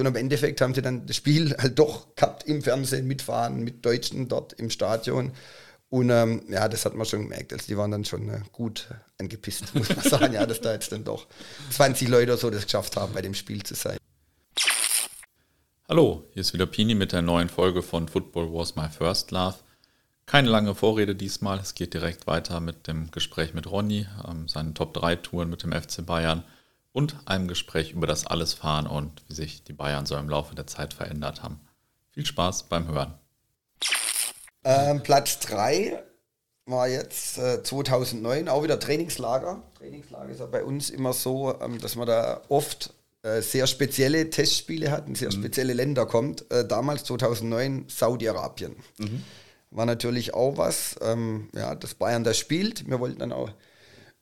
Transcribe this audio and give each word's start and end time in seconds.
Und 0.00 0.06
im 0.06 0.16
Endeffekt 0.16 0.60
haben 0.60 0.74
sie 0.74 0.82
dann 0.82 1.06
das 1.06 1.16
Spiel 1.16 1.56
halt 1.58 1.78
doch 1.78 2.14
gehabt 2.14 2.44
im 2.44 2.62
Fernsehen, 2.62 3.06
mitfahren, 3.06 3.62
mit 3.62 3.84
Deutschen 3.84 4.28
dort 4.28 4.52
im 4.54 4.70
Stadion. 4.70 5.32
Und 5.90 6.10
ähm, 6.10 6.42
ja, 6.48 6.68
das 6.68 6.84
hat 6.84 6.94
man 6.94 7.06
schon 7.06 7.22
gemerkt. 7.22 7.52
Also 7.52 7.66
die 7.68 7.76
waren 7.76 7.90
dann 7.90 8.04
schon 8.04 8.28
äh, 8.28 8.40
gut 8.50 8.88
angepisst, 9.18 9.74
muss 9.74 9.94
man 9.94 10.00
sagen, 10.04 10.32
ja, 10.32 10.44
dass 10.44 10.60
da 10.60 10.72
jetzt 10.72 10.90
dann 10.90 11.04
doch 11.04 11.26
20 11.70 12.08
Leute 12.08 12.32
oder 12.32 12.36
so 12.36 12.50
das 12.50 12.64
geschafft 12.64 12.96
haben, 12.96 13.12
bei 13.12 13.22
dem 13.22 13.34
Spiel 13.34 13.62
zu 13.62 13.74
sein. 13.74 13.96
Hallo, 15.88 16.24
hier 16.32 16.40
ist 16.40 16.54
wieder 16.54 16.66
Pini 16.66 16.94
mit 16.94 17.12
der 17.12 17.22
neuen 17.22 17.48
Folge 17.48 17.82
von 17.82 18.08
Football 18.08 18.52
Was 18.52 18.74
My 18.74 18.88
First 18.88 19.30
Love. 19.30 19.56
Keine 20.26 20.48
lange 20.48 20.74
Vorrede 20.74 21.14
diesmal, 21.14 21.58
es 21.58 21.74
geht 21.74 21.92
direkt 21.92 22.26
weiter 22.26 22.58
mit 22.58 22.88
dem 22.88 23.10
Gespräch 23.10 23.52
mit 23.52 23.70
Ronny, 23.70 24.06
ähm, 24.26 24.48
seinen 24.48 24.74
Top 24.74 24.94
3 24.94 25.16
Touren 25.16 25.50
mit 25.50 25.62
dem 25.62 25.72
FC 25.72 26.04
Bayern 26.04 26.42
und 26.94 27.16
einem 27.26 27.48
Gespräch 27.48 27.90
über 27.90 28.06
das 28.06 28.24
Allesfahren 28.24 28.86
und 28.86 29.24
wie 29.28 29.34
sich 29.34 29.64
die 29.64 29.72
Bayern 29.72 30.06
so 30.06 30.16
im 30.16 30.28
Laufe 30.28 30.54
der 30.54 30.68
Zeit 30.68 30.94
verändert 30.94 31.42
haben. 31.42 31.60
Viel 32.12 32.24
Spaß 32.24 32.68
beim 32.68 32.86
Hören. 32.86 33.14
Ähm, 34.62 35.02
Platz 35.02 35.40
3 35.40 36.00
war 36.66 36.88
jetzt 36.88 37.36
äh, 37.36 37.62
2009 37.62 38.48
auch 38.48 38.62
wieder 38.62 38.78
Trainingslager. 38.78 39.60
Trainingslager 39.76 40.30
ist 40.30 40.38
ja 40.38 40.46
bei 40.46 40.62
uns 40.62 40.88
immer 40.88 41.12
so, 41.12 41.60
ähm, 41.60 41.80
dass 41.80 41.96
man 41.96 42.06
da 42.06 42.40
oft 42.48 42.94
äh, 43.22 43.42
sehr 43.42 43.66
spezielle 43.66 44.30
Testspiele 44.30 44.92
hat, 44.92 45.08
in 45.08 45.16
sehr 45.16 45.28
mhm. 45.28 45.40
spezielle 45.40 45.72
Länder 45.72 46.06
kommt. 46.06 46.48
Äh, 46.52 46.64
damals 46.64 47.02
2009 47.04 47.86
Saudi-Arabien. 47.88 48.76
Mhm. 48.98 49.24
War 49.72 49.84
natürlich 49.84 50.32
auch 50.32 50.56
was, 50.56 50.94
ähm, 51.02 51.48
ja, 51.56 51.74
dass 51.74 51.94
Bayern 51.94 52.22
das 52.22 52.38
spielt. 52.38 52.88
Wir 52.88 53.00
wollten 53.00 53.18
dann 53.18 53.32
auch 53.32 53.50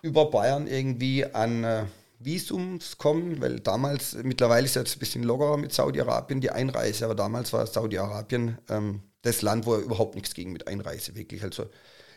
über 0.01 0.31
Bayern 0.31 0.67
irgendwie 0.67 1.27
an 1.27 1.65
äh, 1.65 1.85
Visums 2.25 2.99
kommen, 2.99 3.41
weil 3.41 3.61
damals, 3.61 4.15
mittlerweile 4.23 4.65
ist 4.65 4.77
es 4.77 4.83
jetzt 4.83 4.97
ein 4.97 4.99
bisschen 5.01 5.23
lockerer 5.23 5.57
mit 5.57 5.73
Saudi-Arabien 5.73 6.41
die 6.41 6.51
Einreise, 6.51 7.05
aber 7.05 7.15
damals 7.15 7.53
war 7.53 7.67
Saudi-Arabien 7.67 8.59
ähm, 8.69 9.03
das 9.23 9.43
Land, 9.43 9.67
wo 9.67 9.75
er 9.75 9.81
überhaupt 9.81 10.15
nichts 10.15 10.35
ging 10.35 10.53
mit 10.53 10.67
Einreise, 10.67 11.15
wirklich. 11.15 11.43
Also 11.43 11.67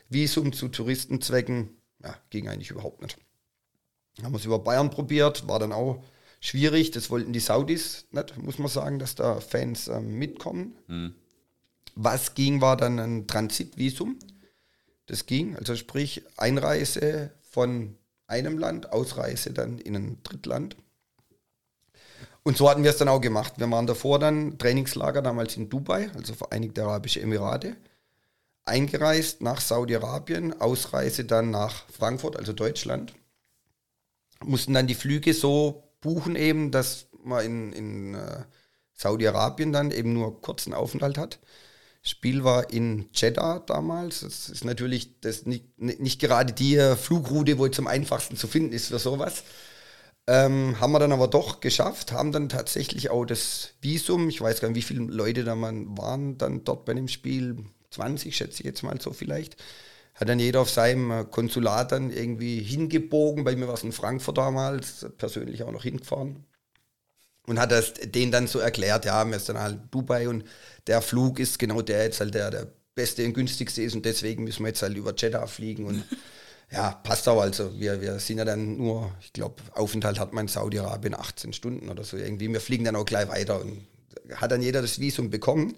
Visum 0.09 0.53
zu 0.53 0.67
Touristenzwecken, 0.67 1.69
ja, 2.03 2.15
ging 2.29 2.47
eigentlich 2.47 2.71
überhaupt 2.71 3.01
nicht. 3.01 3.17
Haben 4.23 4.33
wir 4.33 4.37
es 4.39 4.45
über 4.45 4.59
Bayern 4.59 4.89
probiert, 4.89 5.47
war 5.47 5.59
dann 5.59 5.71
auch 5.71 6.03
schwierig. 6.39 6.91
Das 6.91 7.09
wollten 7.09 7.33
die 7.33 7.39
Saudis 7.39 8.07
nicht, 8.11 8.37
muss 8.37 8.59
man 8.59 8.67
sagen, 8.69 8.99
dass 8.99 9.15
da 9.15 9.39
Fans 9.41 9.87
ähm, 9.87 10.17
mitkommen. 10.17 10.75
Mhm. 10.87 11.15
Was 11.95 12.33
ging, 12.33 12.61
war 12.61 12.77
dann 12.77 12.99
ein 12.99 13.27
Transitvisum. 13.27 14.19
Das 15.07 15.25
ging, 15.25 15.55
also 15.55 15.75
sprich 15.75 16.23
Einreise 16.37 17.31
von 17.41 17.95
einem 18.27 18.57
Land, 18.57 18.91
Ausreise 18.91 19.53
dann 19.53 19.79
in 19.79 19.95
ein 19.95 20.23
Drittland. 20.23 20.75
Und 22.43 22.57
so 22.57 22.69
hatten 22.69 22.83
wir 22.83 22.91
es 22.91 22.97
dann 22.97 23.07
auch 23.07 23.21
gemacht. 23.21 23.53
Wir 23.57 23.69
waren 23.71 23.87
davor 23.87 24.19
dann 24.19 24.57
Trainingslager 24.57 25.21
damals 25.21 25.57
in 25.57 25.69
Dubai, 25.69 26.11
also 26.15 26.33
Vereinigte 26.33 26.83
Arabische 26.83 27.21
Emirate, 27.21 27.75
eingereist 28.65 29.41
nach 29.41 29.61
Saudi-Arabien, 29.61 30.59
Ausreise 30.61 31.25
dann 31.25 31.49
nach 31.49 31.89
Frankfurt, 31.89 32.37
also 32.37 32.53
Deutschland. 32.53 33.13
Mussten 34.43 34.73
dann 34.73 34.87
die 34.87 34.95
Flüge 34.95 35.33
so 35.33 35.83
buchen 36.01 36.35
eben, 36.35 36.71
dass 36.71 37.07
man 37.23 37.45
in, 37.45 37.73
in 37.73 38.15
äh, 38.15 38.43
Saudi-Arabien 38.93 39.73
dann 39.73 39.91
eben 39.91 40.13
nur 40.13 40.41
kurzen 40.41 40.73
Aufenthalt 40.73 41.17
hat. 41.17 41.39
Spiel 42.07 42.43
war 42.43 42.71
in 42.71 43.09
Jeddah 43.13 43.59
damals. 43.59 44.19
Das 44.19 44.49
ist 44.49 44.63
natürlich 44.63 45.19
das 45.21 45.47
nicht, 45.47 45.65
nicht 45.79 46.21
gerade 46.21 46.53
die 46.53 46.77
äh, 46.77 46.95
Flugroute, 46.95 47.57
wo 47.57 47.65
es 47.65 47.79
am 47.79 47.87
einfachsten 47.87 48.37
zu 48.37 48.47
finden 48.47 48.73
ist 48.73 48.89
für 48.89 48.99
sowas. 48.99 49.43
Ähm, 50.27 50.79
haben 50.79 50.91
wir 50.91 50.99
dann 50.99 51.11
aber 51.11 51.27
doch 51.27 51.59
geschafft, 51.61 52.11
haben 52.11 52.31
dann 52.31 52.49
tatsächlich 52.49 53.09
auch 53.11 53.25
das 53.25 53.71
Visum, 53.81 54.29
ich 54.29 54.41
weiß 54.41 54.59
gar 54.59 54.69
nicht, 54.69 54.77
wie 54.77 54.81
viele 54.81 55.03
Leute 55.03 55.43
da 55.43 55.55
man 55.55 55.97
waren 55.97 56.37
dann 56.37 56.63
dort 56.63 56.85
bei 56.85 56.95
dem 56.95 57.07
Spiel, 57.07 57.57
20 57.91 58.35
schätze 58.35 58.61
ich 58.61 58.65
jetzt 58.65 58.81
mal 58.83 58.99
so 58.99 59.13
vielleicht, 59.13 59.55
hat 60.15 60.29
dann 60.29 60.39
jeder 60.39 60.61
auf 60.61 60.69
seinem 60.71 61.11
äh, 61.11 61.25
Konsulat 61.25 61.91
dann 61.91 62.11
irgendwie 62.11 62.61
hingebogen, 62.61 63.43
bei 63.43 63.55
mir 63.55 63.67
war 63.67 63.75
es 63.75 63.83
in 63.83 63.91
Frankfurt 63.91 64.37
damals, 64.37 65.05
persönlich 65.17 65.63
auch 65.63 65.71
noch 65.71 65.83
hingefahren 65.83 66.45
und 67.47 67.59
hat 67.59 67.71
das 67.71 67.93
denen 67.93 68.31
dann 68.31 68.47
so 68.47 68.59
erklärt, 68.59 69.05
ja, 69.05 69.23
wir 69.25 69.39
sind 69.39 69.55
dann 69.55 69.63
halt 69.63 69.79
Dubai 69.91 70.27
und 70.27 70.43
der 70.87 71.01
Flug 71.01 71.39
ist 71.39 71.59
genau 71.59 71.81
der 71.81 72.03
jetzt 72.03 72.19
halt 72.19 72.33
der, 72.33 72.51
der 72.51 72.67
beste 72.95 73.25
und 73.25 73.33
günstigste 73.33 73.81
ist 73.81 73.95
und 73.95 74.05
deswegen 74.05 74.43
müssen 74.43 74.63
wir 74.63 74.69
jetzt 74.69 74.81
halt 74.81 74.95
über 74.95 75.13
Jeddah 75.15 75.47
fliegen 75.47 75.85
und 75.85 76.03
ja, 76.71 76.91
passt 76.91 77.27
auch. 77.27 77.41
Also 77.41 77.79
wir, 77.79 78.01
wir 78.01 78.19
sind 78.19 78.37
ja 78.37 78.45
dann 78.45 78.77
nur, 78.77 79.11
ich 79.21 79.33
glaube, 79.33 79.61
Aufenthalt 79.73 80.19
hat 80.19 80.33
man 80.33 80.45
in 80.45 80.47
Saudi-Arabien 80.47 81.13
18 81.13 81.53
Stunden 81.53 81.89
oder 81.89 82.03
so 82.03 82.17
irgendwie. 82.17 82.51
Wir 82.51 82.61
fliegen 82.61 82.85
dann 82.85 82.95
auch 82.95 83.05
gleich 83.05 83.27
weiter 83.27 83.61
und 83.61 83.85
hat 84.35 84.51
dann 84.51 84.61
jeder 84.61 84.81
das 84.81 84.99
Visum 84.99 85.29
bekommen. 85.29 85.75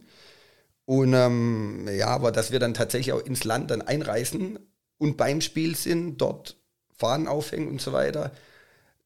Und 0.85 1.13
ähm, 1.13 1.87
ja, 1.91 2.07
aber 2.07 2.31
dass 2.31 2.51
wir 2.51 2.59
dann 2.59 2.73
tatsächlich 2.73 3.13
auch 3.13 3.25
ins 3.25 3.43
Land 3.43 3.71
dann 3.71 3.81
einreisen 3.81 4.59
und 4.97 5.17
beim 5.17 5.41
Spiel 5.41 5.75
sind, 5.75 6.17
dort 6.17 6.57
Fahnen 6.95 7.27
aufhängen 7.27 7.67
und 7.67 7.81
so 7.81 7.91
weiter. 7.93 8.31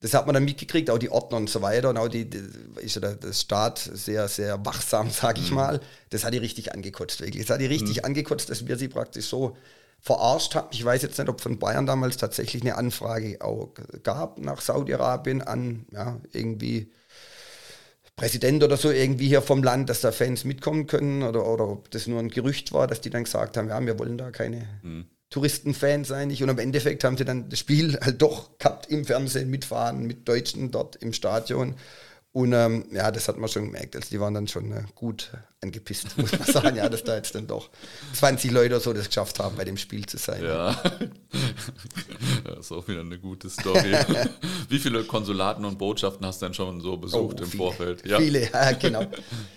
Das 0.02 0.16
hat 0.16 0.26
man 0.26 0.34
dann 0.34 0.44
mitgekriegt, 0.44 0.90
auch 0.90 0.98
die 0.98 1.12
Ordner 1.12 1.38
und 1.38 1.50
so 1.50 1.62
weiter. 1.62 1.90
Und 1.90 1.98
auch 1.98 2.08
die, 2.08 2.30
die 2.30 2.42
ist 2.82 2.96
ja 2.96 3.02
das 3.14 3.42
Staat 3.42 3.78
sehr, 3.78 4.28
sehr 4.28 4.66
wachsam, 4.66 5.10
sag 5.12 5.38
ich 5.38 5.52
mhm. 5.52 5.56
mal. 5.56 5.80
Das 6.10 6.24
hat 6.24 6.34
die 6.34 6.40
richtig 6.40 6.74
angekotzt, 6.74 7.22
wirklich. 7.22 7.46
Das 7.46 7.54
hat 7.54 7.62
die 7.62 7.68
richtig 7.68 7.98
mhm. 7.98 8.06
angekotzt, 8.06 8.50
dass 8.50 8.68
wir 8.68 8.78
sie 8.78 8.88
praktisch 8.88 9.28
so 9.28 9.56
verarscht 10.00 10.56
haben. 10.56 10.68
Ich 10.72 10.84
weiß 10.84 11.04
jetzt 11.04 11.20
nicht, 11.20 11.30
ob 11.30 11.40
von 11.40 11.60
Bayern 11.60 11.86
damals 11.86 12.18
tatsächlich 12.18 12.64
eine 12.64 12.76
Anfrage 12.76 13.38
auch 13.42 13.70
gab 14.02 14.40
nach 14.40 14.60
Saudi-Arabien 14.60 15.44
an 15.44 15.86
ja, 15.92 16.20
irgendwie 16.34 16.92
Präsident 18.16 18.64
oder 18.64 18.78
so 18.78 18.90
irgendwie 18.90 19.28
hier 19.28 19.44
vom 19.44 19.62
Land, 19.62 19.90
dass 19.90 20.02
da 20.02 20.12
Fans 20.12 20.44
mitkommen 20.44 20.88
können 20.88 21.22
oder, 21.22 21.46
oder 21.46 21.68
ob 21.68 21.92
das 21.92 22.08
nur 22.08 22.20
ein 22.20 22.30
Gerücht 22.30 22.74
war, 22.74 22.88
dass 22.88 23.02
die 23.02 23.12
dann 23.12 23.24
gesagt 23.24 23.58
haben, 23.58 23.70
ja, 23.70 23.80
wir 23.86 24.00
wollen 24.00 24.18
da 24.18 24.32
keine 24.32 24.68
mhm. 24.82 25.06
Touristenfans 25.31 26.12
eigentlich. 26.12 26.44
Und 26.44 26.50
im 26.50 26.59
Endeffekt 26.59 27.03
haben 27.03 27.18
sie 27.18 27.25
dann 27.25 27.50
das 27.50 27.58
Spiel 27.58 27.97
halt 28.00 28.22
doch 28.22 28.58
gehabt 28.59 28.92
im 28.92 29.06
Fernsehen 29.06 29.50
mitfahren 29.50 30.06
mit 30.06 30.28
Deutschen 30.28 30.69
dort 30.69 30.97
im 30.97 31.14
Stadion. 31.14 31.75
Und 32.34 32.53
ähm, 32.53 32.86
ja, 32.94 33.12
das 33.12 33.28
hat 33.28 33.38
man 33.38 33.50
schon 33.50 33.66
gemerkt. 33.66 33.94
Also 33.94 34.08
die 34.09 34.19
waren 34.19 34.34
dann 34.34 34.47
schon 34.47 34.72
äh, 34.72 34.84
gut 34.96 35.31
angepisst, 35.59 36.08
muss 36.18 36.31
man 36.31 36.47
sagen, 36.47 36.78
ja, 36.78 36.88
dass 36.88 37.03
da 37.03 37.16
jetzt 37.18 37.36
dann 37.36 37.46
doch 37.46 37.69
20 38.14 38.52
Leute 38.52 38.75
oder 38.75 38.80
so 38.80 38.94
das 38.94 39.08
geschafft 39.08 39.38
haben, 39.40 39.58
bei 39.58 39.66
dem 39.66 39.75
Spiel 39.75 40.06
zu 40.06 40.18
sein. 40.18 40.41
Ja, 40.41 40.81
das 42.46 42.59
ist 42.59 42.72
auch 42.72 42.88
wieder 42.88 43.02
eine 43.02 43.20
gute 43.20 43.50
Story. 43.50 43.94
Wie 44.70 44.80
viele 44.80 45.03
Konsulaten 45.03 45.66
und 45.66 45.78
Botschaften 45.78 46.25
hast 46.25 46.41
du 46.41 46.46
denn 46.46 46.53
schon 46.53 46.80
so 46.80 46.96
besucht 46.96 47.41
oh, 47.41 47.44
im 47.44 47.50
viele, 47.50 47.64
Vorfeld? 47.64 48.08
Ja. 48.08 48.18
Viele, 48.18 48.50
ja, 48.50 48.72
genau. 48.72 49.06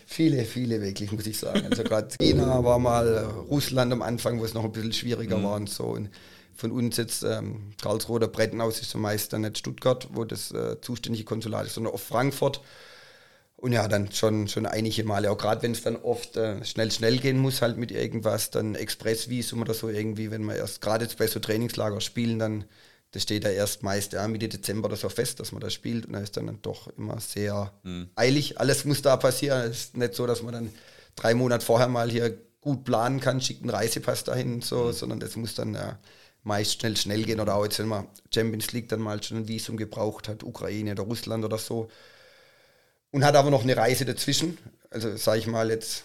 viele, 0.04 0.44
viele 0.44 0.82
wirklich, 0.82 1.12
muss 1.12 1.26
ich 1.28 1.38
sagen. 1.38 1.66
Also 1.70 1.84
gerade 1.84 2.08
China 2.18 2.64
war 2.64 2.80
mal, 2.80 3.24
Russland 3.48 3.92
am 3.92 4.02
Anfang, 4.02 4.40
wo 4.40 4.44
es 4.44 4.52
noch 4.52 4.64
ein 4.64 4.72
bisschen 4.72 4.92
schwieriger 4.92 5.38
mhm. 5.38 5.44
war 5.44 5.54
und 5.54 5.70
so. 5.70 5.84
Und 5.84 6.10
von 6.56 6.72
uns 6.72 6.96
jetzt 6.96 7.22
ähm, 7.22 7.72
Karlsruhe 7.80 8.16
oder 8.16 8.28
Brettenhaus 8.28 8.80
ist 8.80 8.90
zumeist 8.90 9.32
dann 9.32 9.42
nicht 9.42 9.58
Stuttgart, 9.58 10.08
wo 10.12 10.24
das 10.24 10.52
äh, 10.52 10.80
zuständige 10.80 11.24
Konsulat 11.24 11.66
ist, 11.66 11.74
sondern 11.74 11.92
auf 11.92 12.02
Frankfurt. 12.02 12.60
Und 13.56 13.72
ja, 13.72 13.88
dann 13.88 14.12
schon, 14.12 14.46
schon 14.48 14.66
einige 14.66 15.04
Male, 15.04 15.30
auch 15.30 15.38
gerade 15.38 15.62
wenn 15.62 15.72
es 15.72 15.82
dann 15.82 15.96
oft 15.96 16.36
äh, 16.36 16.62
schnell, 16.64 16.90
schnell 16.90 17.18
gehen 17.18 17.38
muss, 17.38 17.62
halt 17.62 17.78
mit 17.78 17.92
irgendwas, 17.92 18.50
dann 18.50 18.74
Expressvisum 18.74 19.62
oder 19.62 19.72
so 19.72 19.88
irgendwie, 19.88 20.30
wenn 20.30 20.42
man 20.42 20.56
erst 20.56 20.80
gerade 20.82 21.04
jetzt 21.04 21.16
bei 21.16 21.26
so 21.26 21.40
Trainingslager 21.40 22.00
spielen, 22.00 22.38
dann, 22.38 22.64
das 23.12 23.22
steht 23.22 23.44
da 23.44 23.48
erst 23.48 23.82
meist 23.82 24.12
ja, 24.12 24.28
Mitte 24.28 24.48
Dezember 24.48 24.88
oder 24.88 24.96
so 24.96 25.08
fest, 25.08 25.40
dass 25.40 25.52
man 25.52 25.62
da 25.62 25.70
spielt 25.70 26.04
und 26.04 26.12
da 26.12 26.18
ist 26.18 26.36
dann, 26.36 26.46
dann 26.46 26.58
doch 26.60 26.88
immer 26.98 27.18
sehr 27.20 27.72
mhm. 27.84 28.10
eilig. 28.16 28.60
Alles 28.60 28.84
muss 28.84 29.00
da 29.00 29.16
passieren. 29.16 29.70
Es 29.70 29.78
ist 29.78 29.96
nicht 29.96 30.14
so, 30.14 30.26
dass 30.26 30.42
man 30.42 30.52
dann 30.52 30.70
drei 31.16 31.32
Monate 31.32 31.64
vorher 31.64 31.88
mal 31.88 32.10
hier 32.10 32.36
gut 32.60 32.84
planen 32.84 33.20
kann, 33.20 33.40
schickt 33.40 33.62
einen 33.62 33.70
Reisepass 33.70 34.24
dahin 34.24 34.54
und 34.54 34.64
so, 34.64 34.84
mhm. 34.84 34.92
sondern 34.92 35.20
das 35.20 35.36
muss 35.36 35.54
dann 35.54 35.74
ja 35.74 35.98
meist 36.44 36.80
schnell, 36.80 36.96
schnell 36.96 37.24
gehen 37.24 37.40
oder 37.40 37.56
auch 37.56 37.64
jetzt, 37.64 37.78
wenn 37.78 37.88
man 37.88 38.06
Champions 38.32 38.72
League 38.72 38.88
dann 38.88 39.00
mal 39.00 39.22
schon 39.22 39.38
ein 39.38 39.48
Visum 39.48 39.76
gebraucht 39.76 40.28
hat, 40.28 40.44
Ukraine 40.44 40.92
oder 40.92 41.02
Russland 41.02 41.44
oder 41.44 41.58
so. 41.58 41.90
Und 43.10 43.24
hat 43.24 43.34
aber 43.36 43.50
noch 43.50 43.62
eine 43.62 43.76
Reise 43.76 44.04
dazwischen. 44.04 44.58
Also 44.90 45.16
sage 45.16 45.40
ich 45.40 45.46
mal 45.46 45.70
jetzt, 45.70 46.04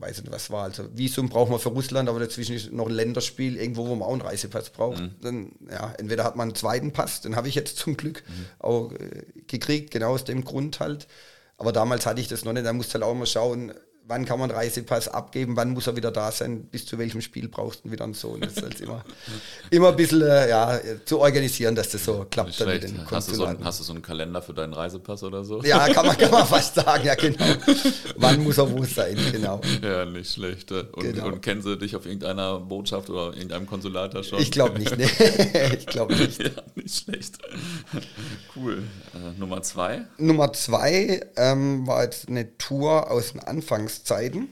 weiß 0.00 0.22
nicht 0.22 0.32
was 0.32 0.50
war, 0.50 0.64
also 0.64 0.88
Visum 0.94 1.28
braucht 1.28 1.50
man 1.50 1.60
für 1.60 1.68
Russland, 1.68 2.08
aber 2.08 2.18
dazwischen 2.18 2.56
ist 2.56 2.72
noch 2.72 2.86
ein 2.86 2.94
Länderspiel, 2.94 3.56
irgendwo, 3.56 3.86
wo 3.86 3.94
man 3.94 4.08
auch 4.08 4.12
einen 4.12 4.22
Reisepass 4.22 4.70
braucht. 4.70 5.00
Mhm. 5.00 5.14
Dann, 5.20 5.52
ja, 5.70 5.92
entweder 5.98 6.24
hat 6.24 6.34
man 6.34 6.48
einen 6.48 6.56
zweiten 6.56 6.92
Pass, 6.92 7.20
den 7.20 7.36
habe 7.36 7.48
ich 7.48 7.54
jetzt 7.54 7.76
zum 7.76 7.96
Glück 7.96 8.24
mhm. 8.26 8.46
auch 8.58 8.92
äh, 8.92 9.22
gekriegt, 9.46 9.92
genau 9.92 10.14
aus 10.14 10.24
dem 10.24 10.44
Grund 10.44 10.80
halt. 10.80 11.06
Aber 11.58 11.72
damals 11.72 12.04
hatte 12.04 12.20
ich 12.20 12.28
das 12.28 12.44
noch 12.44 12.52
nicht, 12.52 12.66
da 12.66 12.72
musste 12.72 12.94
halt 12.94 13.04
auch 13.04 13.14
mal 13.14 13.26
schauen, 13.26 13.72
wann 14.08 14.24
kann 14.24 14.38
man 14.38 14.50
Reisepass 14.50 15.08
abgeben, 15.08 15.56
wann 15.56 15.72
muss 15.72 15.86
er 15.86 15.96
wieder 15.96 16.10
da 16.10 16.30
sein, 16.30 16.64
bis 16.64 16.86
zu 16.86 16.98
welchem 16.98 17.20
Spiel 17.20 17.48
brauchst 17.48 17.84
du 17.84 17.90
wieder 17.90 18.04
einen 18.04 18.14
Sohn. 18.14 18.40
Das 18.40 18.52
ist 18.52 18.62
halt 18.62 18.80
immer, 18.80 19.04
immer 19.70 19.88
ein 19.88 19.96
bisschen 19.96 20.22
äh, 20.22 20.48
ja, 20.48 20.78
zu 21.04 21.18
organisieren, 21.18 21.74
dass 21.74 21.88
das 21.90 22.04
so 22.04 22.24
klappt. 22.30 22.60
Dann 22.60 22.68
mit 22.68 22.82
den 22.84 23.10
hast, 23.10 23.30
du 23.30 23.34
so 23.34 23.44
ein, 23.44 23.58
hast 23.64 23.80
du 23.80 23.84
so 23.84 23.92
einen 23.92 24.02
Kalender 24.02 24.40
für 24.42 24.54
deinen 24.54 24.72
Reisepass 24.72 25.22
oder 25.24 25.44
so? 25.44 25.62
Ja, 25.62 25.88
kann 25.88 26.06
man, 26.06 26.16
kann 26.16 26.30
man 26.30 26.46
fast 26.46 26.76
sagen, 26.76 27.04
ja 27.04 27.14
genau. 27.14 27.44
wann 28.16 28.42
muss 28.42 28.58
er 28.58 28.70
wo 28.70 28.84
sein, 28.84 29.18
genau. 29.32 29.60
Ja, 29.82 30.04
nicht 30.04 30.32
schlecht. 30.32 30.70
Und, 30.70 30.92
genau. 30.94 31.26
und 31.26 31.42
kennen 31.42 31.62
sie 31.62 31.76
dich 31.76 31.96
auf 31.96 32.06
irgendeiner 32.06 32.60
Botschaft 32.60 33.10
oder 33.10 33.34
irgendeinem 33.34 33.66
Konsulat 33.66 34.14
da 34.14 34.22
schon? 34.22 34.40
Ich 34.40 34.50
glaube 34.50 34.78
nicht, 34.78 34.96
ne? 34.96 35.04
ich 35.78 35.86
glaube 35.86 36.14
nicht. 36.14 36.42
Ja, 36.42 36.50
nicht 36.74 36.94
schlecht. 36.94 37.38
Cool. 38.54 38.84
Äh, 39.14 39.38
Nummer 39.38 39.62
zwei? 39.62 40.04
Nummer 40.18 40.52
zwei 40.52 41.20
ähm, 41.36 41.86
war 41.86 42.04
jetzt 42.04 42.28
eine 42.28 42.56
Tour 42.56 43.10
aus 43.10 43.32
den 43.32 43.40
Anfangszeiten. 43.96 44.48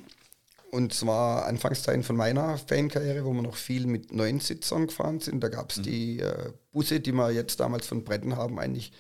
Und 0.70 0.93
zwar 0.93 1.46
Anfangszeiten 1.46 2.02
von 2.02 2.17
meiner 2.17 2.58
Fankarriere, 2.58 3.25
wo 3.25 3.32
wir 3.32 3.43
noch 3.43 3.55
viel 3.55 3.87
mit 3.87 4.12
neuen 4.12 4.41
Sitzern 4.41 4.88
gefahren 4.88 5.20
sind. 5.20 5.41
Da 5.41 5.49
gab 5.49 5.70
es 5.70 5.76
mhm. 5.79 5.82
die 5.85 6.19
äh, 6.19 6.52
Busse, 6.73 6.99
die 6.99 7.12
wir 7.12 7.31
jetzt 7.31 7.61
damals 7.61 7.87
von 7.87 8.02
Bretten 8.02 8.37
haben, 8.37 8.58
eigentlich 8.58 8.93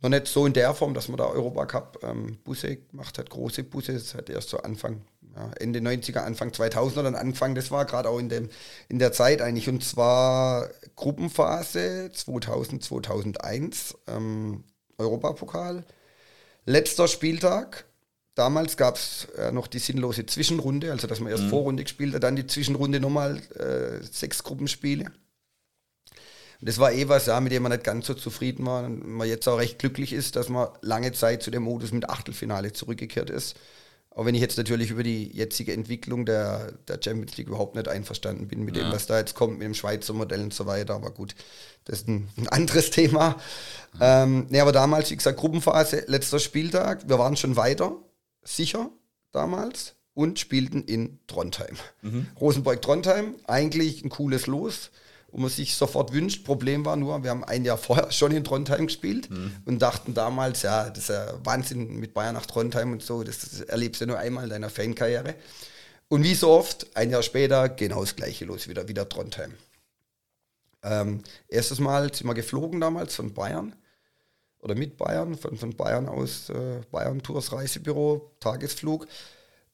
noch 0.00 0.10
nicht 0.10 0.28
so 0.28 0.46
in 0.46 0.52
der 0.52 0.74
Form, 0.74 0.94
dass 0.94 1.08
man 1.08 1.16
da 1.16 1.26
Europacup 1.26 2.00
ähm, 2.04 2.38
Busse 2.44 2.76
gemacht 2.76 3.18
hat, 3.18 3.30
große 3.30 3.64
Busse. 3.64 3.94
Das 3.94 4.14
hat 4.14 4.30
erst 4.30 4.50
so 4.50 4.58
Anfang, 4.58 5.02
ja, 5.34 5.50
Ende 5.58 5.80
90er, 5.80 6.18
Anfang 6.18 6.50
2000er 6.50 7.02
dann 7.02 7.14
Anfang. 7.16 7.56
Das 7.56 7.72
war 7.72 7.84
gerade 7.84 8.08
auch 8.08 8.20
in, 8.20 8.28
dem, 8.28 8.48
in 8.88 9.00
der 9.00 9.10
Zeit 9.10 9.42
eigentlich. 9.42 9.68
Und 9.68 9.82
zwar 9.82 10.68
Gruppenphase 10.94 12.12
2000, 12.12 12.84
2001, 12.84 13.96
ähm, 14.06 14.62
Europapokal. 14.98 15.84
Letzter 16.64 17.08
Spieltag, 17.08 17.86
Damals 18.36 18.76
gab 18.76 18.96
es 18.96 19.28
äh, 19.38 19.50
noch 19.50 19.66
die 19.66 19.78
sinnlose 19.78 20.26
Zwischenrunde, 20.26 20.92
also 20.92 21.06
dass 21.06 21.20
man 21.20 21.32
erst 21.32 21.44
mhm. 21.44 21.48
Vorrunde 21.48 21.82
gespielt 21.82 22.14
hat, 22.14 22.22
dann 22.22 22.36
die 22.36 22.46
Zwischenrunde 22.46 23.00
nochmal 23.00 23.38
äh, 23.58 24.04
sechs 24.04 24.44
Gruppenspiele. 24.44 25.06
Und 26.60 26.68
das 26.68 26.78
war 26.78 26.92
eh 26.92 27.08
was, 27.08 27.26
ja, 27.26 27.40
mit 27.40 27.52
dem 27.52 27.62
man 27.62 27.72
nicht 27.72 27.84
ganz 27.84 28.06
so 28.06 28.12
zufrieden 28.12 28.66
war 28.66 28.84
und 28.84 29.08
man 29.08 29.26
jetzt 29.26 29.48
auch 29.48 29.58
recht 29.58 29.78
glücklich 29.78 30.12
ist, 30.12 30.36
dass 30.36 30.50
man 30.50 30.68
lange 30.82 31.12
Zeit 31.12 31.42
zu 31.42 31.50
dem 31.50 31.62
Modus 31.62 31.92
mit 31.92 32.10
Achtelfinale 32.10 32.74
zurückgekehrt 32.74 33.30
ist. 33.30 33.56
Auch 34.10 34.26
wenn 34.26 34.34
ich 34.34 34.42
jetzt 34.42 34.58
natürlich 34.58 34.90
über 34.90 35.02
die 35.02 35.30
jetzige 35.34 35.72
Entwicklung 35.72 36.26
der, 36.26 36.72
der 36.88 36.98
Champions 37.02 37.38
League 37.38 37.48
überhaupt 37.48 37.74
nicht 37.74 37.88
einverstanden 37.88 38.48
bin 38.48 38.64
mit 38.64 38.76
ja. 38.76 38.84
dem, 38.84 38.92
was 38.92 39.06
da 39.06 39.18
jetzt 39.18 39.34
kommt, 39.34 39.58
mit 39.58 39.64
dem 39.64 39.74
Schweizer 39.74 40.12
Modell 40.12 40.42
und 40.42 40.52
so 40.52 40.66
weiter. 40.66 40.94
Aber 40.94 41.10
gut, 41.10 41.34
das 41.84 42.00
ist 42.00 42.08
ein, 42.08 42.28
ein 42.36 42.48
anderes 42.48 42.90
Thema. 42.90 43.36
Mhm. 43.94 44.00
Ähm, 44.00 44.46
nee, 44.50 44.60
aber 44.60 44.72
damals, 44.72 45.10
wie 45.10 45.16
gesagt, 45.16 45.38
Gruppenphase, 45.38 46.04
letzter 46.06 46.38
Spieltag, 46.38 47.08
wir 47.08 47.18
waren 47.18 47.36
schon 47.36 47.56
weiter 47.56 47.96
sicher 48.46 48.90
damals 49.32 49.94
und 50.14 50.38
spielten 50.38 50.82
in 50.84 51.18
Trondheim. 51.26 51.76
Mhm. 52.02 52.26
Rosenborg-Trondheim, 52.40 53.34
eigentlich 53.46 54.02
ein 54.02 54.08
cooles 54.08 54.46
Los, 54.46 54.90
wo 55.30 55.38
man 55.38 55.50
sich 55.50 55.74
sofort 55.74 56.12
wünscht. 56.12 56.44
Problem 56.44 56.86
war 56.86 56.96
nur, 56.96 57.22
wir 57.22 57.30
haben 57.30 57.44
ein 57.44 57.64
Jahr 57.64 57.76
vorher 57.76 58.10
schon 58.10 58.32
in 58.32 58.44
Trondheim 58.44 58.86
gespielt 58.86 59.28
mhm. 59.30 59.52
und 59.66 59.82
dachten 59.82 60.14
damals, 60.14 60.62
ja, 60.62 60.88
das 60.88 61.04
ist 61.04 61.08
ja 61.10 61.34
Wahnsinn 61.44 61.98
mit 62.00 62.14
Bayern 62.14 62.34
nach 62.34 62.46
Trondheim 62.46 62.92
und 62.92 63.02
so, 63.02 63.22
das, 63.22 63.40
das 63.40 63.60
erlebst 63.60 64.00
du 64.00 64.06
nur 64.06 64.18
einmal 64.18 64.44
in 64.44 64.50
deiner 64.50 64.70
Fankarriere. 64.70 65.34
Und 66.08 66.22
wie 66.22 66.34
so 66.34 66.50
oft, 66.50 66.96
ein 66.96 67.10
Jahr 67.10 67.22
später, 67.22 67.68
genau 67.68 68.00
das 68.00 68.16
gleiche 68.16 68.44
los, 68.46 68.68
wieder, 68.68 68.88
wieder 68.88 69.08
Trondheim. 69.08 69.52
Ähm, 70.82 71.22
erstes 71.48 71.80
Mal 71.80 72.14
sind 72.14 72.26
wir 72.26 72.34
geflogen 72.34 72.80
damals 72.80 73.16
von 73.16 73.34
Bayern 73.34 73.74
oder 74.66 74.74
mit 74.74 74.96
Bayern, 74.96 75.36
von, 75.36 75.56
von 75.56 75.76
Bayern 75.76 76.08
aus, 76.08 76.50
äh, 76.50 76.80
Bayern 76.90 77.22
Tours 77.22 77.52
Reisebüro, 77.52 78.32
Tagesflug. 78.40 79.06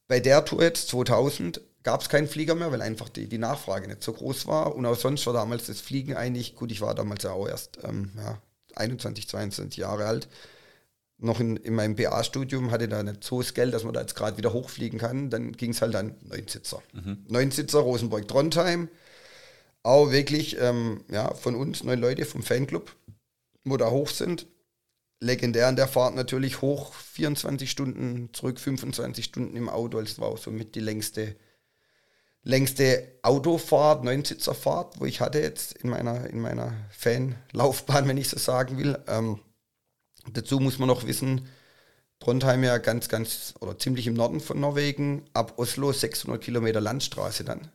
Bei 0.06 0.21
der 0.21 0.44
Tour 0.44 0.62
jetzt 0.62 0.89
2000 0.89 1.62
gab 1.83 2.03
es 2.03 2.11
keinen 2.11 2.29
Flieger 2.29 2.55
mehr, 2.55 2.71
weil 2.71 2.83
einfach 2.83 3.09
die, 3.09 3.27
die 3.27 3.39
Nachfrage 3.39 3.89
nicht 3.89 4.03
so 4.03 4.12
groß 4.12 4.47
war. 4.47 4.77
Und 4.77 4.85
auch 4.85 4.94
sonst 4.94 5.27
war 5.27 5.33
damals 5.33 5.67
das 5.67 5.81
Fliegen 5.81 6.15
eigentlich, 6.15 6.56
gut, 6.56 6.71
ich 6.71 6.83
war 6.83 6.94
damals 6.94 7.25
ja 7.25 7.33
auch 7.33 7.49
erst 7.49 7.79
ähm, 7.85 8.11
ja, 8.19 8.39
21, 8.75 9.31
22 9.31 9.79
Jahre 9.79 10.05
alt. 10.05 10.29
Noch 11.17 11.41
in, 11.41 11.56
in 11.56 11.75
meinem 11.75 11.97
BA-Studium 11.97 12.71
hatte 12.71 12.87
da 12.87 13.03
nicht 13.03 13.25
so 13.25 13.41
das 13.41 13.55
Geld, 13.55 13.73
dass 13.73 13.85
man 13.85 13.94
da 13.94 14.03
jetzt 14.03 14.15
gerade 14.15 14.37
wieder 14.37 14.53
hochfliegen 14.53 14.99
kann. 14.99 15.31
Dann 15.31 15.53
ging 15.53 15.71
es 15.71 15.81
halt 15.81 15.97
an 15.97 16.17
Neunsitzer. 16.21 16.83
Mhm. 16.93 17.25
Neunsitzer, 17.29 17.79
Rosenborg-Trondheim. 17.79 18.89
Auch 19.85 20.11
wirklich 20.11 20.59
ähm, 20.61 21.03
ja, 21.11 21.33
von 21.33 21.55
uns, 21.55 21.83
neun 21.83 21.99
Leute 21.99 22.27
vom 22.27 22.43
Fanclub, 22.43 22.94
wo 23.65 23.79
da 23.79 23.91
hoch 23.91 24.11
sind 24.11 24.47
legendär 25.22 25.69
an 25.69 25.76
der 25.76 25.88
Fahrt 25.88 26.14
natürlich 26.14 26.60
hoch, 26.60 26.92
24 26.94 27.70
Stunden 27.70 28.30
zurück, 28.32 28.58
25 28.58 29.24
Stunden 29.24 29.56
im 29.56 29.69
Auto. 29.69 30.00
Das 30.00 30.19
war 30.19 30.28
auch 30.28 30.38
somit 30.38 30.74
die 30.74 30.80
längste, 30.80 31.36
längste 32.42 33.06
Autofahrt, 33.22 34.04
Neunsitzerfahrt, 34.04 35.00
wo 35.00 35.06
ich 35.06 35.20
hatte 35.20 35.38
jetzt 35.38 35.74
in 35.74 35.90
meiner, 35.90 36.28
in 36.28 36.40
meiner 36.40 36.74
Fanlaufbahn, 36.90 38.08
wenn 38.08 38.16
ich 38.16 38.28
so 38.28 38.38
sagen 38.38 38.78
will. 38.78 38.98
Ähm, 39.06 39.38
dazu 40.32 40.58
muss 40.58 40.78
man 40.78 40.88
noch 40.88 41.06
wissen, 41.06 41.48
Trondheim 42.19 42.64
ja 42.64 42.78
ganz, 42.78 43.08
ganz 43.08 43.54
oder 43.60 43.78
ziemlich 43.78 44.06
im 44.06 44.14
Norden 44.14 44.40
von 44.40 44.60
Norwegen, 44.60 45.24
ab 45.34 45.54
Oslo 45.56 45.92
600 45.92 46.42
Kilometer 46.42 46.80
Landstraße 46.80 47.44
dann. 47.44 47.70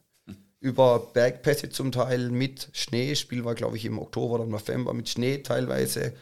Über 0.60 1.00
Bergpässe 1.00 1.70
zum 1.70 1.92
Teil 1.92 2.30
mit 2.30 2.70
Schnee, 2.74 3.16
Spiel 3.16 3.46
war 3.46 3.56
glaube 3.56 3.78
ich 3.78 3.86
im 3.86 4.00
Oktober 4.00 4.36
oder 4.36 4.46
November 4.46 4.94
mit 4.94 5.08
Schnee 5.08 5.38
teilweise 5.40 6.14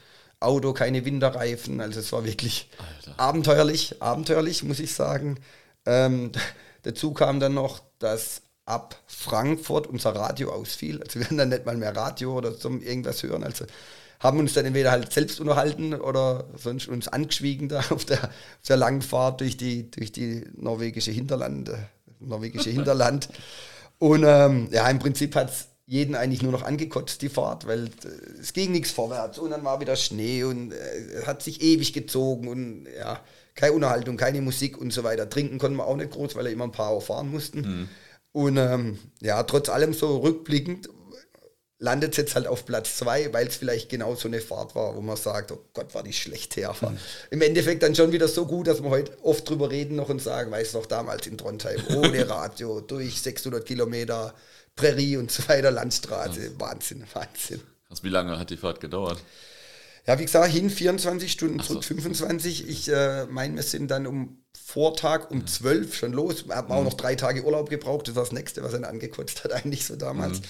Auto, 0.46 0.74
keine 0.74 1.06
Winterreifen. 1.06 1.82
Also 1.82 2.00
es 2.00 2.12
war 2.12 2.26
wirklich 2.26 2.70
Alter. 2.78 3.20
abenteuerlich, 3.20 4.02
abenteuerlich, 4.02 4.64
muss 4.64 4.80
ich 4.80 4.94
sagen. 4.94 5.40
Ähm, 5.86 6.32
dazu 6.84 7.14
kam 7.14 7.40
dann 7.40 7.54
noch, 7.54 7.82
dass 8.00 8.42
ab 8.66 9.00
Frankfurt 9.08 9.88
unser 9.88 10.16
Radio 10.16 10.52
ausfiel. 10.52 11.02
Also 11.02 11.20
wir 11.20 11.26
hatten 11.26 11.38
dann 11.38 11.50
nicht 11.50 11.66
mal 11.66 11.78
mehr 11.78 11.96
Radio 11.96 12.38
oder 12.38 12.54
so 12.54 12.70
irgendwas 12.70 13.24
hören. 13.24 13.44
Also 13.44 13.66
haben 14.20 14.40
uns 14.40 14.54
dann 14.54 14.66
entweder 14.66 14.92
halt 14.92 15.12
selbst 15.12 15.40
unterhalten 15.40 15.94
oder 15.94 16.46
sonst 16.56 16.88
uns 16.88 17.08
angeschwiegen 17.08 17.70
da 17.70 17.80
auf 17.90 18.06
der, 18.06 18.24
auf 18.24 18.68
der 18.68 18.78
langen 18.78 19.02
Fahrt 19.02 19.42
durch 19.42 19.58
die, 19.58 19.92
durch 19.92 20.12
die 20.12 20.46
norwegische 20.56 21.12
Hinterland, 21.12 21.72
norwegische 22.20 22.70
Hinterland. 22.70 23.30
Und 24.00 24.24
ähm, 24.26 24.68
ja, 24.72 24.90
im 24.90 25.00
Prinzip 25.00 25.36
hat 25.36 25.50
es 25.50 25.68
jeden 25.88 26.16
eigentlich 26.16 26.42
nur 26.42 26.52
noch 26.52 26.64
angekotzt, 26.64 27.22
die 27.22 27.30
Fahrt, 27.30 27.68
weil 27.68 27.86
äh, 27.86 28.40
es 28.42 28.54
ging 28.54 28.72
nichts 28.72 28.92
vorwärts 28.92 29.38
und 29.38 29.52
dann 29.52 29.64
war 29.64 29.80
wieder 29.80 29.96
Schnee 29.96 30.44
und 30.44 30.72
äh, 30.72 31.24
hat 31.26 31.44
sich 31.44 31.62
ewig 31.62 31.94
gezogen 31.94 32.48
und 32.48 32.88
ja, 32.98 33.20
keine 33.54 33.74
Unterhaltung, 33.74 34.18
keine 34.18 34.42
Musik 34.42 34.78
und 34.78 34.92
so 34.92 35.04
weiter. 35.04 35.30
Trinken 35.30 35.60
konnten 35.60 35.78
wir 35.78 35.88
auch 35.88 35.96
nicht 35.96 36.12
groß, 36.12 36.36
weil 36.36 36.46
wir 36.46 36.52
immer 36.52 36.66
ein 36.66 36.72
paar 36.72 36.96
Uhr 36.96 37.02
fahren 37.02 37.30
mussten. 37.30 37.62
Mhm. 37.62 37.90
Und 38.32 38.58
ähm, 38.58 39.00
ja, 39.22 39.44
trotz 39.44 39.70
allem 39.70 39.94
so 39.94 40.18
rückblickend 40.18 40.90
landet 41.78 42.12
es 42.12 42.18
jetzt 42.18 42.36
halt 42.36 42.48
auf 42.48 42.66
Platz 42.66 42.98
zwei, 42.98 43.32
weil 43.34 43.48
es 43.48 43.56
vielleicht 43.56 43.90
genau 43.90 44.16
so 44.16 44.28
eine 44.28 44.42
Fahrt 44.42 44.76
war, 44.76 44.96
wo 44.96 45.02
man 45.02 45.18
sagt, 45.18 45.52
oh 45.52 45.60
Gott, 45.74 45.94
war 45.94 46.04
die 46.04 46.14
schlecht 46.14 46.56
her. 46.56 46.76
Mhm. 46.82 46.98
Im 47.32 47.42
Endeffekt 47.42 47.84
dann 47.84 47.96
schon 47.96 48.12
wieder 48.12 48.28
so 48.28 48.46
gut, 48.46 48.68
dass 48.68 48.82
wir 48.82 48.90
heute 48.90 49.18
oft 49.24 49.48
drüber 49.50 49.70
reden 49.70 49.96
noch 49.96 50.10
und 50.10 50.22
sagen, 50.22 50.52
weiß 50.52 50.74
noch 50.74 50.86
damals 50.86 51.28
in 51.28 51.38
Trondheim, 51.38 51.82
ohne 51.96 52.28
Radio, 52.30 52.82
durch 52.82 53.22
600 53.22 53.66
Kilometer, 53.66 54.34
Prärie 54.76 55.18
und 55.18 55.32
so 55.32 55.48
weiter, 55.48 55.72
Landstraße. 55.72 56.46
Ja. 56.46 56.50
Wahnsinn, 56.58 57.04
Wahnsinn. 57.14 57.62
Also 57.90 58.04
wie 58.04 58.10
lange 58.10 58.38
hat 58.38 58.50
die 58.50 58.58
Fahrt 58.58 58.80
gedauert? 58.80 59.22
Ja, 60.08 60.20
wie 60.20 60.26
gesagt, 60.26 60.52
hin 60.52 60.70
24 60.70 61.32
Stunden, 61.32 61.60
zurück 61.62 61.84
so. 61.84 61.88
25. 61.88 62.68
Ich 62.68 62.90
äh, 62.90 63.26
meine, 63.26 63.56
wir 63.56 63.64
sind 63.64 63.90
dann 63.90 64.06
um 64.06 64.44
Vortag 64.54 65.32
um 65.32 65.48
12 65.48 65.96
schon 65.96 66.14
los. 66.14 66.48
Wir 66.48 66.56
haben 66.56 66.68
mhm. 66.68 66.74
auch 66.74 66.84
noch 66.84 66.94
drei 66.94 67.16
Tage 67.16 67.44
Urlaub 67.44 67.70
gebraucht. 67.70 68.08
Das 68.08 68.16
war 68.16 68.24
das 68.24 68.32
nächste, 68.32 68.64
was 68.64 68.74
er 68.74 68.88
angekotzt 68.88 69.44
hat, 69.44 69.52
eigentlich 69.54 69.86
so 69.86 69.96
damals. 69.96 70.40
Mhm. 70.40 70.46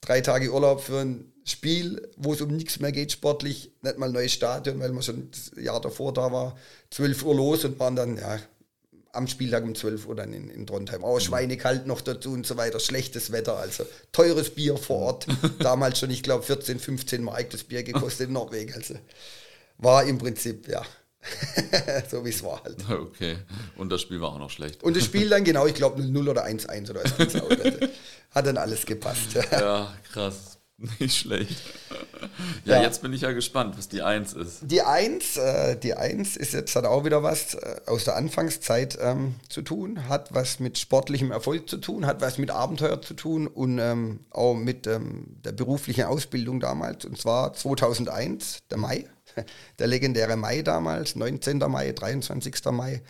Drei 0.00 0.20
Tage 0.20 0.52
Urlaub 0.52 0.82
für 0.82 1.00
ein 1.00 1.32
Spiel, 1.44 2.10
wo 2.16 2.32
es 2.32 2.40
um 2.40 2.48
nichts 2.48 2.80
mehr 2.80 2.92
geht, 2.92 3.12
sportlich. 3.12 3.72
Nicht 3.82 3.98
mal 3.98 4.10
neues 4.10 4.32
Stadion, 4.32 4.80
weil 4.80 4.92
man 4.92 5.02
schon 5.02 5.30
das 5.30 5.50
Jahr 5.62 5.80
davor 5.80 6.12
da 6.12 6.32
war. 6.32 6.56
12 6.90 7.24
Uhr 7.24 7.34
los 7.34 7.64
und 7.64 7.78
waren 7.78 7.96
dann, 7.96 8.16
ja, 8.16 8.38
am 9.14 9.26
Spieltag 9.26 9.64
um 9.64 9.74
12 9.74 10.06
Uhr 10.06 10.14
dann 10.14 10.32
in, 10.32 10.48
in 10.50 10.66
Trondheim. 10.66 11.04
Auch 11.04 11.16
mhm. 11.16 11.20
schweinekalt 11.20 11.86
noch 11.86 12.00
dazu 12.00 12.32
und 12.32 12.46
so 12.46 12.56
weiter. 12.56 12.80
Schlechtes 12.80 13.32
Wetter, 13.32 13.56
also 13.56 13.84
teures 14.12 14.50
Bier 14.50 14.76
vor 14.76 14.98
Ort. 14.98 15.26
Damals 15.60 15.98
schon, 15.98 16.10
ich 16.10 16.22
glaube, 16.22 16.42
14, 16.42 16.78
15 16.78 17.22
Mark 17.22 17.50
das 17.50 17.64
Bier 17.64 17.82
gekostet 17.82 18.28
in 18.28 18.34
Norwegen. 18.34 18.74
Also 18.74 18.94
war 19.78 20.04
im 20.04 20.18
Prinzip, 20.18 20.68
ja, 20.68 20.82
so 22.10 22.24
wie 22.24 22.30
es 22.30 22.42
war 22.42 22.62
halt. 22.62 22.88
Okay. 22.88 23.36
Und 23.76 23.90
das 23.90 24.02
Spiel 24.02 24.20
war 24.20 24.30
auch 24.30 24.38
noch 24.38 24.50
schlecht. 24.50 24.82
Und 24.82 24.96
das 24.96 25.04
Spiel 25.04 25.28
dann 25.28 25.44
genau, 25.44 25.66
ich 25.66 25.74
glaube 25.74 26.02
0 26.02 26.28
oder 26.28 26.46
1-1 26.46 26.90
oder 26.90 27.04
was. 27.04 27.90
Hat 28.30 28.46
dann 28.46 28.58
alles 28.58 28.84
gepasst. 28.84 29.34
ja, 29.52 29.94
krass. 30.12 30.53
Nicht 30.98 31.16
schlecht. 31.16 31.56
Ja, 32.64 32.76
ja, 32.76 32.82
jetzt 32.82 33.02
bin 33.02 33.12
ich 33.12 33.22
ja 33.22 33.32
gespannt, 33.32 33.76
was 33.76 33.88
die 33.88 34.02
Eins 34.02 34.32
ist. 34.32 34.60
Die 34.62 34.82
Eins, 34.82 35.36
äh, 35.36 35.76
die 35.76 35.94
Eins 35.94 36.36
ist 36.36 36.52
jetzt 36.52 36.74
hat 36.76 36.84
auch 36.84 37.04
wieder 37.04 37.22
was 37.22 37.54
äh, 37.54 37.80
aus 37.86 38.04
der 38.04 38.16
Anfangszeit 38.16 38.98
ähm, 39.00 39.34
zu 39.48 39.62
tun, 39.62 40.08
hat 40.08 40.34
was 40.34 40.60
mit 40.60 40.78
sportlichem 40.78 41.30
Erfolg 41.30 41.68
zu 41.68 41.78
tun, 41.78 42.06
hat 42.06 42.20
was 42.20 42.38
mit 42.38 42.50
Abenteuer 42.50 43.00
zu 43.02 43.14
tun 43.14 43.46
und 43.46 43.78
ähm, 43.78 44.20
auch 44.30 44.54
mit 44.54 44.86
ähm, 44.86 45.36
der 45.44 45.52
beruflichen 45.52 46.04
Ausbildung 46.04 46.60
damals. 46.60 47.04
Und 47.04 47.18
zwar 47.18 47.52
2001, 47.52 48.62
der 48.70 48.78
Mai, 48.78 49.06
der 49.78 49.86
legendäre 49.86 50.36
Mai 50.36 50.62
damals, 50.62 51.16
19. 51.16 51.58
Mai, 51.58 51.92
23. 51.92 52.54
Mai. 52.72 53.02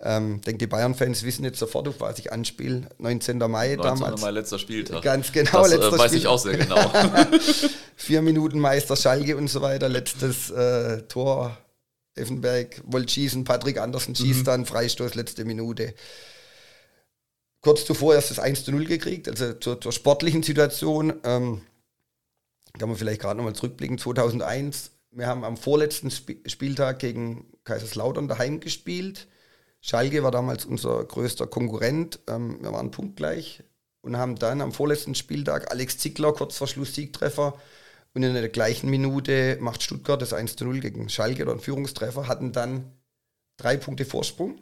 Ähm, 0.00 0.40
denke, 0.42 0.58
die 0.58 0.66
Bayern-Fans 0.68 1.24
wissen 1.24 1.44
jetzt 1.44 1.58
sofort, 1.58 1.88
auf 1.88 2.00
was 2.00 2.18
ich 2.20 2.32
anspiele. 2.32 2.88
19. 2.98 3.38
Mai 3.38 3.74
19. 3.74 3.78
damals. 3.78 4.20
Mai, 4.20 4.30
letzter 4.30 4.58
Spieltag. 4.58 5.02
Ganz 5.02 5.32
genau, 5.32 5.62
das, 5.62 5.70
letzter 5.72 5.88
äh, 5.88 5.98
weiß 5.98 6.06
Spiel. 6.06 6.18
ich 6.18 6.26
auch 6.28 6.38
sehr 6.38 6.56
genau. 6.56 6.92
Vier 7.96 8.22
Minuten 8.22 8.60
Meister 8.60 8.94
Schalke 8.94 9.36
und 9.36 9.48
so 9.48 9.60
weiter. 9.60 9.88
Letztes 9.88 10.50
äh, 10.50 11.02
Tor. 11.08 11.56
Effenberg 12.14 12.82
wollte 12.84 13.12
schießen, 13.12 13.44
Patrick 13.44 13.78
Andersen 13.78 14.14
schießt 14.14 14.46
dann, 14.46 14.66
Freistoß, 14.66 15.14
letzte 15.14 15.44
Minute. 15.44 15.94
Kurz 17.60 17.84
zuvor 17.84 18.14
erst 18.14 18.30
das 18.30 18.38
1 18.38 18.64
zu 18.64 18.72
0 18.72 18.86
gekriegt, 18.86 19.28
also 19.28 19.52
zur, 19.54 19.80
zur 19.80 19.92
sportlichen 19.92 20.42
Situation. 20.42 21.14
Ähm, 21.24 21.62
kann 22.78 22.88
man 22.88 22.98
vielleicht 22.98 23.20
gerade 23.20 23.36
nochmal 23.36 23.54
zurückblicken. 23.54 23.98
2001, 23.98 24.90
wir 25.10 25.26
haben 25.26 25.44
am 25.44 25.56
vorletzten 25.56 26.08
Sp 26.10 26.42
Spieltag 26.46 26.98
gegen 26.98 27.46
Kaiserslautern 27.64 28.28
daheim 28.28 28.60
gespielt. 28.60 29.26
Schalke 29.80 30.22
war 30.22 30.30
damals 30.30 30.64
unser 30.64 31.04
größter 31.04 31.46
Konkurrent. 31.46 32.20
Ähm, 32.28 32.58
wir 32.62 32.72
waren 32.72 32.90
punktgleich 32.90 33.62
und 34.00 34.16
haben 34.16 34.36
dann 34.36 34.60
am 34.60 34.72
vorletzten 34.72 35.14
Spieltag 35.14 35.70
Alex 35.70 35.98
Zickler 35.98 36.32
kurz 36.32 36.56
vor 36.56 36.66
Schluss 36.66 36.94
Siegtreffer 36.94 37.54
und 38.14 38.22
in 38.22 38.34
der 38.34 38.48
gleichen 38.48 38.90
Minute 38.90 39.58
macht 39.60 39.82
Stuttgart 39.82 40.20
das 40.20 40.32
1 40.32 40.56
zu 40.56 40.64
0 40.64 40.80
gegen 40.80 41.08
Schalke 41.08 41.42
oder 41.42 41.52
einen 41.52 41.60
Führungstreffer, 41.60 42.26
hatten 42.26 42.52
dann 42.52 42.92
drei 43.56 43.76
Punkte 43.76 44.04
Vorsprung 44.04 44.58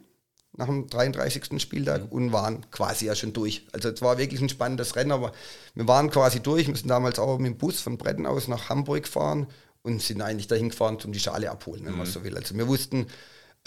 nach 0.57 0.65
dem 0.65 0.87
33. 0.87 1.61
Spieltag 1.61 2.03
mhm. 2.05 2.09
und 2.09 2.33
waren 2.33 2.69
quasi 2.71 3.05
ja 3.05 3.15
schon 3.15 3.33
durch. 3.33 3.67
Also 3.71 3.89
es 3.89 4.01
war 4.01 4.17
wirklich 4.17 4.41
ein 4.41 4.49
spannendes 4.49 4.95
Rennen, 4.95 5.11
aber 5.11 5.31
wir 5.75 5.87
waren 5.87 6.09
quasi 6.09 6.39
durch, 6.39 6.67
müssen 6.67 6.87
damals 6.87 7.19
auch 7.19 7.37
mit 7.37 7.47
dem 7.47 7.57
Bus 7.57 7.79
von 7.79 7.97
Bretten 7.97 8.25
aus 8.25 8.47
nach 8.47 8.69
Hamburg 8.69 9.07
fahren 9.07 9.47
und 9.83 10.01
sind 10.01 10.21
eigentlich 10.21 10.47
dahin 10.47 10.69
gefahren, 10.69 10.97
um 11.03 11.11
die 11.11 11.19
Schale 11.19 11.49
abholen, 11.51 11.85
wenn 11.85 11.93
mhm. 11.93 11.99
man 11.99 12.07
so 12.07 12.23
will. 12.23 12.35
Also 12.35 12.55
wir 12.55 12.67
wussten, 12.67 13.07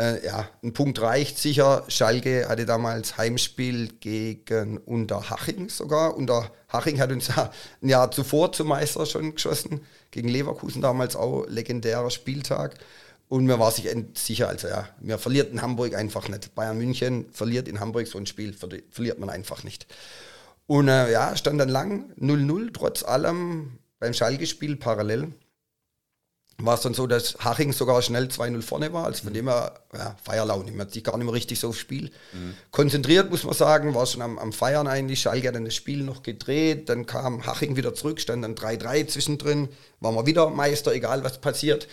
äh, 0.00 0.24
ja, 0.24 0.48
ein 0.62 0.72
Punkt 0.72 1.00
reicht 1.02 1.38
sicher. 1.38 1.84
Schalke 1.88 2.48
hatte 2.48 2.64
damals 2.64 3.18
Heimspiel 3.18 3.88
gegen 4.00 4.78
Unterhaching 4.78 5.68
sogar. 5.68 6.16
Unterhaching 6.16 7.00
hat 7.00 7.12
uns 7.12 7.28
ja 7.28 7.52
ein 7.82 7.88
Jahr 7.88 8.10
zuvor 8.10 8.52
zum 8.52 8.68
Meister 8.68 9.04
schon 9.04 9.34
geschossen. 9.34 9.82
Gegen 10.10 10.28
Leverkusen 10.28 10.80
damals 10.80 11.16
auch 11.16 11.46
legendärer 11.48 12.10
Spieltag. 12.10 12.78
Und 13.28 13.44
mir 13.44 13.58
war 13.58 13.70
sich 13.70 13.88
sicher, 14.14 14.48
also 14.48 14.66
ja, 14.68 14.88
wir 15.00 15.18
verliert 15.18 15.52
in 15.52 15.62
Hamburg 15.62 15.94
einfach 15.94 16.28
nicht. 16.28 16.54
Bayern 16.54 16.78
München 16.78 17.26
verliert 17.30 17.68
in 17.68 17.78
Hamburg 17.78 18.08
so 18.08 18.18
ein 18.18 18.26
Spiel, 18.26 18.54
verliert 18.54 19.18
man 19.20 19.28
einfach 19.28 19.62
nicht. 19.62 19.86
Und 20.66 20.88
äh, 20.88 21.12
ja, 21.12 21.36
stand 21.36 21.60
dann 21.60 21.68
lang 21.68 22.10
0-0, 22.18 22.70
trotz 22.72 23.04
allem 23.04 23.78
beim 23.98 24.14
Schalke-Spiel 24.14 24.76
parallel. 24.76 25.32
War 26.62 26.74
es 26.74 26.80
dann 26.82 26.94
so, 26.94 27.06
dass 27.06 27.36
Haching 27.38 27.72
sogar 27.72 28.02
schnell 28.02 28.24
2-0 28.24 28.62
vorne 28.62 28.92
war, 28.92 29.06
also 29.06 29.24
von 29.24 29.32
dem 29.32 29.48
her, 29.48 29.80
ja, 29.94 30.16
Feierlaune, 30.22 30.70
man 30.70 30.82
hat 30.82 30.92
sich 30.92 31.04
gar 31.04 31.16
nicht 31.16 31.24
mehr 31.24 31.34
richtig 31.34 31.58
so 31.58 31.68
aufs 31.68 31.78
Spiel 31.78 32.10
mhm. 32.32 32.54
konzentriert, 32.70 33.30
muss 33.30 33.44
man 33.44 33.54
sagen, 33.54 33.94
war 33.94 34.06
schon 34.06 34.22
am, 34.22 34.38
am 34.38 34.52
Feiern 34.52 34.86
eigentlich, 34.86 35.20
Schalke 35.20 35.48
hat 35.48 35.54
dann 35.54 35.64
das 35.64 35.74
Spiel 35.74 36.02
noch 36.02 36.22
gedreht, 36.22 36.88
dann 36.88 37.06
kam 37.06 37.46
Haching 37.46 37.76
wieder 37.76 37.94
zurück, 37.94 38.20
stand 38.20 38.44
dann 38.44 38.54
3-3 38.54 39.06
zwischendrin, 39.06 39.68
waren 40.00 40.14
wir 40.14 40.26
wieder 40.26 40.50
Meister, 40.50 40.92
egal 40.92 41.24
was 41.24 41.40
passiert. 41.40 41.88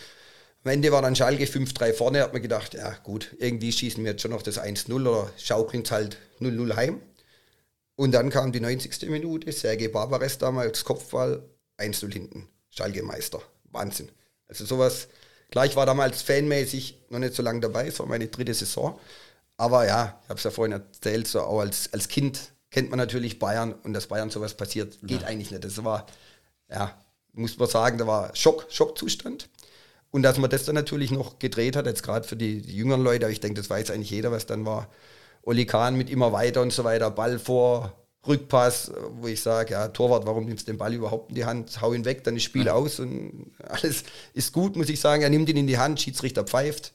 Am 0.64 0.72
Ende 0.72 0.92
war 0.92 1.02
dann 1.02 1.16
Schalke 1.16 1.46
5-3 1.46 1.94
vorne, 1.94 2.22
hat 2.22 2.34
man 2.34 2.42
gedacht, 2.42 2.74
ja 2.74 2.94
gut, 3.04 3.36
irgendwie 3.40 3.72
schießen 3.72 4.04
wir 4.04 4.12
jetzt 4.12 4.22
schon 4.22 4.32
noch 4.32 4.42
das 4.42 4.60
1-0 4.60 4.92
oder 4.94 5.30
schaukeln 5.38 5.84
es 5.84 5.92
halt 5.92 6.18
0-0 6.42 6.76
heim. 6.76 7.02
Und 7.96 8.12
dann 8.12 8.30
kam 8.30 8.52
die 8.52 8.60
90. 8.60 9.10
Minute, 9.10 9.52
Sergei 9.52 9.88
Barbares 9.88 10.38
damals 10.38 10.84
Kopfball, 10.84 11.42
1-0 11.78 12.12
hinten, 12.12 12.48
Schalke 12.70 13.02
Meister. 13.02 13.42
Wahnsinn. 13.72 14.10
Also 14.48 14.66
sowas, 14.66 15.08
klar, 15.52 15.66
ich 15.66 15.76
war 15.76 15.86
damals 15.86 16.22
fanmäßig 16.22 16.98
noch 17.10 17.20
nicht 17.20 17.34
so 17.34 17.44
lange 17.44 17.60
dabei, 17.60 17.88
es 17.88 18.00
war 18.00 18.06
meine 18.06 18.28
dritte 18.28 18.54
Saison. 18.54 19.00
Aber 19.58 19.88
ja, 19.88 20.20
ich 20.24 20.30
habe 20.30 20.38
es 20.38 20.44
ja 20.44 20.52
vorhin 20.52 20.74
erzählt, 20.74 21.28
so 21.28 21.42
auch 21.42 21.60
als, 21.62 21.92
als 21.92 22.08
Kind 22.08 22.52
kennt 22.70 22.90
man 22.90 22.98
natürlich 22.98 23.40
Bayern 23.40 23.74
und 23.74 23.94
dass 23.94 24.08
Bayern 24.08 24.30
sowas 24.30 24.54
passiert, 24.54 24.98
geht 25.04 25.22
ja. 25.22 25.28
eigentlich 25.28 25.52
nicht. 25.52 25.64
Das 25.64 25.84
war, 25.84 26.06
ja, 26.70 26.94
muss 27.34 27.58
man 27.58 27.68
sagen, 27.68 27.98
da 27.98 28.08
war 28.08 28.36
Schock, 28.36 28.66
Schockzustand. 28.70 29.50
Und 30.12 30.24
dass 30.24 30.38
man 30.38 30.50
das 30.50 30.66
dann 30.66 30.76
natürlich 30.76 31.12
noch 31.12 31.40
gedreht 31.40 31.76
hat, 31.76 31.86
jetzt 31.86 32.04
gerade 32.04 32.28
für 32.28 32.38
die, 32.38 32.62
die, 32.62 32.76
jüngeren 32.76 33.04
Leute, 33.04 33.26
aber 33.26 33.32
ich 33.32 33.40
denke, 33.40 33.60
das 33.60 33.70
weiß 33.70 33.92
eigentlich 33.92 34.10
jeder, 34.10 34.32
was 34.32 34.46
dann 34.46 34.66
war. 34.66 34.90
Oli 35.44 35.66
Kahn 35.66 35.96
mit 35.96 36.10
immer 36.10 36.32
weiter 36.32 36.62
und 36.62 36.72
so 36.72 36.84
weiter, 36.84 37.12
Ball 37.12 37.40
vor, 37.40 37.94
Rückpass, 38.28 38.92
wo 39.20 39.28
ich 39.28 39.42
sage, 39.42 39.74
ja, 39.74 39.88
Torwart, 39.88 40.26
warum 40.26 40.46
nimmst 40.46 40.68
du 40.68 40.72
den 40.72 40.78
Ball 40.78 40.94
überhaupt 40.94 41.30
in 41.30 41.36
die 41.36 41.46
Hand? 41.46 41.82
Hau 41.82 41.94
ihn 41.94 42.06
weg, 42.06 42.24
dann 42.24 42.36
ist 42.36 42.44
Spiel 42.44 42.66
ja. 42.66 42.74
aus 42.74 43.00
und 43.00 43.52
alles 43.64 44.04
ist 44.34 44.54
gut, 44.54 44.76
muss 44.76 44.90
ich 44.90 45.00
sagen. 45.00 45.24
Er 45.24 45.30
nimmt 45.30 45.50
ihn 45.50 45.58
in 45.58 45.68
die 45.68 45.78
Hand, 45.78 46.02
Schiedsrichter 46.02 46.44
pfeift. 46.44 46.94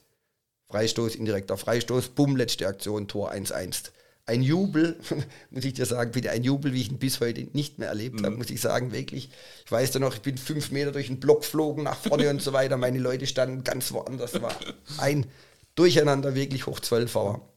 Freistoß, 0.69 1.15
indirekter 1.15 1.57
Freistoß, 1.57 2.09
bumm, 2.09 2.35
letzte 2.35 2.67
Aktion, 2.67 3.07
Tor 3.07 3.31
1-1. 3.31 3.91
Ein 4.25 4.41
Jubel, 4.41 4.97
muss 5.51 5.65
ich 5.65 5.73
dir 5.73 5.85
sagen, 5.85 6.11
bitte 6.11 6.31
ein 6.31 6.43
Jubel, 6.43 6.73
wie 6.73 6.81
ich 6.81 6.89
ihn 6.89 6.97
bis 6.97 7.19
heute 7.19 7.47
nicht 7.53 7.77
mehr 7.77 7.89
erlebt 7.89 8.21
mhm. 8.21 8.25
habe, 8.25 8.37
muss 8.37 8.49
ich 8.49 8.61
sagen, 8.61 8.91
wirklich. 8.91 9.29
Ich 9.65 9.71
weiß 9.71 9.91
da 9.91 9.99
noch, 9.99 10.15
ich 10.15 10.21
bin 10.21 10.37
fünf 10.37 10.71
Meter 10.71 10.91
durch 10.91 11.07
den 11.07 11.19
Block 11.19 11.41
geflogen, 11.41 11.83
nach 11.83 11.97
vorne 11.97 12.29
und 12.29 12.41
so 12.41 12.53
weiter. 12.53 12.77
Meine 12.77 12.99
Leute 12.99 13.27
standen 13.27 13.63
ganz 13.63 13.91
woanders. 13.91 14.41
War 14.41 14.55
ein 14.97 15.27
Durcheinander, 15.75 16.35
wirklich 16.35 16.67
hoch 16.67 16.79
12 16.79 17.15
war 17.15 17.52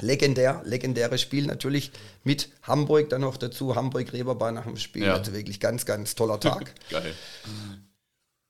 legendär, 0.00 0.62
legendäres 0.64 1.20
Spiel 1.20 1.46
natürlich 1.46 1.92
mit 2.24 2.50
Hamburg 2.62 3.10
dann 3.10 3.22
noch 3.22 3.36
dazu, 3.36 3.74
Hamburg-Reeperbahn 3.74 4.54
nach 4.54 4.64
dem 4.64 4.76
Spiel. 4.76 5.04
Ja. 5.04 5.14
Also 5.14 5.32
wirklich 5.32 5.60
ganz, 5.60 5.86
ganz 5.86 6.14
toller 6.14 6.40
Tag. 6.40 6.74
Geil. 6.90 7.14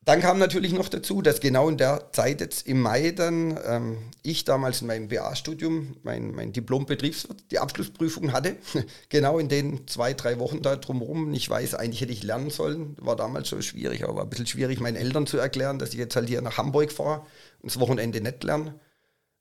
Dann 0.03 0.21
kam 0.21 0.39
natürlich 0.39 0.73
noch 0.73 0.89
dazu, 0.89 1.21
dass 1.21 1.41
genau 1.41 1.69
in 1.69 1.77
der 1.77 2.11
Zeit 2.13 2.41
jetzt 2.41 2.67
im 2.67 2.81
Mai 2.81 3.11
dann 3.11 3.59
ähm, 3.67 3.99
ich 4.23 4.45
damals 4.45 4.81
in 4.81 4.87
meinem 4.87 5.09
BA-Studium 5.09 5.99
mein, 6.03 6.33
mein 6.35 6.53
Diplom-Betriebswirt 6.53 7.51
die 7.51 7.59
Abschlussprüfung 7.59 8.33
hatte. 8.33 8.57
genau 9.11 9.39
in 9.39 9.49
den 9.49 9.87
zwei, 9.87 10.15
drei 10.15 10.39
Wochen 10.39 10.63
da 10.63 10.77
drumherum. 10.77 11.35
Ich 11.35 11.49
weiß, 11.51 11.75
eigentlich 11.75 12.01
hätte 12.01 12.13
ich 12.13 12.23
lernen 12.23 12.49
sollen. 12.49 12.97
War 12.99 13.15
damals 13.15 13.49
schon 13.49 13.63
schwierig, 13.63 14.03
aber 14.03 14.17
war 14.17 14.23
ein 14.23 14.31
bisschen 14.31 14.47
schwierig, 14.47 14.81
meinen 14.81 14.97
Eltern 14.97 15.27
zu 15.27 15.37
erklären, 15.37 15.79
dass 15.79 15.91
ich 15.91 15.99
jetzt 15.99 16.17
halt 16.17 16.29
hier 16.29 16.41
nach 16.41 16.57
Hamburg 16.57 16.93
fahre 16.93 17.27
und 17.61 17.71
das 17.71 17.79
Wochenende 17.79 18.23
nicht 18.23 18.43
lerne 18.43 18.75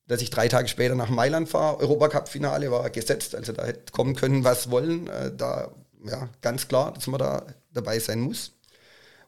dass 0.09 0.23
ich 0.23 0.31
drei 0.31 0.47
Tage 0.47 0.67
später 0.67 0.95
nach 0.95 1.09
Mailand 1.09 1.47
fahre. 1.47 1.79
Europacup-Finale 1.79 2.71
war 2.71 2.89
gesetzt, 2.89 3.35
also 3.35 3.53
da 3.53 3.63
hätte 3.63 3.93
kommen 3.93 4.15
können, 4.15 4.43
was 4.43 4.71
wollen. 4.71 5.07
Äh, 5.07 5.31
da, 5.37 5.71
ja, 6.03 6.29
ganz 6.41 6.67
klar, 6.67 6.93
dass 6.93 7.05
man 7.05 7.19
da 7.19 7.45
dabei 7.71 7.99
sein 7.99 8.19
muss. 8.19 8.53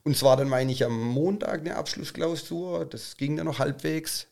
Und 0.03 0.17
zwar 0.17 0.37
dann 0.37 0.49
meine 0.49 0.71
ich 0.71 0.83
am 0.83 0.99
Montag 0.99 1.59
eine 1.59 1.75
Abschlussklausur, 1.75 2.85
das 2.85 3.15
ging 3.15 3.37
dann 3.37 3.45
noch 3.45 3.59
halbwegs. 3.59 4.25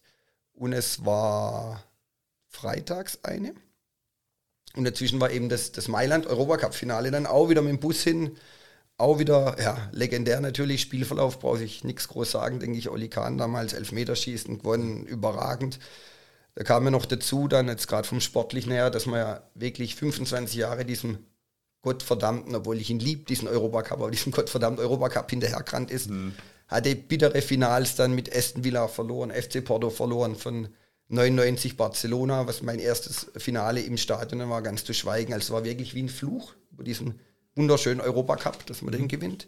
Und 0.53 0.73
es 0.73 1.05
war 1.05 1.83
freitags 2.47 3.19
eine. 3.21 3.53
Und 4.75 4.85
dazwischen 4.85 5.21
war 5.21 5.29
eben 5.29 5.49
das, 5.49 5.71
das 5.71 5.87
Mailand-Europacup-Finale 5.87 7.11
dann 7.11 7.27
auch 7.27 7.49
wieder 7.49 7.61
mit 7.61 7.73
dem 7.73 7.79
Bus 7.79 8.01
hin. 8.01 8.37
Auch 8.97 9.19
wieder, 9.19 9.55
ja, 9.61 9.87
legendär 9.91 10.41
natürlich, 10.41 10.81
Spielverlauf 10.81 11.37
brauche 11.37 11.63
ich 11.63 11.83
nichts 11.83 12.07
groß 12.07 12.31
sagen, 12.31 12.59
denke 12.59 12.79
ich. 12.79 12.89
Oli 12.89 13.07
Kahn 13.07 13.37
damals 13.37 13.73
Elfmeterschießen 13.73 14.57
gewonnen, 14.57 15.05
überragend. 15.05 15.79
Da 16.55 16.63
kam 16.63 16.83
mir 16.83 16.91
noch 16.91 17.05
dazu, 17.05 17.47
dann 17.47 17.67
jetzt 17.67 17.87
gerade 17.87 18.07
vom 18.07 18.21
Sportlichen 18.21 18.71
her, 18.71 18.89
dass 18.89 19.05
man 19.05 19.19
ja 19.19 19.43
wirklich 19.55 19.95
25 19.95 20.57
Jahre 20.57 20.85
diesem 20.85 21.19
Gottverdammten, 21.81 22.55
obwohl 22.55 22.77
ich 22.77 22.89
ihn 22.89 22.99
lieb, 22.99 23.27
diesen 23.27 23.47
Europacup, 23.47 23.99
aber 23.99 24.11
diesem 24.11 24.31
Gottverdammten 24.31 24.83
Europacup 24.83 25.29
hinterhergerannt 25.29 25.91
ist, 25.91 26.09
mhm. 26.09 26.33
hatte 26.67 26.95
bittere 26.95 27.41
Finals 27.41 27.95
dann 27.95 28.13
mit 28.13 28.35
Aston 28.35 28.63
Villa 28.63 28.87
verloren, 28.87 29.31
FC 29.31 29.63
Porto 29.63 29.89
verloren 29.89 30.35
von 30.35 30.69
99 31.09 31.77
Barcelona, 31.77 32.45
was 32.47 32.61
mein 32.61 32.79
erstes 32.79 33.27
Finale 33.37 33.81
im 33.81 33.97
Stadion 33.97 34.47
war, 34.49 34.61
ganz 34.61 34.83
zu 34.83 34.93
schweigen. 34.93 35.33
Also 35.33 35.45
es 35.45 35.51
war 35.51 35.63
wirklich 35.63 35.95
wie 35.95 36.03
ein 36.03 36.09
Fluch 36.09 36.53
über 36.71 36.83
diesen 36.83 37.19
wunderschönen 37.55 38.01
Europacup, 38.01 38.65
dass 38.67 38.81
man 38.81 38.91
den 38.91 39.07
gewinnt. 39.07 39.47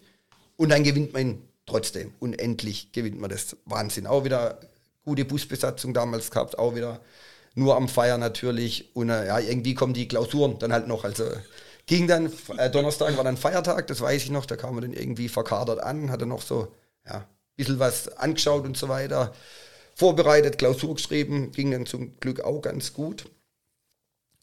Und 0.58 0.70
dann 0.70 0.84
gewinnt 0.84 1.14
man 1.14 1.22
ihn 1.22 1.42
trotzdem. 1.66 2.14
Unendlich 2.20 2.92
gewinnt 2.92 3.20
man 3.20 3.30
das. 3.30 3.58
Wahnsinn. 3.66 4.08
Auch 4.08 4.24
wieder 4.24 4.60
gute 5.04 5.26
Busbesatzung 5.26 5.94
damals 5.94 6.32
gehabt, 6.32 6.58
auch 6.60 6.76
wieder 6.76 7.02
nur 7.56 7.76
am 7.76 7.90
Feier 7.90 8.18
natürlich. 8.18 8.96
Und 8.96 9.10
äh, 9.10 9.28
ja, 9.28 9.40
irgendwie 9.40 9.76
kommen 9.76 9.94
die 9.94 10.08
Klausuren 10.08 10.60
dann 10.60 10.74
halt 10.74 10.88
noch. 10.88 11.04
Also 11.04 11.26
ging 11.86 12.08
dann, 12.08 12.32
äh, 12.58 12.70
Donnerstag 12.70 13.18
war 13.18 13.24
dann 13.24 13.38
Feiertag, 13.38 13.88
das 13.88 14.02
weiß 14.02 14.24
ich 14.24 14.30
noch, 14.32 14.46
da 14.46 14.56
kam 14.56 14.76
man 14.76 14.84
dann 14.84 14.94
irgendwie 14.94 15.30
verkadert 15.30 15.82
an, 15.82 16.12
hatte 16.12 16.26
noch 16.26 16.42
so, 16.42 16.74
ja, 17.06 17.18
ein 17.18 17.26
bisschen 17.56 17.80
was 17.80 18.08
angeschaut 18.18 18.66
und 18.66 18.78
so 18.78 18.90
weiter. 18.90 19.34
Vorbereitet, 19.96 20.58
Klausur 20.58 20.96
geschrieben, 20.96 21.52
ging 21.52 21.72
dann 21.72 21.86
zum 21.86 22.18
Glück 22.20 22.42
auch 22.42 22.62
ganz 22.62 22.94
gut. 22.94 23.26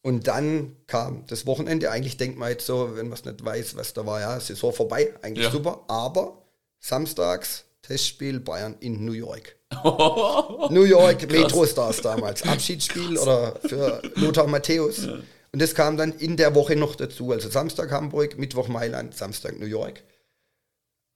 Und 0.02 0.28
dann 0.28 0.76
kam 0.86 1.26
das 1.26 1.46
Wochenende. 1.46 1.90
Eigentlich 1.90 2.16
denkt 2.16 2.38
man 2.38 2.50
jetzt 2.50 2.66
so, 2.66 2.96
wenn 2.96 3.08
man 3.08 3.18
es 3.18 3.24
nicht 3.24 3.44
weiß, 3.44 3.76
was 3.76 3.94
da 3.94 4.06
war, 4.06 4.20
ja, 4.20 4.38
Saison 4.38 4.72
vorbei, 4.72 5.14
eigentlich 5.22 5.46
ja. 5.46 5.50
super. 5.50 5.84
Aber 5.88 6.42
samstags 6.78 7.64
Testspiel 7.88 8.40
Bayern 8.40 8.76
in 8.80 9.04
New 9.04 9.12
York. 9.12 9.56
New 10.70 10.84
York 10.84 11.30
Metro 11.30 11.66
Stars 11.66 12.00
damals. 12.02 12.42
Abschiedsspiel 12.42 13.18
oder 13.18 13.56
für 13.66 14.02
Lothar 14.14 14.46
Matthäus. 14.46 15.06
Ja. 15.06 15.18
Und 15.52 15.62
das 15.62 15.74
kam 15.74 15.96
dann 15.96 16.12
in 16.12 16.36
der 16.36 16.54
Woche 16.54 16.76
noch 16.76 16.94
dazu. 16.94 17.32
Also 17.32 17.48
Samstag 17.48 17.90
Hamburg, 17.90 18.38
Mittwoch 18.38 18.68
Mailand, 18.68 19.16
Samstag 19.16 19.58
New 19.58 19.66
York. 19.66 20.04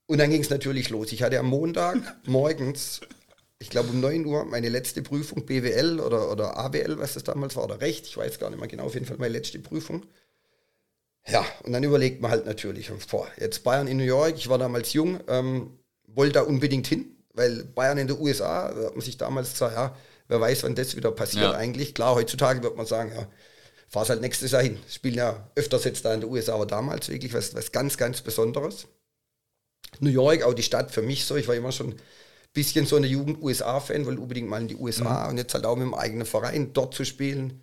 Und 0.07 0.17
dann 0.17 0.31
ging 0.31 0.41
es 0.41 0.49
natürlich 0.49 0.89
los. 0.89 1.11
Ich 1.11 1.23
hatte 1.23 1.39
am 1.39 1.45
Montag 1.45 1.97
morgens 2.25 3.01
ich 3.63 3.69
glaube 3.69 3.91
um 3.91 4.01
9 4.01 4.25
Uhr, 4.25 4.43
meine 4.43 4.67
letzte 4.67 5.01
Prüfung, 5.01 5.45
BWL 5.45 6.01
oder, 6.01 6.29
oder 6.29 6.57
AWL, 6.57 6.99
was 6.99 7.13
das 7.13 7.23
damals 7.23 7.55
war, 7.55 7.63
oder 7.63 7.79
Recht, 7.79 8.05
ich 8.05 8.17
weiß 8.17 8.37
gar 8.37 8.49
nicht 8.49 8.59
mehr 8.59 8.67
genau, 8.67 8.83
auf 8.83 8.93
jeden 8.93 9.05
Fall 9.05 9.15
meine 9.17 9.31
letzte 9.31 9.57
Prüfung. 9.59 10.05
Ja, 11.25 11.45
und 11.63 11.71
dann 11.71 11.81
überlegt 11.81 12.21
man 12.21 12.31
halt 12.31 12.45
natürlich, 12.45 12.91
boah, 13.09 13.25
jetzt 13.39 13.63
Bayern 13.63 13.87
in 13.87 13.95
New 13.95 14.03
York, 14.03 14.35
ich 14.35 14.49
war 14.49 14.57
damals 14.57 14.91
jung, 14.91 15.21
ähm, 15.29 15.79
wollte 16.15 16.33
da 16.33 16.41
unbedingt 16.41 16.87
hin, 16.87 17.15
weil 17.33 17.63
Bayern 17.63 17.97
in 17.97 18.07
den 18.07 18.19
USA, 18.19 18.71
da 18.71 18.85
hat 18.85 18.95
man 18.95 19.01
sich 19.01 19.17
damals 19.17 19.53
gesagt, 19.53 19.75
ja, 19.75 19.95
wer 20.27 20.41
weiß, 20.41 20.63
wann 20.63 20.75
das 20.75 20.95
wieder 20.95 21.11
passiert 21.11 21.43
ja. 21.43 21.51
eigentlich. 21.53 21.93
Klar, 21.93 22.15
heutzutage 22.15 22.63
wird 22.63 22.77
man 22.77 22.85
sagen, 22.85 23.11
ja, 23.15 23.27
fahr's 23.89 24.09
halt 24.09 24.21
nächstes 24.21 24.51
Jahr 24.51 24.63
hin. 24.63 24.79
Spielen 24.89 25.15
ja 25.15 25.49
öfters 25.55 25.83
jetzt 25.83 26.05
da 26.05 26.13
in 26.13 26.21
den 26.21 26.29
USA, 26.29 26.55
aber 26.55 26.65
damals 26.65 27.09
wirklich 27.09 27.33
was, 27.33 27.53
was 27.55 27.71
ganz, 27.71 27.97
ganz 27.97 28.21
Besonderes. 28.21 28.87
New 29.99 30.09
York, 30.09 30.43
auch 30.43 30.53
die 30.53 30.63
Stadt 30.63 30.91
für 30.91 31.01
mich 31.01 31.25
so, 31.25 31.35
ich 31.35 31.47
war 31.47 31.55
immer 31.55 31.71
schon 31.71 31.91
ein 31.91 31.99
bisschen 32.53 32.85
so 32.85 32.95
eine 32.95 33.07
Jugend-USA-Fan, 33.07 34.05
wollte 34.05 34.21
unbedingt 34.21 34.49
mal 34.49 34.61
in 34.61 34.67
die 34.67 34.75
USA 34.75 35.25
mhm. 35.25 35.29
und 35.31 35.37
jetzt 35.37 35.53
halt 35.53 35.65
auch 35.65 35.75
mit 35.75 35.85
dem 35.85 35.93
eigenen 35.93 36.25
Verein 36.25 36.73
dort 36.73 36.93
zu 36.95 37.05
spielen. 37.05 37.61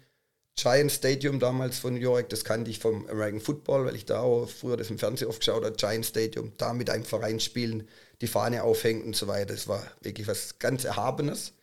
Giant 0.57 0.93
Stadium 0.93 1.41
damals 1.41 1.79
von 1.79 1.95
New 1.95 2.01
York, 2.01 2.29
das 2.29 2.45
kannte 2.45 2.71
ich 2.71 2.79
vom 2.79 3.07
American 3.09 3.41
Football, 3.41 3.87
weil 3.87 3.97
ich 3.97 4.05
da 4.05 4.21
auch 4.21 4.47
früher 4.47 4.77
das 4.77 4.91
im 4.91 4.99
Fernsehen 4.99 5.29
oft 5.29 5.41
geschaut 5.41 5.65
habe, 5.65 5.77
Giant 5.77 6.05
Stadium, 6.05 6.53
da 6.59 6.75
mit 6.75 6.91
einem 6.91 7.05
Verein 7.05 7.41
spielen, 7.41 7.89
die 8.21 8.27
Fahne 8.27 8.63
aufhängen 8.63 9.03
und 9.03 9.17
so 9.17 9.27
weiter. 9.27 9.55
Das 9.55 9.69
war 9.69 9.83
wirklich 10.03 10.29
was 10.29 10.59
ganz 10.59 10.85
Erhabenes, 10.85 11.55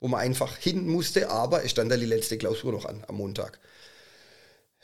wo 0.00 0.08
man 0.08 0.20
einfach 0.20 0.56
hin 0.56 0.86
musste, 0.88 1.30
aber 1.30 1.64
es 1.64 1.72
stand 1.72 1.90
da 1.90 1.96
die 1.96 2.06
letzte 2.06 2.38
Klausur 2.38 2.72
noch 2.72 2.86
an 2.86 3.04
am 3.06 3.16
Montag. 3.16 3.60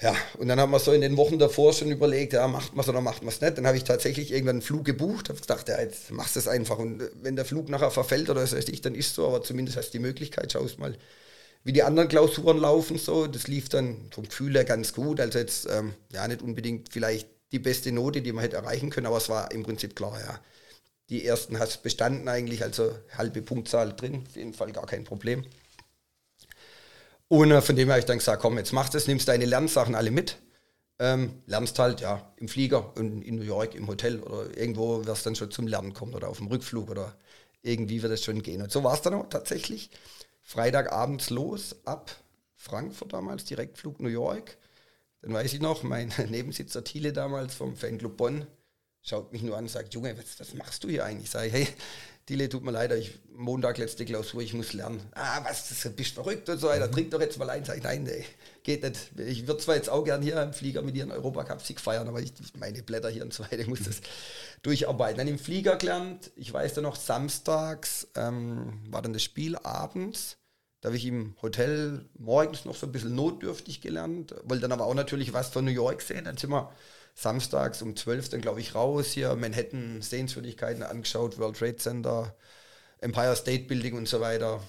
Ja, 0.01 0.17
und 0.39 0.49
dann 0.49 0.59
haben 0.59 0.73
wir 0.73 0.81
so 0.81 0.93
in 0.93 1.01
den 1.01 1.17
Wochen 1.17 1.39
davor 1.39 1.73
schon 1.73 1.91
überlegt, 1.93 2.33
ja, 2.33 2.49
macht 2.49 2.75
man 2.75 2.83
es 2.83 2.89
oder 2.89 3.01
macht 3.01 3.23
man 3.23 3.29
es 3.33 3.41
nicht. 3.41 3.57
Dann 3.57 3.69
habe 3.69 3.77
ich 3.77 3.85
tatsächlich 3.85 4.33
irgendwann 4.33 4.57
einen 4.57 4.63
Flug 4.63 4.85
gebucht, 4.85 5.29
habe 5.29 5.41
gedacht, 5.41 5.69
ja, 5.69 5.81
jetzt 5.81 6.11
machst 6.11 6.35
du 6.35 6.41
es 6.41 6.49
einfach. 6.49 6.79
Und 6.79 7.09
wenn 7.23 7.37
der 7.37 7.45
Flug 7.45 7.69
nachher 7.69 7.93
verfällt 7.93 8.29
oder 8.29 8.45
so, 8.45 8.57
dann 8.59 8.95
ist 8.97 9.15
so, 9.15 9.29
aber 9.29 9.43
zumindest 9.43 9.77
hast 9.77 9.91
du 9.91 9.99
die 9.99 10.03
Möglichkeit, 10.03 10.51
schaust 10.51 10.81
mal, 10.81 10.97
wie 11.65 11.73
die 11.73 11.83
anderen 11.83 12.09
Klausuren 12.09 12.59
laufen. 12.59 12.99
So, 12.99 13.27
das 13.27 13.49
lief 13.49 13.69
dann 13.69 14.09
vom 14.11 14.29
Gefühl 14.29 14.55
her 14.55 14.65
ganz 14.65 14.93
gut. 14.93 15.21
Also 15.21 15.39
jetzt 15.39 15.69
ähm, 15.71 15.95
ja 16.13 16.27
nicht 16.27 16.43
unbedingt 16.43 16.93
vielleicht 16.93 17.29
die 17.53 17.59
beste 17.59 17.93
Note, 17.93 18.23
die 18.23 18.33
man 18.33 18.43
hätte 18.43 18.57
erreichen 18.57 18.91
können, 18.91 19.07
aber 19.07 19.19
es 19.19 19.29
war 19.29 19.53
im 19.53 19.63
Prinzip 19.63 19.95
klar, 19.95 20.19
ja. 20.21 20.41
Die 21.11 21.27
ersten 21.27 21.59
hast 21.59 21.83
bestanden 21.83 22.29
eigentlich, 22.29 22.63
also 22.63 22.95
halbe 23.19 23.43
Punktzahl 23.43 23.95
drin, 23.95 24.25
auf 24.27 24.37
jeden 24.37 24.55
Fall 24.55 24.73
gar 24.73 24.87
kein 24.87 25.05
Problem. 25.05 25.45
Und 27.29 27.51
äh, 27.51 27.61
von 27.61 27.77
dem 27.77 27.89
habe 27.91 27.99
ich 27.99 28.05
dann 28.07 28.19
gesagt, 28.19 28.43
komm, 28.43 28.57
jetzt 28.59 28.73
machst 28.73 28.95
du 28.95 28.99
es, 28.99 29.07
nimmst 29.07 29.29
deine 29.29 29.45
Lernsachen 29.45 29.95
alle 29.95 30.11
mit. 30.11 30.39
Ähm, 30.99 31.43
lernst 31.47 31.79
halt 31.79 32.01
ja 32.01 32.33
im 32.37 32.49
Flieger 32.49 32.97
und 32.97 33.23
in 33.23 33.37
New 33.37 33.43
York 33.43 33.75
im 33.75 33.89
Hotel 33.89 34.21
oder 34.21 34.57
irgendwo 34.57 35.05
wirst 35.05 35.27
dann 35.27 35.35
schon 35.35 35.51
zum 35.51 35.67
Lernen 35.67 35.95
kommen 35.95 36.15
oder 36.15 36.29
auf 36.29 36.39
dem 36.39 36.47
Rückflug 36.47 36.91
oder 36.91 37.17
irgendwie 37.63 38.03
wird 38.03 38.13
es 38.13 38.25
schon 38.25 38.43
gehen. 38.43 38.63
Und 38.63 38.71
so 38.71 38.85
war 38.85 38.95
es 38.95 39.03
dann 39.03 39.15
auch 39.15 39.29
tatsächlich. 39.29 39.91
Freitagabends 40.43 41.31
los, 41.31 41.77
ab 41.85 42.15
Frankfurt 42.57 43.13
damals, 43.13 43.45
Direktflug 43.45 44.01
New 44.01 44.09
York. 44.09 44.59
Dann 45.23 45.33
weiß 45.33 45.53
ich 45.53 45.61
noch, 45.61 45.83
mein 45.83 46.09
Nebensitzer 46.29 46.85
Thiele 46.85 47.13
damals 47.13 47.55
vom 47.55 47.77
Fanclub 47.77 48.17
Bonn 48.17 48.47
schaut 49.03 49.33
mich 49.33 49.43
nur 49.43 49.57
an 49.57 49.65
und 49.65 49.71
sagt, 49.71 49.95
Junge, 49.95 50.17
was, 50.17 50.39
was 50.39 50.55
machst 50.55 50.85
du 50.85 50.89
hier 50.89 51.05
eigentlich? 51.05 51.35
Ich, 51.35 51.53
hey, 51.53 51.69
Dile, 52.29 52.49
tut 52.49 52.63
mir 52.63 52.71
leid, 52.71 52.93
ich, 52.93 53.19
Montag 53.35 53.79
letzte 53.79 54.05
Klausur, 54.05 54.43
ich 54.43 54.55
muss 54.55 54.73
lernen. 54.73 55.01
Ah, 55.13 55.41
was, 55.45 55.69
das, 55.69 55.93
bist 55.93 56.15
verrückt 56.15 56.49
und 56.49 56.59
so 56.59 56.69
weiter, 56.69 56.87
mhm. 56.87 56.93
trink 56.93 57.11
doch 57.11 57.21
jetzt 57.21 57.39
mal 57.39 57.51
ein. 57.51 57.65
Sag 57.65 57.79
ich, 57.79 57.83
nein, 57.83 58.07
ey, 58.07 58.25
geht 58.63 58.85
nicht. 58.85 59.11
Ich 59.17 59.47
würde 59.49 59.61
zwar 59.61 59.75
jetzt 59.75 59.91
auch 59.91 60.05
gern 60.05 60.23
hier 60.23 60.41
im 60.41 60.53
Flieger 60.53 60.83
mit 60.83 60.95
dir 60.95 61.03
einen 61.03 61.13
Europacup-Sieg 61.13 61.81
feiern, 61.81 62.07
aber 62.07 62.21
ich, 62.21 62.33
meine 62.59 62.83
Blätter 62.83 63.11
hier 63.11 63.25
und 63.25 63.35
so 63.35 63.43
weiter, 63.43 63.59
ich 63.59 63.67
muss 63.67 63.83
das 63.83 64.01
durcharbeiten. 64.63 65.19
Dann 65.19 65.29
im 65.29 65.39
Flieger 65.39 65.77
gelernt, 65.77 66.31
ich 66.37 66.53
weiß 66.53 66.75
dann 66.75 66.85
noch, 66.85 66.97
samstags 66.97 68.07
ähm, 68.15 68.81
war 68.89 69.03
dann 69.03 69.13
das 69.13 69.25
Spiel 69.25 69.57
abends. 69.57 70.37
Da 70.81 70.89
habe 70.89 70.97
ich 70.97 71.07
im 71.07 71.35
Hotel 71.43 72.05
morgens 72.19 72.65
noch 72.65 72.75
so 72.75 72.87
ein 72.87 72.93
bisschen 72.93 73.15
notdürftig 73.15 73.81
gelernt, 73.81 74.35
wollte 74.45 74.63
dann 74.63 74.73
aber 74.73 74.87
auch 74.87 74.95
natürlich 74.95 75.33
was 75.33 75.49
von 75.49 75.65
New 75.65 75.71
York 75.71 76.03
sehen. 76.03 76.25
Dann 76.25 76.37
sind 76.37 76.51
wir 76.51 76.73
samstags 77.15 77.83
um 77.83 77.97
12 77.97 78.31
dann, 78.31 78.41
glaube 78.41 78.61
ich, 78.61 78.75
raus. 78.75 79.13
Hier 79.13 79.35
Manhattan 79.37 80.03
Sehenswürdigkeiten 80.03 80.83
angeschaut, 80.83 81.39
World 81.39 81.57
Trade 81.59 81.77
Center, 81.77 82.35
Empire 83.01 83.37
State 83.37 83.65
Building 83.65 83.97
und 83.97 84.09
so 84.09 84.21
weiter. 84.21 84.63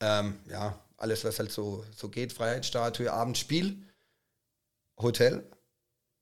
Ähm, 0.00 0.38
ja, 0.50 0.78
alles, 0.96 1.24
was 1.24 1.38
halt 1.38 1.52
so, 1.52 1.84
so 1.94 2.08
geht. 2.08 2.32
Freiheitsstatue, 2.32 3.12
Abendspiel, 3.12 3.82
Hotel. 4.98 5.44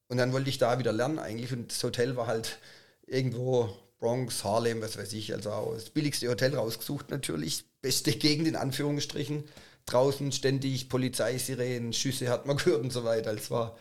Und 0.09 0.19
dann 0.19 0.33
wollte 0.33 0.51
ich 0.51 0.59
da 0.59 0.79
wieder 0.79 0.93
lernen 0.93 1.19
eigentlich. 1.19 1.53
Und 1.53 1.71
das 1.71 1.83
Hotel 1.83 2.17
war 2.17 2.27
halt 2.27 2.59
irgendwo 3.07 3.77
Bronx, 3.99 4.45
Harlem, 4.45 4.81
was 4.83 4.97
weiß 4.97 5.13
ich. 5.15 5.33
Also 5.33 5.51
auch 5.51 5.75
das 5.75 5.91
billigste 5.91 6.29
Hotel 6.29 6.55
rausgesucht 6.55 7.11
natürlich. 7.11 7.65
Beste 7.81 8.13
Gegend 8.13 8.47
in 8.49 8.57
Anführungsstrichen. 8.57 9.45
Draußen 9.87 10.33
ständig 10.33 10.89
Polizeisirenen, 10.89 11.93
Schüsse 11.93 12.29
hat 12.29 12.47
man 12.47 12.57
gehört 12.57 12.83
und 12.83 12.93
so 12.93 13.05
weiter. 13.05 13.33
Es 13.33 13.51
war 13.51 13.77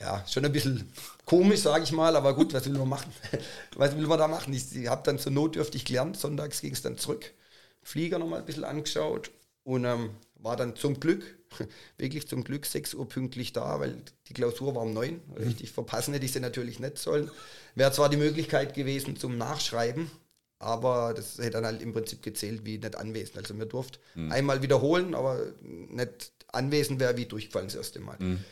ja, 0.00 0.24
schon 0.28 0.44
ein 0.44 0.52
bisschen 0.52 0.92
komisch, 1.24 1.60
sage 1.60 1.84
ich 1.84 1.92
mal, 1.92 2.14
aber 2.14 2.34
gut, 2.34 2.52
was 2.52 2.64
will 2.66 2.78
man 2.78 2.88
machen? 2.88 3.12
was 3.76 3.96
will 3.96 4.06
man 4.06 4.18
da 4.18 4.28
machen? 4.28 4.52
Ich, 4.52 4.74
ich 4.74 4.88
habe 4.88 5.02
dann 5.04 5.18
so 5.18 5.30
notdürftig 5.30 5.84
gelernt, 5.84 6.16
sonntags 6.16 6.60
ging 6.60 6.72
es 6.72 6.82
dann 6.82 6.98
zurück, 6.98 7.32
Flieger 7.82 8.18
nochmal 8.18 8.40
ein 8.40 8.46
bisschen 8.46 8.64
angeschaut 8.64 9.30
und 9.64 9.84
ähm, 9.84 10.10
war 10.36 10.56
dann 10.56 10.76
zum 10.76 11.00
Glück, 11.00 11.24
wirklich 11.98 12.28
zum 12.28 12.44
Glück 12.44 12.66
6 12.66 12.94
Uhr 12.94 13.08
pünktlich 13.08 13.52
da, 13.52 13.80
weil 13.80 13.96
die 14.28 14.34
Klausur 14.34 14.74
war 14.74 14.82
um 14.82 14.92
9. 14.92 15.14
Mhm. 15.14 15.42
Richtig 15.42 15.72
verpassen 15.72 16.14
hätte 16.14 16.26
ich 16.26 16.32
sie 16.32 16.40
natürlich 16.40 16.78
nicht 16.78 16.98
sollen. 16.98 17.30
Wäre 17.74 17.92
zwar 17.92 18.08
die 18.08 18.16
Möglichkeit 18.16 18.74
gewesen 18.74 19.16
zum 19.16 19.36
Nachschreiben, 19.36 20.10
aber 20.60 21.12
das 21.14 21.38
hätte 21.38 21.52
dann 21.52 21.66
halt 21.66 21.82
im 21.82 21.92
Prinzip 21.92 22.22
gezählt 22.22 22.64
wie 22.64 22.78
nicht 22.78 22.96
anwesend. 22.96 23.38
Also 23.38 23.54
mir 23.54 23.66
durfte 23.66 23.98
mhm. 24.14 24.30
einmal 24.30 24.62
wiederholen, 24.62 25.14
aber 25.14 25.40
nicht 25.60 26.32
anwesend 26.52 27.00
wäre 27.00 27.16
wie 27.16 27.26
durchgefallen 27.26 27.66
das 27.66 27.76
erste 27.76 27.98
Mal. 27.98 28.16
Mhm 28.20 28.44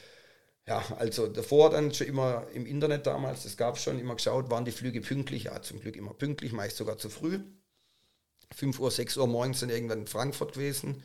ja, 0.69 0.83
also 0.99 1.29
davor 1.29 1.71
dann 1.71 1.95
schon 1.95 2.09
immer 2.09 2.47
im 2.53 2.67
Internet 2.67 3.07
damals, 3.07 3.45
das 3.45 3.57
gab 3.57 3.77
es 3.77 3.83
schon, 3.83 3.99
immer 4.01 4.17
geschaut, 4.17 4.51
waren 4.51 4.65
die 4.65 4.73
Flüge 4.73 5.01
pünktlich? 5.01 5.45
Ja, 5.45 5.63
zum 5.63 5.81
Glück 5.81 5.97
immer 5.97 6.13
pünktlich, 6.13 6.53
meist 6.53 6.77
sogar 6.77 6.99
zu 6.99 7.09
früh. 7.09 7.41
5 8.55 8.79
Uhr, 8.81 8.91
6 8.91 9.17
Uhr 9.17 9.27
morgens 9.27 9.61
dann 9.61 9.71
irgendwann 9.71 10.01
in 10.01 10.07
Frankfurt 10.07 10.55
gewesen. 10.55 11.03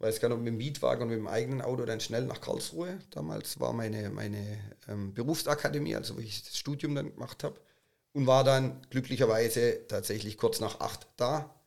Weiß 0.00 0.20
gar 0.20 0.28
nicht, 0.28 0.38
mit 0.38 0.48
dem 0.48 0.58
Mietwagen 0.58 1.02
und 1.02 1.08
mit 1.08 1.18
dem 1.18 1.26
eigenen 1.26 1.60
Auto 1.60 1.84
dann 1.84 2.00
schnell 2.00 2.24
nach 2.24 2.40
Karlsruhe. 2.40 2.98
Damals 3.10 3.58
war 3.58 3.72
meine, 3.72 4.10
meine 4.10 4.58
ähm, 4.88 5.12
Berufsakademie, 5.12 5.96
also 5.96 6.16
wo 6.16 6.20
ich 6.20 6.44
das 6.44 6.56
Studium 6.56 6.94
dann 6.94 7.12
gemacht 7.12 7.42
habe. 7.44 7.60
Und 8.12 8.26
war 8.26 8.44
dann 8.44 8.80
glücklicherweise 8.90 9.86
tatsächlich 9.88 10.38
kurz 10.38 10.60
nach 10.60 10.80
8 10.80 11.06
da 11.16 11.57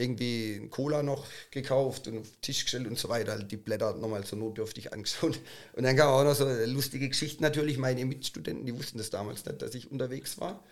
irgendwie 0.00 0.68
Cola 0.70 1.02
noch 1.02 1.26
gekauft 1.50 2.08
und 2.08 2.18
auf 2.18 2.30
den 2.30 2.40
Tisch 2.40 2.64
gestellt 2.64 2.86
und 2.86 2.98
so 2.98 3.08
weiter. 3.08 3.38
Die 3.38 3.56
Blätter 3.56 3.94
nochmal 3.94 4.24
so 4.24 4.36
notdürftig 4.36 4.92
angeschaut. 4.92 5.38
Und 5.74 5.84
dann 5.84 5.96
kam 5.96 6.08
auch 6.08 6.24
noch 6.24 6.34
so 6.34 6.48
lustige 6.66 7.08
Geschichte 7.08 7.42
natürlich. 7.42 7.78
Meine 7.78 8.04
Mitstudenten, 8.04 8.66
die 8.66 8.76
wussten 8.76 8.98
das 8.98 9.10
damals 9.10 9.44
nicht, 9.44 9.62
dass 9.62 9.74
ich 9.74 9.90
unterwegs 9.90 10.40
war. 10.40 10.62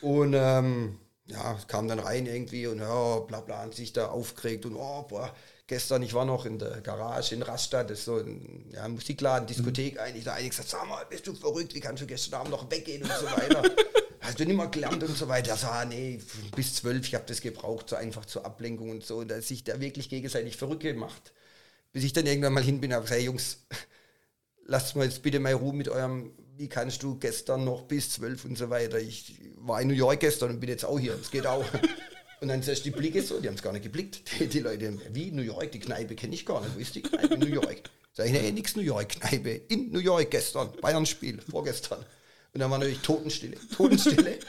Und 0.00 0.34
ähm, 0.34 0.98
ja, 1.26 1.58
kam 1.68 1.88
dann 1.88 1.98
rein 1.98 2.26
irgendwie 2.26 2.66
und 2.66 2.78
ja, 2.78 3.18
bla 3.20 3.40
bla, 3.40 3.64
und 3.64 3.74
sich 3.74 3.92
da 3.92 4.08
aufgeregt 4.08 4.66
und 4.66 4.76
oh, 4.76 5.02
boah, 5.08 5.34
gestern, 5.72 6.02
ich 6.02 6.12
war 6.12 6.26
noch 6.26 6.44
in 6.44 6.58
der 6.58 6.82
Garage 6.82 7.34
in 7.34 7.42
Rastatt, 7.42 7.88
das 7.88 8.00
ist 8.00 8.04
so 8.04 8.16
ein 8.18 8.66
ja, 8.72 8.86
Musikladen, 8.88 9.46
Diskothek 9.46 9.94
mhm. 9.94 10.00
eigentlich, 10.00 10.24
da 10.24 10.34
eigentlich 10.34 10.50
gesagt, 10.50 10.68
sag 10.68 10.86
mal, 10.86 11.04
bist 11.08 11.26
du 11.26 11.34
verrückt, 11.34 11.74
wie 11.74 11.80
kannst 11.80 12.02
du 12.02 12.06
gestern 12.06 12.40
Abend 12.40 12.50
noch 12.50 12.70
weggehen 12.70 13.02
und 13.02 13.12
so 13.12 13.26
weiter 13.26 13.62
hast 14.22 14.38
du 14.38 14.44
nicht 14.44 14.56
mal 14.56 14.70
gelernt 14.70 15.02
und 15.02 15.16
so 15.16 15.28
weiter. 15.28 15.56
So, 15.56 15.66
ah, 15.66 15.84
nee, 15.84 16.20
bis 16.54 16.76
zwölf, 16.76 17.06
ich 17.06 17.14
habe 17.14 17.24
das 17.26 17.40
gebraucht, 17.40 17.88
so 17.88 17.96
einfach 17.96 18.24
zur 18.24 18.46
Ablenkung 18.46 18.90
und 18.90 19.04
so, 19.04 19.24
dass 19.24 19.48
sich 19.48 19.64
da 19.64 19.80
wirklich 19.80 20.08
gegenseitig 20.08 20.56
verrückt 20.56 20.82
gemacht. 20.82 21.32
Bis 21.92 22.04
ich 22.04 22.12
dann 22.12 22.26
irgendwann 22.26 22.54
mal 22.54 22.62
hin 22.62 22.80
bin 22.80 22.90
und 22.90 22.96
habe 22.96 23.04
gesagt, 23.04 23.20
hey 23.20 23.26
Jungs, 23.26 23.58
lasst 24.64 24.96
mal 24.96 25.04
jetzt 25.04 25.22
bitte 25.22 25.40
mal 25.40 25.52
Ruhe 25.52 25.74
mit 25.74 25.88
eurem, 25.88 26.32
wie 26.56 26.68
kannst 26.68 27.02
du 27.02 27.18
gestern 27.18 27.64
noch 27.64 27.82
bis 27.82 28.10
zwölf 28.10 28.44
und 28.44 28.56
so 28.56 28.70
weiter. 28.70 28.98
Ich 28.98 29.34
war 29.56 29.80
in 29.80 29.88
New 29.88 29.94
York 29.94 30.20
gestern 30.20 30.50
und 30.50 30.60
bin 30.60 30.70
jetzt 30.70 30.84
auch 30.84 30.98
hier, 30.98 31.16
das 31.16 31.30
geht 31.30 31.46
auch. 31.46 31.64
Und 32.42 32.48
dann 32.48 32.60
siehst 32.60 32.84
du 32.84 32.90
die 32.90 32.96
Blicke 32.96 33.22
so, 33.22 33.38
die 33.38 33.46
haben 33.46 33.54
es 33.54 33.62
gar 33.62 33.72
nicht 33.72 33.84
geblickt. 33.84 34.20
Die, 34.40 34.48
die, 34.48 34.58
Leute, 34.58 34.98
wie 35.12 35.30
New 35.30 35.42
York, 35.42 35.70
die 35.70 35.78
Kneipe 35.78 36.16
kenne 36.16 36.34
ich 36.34 36.44
gar 36.44 36.60
nicht. 36.60 36.74
Wo 36.74 36.80
ist 36.80 36.92
die 36.96 37.02
Kneipe? 37.02 37.38
New 37.38 37.46
York. 37.46 37.82
Sag 38.14 38.26
ich, 38.26 38.32
nee, 38.32 38.50
nix 38.50 38.74
New 38.74 38.82
York, 38.82 39.10
Kneipe. 39.10 39.60
In 39.68 39.92
New 39.92 40.00
York 40.00 40.28
gestern, 40.32 40.72
Bayern-Spiel, 40.80 41.40
vorgestern. 41.48 42.00
Und 42.52 42.60
dann 42.60 42.68
war 42.68 42.78
natürlich 42.78 42.98
Totenstille. 42.98 43.56
Totenstille. 43.76 44.40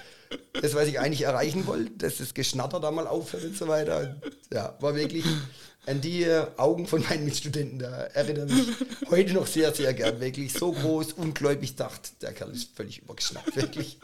Das, 0.62 0.76
was 0.76 0.88
ich 0.88 1.00
eigentlich 1.00 1.22
erreichen 1.22 1.68
wollte, 1.68 1.92
dass 1.98 2.18
das 2.18 2.34
Geschnatter 2.34 2.80
da 2.80 2.92
mal 2.92 3.08
aufhört 3.08 3.44
und 3.44 3.58
so 3.58 3.68
weiter. 3.68 4.22
Ja, 4.52 4.78
war 4.80 4.96
wirklich 4.96 5.26
an 5.86 6.00
die 6.00 6.26
Augen 6.58 6.88
von 6.88 7.04
meinen 7.10 7.26
Mitstudenten, 7.26 7.80
da 7.80 7.90
erinnere 7.90 8.46
mich 8.46 8.68
heute 9.10 9.34
noch 9.34 9.48
sehr, 9.48 9.74
sehr 9.74 9.94
gern. 9.94 10.20
Wirklich 10.22 10.54
so 10.54 10.72
groß, 10.72 11.14
ungläubig 11.14 11.76
dachte, 11.76 12.12
der 12.22 12.34
Kerl 12.34 12.52
ist 12.52 12.76
völlig 12.76 13.00
übergeschnappt, 13.02 13.56
wirklich. 13.56 14.00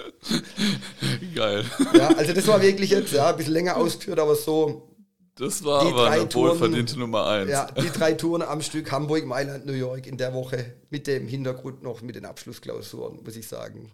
Geil. 1.34 1.63
Ja, 1.94 2.10
also 2.10 2.34
das 2.34 2.48
war 2.48 2.62
wirklich 2.62 2.89
jetzt, 2.89 3.13
ja, 3.13 3.30
ein 3.30 3.38
bisschen 3.38 3.54
länger 3.54 3.78
ausgeführt, 3.78 4.20
aber 4.20 4.36
so. 4.36 4.89
Das 5.36 5.63
war 5.63 5.86
die 5.86 5.94
aber 5.94 6.10
eine 6.10 6.34
wohlverdiente 6.34 7.00
Nummer 7.00 7.26
eins. 7.28 7.50
Ja, 7.50 7.72
die 7.72 7.89
drei 7.89 8.12
Touren 8.12 8.42
am 8.42 8.62
Stück, 8.62 8.92
Hamburg, 8.92 9.26
Mailand, 9.26 9.65
New 9.65 9.72
York 9.72 10.06
in 10.06 10.18
der 10.18 10.34
Woche, 10.34 10.74
mit 10.89 11.08
dem 11.08 11.30
Hintergrund 11.30 11.82
noch 11.82 12.02
mit 12.02 12.15
den 12.15 12.26
Abschlussklausuren, 12.26 13.24
muss 13.24 13.38
ich 13.38 13.48
sagen. 13.48 13.89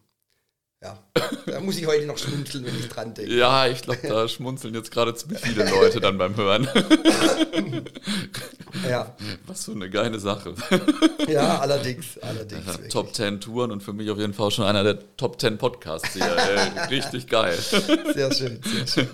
Ja, 0.85 0.97
da 1.47 1.59
muss 1.61 1.77
ich 1.77 1.87
heute 1.87 2.05
noch 2.05 2.17
schmunzeln, 2.17 2.65
wenn 2.65 2.77
ich 2.77 2.87
dran 2.89 3.13
denke. 3.13 3.33
Ja, 3.33 3.67
ich 3.67 3.81
glaube, 3.81 4.07
da 4.07 4.27
schmunzeln 4.27 4.75
jetzt 4.75 4.91
gerade 4.91 5.15
ziemlich 5.15 5.39
viele 5.39 5.67
Leute 5.69 5.99
dann 5.99 6.17
beim 6.17 6.35
Hören. 6.35 6.67
ja. 8.89 9.15
Was 9.47 9.65
für 9.65 9.71
eine 9.71 9.89
geile 9.89 10.19
Sache. 10.19 10.53
Ja, 11.27 11.59
allerdings, 11.59 12.19
allerdings. 12.19 12.65
Ja, 12.67 12.77
Top 12.89 13.15
10 13.15 13.41
Touren 13.41 13.71
und 13.71 13.81
für 13.81 13.93
mich 13.93 14.11
auf 14.11 14.19
jeden 14.19 14.33
Fall 14.33 14.51
schon 14.51 14.65
einer 14.65 14.83
der 14.83 15.17
Top 15.17 15.39
10 15.39 15.57
Podcasts 15.57 16.13
hier. 16.13 16.25
Ey, 16.25 16.79
richtig 16.95 17.27
geil. 17.27 17.57
Sehr 17.57 18.31
schön, 18.31 18.61
sehr 18.63 18.87
schön. 18.87 19.09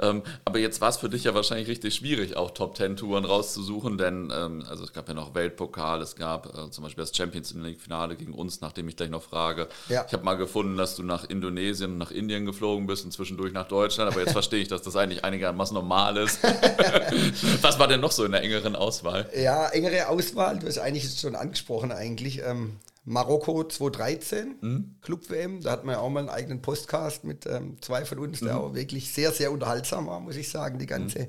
ähm, 0.00 0.22
aber 0.44 0.58
jetzt 0.58 0.80
war 0.80 0.88
es 0.88 0.96
für 0.96 1.08
dich 1.08 1.24
ja 1.24 1.34
wahrscheinlich 1.34 1.68
richtig 1.68 1.94
schwierig, 1.94 2.36
auch 2.36 2.50
Top 2.50 2.76
10 2.76 2.96
Touren 2.96 3.24
rauszusuchen, 3.24 3.98
denn 3.98 4.32
ähm, 4.34 4.64
also 4.68 4.82
es 4.82 4.92
gab 4.92 5.06
ja 5.08 5.14
noch 5.14 5.34
Weltpokal, 5.34 6.02
es 6.02 6.16
gab 6.16 6.46
äh, 6.46 6.70
zum 6.70 6.82
Beispiel 6.82 7.02
das 7.02 7.14
Champions 7.16 7.54
League 7.54 7.80
Finale 7.80 8.16
gegen 8.16 8.32
uns, 8.32 8.60
nachdem 8.60 8.88
ich 8.88 8.96
gleich 8.96 9.10
noch 9.10 9.22
frage. 9.22 9.68
Ja. 9.88 10.04
Ich 10.06 10.12
habe 10.12 10.24
mal 10.24 10.34
gefunden, 10.34 10.76
dass 10.76 10.96
du 10.96 11.03
nach 11.06 11.24
Indonesien 11.24 11.92
und 11.92 11.98
nach 11.98 12.10
Indien 12.10 12.46
geflogen 12.46 12.86
bist 12.86 13.04
und 13.04 13.12
zwischendurch 13.12 13.52
nach 13.52 13.68
Deutschland, 13.68 14.10
aber 14.10 14.20
jetzt 14.20 14.32
verstehe 14.40 14.60
ich, 14.60 14.68
dass 14.68 14.82
das 14.82 14.96
eigentlich 14.96 15.24
einigermaßen 15.24 15.74
normal 15.74 16.16
ist. 16.16 16.40
Was 17.62 17.78
war 17.78 17.88
denn 17.88 18.00
noch 18.00 18.12
so 18.12 18.24
in 18.24 18.32
der 18.32 18.42
engeren 18.42 18.76
Auswahl? 18.76 19.28
Ja, 19.36 19.68
engere 19.68 20.08
Auswahl, 20.08 20.58
du 20.58 20.66
hast 20.66 20.78
eigentlich 20.78 21.18
schon 21.18 21.34
angesprochen 21.34 21.92
eigentlich. 21.92 22.42
Ähm, 22.42 22.78
Marokko 23.06 23.64
2013, 23.64 24.56
mhm. 24.60 24.94
Club-WM, 25.02 25.60
da 25.62 25.72
hatten 25.72 25.86
wir 25.86 25.92
ja 25.92 25.98
auch 26.00 26.08
mal 26.08 26.20
einen 26.20 26.30
eigenen 26.30 26.62
Postcast 26.62 27.24
mit 27.24 27.44
ähm, 27.46 27.76
zwei 27.82 28.04
von 28.06 28.18
uns, 28.18 28.40
der 28.40 28.54
mhm. 28.54 28.60
auch 28.60 28.74
wirklich 28.74 29.12
sehr, 29.12 29.30
sehr 29.30 29.52
unterhaltsam 29.52 30.06
war, 30.06 30.20
muss 30.20 30.36
ich 30.36 30.48
sagen, 30.48 30.78
die 30.78 30.86
ganze 30.86 31.20
mhm. 31.20 31.28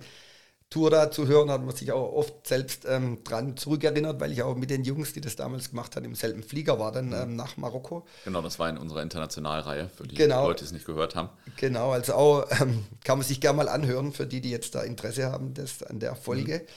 Tour 0.70 0.90
da 0.90 1.12
zu 1.12 1.28
hören, 1.28 1.52
hat 1.52 1.64
man 1.64 1.76
sich 1.76 1.92
auch 1.92 2.12
oft 2.14 2.48
selbst 2.48 2.86
ähm, 2.88 3.24
dran 3.24 3.56
zurückerinnert, 3.56 4.20
weil 4.20 4.32
ich 4.32 4.42
auch 4.44 4.56
mit 4.56 4.70
den 4.70 4.84
Jungs, 4.84 5.14
die 5.14 5.22
das 5.22 5.36
damals 5.36 5.70
gemacht 5.70 5.96
haben, 5.96 6.06
im 6.06 6.16
selben 6.16 6.44
Flieger 6.44 6.80
war 6.80 6.92
dann 6.92 7.14
ähm, 7.14 7.36
nach 7.36 7.56
Marokko. 7.56 8.06
Genau, 8.26 8.42
das 8.42 8.60
war 8.60 8.70
in 8.70 8.78
unserer 8.78 9.02
Internationalreihe, 9.02 9.90
für 9.90 10.08
die 10.08 10.16
genau, 10.16 10.48
Leute, 10.48 10.60
die 10.60 10.66
es 10.66 10.72
nicht 10.72 10.86
gehört 10.86 11.16
haben. 11.16 11.30
Genau, 11.58 11.92
also 11.92 12.16
auch 12.16 12.46
ähm, 12.60 12.84
kann 13.04 13.20
man 13.20 13.28
sich 13.28 13.40
gerne 13.40 13.58
mal 13.58 13.70
anhören, 13.70 14.12
für 14.12 14.26
die, 14.26 14.42
die 14.42 14.50
jetzt 14.50 14.76
da 14.76 14.82
Interesse 14.82 15.32
haben 15.32 15.54
das, 15.54 15.84
an 15.84 16.00
der 16.00 16.16
Folge. 16.16 16.60
Mhm. 16.60 16.68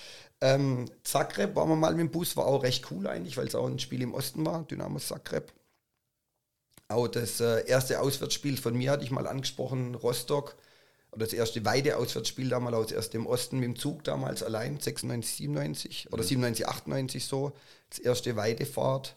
Ähm, 0.41 0.85
Zagreb 1.03 1.57
waren 1.57 1.69
wir 1.69 1.77
mal 1.77 1.95
mit 1.95 2.01
dem 2.01 2.11
Bus, 2.11 2.37
war 2.37 2.47
auch 2.47 2.63
recht 2.63 2.91
cool 2.91 3.07
eigentlich, 3.09 3.37
weil 3.37 3.49
es 3.49 3.55
auch 3.55 3.67
ein 3.67 3.81
Spiel 3.81 4.03
im 4.03 4.15
Osten 4.15 4.47
war, 4.47 4.63
Dynamo 4.65 4.99
Zagreb. 4.99 5.53
Auch 6.89 7.09
das 7.09 7.41
äh, 7.41 7.67
erste 7.67 8.01
Auswärtsspiel 8.01 8.57
von 8.57 8.77
mir 8.77 8.93
hatte 8.93 9.05
ich 9.05 9.11
mal 9.11 9.27
angesprochen, 9.27 9.95
Rostock 9.95 10.57
oder 11.13 11.25
das 11.25 11.33
erste 11.33 11.65
Weide-Auswärtsspiel 11.65 12.49
damals 12.49 12.77
aus 12.77 12.93
erst 12.93 13.15
im 13.15 13.27
Osten 13.27 13.59
mit 13.59 13.67
dem 13.67 13.77
Zug 13.77 14.05
damals 14.05 14.43
allein, 14.43 14.79
96, 14.79 15.37
97 15.37 16.13
oder 16.13 16.23
97, 16.23 16.67
mhm. 16.67 16.71
98 16.71 17.25
so. 17.25 17.53
Das 17.91 17.99
erste 17.99 18.37
Weidefahrt 18.37 19.17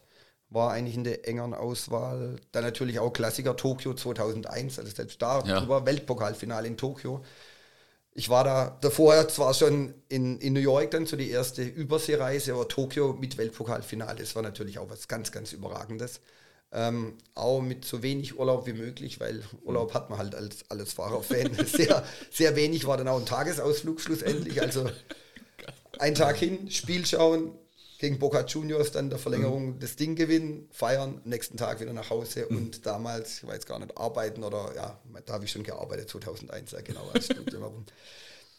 war 0.49 0.71
eigentlich 0.71 0.95
in 0.95 1.04
der 1.04 1.27
engeren 1.27 1.54
Auswahl. 1.54 2.38
Dann 2.51 2.63
natürlich 2.63 2.99
auch 2.99 3.12
Klassiker 3.12 3.56
Tokio 3.56 3.93
2001, 3.93 4.80
also 4.80 4.91
selbst 4.91 5.21
da 5.21 5.43
ja. 5.45 5.67
war 5.67 5.86
Weltpokalfinale 5.86 6.67
in 6.67 6.77
Tokio. 6.77 7.23
Ich 8.13 8.30
war 8.30 8.43
da 8.43 8.77
davor 8.82 9.27
zwar 9.30 9.54
schon 9.54 9.93
in, 10.10 10.38
in 10.39 10.51
New 10.51 10.60
York 10.60 10.91
dann 10.91 11.06
so 11.06 11.15
die 11.15 11.30
erste 11.30 11.63
Überseereise, 11.63 12.54
aber 12.54 12.67
Tokio 12.67 13.13
mit 13.13 13.38
Weltpokalfinale, 13.38 14.19
das 14.19 14.36
war 14.36 14.43
natürlich 14.43 14.80
auch 14.80 14.89
was 14.89 15.08
ganz, 15.08 15.32
ganz 15.32 15.54
Überragendes. 15.54 16.19
Ähm, 16.73 17.17
auch 17.36 17.62
mit 17.62 17.84
so 17.84 18.01
wenig 18.01 18.39
Urlaub 18.39 18.65
wie 18.65 18.73
möglich, 18.73 19.19
weil 19.19 19.43
Urlaub 19.63 19.93
hat 19.93 20.10
man 20.10 20.19
halt 20.19 20.36
als 20.36 20.63
alles 20.69 20.93
Fahrerfan. 20.93 21.51
sehr, 21.65 22.03
sehr 22.31 22.55
wenig 22.55 22.88
war 22.88 22.97
dann 22.97 23.10
auch 23.10 23.19
ein 23.19 23.25
Tagesausflug 23.25 23.99
schlussendlich. 23.99 24.62
Also 24.62 24.89
ein 25.99 26.15
Tag 26.15 26.38
hin, 26.38 26.71
Spiel 26.71 27.05
schauen, 27.05 27.51
gegen 28.01 28.17
Boca 28.17 28.43
Juniors 28.45 28.91
dann 28.91 29.12
der 29.12 29.19
Verlängerung 29.19 29.75
mhm. 29.75 29.79
das 29.79 29.95
Ding 29.95 30.15
gewinnen, 30.15 30.67
feiern, 30.71 31.21
nächsten 31.23 31.55
Tag 31.55 31.79
wieder 31.81 31.93
nach 31.93 32.10
Hause 32.10 32.47
mhm. 32.49 32.57
und 32.57 32.86
damals, 32.86 33.43
ich 33.43 33.47
weiß 33.47 33.65
gar 33.67 33.77
nicht, 33.77 33.95
arbeiten 33.95 34.43
oder 34.43 34.73
ja, 34.75 34.99
da 35.25 35.34
habe 35.34 35.45
ich 35.45 35.51
schon 35.51 35.63
gearbeitet, 35.63 36.10
2001, 36.10 36.71
ja 36.71 36.81
genau, 36.81 37.07
als 37.13 37.25
Studium. 37.25 37.86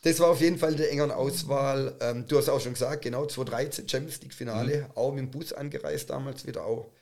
Das 0.03 0.21
war 0.21 0.29
auf 0.29 0.41
jeden 0.41 0.59
Fall 0.59 0.77
der 0.77 0.91
engeren 0.91 1.11
Auswahl. 1.11 1.97
Ähm, 2.01 2.27
du 2.29 2.39
hast 2.39 2.49
auch 2.49 2.61
schon 2.61 2.75
gesagt, 2.75 3.03
genau, 3.03 3.27
2013 3.27 3.89
Champions 3.89 4.21
League 4.23 4.35
Finale, 4.35 4.83
mhm. 4.83 4.87
auch 4.95 5.13
mit 5.13 5.21
dem 5.21 5.31
Bus 5.33 5.53
angereist 5.53 6.11
damals 6.11 6.47
wieder 6.47 6.65
auch 6.65 6.93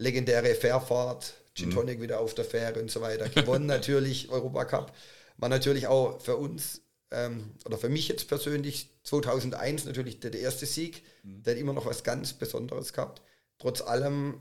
legendäre 0.00 0.54
Fährfahrt, 0.54 1.34
Gin 1.54 1.68
mhm. 1.68 1.74
Tonic 1.74 1.98
mhm. 1.98 2.02
wieder 2.02 2.20
auf 2.20 2.34
der 2.34 2.44
Fähre 2.44 2.80
und 2.80 2.90
so 2.90 3.00
weiter. 3.00 3.28
Gewonnen 3.28 3.66
natürlich, 3.66 4.30
Europacup. 4.30 4.92
War 5.36 5.48
natürlich 5.48 5.86
auch 5.86 6.20
für 6.20 6.36
uns 6.36 6.82
ähm, 7.10 7.52
oder 7.64 7.78
für 7.78 7.88
mich 7.88 8.08
jetzt 8.08 8.28
persönlich 8.28 8.88
2001 9.04 9.84
natürlich 9.84 10.20
der, 10.20 10.30
der 10.30 10.40
erste 10.40 10.66
Sieg. 10.66 11.02
Mhm. 11.22 11.42
Der 11.42 11.54
hat 11.54 11.60
immer 11.60 11.72
noch 11.72 11.86
was 11.86 12.02
ganz 12.02 12.32
Besonderes 12.32 12.92
gehabt. 12.92 13.22
Trotz 13.58 13.82
allem 13.82 14.40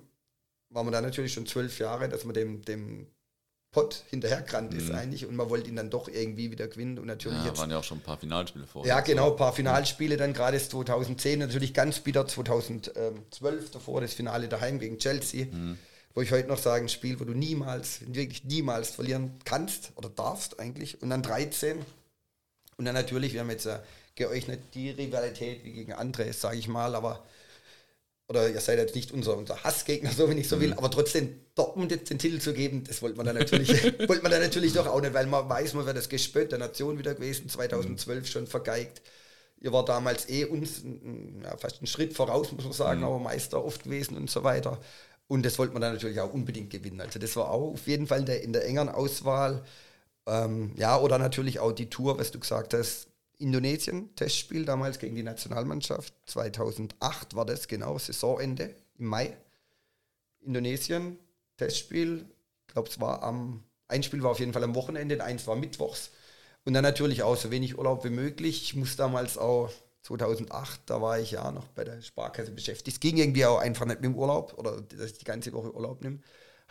war 0.69 0.83
man 0.83 0.93
da 0.93 1.01
natürlich 1.01 1.33
schon 1.33 1.45
zwölf 1.45 1.79
Jahre, 1.79 2.09
dass 2.09 2.23
man 2.25 2.33
dem, 2.33 2.61
dem 2.63 3.07
Pott 3.71 4.03
hinterhergerannt 4.09 4.73
mhm. 4.73 4.79
ist 4.79 4.91
eigentlich 4.91 5.27
und 5.27 5.35
man 5.35 5.49
wollte 5.49 5.69
ihn 5.69 5.75
dann 5.75 5.91
doch 5.91 6.07
irgendwie 6.07 6.49
wieder 6.49 6.67
gewinnen 6.67 6.97
und 6.97 7.05
natürlich 7.05 7.37
ja, 7.39 7.47
jetzt 7.47 7.59
waren 7.59 7.69
ja 7.69 7.77
auch 7.77 7.83
schon 7.83 7.99
ein 7.99 8.03
paar 8.03 8.17
Finalspiele 8.17 8.65
vor. 8.65 8.85
Ja, 8.85 9.01
genau, 9.01 9.31
ein 9.31 9.37
paar 9.37 9.53
Finalspiele 9.53 10.17
dann 10.17 10.33
gerade 10.33 10.57
2010 10.57 11.37
natürlich 11.37 11.73
ganz 11.75 11.99
bitter 11.99 12.27
2012 12.27 13.69
davor 13.71 14.01
das 14.01 14.13
Finale 14.13 14.47
daheim 14.47 14.79
gegen 14.79 14.97
Chelsea, 14.97 15.45
mhm. 15.45 15.77
wo 16.15 16.21
ich 16.21 16.31
heute 16.31 16.47
noch 16.47 16.57
sage, 16.57 16.85
ein 16.85 16.89
Spiel, 16.89 17.19
wo 17.19 17.25
du 17.25 17.33
niemals, 17.33 18.01
wirklich 18.07 18.43
niemals 18.43 18.89
verlieren 18.89 19.37
kannst 19.45 19.91
oder 19.95 20.09
darfst 20.09 20.59
eigentlich 20.59 21.03
und 21.03 21.11
dann 21.11 21.21
13 21.21 21.77
und 22.77 22.85
dann 22.85 22.95
natürlich, 22.95 23.33
wir 23.33 23.41
haben 23.41 23.51
jetzt 23.51 23.65
ja 23.65 23.83
geöffnet 24.15 24.61
die 24.73 24.89
Rivalität 24.89 25.63
wie 25.63 25.73
gegen 25.73 25.93
andere, 25.93 26.33
sage 26.33 26.57
ich 26.57 26.67
mal, 26.67 26.95
aber 26.95 27.23
oder 28.29 28.47
ihr 28.47 28.61
seid 28.61 28.77
jetzt 28.77 28.95
nicht 28.95 29.11
unser, 29.11 29.35
unser 29.35 29.63
Hassgegner, 29.63 30.11
so 30.11 30.29
wenn 30.29 30.37
ich 30.37 30.47
so 30.47 30.61
will, 30.61 30.69
mhm. 30.69 30.77
aber 30.77 30.91
trotzdem 30.91 31.41
Dortmund 31.55 31.91
jetzt 31.91 32.11
den 32.11 32.19
Titel 32.19 32.39
zu 32.39 32.53
geben, 32.53 32.83
das 32.87 33.01
wollte 33.01 33.17
man 33.17 33.25
dann 33.25 33.35
natürlich, 33.35 33.69
wollte 34.07 34.21
man 34.21 34.31
dann 34.31 34.41
natürlich 34.41 34.73
doch 34.73 34.85
auch 34.85 35.01
nicht, 35.01 35.13
weil 35.15 35.25
man 35.25 35.49
weiß, 35.49 35.73
man 35.73 35.85
wäre 35.85 35.95
das 35.95 36.09
Gespött 36.09 36.51
der 36.51 36.59
Nation 36.59 36.99
wieder 36.99 37.15
gewesen, 37.15 37.49
2012 37.49 38.27
schon 38.27 38.47
vergeigt. 38.47 39.01
Ihr 39.61 39.73
war 39.73 39.83
damals 39.83 40.29
eh 40.29 40.45
uns 40.45 40.83
ja, 41.43 41.57
fast 41.57 41.79
einen 41.79 41.87
Schritt 41.87 42.13
voraus, 42.13 42.51
muss 42.51 42.63
man 42.63 42.73
sagen, 42.73 42.99
mhm. 43.01 43.07
aber 43.07 43.19
Meister 43.19 43.65
oft 43.65 43.83
gewesen 43.83 44.15
und 44.15 44.29
so 44.29 44.43
weiter. 44.43 44.79
Und 45.27 45.43
das 45.43 45.57
wollte 45.57 45.73
man 45.73 45.81
dann 45.81 45.93
natürlich 45.93 46.19
auch 46.21 46.33
unbedingt 46.33 46.69
gewinnen. 46.69 47.01
Also 47.01 47.19
das 47.19 47.35
war 47.35 47.49
auch 47.49 47.73
auf 47.73 47.87
jeden 47.87 48.07
Fall 48.07 48.19
in 48.19 48.25
der, 48.25 48.43
in 48.43 48.53
der 48.53 48.65
engeren 48.65 48.89
Auswahl. 48.89 49.63
Ähm, 50.27 50.73
ja, 50.75 50.99
oder 50.99 51.17
natürlich 51.17 51.59
auch 51.59 51.71
die 51.71 51.89
Tour, 51.89 52.19
was 52.19 52.31
du 52.31 52.39
gesagt 52.39 52.73
hast, 52.73 53.08
Indonesien, 53.39 54.13
Testspiel 54.15 54.65
damals 54.65 54.99
gegen 54.99 55.15
die 55.15 55.23
Nationalmannschaft. 55.23 56.13
2008 56.27 57.35
war 57.35 57.45
das 57.45 57.67
genau, 57.67 57.97
Saisonende 57.97 58.75
im 58.97 59.05
Mai. 59.05 59.35
Indonesien, 60.41 61.17
Testspiel. 61.57 62.25
Ich 62.67 62.73
glaube, 62.73 62.89
es 62.89 62.99
war 62.99 63.23
am, 63.23 63.63
ein 63.87 64.03
Spiel 64.03 64.21
war 64.21 64.31
auf 64.31 64.39
jeden 64.39 64.53
Fall 64.53 64.63
am 64.63 64.75
Wochenende, 64.75 65.23
eins 65.23 65.47
war 65.47 65.55
mittwochs. 65.55 66.11
Und 66.65 66.73
dann 66.73 66.83
natürlich 66.83 67.23
auch 67.23 67.37
so 67.37 67.49
wenig 67.49 67.77
Urlaub 67.77 68.03
wie 68.03 68.09
möglich. 68.09 68.61
Ich 68.61 68.75
muss 68.75 68.97
damals 68.97 69.37
auch 69.37 69.71
2008, 70.03 70.81
da 70.85 71.01
war 71.01 71.19
ich 71.19 71.31
ja 71.31 71.51
noch 71.51 71.67
bei 71.69 71.85
der 71.85 72.01
Sparkasse 72.01 72.51
beschäftigt. 72.51 72.97
Es 72.97 72.99
ging 72.99 73.17
irgendwie 73.17 73.45
auch 73.45 73.59
einfach 73.59 73.85
nicht 73.85 74.01
mit 74.01 74.11
dem 74.11 74.17
Urlaub 74.17 74.57
oder 74.57 74.81
dass 74.81 75.11
ich 75.11 75.17
die 75.17 75.25
ganze 75.25 75.53
Woche 75.53 75.73
Urlaub 75.73 76.01
nehme 76.01 76.19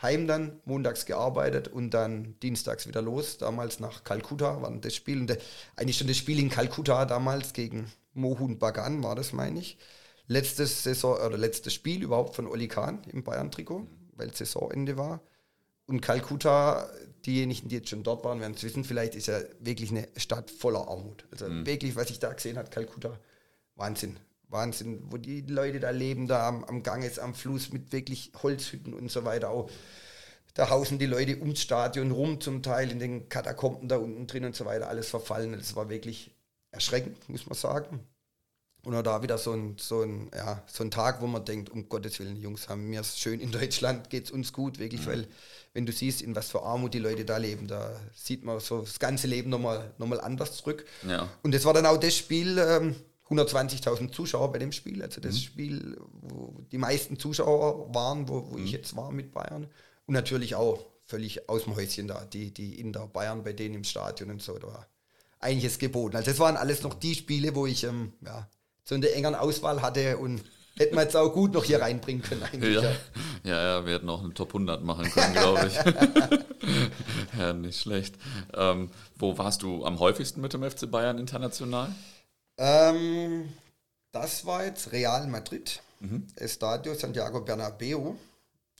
heim 0.01 0.27
dann, 0.27 0.59
montags 0.65 1.05
gearbeitet 1.05 1.67
und 1.67 1.91
dann 1.91 2.39
dienstags 2.41 2.87
wieder 2.87 3.01
los. 3.01 3.37
Damals 3.37 3.79
nach 3.79 4.03
Kalkutta 4.03 4.61
war 4.61 4.71
das 4.71 4.95
Spiel. 4.95 5.21
Und 5.21 5.37
eigentlich 5.75 5.97
schon 5.97 6.07
das 6.07 6.17
Spiel 6.17 6.39
in 6.39 6.49
Kalkutta 6.49 7.05
damals 7.05 7.53
gegen 7.53 7.91
Mohun 8.13 8.59
Bagan 8.59 9.03
war 9.03 9.15
das, 9.15 9.33
meine 9.33 9.59
ich. 9.59 9.77
Letztes 10.27 10.83
Saison 10.83 11.17
oder 11.17 11.37
letztes 11.37 11.73
Spiel 11.73 12.03
überhaupt 12.03 12.35
von 12.35 12.47
Oli 12.47 12.67
Kahn 12.67 13.01
im 13.11 13.23
Bayern-Trikot, 13.23 13.87
weil 14.15 14.33
Saisonende 14.33 14.97
war. 14.97 15.21
Und 15.85 16.01
Kalkutta, 16.01 16.87
diejenigen, 17.25 17.67
die 17.67 17.77
jetzt 17.77 17.89
schon 17.89 18.03
dort 18.03 18.23
waren, 18.23 18.39
werden 18.39 18.53
es 18.53 18.63
wissen, 18.63 18.83
vielleicht 18.83 19.15
ist 19.15 19.27
ja 19.27 19.39
wirklich 19.59 19.89
eine 19.89 20.07
Stadt 20.17 20.51
voller 20.51 20.87
Armut. 20.87 21.25
Also 21.31 21.49
mhm. 21.49 21.65
wirklich, 21.65 21.95
was 21.95 22.11
ich 22.11 22.19
da 22.19 22.31
gesehen 22.31 22.57
habe, 22.57 22.69
Kalkutta, 22.69 23.19
Wahnsinn. 23.75 24.17
Wahnsinn, 24.49 25.03
wo 25.11 25.17
die 25.17 25.41
Leute 25.41 25.79
da 25.79 25.91
leben, 25.91 26.27
da 26.27 26.47
am, 26.47 26.63
am 26.63 26.83
Gang 26.83 27.03
ist, 27.03 27.19
am 27.19 27.33
Fluss 27.33 27.71
mit 27.71 27.91
wirklich 27.91 28.31
Holzhütten 28.41 28.93
und 28.93 29.11
so 29.11 29.23
weiter. 29.23 29.49
Auch, 29.49 29.69
da 30.55 30.69
hausen 30.69 30.99
die 30.99 31.05
Leute 31.05 31.39
ums 31.39 31.61
Stadion 31.61 32.11
rum, 32.11 32.41
zum 32.41 32.63
Teil 32.63 32.91
in 32.91 32.99
den 32.99 33.29
Katakomben 33.29 33.87
da 33.87 33.97
unten 33.97 34.27
drin 34.27 34.45
und 34.45 34.55
so 34.55 34.65
weiter, 34.65 34.89
alles 34.89 35.09
verfallen. 35.09 35.53
Das 35.53 35.75
war 35.75 35.89
wirklich 35.89 36.35
erschreckend, 36.71 37.29
muss 37.29 37.45
man 37.45 37.55
sagen. 37.55 37.99
Und 38.83 38.95
auch 38.95 39.03
da 39.03 39.21
wieder 39.21 39.37
so 39.37 39.51
ein, 39.51 39.75
so, 39.77 40.03
ein, 40.03 40.31
ja, 40.33 40.63
so 40.65 40.83
ein 40.83 40.89
Tag, 40.91 41.21
wo 41.21 41.27
man 41.27 41.43
denkt, 41.43 41.69
um 41.69 41.89
Gottes 41.89 42.17
Willen, 42.19 42.37
Jungs 42.37 42.69
haben 42.69 42.89
mir 42.89 43.01
es 43.01 43.19
schön 43.19 43.41
in 43.41 43.51
Deutschland, 43.51 44.09
geht 44.09 44.25
es 44.25 44.31
uns 44.31 44.53
gut, 44.53 44.79
wirklich, 44.79 45.01
mhm. 45.01 45.07
weil 45.07 45.27
wenn 45.73 45.85
du 45.85 45.91
siehst, 45.91 46.21
in 46.21 46.35
was 46.35 46.49
für 46.49 46.63
Armut 46.63 46.93
die 46.93 46.99
Leute 46.99 47.25
da 47.25 47.37
leben, 47.37 47.67
da 47.67 47.91
sieht 48.15 48.45
man 48.45 48.59
so 48.59 48.81
das 48.81 48.97
ganze 48.97 49.27
Leben 49.27 49.49
nochmal 49.49 49.93
noch 49.97 50.07
mal 50.07 50.21
anders 50.21 50.55
zurück. 50.55 50.85
Ja. 51.07 51.29
Und 51.43 51.53
das 51.53 51.65
war 51.65 51.73
dann 51.73 51.85
auch 51.85 51.97
das 51.97 52.15
Spiel, 52.15 52.57
ähm, 52.57 52.95
120.000 53.29 54.11
Zuschauer 54.11 54.51
bei 54.51 54.59
dem 54.59 54.71
Spiel. 54.71 55.01
Also 55.01 55.21
das 55.21 55.35
mhm. 55.35 55.39
Spiel, 55.39 56.01
wo 56.21 56.61
die 56.71 56.77
meisten 56.77 57.19
Zuschauer 57.19 57.93
waren, 57.93 58.27
wo, 58.27 58.51
wo 58.51 58.57
mhm. 58.57 58.65
ich 58.65 58.71
jetzt 58.71 58.95
war 58.95 59.11
mit 59.11 59.31
Bayern. 59.31 59.67
Und 60.05 60.13
natürlich 60.13 60.55
auch 60.55 60.85
völlig 61.05 61.49
aus 61.49 61.63
dem 61.63 61.75
Häuschen 61.75 62.07
da, 62.07 62.25
die, 62.25 62.53
die 62.53 62.79
in 62.79 62.93
der 62.93 63.07
Bayern 63.07 63.43
bei 63.43 63.53
denen 63.53 63.75
im 63.75 63.83
Stadion 63.83 64.31
und 64.31 64.41
so. 64.41 64.57
Da 64.57 64.67
war 64.67 64.87
einiges 65.39 65.77
geboten. 65.79 66.15
Also 66.15 66.31
das 66.31 66.39
waren 66.39 66.57
alles 66.57 66.83
noch 66.83 66.93
die 66.93 67.15
Spiele, 67.15 67.55
wo 67.55 67.65
ich 67.65 67.83
ähm, 67.83 68.13
ja, 68.25 68.49
so 68.83 68.95
in 68.95 69.01
der 69.01 69.15
engeren 69.15 69.35
Auswahl 69.35 69.81
hatte 69.81 70.17
und 70.17 70.43
Hätten 70.79 70.95
wir 70.95 71.01
jetzt 71.01 71.17
auch 71.17 71.33
gut 71.33 71.53
noch 71.53 71.65
hier 71.65 71.81
reinbringen 71.81 72.21
können 72.23 72.41
eigentlich. 72.41 72.81
Ja, 72.81 72.91
ja, 73.43 73.63
ja 73.63 73.85
wir 73.85 73.95
hätten 73.95 74.09
auch 74.09 74.23
eine 74.23 74.33
Top 74.33 74.47
100 74.47 74.81
machen 74.81 75.11
können, 75.11 75.33
glaube 75.33 75.67
ich. 75.67 75.75
ja, 77.37 77.51
nicht 77.51 77.81
schlecht. 77.81 78.15
Ähm, 78.53 78.89
wo 79.17 79.37
warst 79.37 79.61
du 79.61 79.83
am 79.83 79.99
häufigsten 79.99 80.39
mit 80.39 80.53
dem 80.53 80.63
FC 80.63 80.89
Bayern 80.89 81.17
international? 81.17 81.93
Ähm, 82.59 83.49
das 84.11 84.45
war 84.45 84.65
jetzt 84.65 84.91
Real 84.91 85.25
Madrid, 85.27 85.81
mhm. 85.99 86.27
Estadio 86.35 86.93
Santiago 86.93 87.41
Bernabeu. 87.41 88.13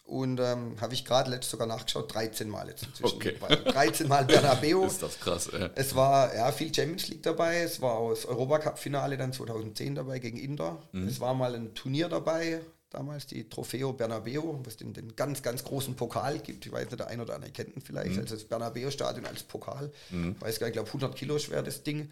Und 0.03 0.39
ähm, 0.39 0.75
habe 0.81 0.95
ich 0.95 1.05
gerade 1.05 1.29
letztes 1.29 1.51
sogar 1.51 1.67
nachgeschaut, 1.67 2.11
13 2.11 2.49
Mal 2.49 2.67
jetzt 2.67 2.83
inzwischen. 2.83 3.17
Okay. 3.17 3.35
13 3.37 4.07
Mal 4.07 4.25
Bernabeu. 4.25 4.83
Ist 4.87 5.03
das 5.03 5.19
krass, 5.19 5.49
ey. 5.49 5.69
Es 5.75 5.93
war 5.95 6.33
ja 6.33 6.51
viel 6.51 6.73
Champions 6.73 7.09
League 7.09 7.21
dabei. 7.21 7.59
Es 7.59 7.79
war 7.79 7.93
aus 7.93 8.25
Europacup-Finale 8.25 9.17
dann 9.17 9.33
2010 9.33 9.93
dabei 9.93 10.17
gegen 10.17 10.39
Inter. 10.39 10.81
Mhm. 10.93 11.07
Es 11.07 11.19
war 11.19 11.35
mal 11.35 11.53
ein 11.53 11.75
Turnier 11.75 12.09
dabei, 12.09 12.59
damals 12.89 13.27
die 13.27 13.47
Trofeo 13.49 13.93
Bernabeu, 13.93 14.55
was 14.63 14.77
den, 14.77 14.93
den 14.93 15.15
ganz, 15.15 15.43
ganz 15.43 15.63
großen 15.63 15.95
Pokal 15.95 16.39
gibt. 16.39 16.65
Ich 16.65 16.71
weiß 16.71 16.87
nicht, 16.87 16.99
der 16.99 17.05
ein 17.05 17.21
oder 17.21 17.35
andere 17.35 17.51
kennt 17.51 17.75
ihn 17.75 17.81
vielleicht. 17.83 18.13
Mhm. 18.13 18.21
Also 18.21 18.33
das 18.33 18.45
Bernabeu-Stadion 18.45 19.27
als 19.27 19.43
Pokal. 19.43 19.91
Mhm. 20.09 20.35
Weiß 20.41 20.59
gar 20.59 20.65
nicht, 20.65 20.75
ich 20.75 20.81
glaube 20.81 20.89
100 20.89 21.15
Kilo 21.15 21.37
schwer 21.37 21.61
das 21.61 21.83
Ding. 21.83 22.09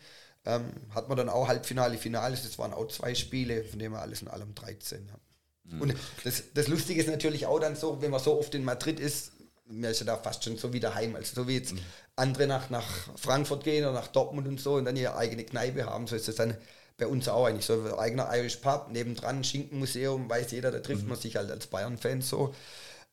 Ähm, 0.47 0.71
hat 0.95 1.09
man 1.09 1.17
dann 1.17 1.27
auch 1.27 1.49
Halbfinale, 1.49 1.97
Finale. 1.97 2.37
Das 2.41 2.57
waren 2.57 2.73
auch 2.73 2.87
zwei 2.87 3.13
Spiele, 3.15 3.65
von 3.65 3.79
denen 3.79 3.93
wir 3.93 4.01
alles 4.01 4.21
in 4.21 4.29
allem 4.29 4.55
13 4.55 5.11
haben. 5.11 5.21
Mhm. 5.65 5.81
Und 5.81 5.95
das, 6.23 6.43
das 6.53 6.69
Lustige 6.69 7.01
ist 7.01 7.09
natürlich 7.09 7.45
auch 7.45 7.59
dann 7.59 7.75
so, 7.75 8.01
wenn 8.01 8.11
man 8.11 8.21
so 8.21 8.39
oft 8.39 8.55
in 8.55 8.63
Madrid 8.63 9.01
ist, 9.01 9.33
mir 9.65 9.89
ist 9.89 9.99
ja 9.99 10.05
da 10.05 10.15
fast 10.15 10.45
schon 10.45 10.55
so 10.55 10.71
wie 10.71 10.79
daheim. 10.79 11.17
Also 11.17 11.41
so 11.41 11.47
wie 11.49 11.55
jetzt 11.55 11.73
mhm. 11.73 11.79
andere 12.15 12.47
nach, 12.47 12.69
nach 12.69 12.85
Frankfurt 13.17 13.65
gehen 13.65 13.83
oder 13.83 13.91
nach 13.91 14.07
Dortmund 14.07 14.47
und 14.47 14.61
so 14.61 14.75
und 14.75 14.85
dann 14.85 14.95
ihre 14.95 15.17
eigene 15.17 15.43
Kneipe 15.43 15.85
haben, 15.85 16.07
so 16.07 16.15
ist 16.15 16.29
das 16.29 16.35
dann 16.35 16.55
bei 16.95 17.07
uns 17.07 17.27
auch 17.27 17.45
eigentlich. 17.45 17.65
So 17.65 17.73
ein 17.73 17.99
eigener 17.99 18.29
Irish 18.33 18.55
Pub, 18.55 18.87
nebendran 18.89 19.43
Schinkenmuseum, 19.43 20.29
weiß 20.29 20.51
jeder, 20.51 20.71
da 20.71 20.79
trifft 20.79 21.03
mhm. 21.03 21.09
man 21.09 21.19
sich 21.19 21.35
halt 21.35 21.51
als 21.51 21.67
Bayern-Fan 21.67 22.21
so. 22.21 22.55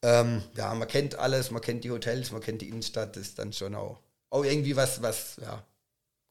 Ähm, 0.02 0.42
ja, 0.56 0.72
man 0.72 0.86
kennt 0.86 1.18
alles, 1.18 1.50
man 1.50 1.62
kennt 1.62 1.82
die 1.82 1.90
Hotels, 1.90 2.30
man 2.30 2.40
kennt 2.40 2.62
die 2.62 2.68
Innenstadt, 2.68 3.16
das 3.16 3.24
ist 3.24 3.38
dann 3.40 3.52
schon 3.52 3.74
auch, 3.74 3.98
auch 4.30 4.44
irgendwie 4.44 4.76
was, 4.76 5.02
was, 5.02 5.36
ja, 5.42 5.64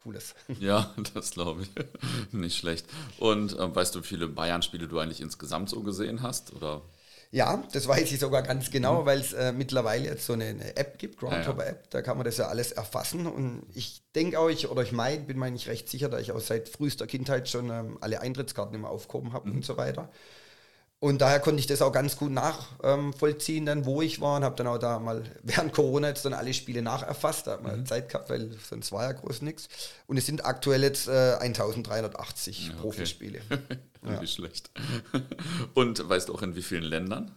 Cooles. 0.03 0.35
Ja, 0.59 0.93
das 1.13 1.31
glaube 1.31 1.63
ich. 1.63 1.69
Nicht 2.31 2.57
schlecht. 2.57 2.85
Und 3.17 3.57
äh, 3.57 3.75
weißt 3.75 3.95
du, 3.95 3.99
wie 3.99 4.07
viele 4.07 4.27
Bayern-Spiele 4.27 4.87
du 4.87 4.99
eigentlich 4.99 5.21
insgesamt 5.21 5.69
so 5.69 5.81
gesehen 5.81 6.21
hast? 6.21 6.53
Oder? 6.53 6.81
Ja, 7.31 7.63
das 7.71 7.87
weiß 7.87 8.11
ich 8.11 8.19
sogar 8.19 8.43
ganz 8.43 8.69
genau, 8.69 9.01
mhm. 9.01 9.05
weil 9.07 9.19
es 9.19 9.33
äh, 9.33 9.51
mittlerweile 9.51 10.05
jetzt 10.05 10.25
so 10.25 10.33
eine, 10.33 10.45
eine 10.45 10.77
App 10.77 10.99
gibt, 10.99 11.17
Groundhopper 11.17 11.63
ja, 11.63 11.65
ja. 11.65 11.71
App, 11.71 11.89
da 11.89 12.03
kann 12.03 12.17
man 12.17 12.25
das 12.25 12.37
ja 12.37 12.47
alles 12.47 12.71
erfassen. 12.71 13.25
Und 13.25 13.63
ich 13.73 14.03
denke 14.13 14.39
auch, 14.39 14.49
ich, 14.49 14.69
oder 14.69 14.83
ich 14.83 14.91
mein, 14.91 15.25
bin 15.25 15.39
mir 15.39 15.49
nicht 15.49 15.67
recht 15.67 15.89
sicher, 15.89 16.09
da 16.09 16.19
ich 16.19 16.31
auch 16.31 16.39
seit 16.39 16.69
frühester 16.69 17.07
Kindheit 17.07 17.49
schon 17.49 17.71
ähm, 17.71 17.97
alle 18.01 18.21
Eintrittskarten 18.21 18.75
immer 18.75 18.89
aufgehoben 18.89 19.33
habe 19.33 19.49
mhm. 19.49 19.55
und 19.55 19.65
so 19.65 19.77
weiter. 19.77 20.11
Und 21.03 21.19
daher 21.19 21.41
konnte 21.41 21.59
ich 21.59 21.67
das 21.67 21.81
auch 21.81 21.91
ganz 21.91 22.15
gut 22.15 22.31
nachvollziehen, 22.31 23.65
dann 23.65 23.83
wo 23.83 24.01
ich 24.01 24.21
war 24.21 24.37
und 24.37 24.45
habe 24.45 24.55
dann 24.55 24.67
auch 24.67 24.77
da 24.77 24.99
mal 24.99 25.21
während 25.43 25.73
Corona 25.73 26.07
jetzt 26.07 26.23
dann 26.23 26.33
alle 26.33 26.53
Spiele 26.53 26.81
nacherfasst, 26.81 27.45
da 27.45 27.51
hat 27.51 27.61
man 27.61 27.81
mhm. 27.81 27.85
Zeit 27.85 28.07
gehabt, 28.07 28.29
weil 28.29 28.51
sonst 28.69 28.93
war 28.93 29.03
ja 29.03 29.11
groß 29.11 29.41
nichts. 29.41 29.67
Und 30.07 30.15
es 30.15 30.25
sind 30.25 30.45
aktuell 30.45 30.81
jetzt 30.81 31.09
äh, 31.09 31.35
1380 31.41 32.69
ja, 32.69 32.75
Profispiele. 32.75 33.41
ja. 34.05 34.21
Nicht 34.21 34.33
schlecht. 34.33 34.71
Und 35.73 36.07
weißt 36.07 36.29
du 36.29 36.35
auch 36.35 36.41
in 36.41 36.55
wie 36.55 36.61
vielen 36.61 36.83
Ländern? 36.83 37.35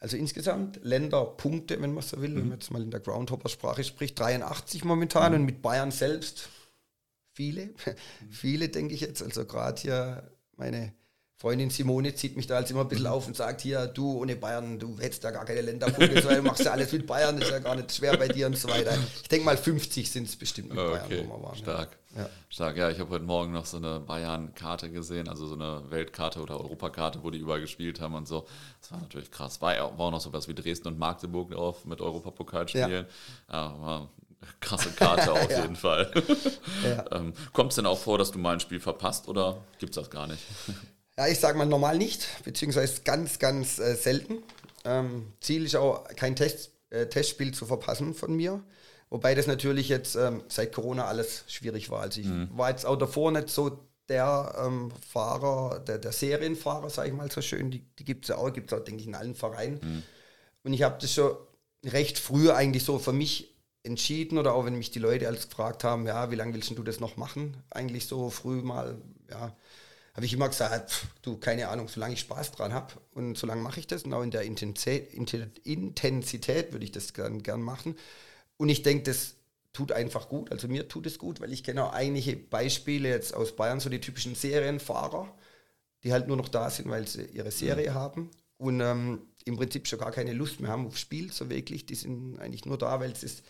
Also 0.00 0.16
insgesamt 0.16 0.80
Länderpunkte, 0.82 1.80
wenn 1.80 1.94
man 1.94 2.02
so 2.02 2.20
will, 2.20 2.30
mhm. 2.30 2.36
wenn 2.38 2.48
man 2.48 2.58
jetzt 2.58 2.72
mal 2.72 2.82
in 2.82 2.90
der 2.90 2.98
Groundhopper-Sprache 2.98 3.84
spricht, 3.84 4.18
83 4.18 4.82
momentan 4.82 5.30
mhm. 5.30 5.38
und 5.38 5.44
mit 5.44 5.62
Bayern 5.62 5.92
selbst 5.92 6.48
viele, 7.34 7.70
viele 8.32 8.68
denke 8.68 8.94
ich 8.94 9.00
jetzt. 9.00 9.22
Also 9.22 9.44
gerade 9.44 9.80
hier 9.80 10.28
meine 10.56 10.92
Freundin 11.36 11.68
Simone 11.68 12.14
zieht 12.14 12.36
mich 12.36 12.46
da 12.46 12.54
halt 12.54 12.70
immer 12.70 12.82
ein 12.82 12.88
bisschen 12.88 13.08
auf 13.08 13.26
und 13.26 13.36
sagt, 13.36 13.60
hier, 13.60 13.86
du 13.86 14.20
ohne 14.20 14.36
Bayern, 14.36 14.78
du 14.78 14.96
hättest 14.98 15.24
da 15.24 15.30
gar 15.30 15.44
keine 15.44 15.62
Länderpunkte, 15.62 16.20
du 16.20 16.42
machst 16.42 16.64
ja 16.64 16.70
alles 16.70 16.92
mit 16.92 17.06
Bayern, 17.06 17.36
ist 17.38 17.50
ja 17.50 17.58
gar 17.58 17.74
nicht 17.74 17.92
schwer 17.92 18.16
bei 18.16 18.28
dir 18.28 18.46
und 18.46 18.56
so 18.56 18.68
weiter. 18.68 18.96
Ich 19.20 19.28
denke 19.28 19.44
mal 19.44 19.56
50 19.56 20.10
sind 20.10 20.28
es 20.28 20.36
bestimmt 20.36 20.70
mit 20.70 20.78
okay. 20.78 21.08
Bayern, 21.08 21.28
wo 21.28 21.36
wir 21.36 21.42
waren. 21.42 21.56
Stark. 21.56 21.98
Ja. 22.16 22.30
Stark, 22.48 22.76
ja, 22.76 22.90
ich 22.90 23.00
habe 23.00 23.10
heute 23.10 23.24
Morgen 23.24 23.52
noch 23.52 23.66
so 23.66 23.78
eine 23.78 23.98
Bayern-Karte 23.98 24.90
gesehen, 24.90 25.28
also 25.28 25.46
so 25.46 25.54
eine 25.54 25.82
Weltkarte 25.90 26.40
oder 26.40 26.60
Europakarte, 26.60 27.24
wo 27.24 27.30
die 27.30 27.38
überall 27.38 27.60
gespielt 27.60 28.00
haben 28.00 28.14
und 28.14 28.28
so. 28.28 28.46
Das 28.80 28.92
war 28.92 29.00
natürlich 29.00 29.32
krass. 29.32 29.60
War, 29.60 29.76
war 29.76 30.06
auch 30.06 30.10
noch 30.12 30.20
sowas 30.20 30.46
wie 30.46 30.54
Dresden 30.54 30.88
und 30.88 30.98
Magdeburg 30.98 31.52
auf 31.52 31.84
mit 31.84 32.00
Europapokalspielen. 32.00 33.06
Ja. 33.50 33.52
ja 33.52 33.80
war 33.80 34.08
krasse 34.60 34.90
Karte 34.90 35.32
auf 35.32 35.50
ja. 35.50 35.62
jeden 35.62 35.76
Fall. 35.76 36.10
Ja. 36.84 37.04
ähm, 37.12 37.32
Kommt 37.52 37.70
es 37.70 37.76
denn 37.76 37.86
auch 37.86 37.98
vor, 37.98 38.18
dass 38.18 38.30
du 38.30 38.38
mal 38.38 38.54
ein 38.54 38.60
Spiel 38.60 38.80
verpasst 38.80 39.28
oder 39.28 39.62
gibt 39.78 39.90
es 39.90 40.02
das 40.02 40.10
gar 40.10 40.26
nicht? 40.26 40.42
Ja, 41.16 41.28
ich 41.28 41.38
sage 41.38 41.56
mal 41.56 41.66
normal 41.66 41.96
nicht, 41.96 42.26
beziehungsweise 42.44 43.02
ganz, 43.04 43.38
ganz 43.38 43.78
äh, 43.78 43.94
selten. 43.94 44.42
Ähm, 44.84 45.32
Ziel 45.40 45.64
ist 45.64 45.76
auch, 45.76 46.04
kein 46.16 46.34
Test, 46.34 46.72
äh, 46.90 47.06
Testspiel 47.06 47.54
zu 47.54 47.66
verpassen 47.66 48.14
von 48.14 48.34
mir. 48.34 48.62
Wobei 49.10 49.34
das 49.34 49.46
natürlich 49.46 49.88
jetzt 49.88 50.16
ähm, 50.16 50.42
seit 50.48 50.72
Corona 50.72 51.04
alles 51.06 51.44
schwierig 51.46 51.88
war. 51.90 52.00
Also 52.00 52.20
ich 52.20 52.26
mhm. 52.26 52.48
war 52.52 52.70
jetzt 52.70 52.84
auch 52.84 52.96
davor 52.96 53.30
nicht 53.30 53.48
so 53.48 53.86
der 54.08 54.54
ähm, 54.58 54.92
Fahrer, 55.08 55.78
der, 55.80 55.98
der 55.98 56.12
Serienfahrer, 56.12 56.90
sage 56.90 57.10
ich 57.10 57.14
mal 57.14 57.30
so 57.30 57.40
schön. 57.40 57.70
Die, 57.70 57.84
die 57.98 58.04
gibt 58.04 58.24
es 58.24 58.30
ja 58.30 58.36
auch, 58.36 58.52
gibt 58.52 58.72
es 58.72 58.78
auch, 58.78 58.84
denke 58.84 59.00
ich, 59.00 59.06
in 59.06 59.14
allen 59.14 59.34
Vereinen. 59.34 59.80
Mhm. 59.82 60.02
Und 60.64 60.72
ich 60.72 60.82
habe 60.82 60.98
das 61.00 61.12
schon 61.12 61.36
recht 61.84 62.18
früh 62.18 62.50
eigentlich 62.50 62.84
so 62.84 62.98
für 62.98 63.12
mich 63.12 63.54
entschieden 63.82 64.38
oder 64.38 64.54
auch 64.54 64.64
wenn 64.64 64.76
mich 64.76 64.90
die 64.90 64.98
Leute 64.98 65.28
als 65.28 65.48
gefragt 65.48 65.84
haben, 65.84 66.06
ja, 66.06 66.30
wie 66.30 66.36
lange 66.36 66.54
willst 66.54 66.70
du 66.70 66.82
das 66.82 67.00
noch 67.00 67.16
machen? 67.16 67.56
Eigentlich 67.70 68.06
so 68.06 68.30
früh 68.30 68.62
mal, 68.62 68.96
ja, 69.30 69.54
habe 70.14 70.26
ich 70.26 70.32
immer 70.32 70.48
gesagt, 70.48 70.90
pff, 70.90 71.06
du, 71.22 71.36
keine 71.36 71.68
Ahnung, 71.68 71.88
solange 71.88 72.14
ich 72.14 72.20
Spaß 72.20 72.52
dran 72.52 72.72
habe 72.72 72.94
und 73.12 73.36
solange 73.36 73.62
mache 73.62 73.80
ich 73.80 73.86
das 73.86 74.04
und 74.04 74.14
auch 74.14 74.22
in 74.22 74.30
der 74.30 74.42
Intensität, 74.42 75.12
Intensität 75.64 76.72
würde 76.72 76.84
ich 76.84 76.92
das 76.92 77.12
gern, 77.12 77.42
gern 77.42 77.62
machen. 77.62 77.96
Und 78.56 78.68
ich 78.68 78.82
denke, 78.82 79.04
das 79.04 79.34
tut 79.72 79.90
einfach 79.90 80.28
gut, 80.28 80.52
also 80.52 80.68
mir 80.68 80.88
tut 80.88 81.06
es 81.06 81.18
gut, 81.18 81.40
weil 81.40 81.52
ich 81.52 81.64
kenne 81.64 81.84
auch 81.84 81.92
einige 81.92 82.36
Beispiele 82.36 83.08
jetzt 83.08 83.34
aus 83.34 83.56
Bayern, 83.56 83.80
so 83.80 83.90
die 83.90 84.00
typischen 84.00 84.36
Serienfahrer, 84.36 85.34
die 86.04 86.12
halt 86.12 86.28
nur 86.28 86.36
noch 86.36 86.48
da 86.48 86.70
sind, 86.70 86.88
weil 86.88 87.08
sie 87.08 87.24
ihre 87.24 87.50
Serie 87.50 87.90
mhm. 87.90 87.94
haben 87.94 88.30
und 88.56 88.80
ähm, 88.80 89.22
im 89.44 89.56
Prinzip 89.56 89.88
schon 89.88 89.98
gar 89.98 90.12
keine 90.12 90.32
Lust 90.32 90.60
mehr 90.60 90.70
haben 90.70 90.86
aufs 90.86 91.00
Spiel, 91.00 91.32
so 91.32 91.50
wirklich. 91.50 91.86
Die 91.86 91.96
sind 91.96 92.38
eigentlich 92.38 92.64
nur 92.66 92.78
da, 92.78 93.00
weil 93.00 93.10
es 93.10 93.22
ist 93.24 93.42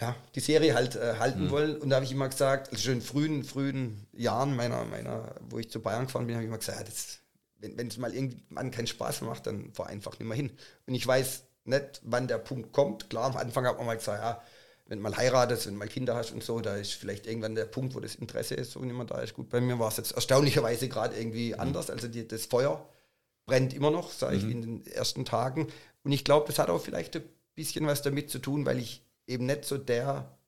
ja, 0.00 0.16
die 0.34 0.40
Serie 0.40 0.74
halt 0.74 0.96
äh, 0.96 1.16
halten 1.18 1.44
mhm. 1.44 1.50
wollen. 1.50 1.76
Und 1.76 1.90
da 1.90 1.96
habe 1.96 2.04
ich 2.04 2.12
immer 2.12 2.28
gesagt, 2.28 2.70
also 2.70 2.82
schon 2.82 2.94
in 2.94 3.02
frühen, 3.02 3.44
frühen 3.44 4.06
Jahren 4.12 4.56
meiner, 4.56 4.84
meiner, 4.84 5.34
wo 5.48 5.58
ich 5.58 5.70
zu 5.70 5.80
Bayern 5.80 6.06
gefahren 6.06 6.26
bin, 6.26 6.36
habe 6.36 6.44
ich 6.44 6.48
immer 6.48 6.58
gesagt, 6.58 6.78
ja, 6.78 6.84
das, 6.84 7.18
wenn 7.58 7.86
es 7.86 7.98
mal 7.98 8.14
irgendwann 8.14 8.70
keinen 8.70 8.86
Spaß 8.86 9.20
macht, 9.22 9.46
dann 9.46 9.72
fahr 9.72 9.86
einfach 9.86 10.18
nicht 10.18 10.26
mehr 10.26 10.36
hin. 10.36 10.50
Und 10.86 10.94
ich 10.94 11.06
weiß 11.06 11.44
nicht, 11.64 12.00
wann 12.02 12.26
der 12.26 12.38
Punkt 12.38 12.72
kommt. 12.72 13.10
Klar, 13.10 13.26
am 13.26 13.36
Anfang 13.36 13.66
hat 13.66 13.76
man 13.76 13.86
mal 13.86 13.96
gesagt, 13.96 14.22
ja, 14.22 14.42
wenn 14.86 14.98
du 14.98 15.02
mal 15.04 15.16
heiratest, 15.16 15.66
wenn 15.66 15.74
du 15.74 15.78
mal 15.78 15.88
Kinder 15.88 16.16
hast 16.16 16.32
und 16.32 16.42
so, 16.42 16.60
da 16.60 16.76
ist 16.76 16.92
vielleicht 16.94 17.26
irgendwann 17.26 17.54
der 17.54 17.64
Punkt, 17.66 17.94
wo 17.94 18.00
das 18.00 18.16
Interesse 18.16 18.54
ist, 18.54 18.72
so 18.72 18.80
nicht 18.80 18.96
mehr 18.96 19.06
da 19.06 19.20
ist. 19.20 19.34
Gut, 19.34 19.48
bei 19.48 19.60
mir 19.60 19.78
war 19.78 19.88
es 19.88 19.96
jetzt 19.96 20.12
erstaunlicherweise 20.12 20.88
gerade 20.88 21.16
irgendwie 21.16 21.52
mhm. 21.52 21.60
anders. 21.60 21.88
Also 21.88 22.08
die, 22.08 22.26
das 22.26 22.46
Feuer 22.46 22.88
brennt 23.46 23.72
immer 23.74 23.90
noch, 23.90 24.10
sage 24.10 24.36
ich, 24.36 24.44
mhm. 24.44 24.50
in 24.50 24.62
den 24.62 24.86
ersten 24.86 25.24
Tagen. 25.24 25.68
Und 26.02 26.12
ich 26.12 26.24
glaube, 26.24 26.46
das 26.48 26.58
hat 26.58 26.68
auch 26.68 26.80
vielleicht 26.80 27.16
ein 27.16 27.22
bisschen 27.54 27.86
was 27.86 28.02
damit 28.02 28.30
zu 28.30 28.38
tun, 28.38 28.66
weil 28.66 28.78
ich 28.78 29.04
eben 29.26 29.46
nicht 29.46 29.64
so 29.64 29.78
der 29.78 30.38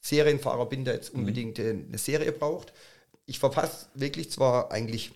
Serienfahrer 0.00 0.66
bin, 0.66 0.84
der 0.84 0.94
jetzt 0.94 1.12
mhm. 1.12 1.20
unbedingt 1.20 1.58
mhm. 1.58 1.86
eine 1.88 1.98
Serie 1.98 2.32
braucht. 2.32 2.72
Ich 3.26 3.38
verpasse 3.38 3.86
wirklich 3.94 4.30
zwar 4.30 4.70
eigentlich 4.70 5.12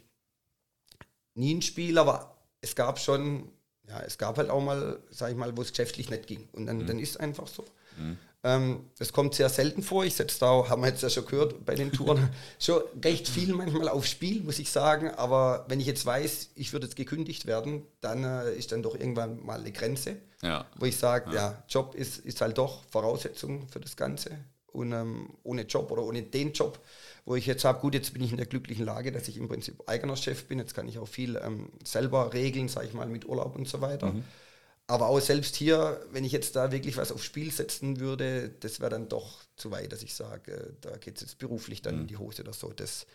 nie 1.34 1.54
ein 1.54 1.62
Spiel, 1.62 1.98
aber 1.98 2.36
es 2.60 2.74
gab 2.74 2.98
schon, 2.98 3.50
ja, 3.86 4.00
es 4.00 4.18
gab 4.18 4.38
halt 4.38 4.50
auch 4.50 4.62
mal, 4.62 5.00
sag 5.10 5.30
ich 5.30 5.36
mal, 5.36 5.56
wo 5.56 5.62
es 5.62 5.70
geschäftlich 5.70 6.10
nicht 6.10 6.26
ging. 6.26 6.48
Und 6.52 6.66
dann, 6.66 6.78
mhm. 6.78 6.86
dann 6.86 6.98
ist 6.98 7.10
es 7.10 7.16
einfach 7.16 7.46
so. 7.46 7.64
Mhm. 7.96 8.18
Ähm, 8.48 8.86
das 8.98 9.12
kommt 9.12 9.34
sehr 9.34 9.50
selten 9.50 9.82
vor. 9.82 10.06
Ich 10.06 10.14
setze 10.14 10.40
da, 10.40 10.70
haben 10.70 10.80
wir 10.80 10.88
jetzt 10.88 11.02
ja 11.02 11.10
schon 11.10 11.26
gehört 11.26 11.66
bei 11.66 11.74
den 11.74 11.92
Touren, 11.92 12.30
schon 12.58 12.80
recht 13.04 13.28
viel 13.28 13.52
manchmal 13.54 13.90
aufs 13.90 14.08
Spiel, 14.08 14.42
muss 14.42 14.58
ich 14.58 14.70
sagen. 14.70 15.10
Aber 15.10 15.66
wenn 15.68 15.80
ich 15.80 15.86
jetzt 15.86 16.06
weiß, 16.06 16.52
ich 16.54 16.72
würde 16.72 16.86
jetzt 16.86 16.96
gekündigt 16.96 17.44
werden, 17.44 17.82
dann 18.00 18.24
äh, 18.24 18.54
ist 18.54 18.72
dann 18.72 18.82
doch 18.82 18.94
irgendwann 18.94 19.44
mal 19.44 19.60
eine 19.60 19.70
Grenze, 19.70 20.16
ja. 20.42 20.64
wo 20.78 20.86
ich 20.86 20.96
sage, 20.96 21.28
ja. 21.34 21.50
ja. 21.50 21.64
Job 21.68 21.94
ist, 21.94 22.20
ist 22.20 22.40
halt 22.40 22.56
doch 22.56 22.84
Voraussetzung 22.90 23.68
für 23.68 23.80
das 23.80 23.96
Ganze. 23.96 24.30
Und 24.72 24.92
ähm, 24.92 25.34
ohne 25.42 25.62
Job 25.62 25.90
oder 25.90 26.02
ohne 26.02 26.22
den 26.22 26.52
Job, 26.52 26.78
wo 27.26 27.36
ich 27.36 27.44
jetzt 27.44 27.66
habe, 27.66 27.80
gut, 27.80 27.92
jetzt 27.92 28.14
bin 28.14 28.22
ich 28.22 28.30
in 28.30 28.38
der 28.38 28.46
glücklichen 28.46 28.86
Lage, 28.86 29.12
dass 29.12 29.28
ich 29.28 29.36
im 29.36 29.48
Prinzip 29.48 29.82
eigener 29.86 30.16
Chef 30.16 30.46
bin. 30.46 30.58
Jetzt 30.58 30.74
kann 30.74 30.88
ich 30.88 30.98
auch 30.98 31.08
viel 31.08 31.36
ähm, 31.44 31.68
selber 31.84 32.32
regeln, 32.32 32.68
sage 32.68 32.86
ich 32.86 32.94
mal, 32.94 33.08
mit 33.08 33.28
Urlaub 33.28 33.56
und 33.56 33.68
so 33.68 33.82
weiter. 33.82 34.12
Mhm. 34.12 34.24
Aber 34.90 35.08
auch 35.08 35.20
selbst 35.20 35.54
hier, 35.54 36.00
wenn 36.12 36.24
ich 36.24 36.32
jetzt 36.32 36.56
da 36.56 36.72
wirklich 36.72 36.96
was 36.96 37.12
aufs 37.12 37.24
Spiel 37.24 37.52
setzen 37.52 38.00
würde, 38.00 38.48
das 38.60 38.80
wäre 38.80 38.90
dann 38.90 39.10
doch 39.10 39.44
zu 39.54 39.70
weit, 39.70 39.92
dass 39.92 40.02
ich 40.02 40.14
sage, 40.14 40.50
äh, 40.50 40.72
da 40.80 40.96
geht 40.96 41.16
es 41.16 41.20
jetzt 41.20 41.38
beruflich 41.38 41.82
dann 41.82 41.96
mhm. 41.96 42.00
in 42.00 42.06
die 42.06 42.16
Hose 42.16 42.42
oder 42.42 42.54
so. 42.54 42.72
Das, 42.72 43.06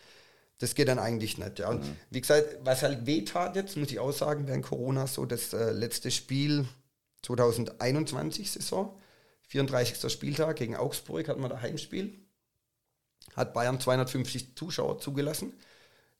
das 0.58 0.76
geht 0.76 0.86
dann 0.86 1.00
eigentlich 1.00 1.36
nicht. 1.36 1.58
Ja. 1.58 1.70
Und 1.70 1.82
mhm. 1.82 1.96
wie 2.10 2.20
gesagt, 2.20 2.58
was 2.62 2.82
halt 2.82 3.06
wehtat 3.06 3.56
jetzt, 3.56 3.76
muss 3.76 3.90
ich 3.90 3.98
auch 3.98 4.12
sagen, 4.12 4.46
während 4.46 4.64
Corona 4.64 5.08
so 5.08 5.26
das 5.26 5.52
äh, 5.52 5.72
letzte 5.72 6.12
Spiel 6.12 6.64
2021 7.22 8.52
Saison, 8.52 8.96
34. 9.48 10.12
Spieltag 10.12 10.56
gegen 10.56 10.76
Augsburg, 10.76 11.28
hatten 11.28 11.42
wir 11.42 11.48
da 11.48 11.60
Heimspiel. 11.60 12.14
Hat 13.34 13.52
Bayern 13.52 13.80
250 13.80 14.54
Zuschauer 14.54 15.00
zugelassen. 15.00 15.54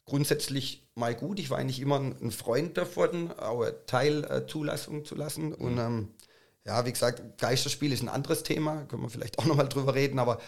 Grundsätzlich 0.07 0.87
mal 0.95 1.14
gut. 1.14 1.38
Ich 1.38 1.51
war 1.51 1.59
eigentlich 1.59 1.81
immer 1.81 1.99
ein 1.99 2.31
Freund 2.31 2.77
davon, 2.77 3.33
auch 3.33 3.64
Teilzulassung 3.87 5.05
zu 5.05 5.14
lassen. 5.14 5.49
Mhm. 5.49 5.55
Und 5.55 5.79
ähm, 5.79 6.09
ja, 6.67 6.85
wie 6.87 6.93
gesagt, 6.93 7.38
Geisterspiel 7.38 7.93
ist 7.93 8.03
ein 8.03 8.09
anderes 8.09 8.43
Thema, 8.43 8.85
können 8.85 9.03
wir 9.03 9.11
vielleicht 9.11 9.38
auch 9.38 9.45
nochmal 9.45 9.69
drüber 9.69 9.95
reden. 9.95 10.19
Aber 10.19 10.40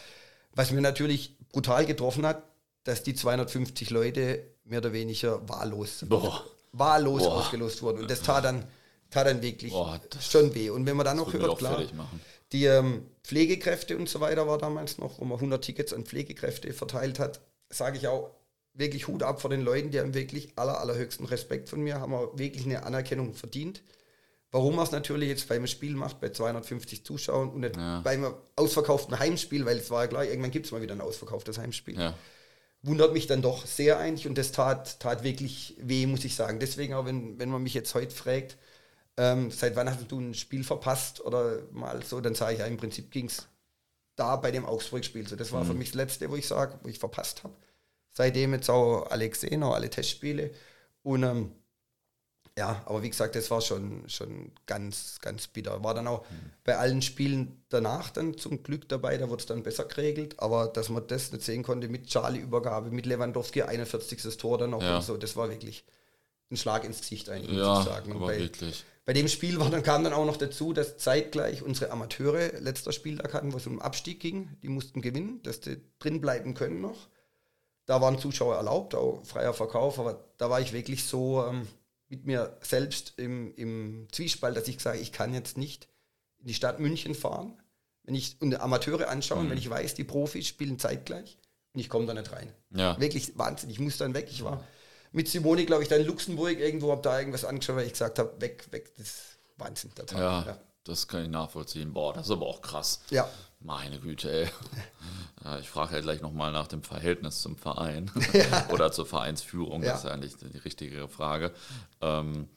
was 0.55 0.71
mir 0.71 0.81
natürlich 0.81 1.37
brutal 1.53 1.87
getroffen 1.87 2.27
hat, 2.27 2.43
dass 2.85 3.03
die 3.03 3.15
250 3.15 3.91
Leute 3.91 4.43
mehr 4.65 4.79
oder 4.79 4.93
weniger 4.93 5.47
wahllos, 5.49 6.05
Boah. 6.09 6.45
wahllos 6.73 7.23
Boah. 7.23 7.37
ausgelost 7.37 7.83
wurden. 7.83 8.03
Und 8.03 8.11
das 8.11 8.23
tat 8.23 8.45
dann, 8.45 8.65
tat 9.11 9.27
dann 9.27 9.43
wirklich 9.43 9.73
Boah, 9.73 10.01
schon 10.21 10.55
weh. 10.55 10.71
Und 10.71 10.87
wenn 10.87 10.97
man 10.97 11.05
dann 11.05 11.17
noch 11.17 11.33
hört, 11.33 11.59
klar, 11.59 11.83
die 12.53 12.65
ähm, 12.65 13.07
Pflegekräfte 13.25 13.97
und 13.97 14.09
so 14.09 14.21
weiter 14.21 14.47
war 14.47 14.59
damals 14.59 14.99
noch, 14.99 15.19
wo 15.19 15.25
man 15.25 15.37
100 15.37 15.65
Tickets 15.65 15.93
an 15.93 16.05
Pflegekräfte 16.05 16.73
verteilt 16.73 17.19
hat, 17.19 17.41
sage 17.69 17.99
ich 17.99 18.07
auch, 18.07 18.31
wirklich 18.77 19.09
Hut 19.09 19.23
ab 19.23 19.41
vor 19.41 19.51
den 19.51 19.63
Leuten, 19.63 19.91
die 19.91 20.01
haben 20.01 20.15
wirklich 20.15 20.53
aller, 20.57 20.81
allerhöchsten 20.81 21.27
Respekt 21.27 21.69
von 21.69 21.81
mir, 21.81 22.01
haben 22.01 22.15
auch 22.15 22.37
wirklich 22.39 22.65
eine 22.65 22.85
Anerkennung 22.85 23.35
verdient. 23.35 23.83
Warum 24.53 24.77
man 24.77 24.85
es 24.85 24.93
natürlich 24.93 25.29
jetzt 25.29 25.49
beim 25.49 25.67
Spiel 25.67 25.95
macht, 25.97 26.21
bei 26.21 26.31
250 26.31 27.05
Zuschauern 27.05 27.51
und 27.51 27.61
nicht 27.61 27.77
ja. 27.77 28.01
beim 28.01 28.33
ausverkauften 28.55 29.19
Heimspiel, 29.19 29.67
weil 29.67 29.79
es 29.79 29.91
war 29.91 30.05
ja 30.05 30.09
klar, 30.09 30.25
irgendwann 30.25 30.51
gibt 30.51 30.67
es 30.67 30.73
mal 30.73 30.83
wieder 30.83 30.95
ein 30.95 31.01
ausverkauftes 31.01 31.59
Heimspiel. 31.59 31.99
Ja. 31.99 32.15
Wundert 32.83 33.13
mich 33.13 33.27
dann 33.27 33.43
doch 33.43 33.67
sehr 33.67 33.99
eigentlich 33.99 34.29
und 34.29 34.39
das 34.39 34.53
tat, 34.53 35.01
tat 35.01 35.25
wirklich 35.25 35.77
weh, 35.81 36.07
muss 36.07 36.25
ich 36.25 36.37
sagen. 36.37 36.61
Deswegen 36.61 36.95
auch, 36.95 37.05
wenn, 37.05 37.39
wenn 37.39 37.51
man 37.51 37.63
mich 37.63 37.75
jetzt 37.75 37.95
heute 37.95 38.15
fragt, 38.15 38.57
ähm, 39.17 39.51
seit 39.51 39.75
wann 39.75 39.91
hast 39.91 40.11
du 40.11 40.21
ein 40.21 40.35
Spiel 40.35 40.63
verpasst 40.63 41.21
oder 41.23 41.63
mal 41.73 42.03
so, 42.05 42.21
dann 42.21 42.35
sage 42.35 42.55
ich 42.55 42.59
ja, 42.61 42.67
im 42.67 42.77
Prinzip 42.77 43.11
ging 43.11 43.27
es 43.27 43.49
da 44.15 44.37
bei 44.37 44.53
dem 44.53 44.65
Augsburg-Spiel. 44.65 45.27
So, 45.27 45.37
das 45.37 45.53
war 45.53 45.65
mhm. 45.65 45.69
für 45.69 45.75
mich 45.75 45.89
das 45.89 45.97
Letzte, 45.97 46.31
wo 46.31 46.37
ich 46.37 46.47
sage, 46.47 46.79
wo 46.83 46.89
ich 46.89 46.99
verpasst 46.99 47.43
habe 47.43 47.55
seitdem 48.17 48.55
jetzt 48.55 48.71
auch 48.71 49.11
alle 49.11 49.29
gesehen, 49.29 49.63
auch 49.63 49.75
alle 49.75 49.91
Testspiele. 49.91 50.51
Und 51.03 51.23
ähm, 51.23 51.53
ja, 52.59 52.83
aber 52.87 53.03
wie 53.03 53.11
gesagt, 53.11 53.37
das 53.37 53.51
war 53.51 53.61
schon, 53.61 54.09
schon 54.09 54.53
ganz, 54.65 55.19
ganz 55.21 55.47
bitter. 55.47 55.85
War 55.85 55.93
dann 55.93 56.07
auch 56.07 56.23
mhm. 56.31 56.51
bei 56.65 56.79
allen 56.79 57.03
Spielen 57.03 57.63
danach 57.69 58.09
dann 58.09 58.39
zum 58.39 58.63
Glück 58.63 58.89
dabei, 58.89 59.19
da 59.19 59.29
wurde 59.29 59.41
es 59.41 59.47
dann 59.47 59.63
besser 59.63 59.85
geregelt. 59.85 60.41
Aber 60.41 60.69
dass 60.69 60.89
man 60.89 61.07
das 61.07 61.31
nicht 61.31 61.45
sehen 61.45 61.63
konnte 61.63 61.89
mit 61.89 62.07
Charlie-Übergabe, 62.07 62.91
mit 62.91 63.05
Lewandowski, 63.05 63.63
41. 63.63 64.37
Tor 64.39 64.57
dann 64.57 64.71
noch 64.71 64.83
ja. 64.83 64.97
und 64.97 65.05
so, 65.05 65.19
das 65.19 65.37
war 65.37 65.51
wirklich 65.51 65.85
ein 66.51 66.57
Schlag 66.57 66.85
ins 66.85 67.01
Gesicht 67.01 67.29
eigentlich, 67.29 67.59
ja, 67.59 67.69
muss 67.69 67.81
ich 67.81 67.85
sagen. 67.85 68.13
aber 68.13 68.27
bei, 68.29 68.39
wirklich. 68.39 68.85
bei 69.05 69.13
dem 69.13 69.29
Spiel 69.29 69.61
war, 69.61 69.69
dann 69.69 69.83
kam 69.83 70.05
dann 70.05 70.15
auch 70.15 70.25
noch 70.25 70.39
dazu, 70.39 70.73
dass 70.73 70.97
zeitgleich 70.97 71.61
unsere 71.61 71.91
Amateure 71.91 72.59
letzter 72.61 72.93
Spieltag 72.93 73.35
hatten, 73.35 73.53
wo 73.53 73.59
es 73.59 73.67
um 73.67 73.83
Abstieg 73.83 74.21
ging. 74.21 74.57
Die 74.63 74.69
mussten 74.69 75.03
gewinnen, 75.03 75.43
dass 75.43 75.61
die 75.61 75.77
drin 75.99 76.23
bleiben 76.23 76.55
können 76.55 76.81
noch. 76.81 77.09
Da 77.87 78.01
waren 78.01 78.19
Zuschauer 78.19 78.57
erlaubt, 78.57 78.95
auch 78.95 79.25
freier 79.25 79.55
Verkauf, 79.55 79.99
aber 79.99 80.25
da 80.39 80.51
war 80.51 80.61
ich 80.61 80.73
wirklich 80.73 81.05
so 81.05 81.45
ähm, 81.47 81.67
mit 82.09 82.27
mir 82.27 82.57
selbst 82.61 83.15
im, 83.17 83.55
im 83.55 84.09
Zwiespalt, 84.13 84.57
dass 84.57 84.69
ich 84.69 84.81
sage, 84.81 84.99
ich 84.99 85.13
kann 85.13 85.35
jetzt 85.35 85.57
nicht 85.57 85.89
in 86.39 86.49
die 86.49 86.55
Stadt 86.55 86.81
München 86.81 87.15
fahren, 87.15 87.61
wenn 88.05 88.15
ich 88.15 88.37
und 88.41 88.59
Amateure 88.61 89.09
anschauen, 89.09 89.47
mhm. 89.47 89.51
wenn 89.51 89.59
ich 89.59 89.71
weiß, 89.71 89.95
die 89.95 90.05
Profis 90.05 90.47
spielen 90.47 90.79
zeitgleich 90.79 91.39
und 91.73 91.81
ich 91.81 91.89
komme 91.89 92.07
da 92.07 92.15
nicht 92.15 92.33
rein. 92.33 92.53
Ja. 92.75 92.99
Wirklich 93.01 93.39
Wahnsinn, 93.39 93.71
ich 93.71 93.81
muss 93.81 93.99
dann 93.99 94.15
weg. 94.15 94.29
Ich 94.31 94.45
war 94.45 94.65
mit 95.13 95.29
Simone, 95.29 95.65
glaube 95.65 95.83
ich, 95.83 95.89
da 95.89 95.97
in 95.97 96.07
Luxemburg 96.07 96.59
irgendwo, 96.59 96.91
habe 96.91 97.03
da 97.03 97.19
irgendwas 97.19 97.45
angeschaut, 97.45 97.77
weil 97.77 97.87
ich 97.87 97.93
gesagt 97.93 98.19
habe, 98.19 98.41
weg, 98.41 98.67
weg, 98.71 98.93
das 98.97 99.07
ist 99.07 99.39
Wahnsinn. 99.57 99.95
Tag. 99.95 100.13
Ja. 100.13 100.45
ja. 100.45 100.59
Das 100.85 101.09
kann 101.09 101.25
ich 101.25 101.31
nachvollziehen. 101.31 101.93
Boah, 101.93 102.13
das 102.13 102.27
ist 102.27 102.33
aber 102.33 102.47
auch 102.47 102.63
krass. 102.63 103.01
Ja. 103.11 103.29
Meine 103.61 103.99
Güte, 103.99 104.31
ey. 104.31 104.49
Ich 105.61 105.69
frage 105.69 105.95
ja 105.95 106.01
gleich 106.01 106.23
nochmal 106.23 106.51
nach 106.51 106.67
dem 106.67 106.83
Verhältnis 106.83 107.41
zum 107.41 107.57
Verein 107.57 108.11
ja. 108.33 108.69
oder 108.71 108.91
zur 108.91 109.07
Vereinsführung. 109.07 109.85
Ja. 109.85 109.93
Das 109.93 110.03
ist 110.03 110.11
eigentlich 110.11 110.37
die 110.37 110.59
richtige 110.59 111.07
Frage. 111.07 111.53
Ähm, 112.01 112.49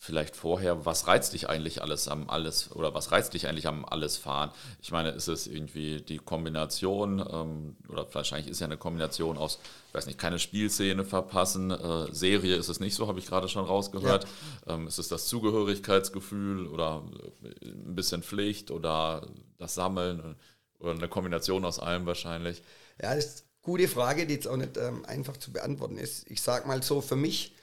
vielleicht 0.00 0.36
vorher, 0.36 0.86
was 0.86 1.08
reizt 1.08 1.32
dich 1.32 1.48
eigentlich 1.48 1.82
alles 1.82 2.06
am 2.06 2.30
alles 2.30 2.70
oder 2.72 2.94
was 2.94 3.10
reizt 3.10 3.34
dich 3.34 3.48
eigentlich 3.48 3.66
am 3.66 3.84
alles 3.84 4.16
fahren? 4.16 4.52
Ich 4.80 4.92
meine, 4.92 5.10
ist 5.10 5.26
es 5.26 5.48
irgendwie 5.48 6.00
die 6.00 6.18
Kombination 6.18 7.18
ähm, 7.18 7.76
oder 7.88 8.06
wahrscheinlich 8.14 8.48
ist 8.48 8.60
ja 8.60 8.66
eine 8.66 8.76
Kombination 8.76 9.36
aus, 9.36 9.58
ich 9.88 9.94
weiß 9.94 10.06
nicht, 10.06 10.18
keine 10.18 10.38
Spielszene 10.38 11.04
verpassen, 11.04 11.72
äh, 11.72 12.14
Serie 12.14 12.54
ist 12.54 12.68
es 12.68 12.78
nicht 12.78 12.94
so, 12.94 13.08
habe 13.08 13.18
ich 13.18 13.26
gerade 13.26 13.48
schon 13.48 13.64
rausgehört. 13.64 14.26
Ja. 14.66 14.74
Ähm, 14.74 14.86
ist 14.86 14.98
es 14.98 15.08
das 15.08 15.26
Zugehörigkeitsgefühl 15.26 16.68
oder 16.68 17.02
äh, 17.42 17.66
ein 17.66 17.96
bisschen 17.96 18.22
Pflicht 18.22 18.70
oder 18.70 19.26
das 19.58 19.74
Sammeln 19.74 20.36
oder 20.78 20.92
eine 20.92 21.08
Kombination 21.08 21.64
aus 21.64 21.80
allem 21.80 22.06
wahrscheinlich? 22.06 22.62
Ja, 23.02 23.16
das 23.16 23.24
ist 23.24 23.38
eine 23.40 23.62
gute 23.62 23.88
Frage, 23.88 24.26
die 24.26 24.34
jetzt 24.34 24.46
auch 24.46 24.56
nicht 24.56 24.76
ähm, 24.76 25.04
einfach 25.06 25.36
zu 25.36 25.52
beantworten 25.52 25.98
ist. 25.98 26.30
Ich 26.30 26.40
sage 26.40 26.68
mal 26.68 26.84
so, 26.84 27.00
für 27.00 27.16
mich 27.16 27.56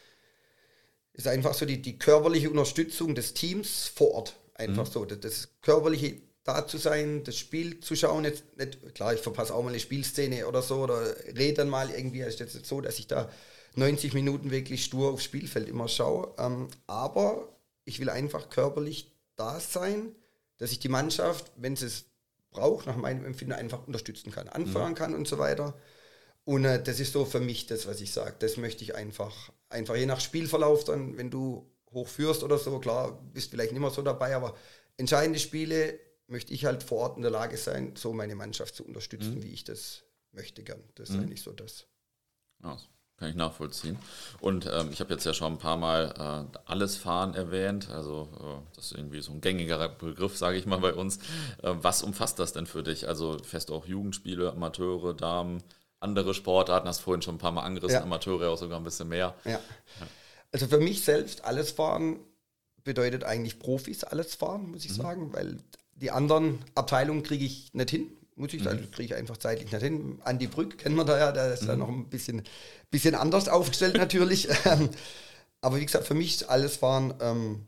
ist 1.16 1.28
einfach 1.28 1.54
so 1.54 1.66
die, 1.66 1.82
die 1.82 1.98
körperliche 1.98 2.50
Unterstützung 2.50 3.16
des 3.16 3.34
Teams 3.34 3.92
vor 3.94 4.12
Ort. 4.12 4.36
Einfach 4.56 4.88
mhm. 4.88 4.92
so. 4.92 5.06
Das, 5.06 5.20
das, 5.20 5.50
körperliche 5.62 6.22
da 6.44 6.68
zu 6.68 6.78
sein, 6.78 7.24
das 7.24 7.38
Spiel 7.38 7.80
zu 7.80 7.96
schauen. 7.96 8.24
Jetzt 8.24 8.44
nicht, 8.58 8.94
klar, 8.94 9.14
ich 9.14 9.22
verpasse 9.22 9.54
auch 9.54 9.64
mal 9.64 9.70
eine 9.70 9.80
Spielszene 9.80 10.48
oder 10.48 10.62
so 10.62 10.84
oder 10.84 11.16
rede 11.36 11.56
dann 11.56 11.70
mal 11.70 11.90
irgendwie. 11.90 12.22
Es 12.22 12.36
ist 12.36 12.40
jetzt 12.40 12.56
nicht 12.56 12.68
so, 12.68 12.82
dass 12.82 13.00
ich 13.00 13.08
da 13.08 13.30
90 13.76 14.14
Minuten 14.14 14.52
wirklich 14.52 14.84
stur 14.84 15.12
aufs 15.12 15.24
Spielfeld 15.24 15.68
immer 15.68 15.88
schaue. 15.88 16.34
Ähm, 16.38 16.68
aber 16.88 17.50
ich 17.84 18.00
will 18.00 18.10
einfach 18.10 18.50
körperlich 18.50 19.12
da 19.36 19.60
sein, 19.60 20.16
dass 20.58 20.72
ich 20.72 20.80
die 20.80 20.90
Mannschaft, 20.90 21.52
wenn 21.58 21.76
sie 21.76 21.88
es 21.88 22.06
braucht, 22.52 22.88
nach 22.88 22.96
meinem 22.96 23.26
Empfinden 23.26 23.54
einfach 23.54 23.86
unterstützen 23.86 24.32
kann, 24.32 24.48
anfahren 24.48 24.92
mhm. 24.92 24.96
kann 24.96 25.16
und 25.16 25.28
so 25.28 25.38
weiter. 25.38 25.74
Und 26.46 26.66
äh, 26.66 26.82
das 26.82 27.00
ist 27.00 27.14
so 27.14 27.26
für 27.26 27.40
mich 27.40 27.66
das, 27.66 27.88
was 27.88 28.02
ich 28.02 28.12
sage. 28.12 28.36
Das 28.40 28.58
möchte 28.58 28.84
ich 28.84 28.96
einfach, 28.96 29.52
einfach 29.70 29.96
je 29.96 30.06
nach 30.06 30.20
Spielverlauf 30.20 30.84
dann, 30.84 31.18
wenn 31.18 31.30
du 31.30 31.70
hochführst 31.92 32.44
oder 32.44 32.58
so, 32.58 32.80
klar, 32.80 33.20
bist 33.34 33.52
vielleicht 33.52 33.72
nicht 33.72 33.82
mehr 33.82 33.90
so 33.90 34.02
dabei, 34.02 34.36
aber 34.36 34.56
entscheidende 34.98 35.40
Spiele 35.40 36.00
möchte 36.28 36.54
ich 36.54 36.66
halt 36.66 36.84
vor 36.84 37.00
Ort 37.00 37.18
in 37.18 37.22
der 37.22 37.32
Lage 37.32 37.58
sein, 37.58 37.96
so 37.96 38.14
meine 38.14 38.36
Mannschaft 38.36 38.76
zu 38.76 38.86
unterstützen, 38.86 39.36
mhm. 39.36 39.44
wie 39.44 39.54
ich 39.54 39.64
das 39.64 40.04
möchte 40.32 40.64
gern. 40.64 40.84
Das 40.96 41.10
ist 41.10 41.16
mhm. 41.16 41.24
eigentlich 41.24 41.42
so 41.42 41.52
das. 41.52 41.86
Ja, 42.64 42.78
kann 43.18 43.30
ich 43.30 43.36
nachvollziehen. 43.36 43.98
Und 44.42 44.66
ähm, 44.66 44.90
ich 44.92 45.00
habe 45.00 45.14
jetzt 45.14 45.26
ja 45.26 45.34
schon 45.34 45.54
ein 45.54 45.58
paar 45.58 45.78
Mal 45.78 46.48
äh, 46.54 46.58
alles 46.66 46.98
Fahren 46.98 47.34
erwähnt. 47.34 47.90
Also 47.90 48.30
äh, 48.40 48.76
das 48.76 48.88
ist 48.88 48.98
irgendwie 48.98 49.22
so 49.22 49.32
ein 49.32 49.42
gängiger 49.42 49.88
Begriff, 49.88 50.36
sage 50.36 50.58
ich 50.58 50.66
mal 50.66 50.80
bei 50.80 50.94
uns. 50.94 51.18
Äh, 51.62 51.76
was 51.76 52.04
umfasst 52.04 52.40
das 52.40 52.54
denn 52.54 52.66
für 52.66 52.84
dich? 52.84 53.08
Also 53.08 53.38
fährst 53.44 53.70
du 53.70 53.76
auch 53.76 53.86
Jugendspiele, 53.86 54.52
Amateure, 54.52 55.14
Damen, 55.14 55.64
andere 56.06 56.34
Sportarten, 56.34 56.88
hast 56.88 57.00
vorhin 57.00 57.22
schon 57.22 57.36
ein 57.36 57.40
paar 57.40 57.52
Mal 57.52 57.64
angerissen, 57.64 58.00
ja. 58.00 58.04
Amateure 58.04 58.50
auch 58.50 58.58
sogar 58.58 58.80
ein 58.80 58.84
bisschen 58.84 59.10
mehr. 59.10 59.36
Ja. 59.44 59.60
Also 60.52 60.68
für 60.68 60.80
mich 60.80 61.04
selbst, 61.04 61.44
alles 61.44 61.72
fahren 61.72 62.20
bedeutet 62.86 63.24
eigentlich 63.24 63.60
Profis 63.60 64.06
alles 64.06 64.36
fahren, 64.36 64.72
muss 64.72 64.86
ich 64.86 64.92
mhm. 64.92 65.02
sagen, 65.02 65.34
weil 65.34 65.58
die 65.96 66.12
anderen 66.12 66.60
Abteilungen 66.76 67.24
kriege 67.24 67.44
ich 67.44 67.74
nicht 67.74 67.90
hin, 67.90 68.08
muss 68.36 68.54
ich 68.54 68.64
sagen, 68.64 68.80
mhm. 68.80 68.92
kriege 68.92 69.14
ich 69.14 69.16
einfach 69.16 69.38
zeitlich 69.38 69.72
nicht 69.72 69.82
hin. 69.82 70.22
Andi 70.24 70.48
Brück 70.48 70.78
kennen 70.78 70.96
wir 70.96 71.04
da 71.04 71.18
ja, 71.18 71.32
der 71.32 71.54
ist 71.54 71.64
mhm. 71.64 71.70
ja 71.70 71.76
noch 71.76 71.90
ein 71.90 72.10
bisschen, 72.10 72.44
bisschen 72.92 73.16
anders 73.16 73.50
aufgestellt 73.50 73.98
natürlich. 73.98 74.48
aber 75.62 75.78
wie 75.78 75.86
gesagt, 75.86 76.06
für 76.06 76.14
mich 76.14 76.36
ist 76.36 76.50
alles 76.50 76.78
fahren 76.78 77.14
ähm, 77.20 77.68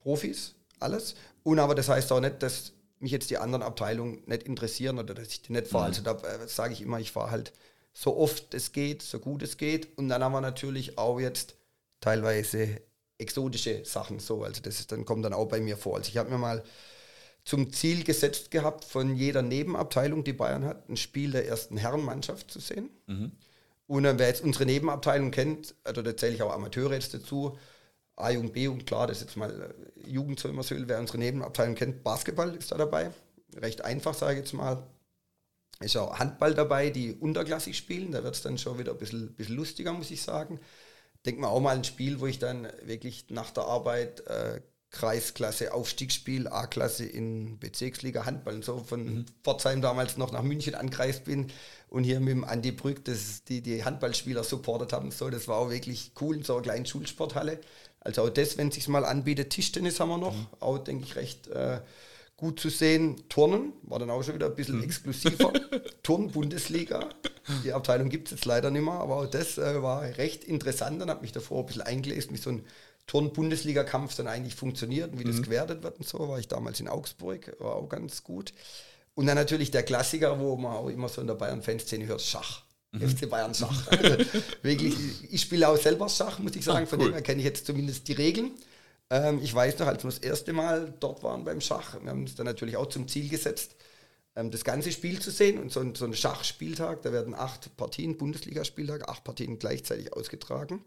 Profis, 0.00 0.54
alles. 0.80 1.14
Und 1.42 1.58
aber 1.58 1.74
das 1.74 1.88
heißt 1.88 2.10
auch 2.12 2.20
nicht, 2.20 2.42
dass 2.42 2.72
mich 3.00 3.12
jetzt 3.12 3.30
die 3.30 3.38
anderen 3.38 3.62
Abteilungen 3.62 4.22
nicht 4.26 4.44
interessieren 4.44 4.98
oder 4.98 5.14
dass 5.14 5.28
ich 5.28 5.42
die 5.42 5.52
nicht 5.52 5.68
fahre. 5.68 5.88
Mhm. 5.88 5.88
Also 5.88 6.02
da 6.02 6.44
äh, 6.44 6.48
sage 6.48 6.72
ich 6.72 6.82
immer, 6.82 7.00
ich 7.00 7.12
fahre 7.12 7.30
halt 7.30 7.52
so 7.92 8.16
oft 8.16 8.54
es 8.54 8.72
geht, 8.72 9.02
so 9.02 9.18
gut 9.18 9.42
es 9.42 9.56
geht. 9.56 9.98
Und 9.98 10.08
dann 10.08 10.22
haben 10.22 10.32
wir 10.32 10.40
natürlich 10.40 10.98
auch 10.98 11.18
jetzt 11.18 11.56
teilweise 12.00 12.80
exotische 13.18 13.84
Sachen 13.84 14.20
so. 14.20 14.44
Also 14.44 14.62
das 14.62 14.80
ist, 14.80 14.92
dann 14.92 15.04
kommt 15.04 15.24
dann 15.24 15.32
auch 15.32 15.46
bei 15.46 15.60
mir 15.60 15.76
vor. 15.76 15.96
Also 15.96 16.08
ich 16.08 16.16
habe 16.16 16.30
mir 16.30 16.38
mal 16.38 16.62
zum 17.44 17.72
Ziel 17.72 18.04
gesetzt 18.04 18.50
gehabt, 18.50 18.84
von 18.84 19.16
jeder 19.16 19.42
Nebenabteilung, 19.42 20.24
die 20.24 20.32
Bayern 20.32 20.64
hat, 20.64 20.88
ein 20.88 20.96
Spiel 20.96 21.32
der 21.32 21.48
ersten 21.48 21.76
Herrenmannschaft 21.76 22.50
zu 22.50 22.60
sehen. 22.60 22.90
Mhm. 23.06 23.32
Und 23.86 24.04
äh, 24.04 24.18
wer 24.18 24.28
jetzt 24.28 24.44
unsere 24.44 24.66
Nebenabteilung 24.66 25.30
kennt, 25.30 25.74
also 25.84 26.02
da 26.02 26.16
zähle 26.16 26.34
ich 26.34 26.42
auch 26.42 26.52
Amateure 26.52 26.92
jetzt 26.92 27.14
dazu, 27.14 27.58
A 28.20 28.30
und 28.38 28.52
B 28.52 28.68
und 28.68 28.86
klar, 28.86 29.06
das 29.06 29.18
ist 29.18 29.24
jetzt 29.24 29.36
mal 29.36 29.74
äh, 30.06 30.08
Jugend 30.08 30.40
so 30.40 30.48
immer 30.48 30.62
so, 30.62 30.74
wer 30.78 30.98
unsere 30.98 31.18
Nebenabteilung 31.18 31.74
kennt, 31.74 32.02
Basketball 32.02 32.54
ist 32.54 32.72
da 32.72 32.76
dabei. 32.76 33.10
Recht 33.56 33.84
einfach, 33.84 34.14
sage 34.14 34.34
ich 34.34 34.38
jetzt 34.40 34.54
mal. 34.54 34.86
Ist 35.80 35.96
auch 35.96 36.18
Handball 36.18 36.54
dabei, 36.54 36.90
die 36.90 37.14
unterklassig 37.14 37.76
spielen. 37.76 38.12
Da 38.12 38.22
wird 38.22 38.34
es 38.34 38.42
dann 38.42 38.58
schon 38.58 38.78
wieder 38.78 38.92
ein 38.92 38.98
bisschen, 38.98 39.34
bisschen 39.34 39.56
lustiger, 39.56 39.92
muss 39.92 40.10
ich 40.10 40.22
sagen. 40.22 40.60
Denk 41.24 41.38
mal 41.38 41.48
auch 41.48 41.60
mal 41.60 41.76
ein 41.76 41.84
Spiel, 41.84 42.20
wo 42.20 42.26
ich 42.26 42.38
dann 42.38 42.68
wirklich 42.82 43.26
nach 43.30 43.50
der 43.50 43.64
Arbeit 43.64 44.26
äh, 44.26 44.60
Kreisklasse, 44.90 45.72
Aufstiegsspiel, 45.72 46.48
A-Klasse 46.48 47.04
in 47.04 47.58
Bezirksliga 47.58 48.26
Handball 48.26 48.56
und 48.56 48.64
so 48.64 48.78
von 48.78 49.04
mhm. 49.04 49.26
Pforzheim 49.44 49.80
damals 49.80 50.16
noch 50.16 50.32
nach 50.32 50.42
München 50.42 50.74
angereist 50.74 51.24
bin 51.24 51.52
und 51.88 52.04
hier 52.04 52.18
mit 52.18 52.30
dem 52.30 52.44
Andi 52.44 52.72
Brück, 52.72 53.04
das 53.04 53.44
die, 53.44 53.62
die 53.62 53.84
Handballspieler 53.84 54.42
supportet 54.42 54.92
haben. 54.92 55.12
So, 55.12 55.30
das 55.30 55.46
war 55.46 55.58
auch 55.58 55.70
wirklich 55.70 56.12
cool 56.20 56.36
in 56.36 56.42
so 56.42 56.54
einer 56.54 56.62
kleinen 56.62 56.86
Schulsporthalle. 56.86 57.60
Also 58.00 58.22
auch 58.22 58.30
das, 58.30 58.56
wenn 58.56 58.68
es 58.68 58.74
sich 58.74 58.88
mal 58.88 59.04
anbietet, 59.04 59.50
Tischtennis 59.50 60.00
haben 60.00 60.08
wir 60.08 60.18
noch, 60.18 60.34
mhm. 60.34 60.46
auch 60.60 60.78
denke 60.78 61.04
ich 61.04 61.16
recht 61.16 61.48
äh, 61.48 61.80
gut 62.36 62.58
zu 62.58 62.70
sehen. 62.70 63.22
Turnen 63.28 63.74
war 63.82 63.98
dann 63.98 64.10
auch 64.10 64.22
schon 64.22 64.34
wieder 64.34 64.46
ein 64.46 64.54
bisschen 64.54 64.78
mhm. 64.78 64.84
exklusiver. 64.84 65.52
Turn 66.02 66.30
Bundesliga 66.30 67.10
Die 67.64 67.72
Abteilung 67.72 68.08
gibt 68.08 68.28
es 68.28 68.32
jetzt 68.32 68.46
leider 68.46 68.70
nicht 68.70 68.84
mehr, 68.84 68.94
aber 68.94 69.16
auch 69.16 69.26
das 69.26 69.58
äh, 69.58 69.82
war 69.82 70.02
recht 70.02 70.44
interessant. 70.44 71.00
Dann 71.00 71.10
habe 71.10 71.20
mich 71.20 71.32
davor 71.32 71.60
ein 71.60 71.66
bisschen 71.66 71.82
eingelesen, 71.82 72.32
wie 72.32 72.38
so 72.38 72.50
ein 72.50 72.64
Turn-Bundesliga-Kampf 73.06 74.14
dann 74.16 74.28
eigentlich 74.28 74.54
funktioniert 74.54 75.12
und 75.12 75.18
wie 75.18 75.24
mhm. 75.24 75.32
das 75.32 75.42
gewertet 75.42 75.82
wird 75.82 75.98
und 75.98 76.06
so. 76.06 76.28
War 76.28 76.38
ich 76.38 76.48
damals 76.48 76.80
in 76.80 76.88
Augsburg, 76.88 77.56
war 77.58 77.76
auch 77.76 77.88
ganz 77.88 78.24
gut. 78.24 78.54
Und 79.14 79.26
dann 79.26 79.36
natürlich 79.36 79.70
der 79.70 79.82
Klassiker, 79.82 80.38
wo 80.38 80.56
man 80.56 80.72
auch 80.72 80.88
immer 80.88 81.08
so 81.08 81.20
in 81.20 81.26
der 81.26 81.34
Bayern-Fanszene 81.34 82.06
hört, 82.06 82.22
Schach. 82.22 82.62
Mhm. 82.92 83.08
FC 83.08 83.28
Bayern 83.28 83.54
Schach. 83.54 83.86
Also 83.90 84.24
wirklich, 84.62 84.94
ich 85.30 85.40
spiele 85.40 85.68
auch 85.68 85.76
selber 85.76 86.08
Schach, 86.08 86.38
muss 86.38 86.56
ich 86.56 86.64
sagen. 86.64 86.86
Von 86.86 86.98
dem 86.98 87.12
her 87.12 87.22
kenne 87.22 87.38
ich 87.38 87.44
jetzt 87.44 87.66
zumindest 87.66 88.08
die 88.08 88.12
Regeln. 88.12 88.52
Ähm, 89.10 89.40
ich 89.42 89.54
weiß 89.54 89.78
noch, 89.78 89.86
als 89.86 90.02
wir 90.02 90.10
das 90.10 90.18
erste 90.18 90.52
Mal 90.52 90.94
dort 91.00 91.22
waren 91.22 91.44
beim 91.44 91.60
Schach, 91.60 92.00
wir 92.00 92.10
haben 92.10 92.22
uns 92.22 92.36
dann 92.36 92.46
natürlich 92.46 92.76
auch 92.76 92.88
zum 92.88 93.08
Ziel 93.08 93.28
gesetzt, 93.28 93.76
ähm, 94.36 94.50
das 94.50 94.64
ganze 94.64 94.92
Spiel 94.92 95.20
zu 95.20 95.30
sehen. 95.30 95.58
Und 95.58 95.72
so 95.72 95.80
ein, 95.80 95.94
so 95.94 96.04
ein 96.04 96.14
Schachspieltag, 96.14 97.02
da 97.02 97.12
werden 97.12 97.34
acht 97.34 97.76
Partien, 97.76 98.16
Bundesligaspieltag, 98.16 99.08
acht 99.08 99.24
Partien 99.24 99.58
gleichzeitig 99.58 100.12
ausgetragen. 100.12 100.82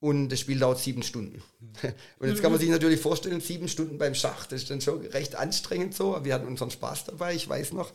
Und 0.00 0.28
das 0.28 0.38
Spiel 0.38 0.60
dauert 0.60 0.78
sieben 0.78 1.02
Stunden. 1.02 1.42
Und 2.20 2.28
jetzt 2.28 2.40
kann 2.40 2.52
man 2.52 2.60
sich 2.60 2.70
natürlich 2.70 3.00
vorstellen, 3.00 3.40
sieben 3.40 3.68
Stunden 3.68 3.98
beim 3.98 4.14
Schach, 4.14 4.46
das 4.46 4.62
ist 4.62 4.70
dann 4.70 4.80
schon 4.80 5.04
recht 5.06 5.34
anstrengend 5.34 5.94
so. 5.94 6.24
Wir 6.24 6.34
hatten 6.34 6.46
unseren 6.46 6.70
Spaß 6.70 7.06
dabei, 7.06 7.34
ich 7.34 7.48
weiß 7.48 7.72
noch. 7.72 7.92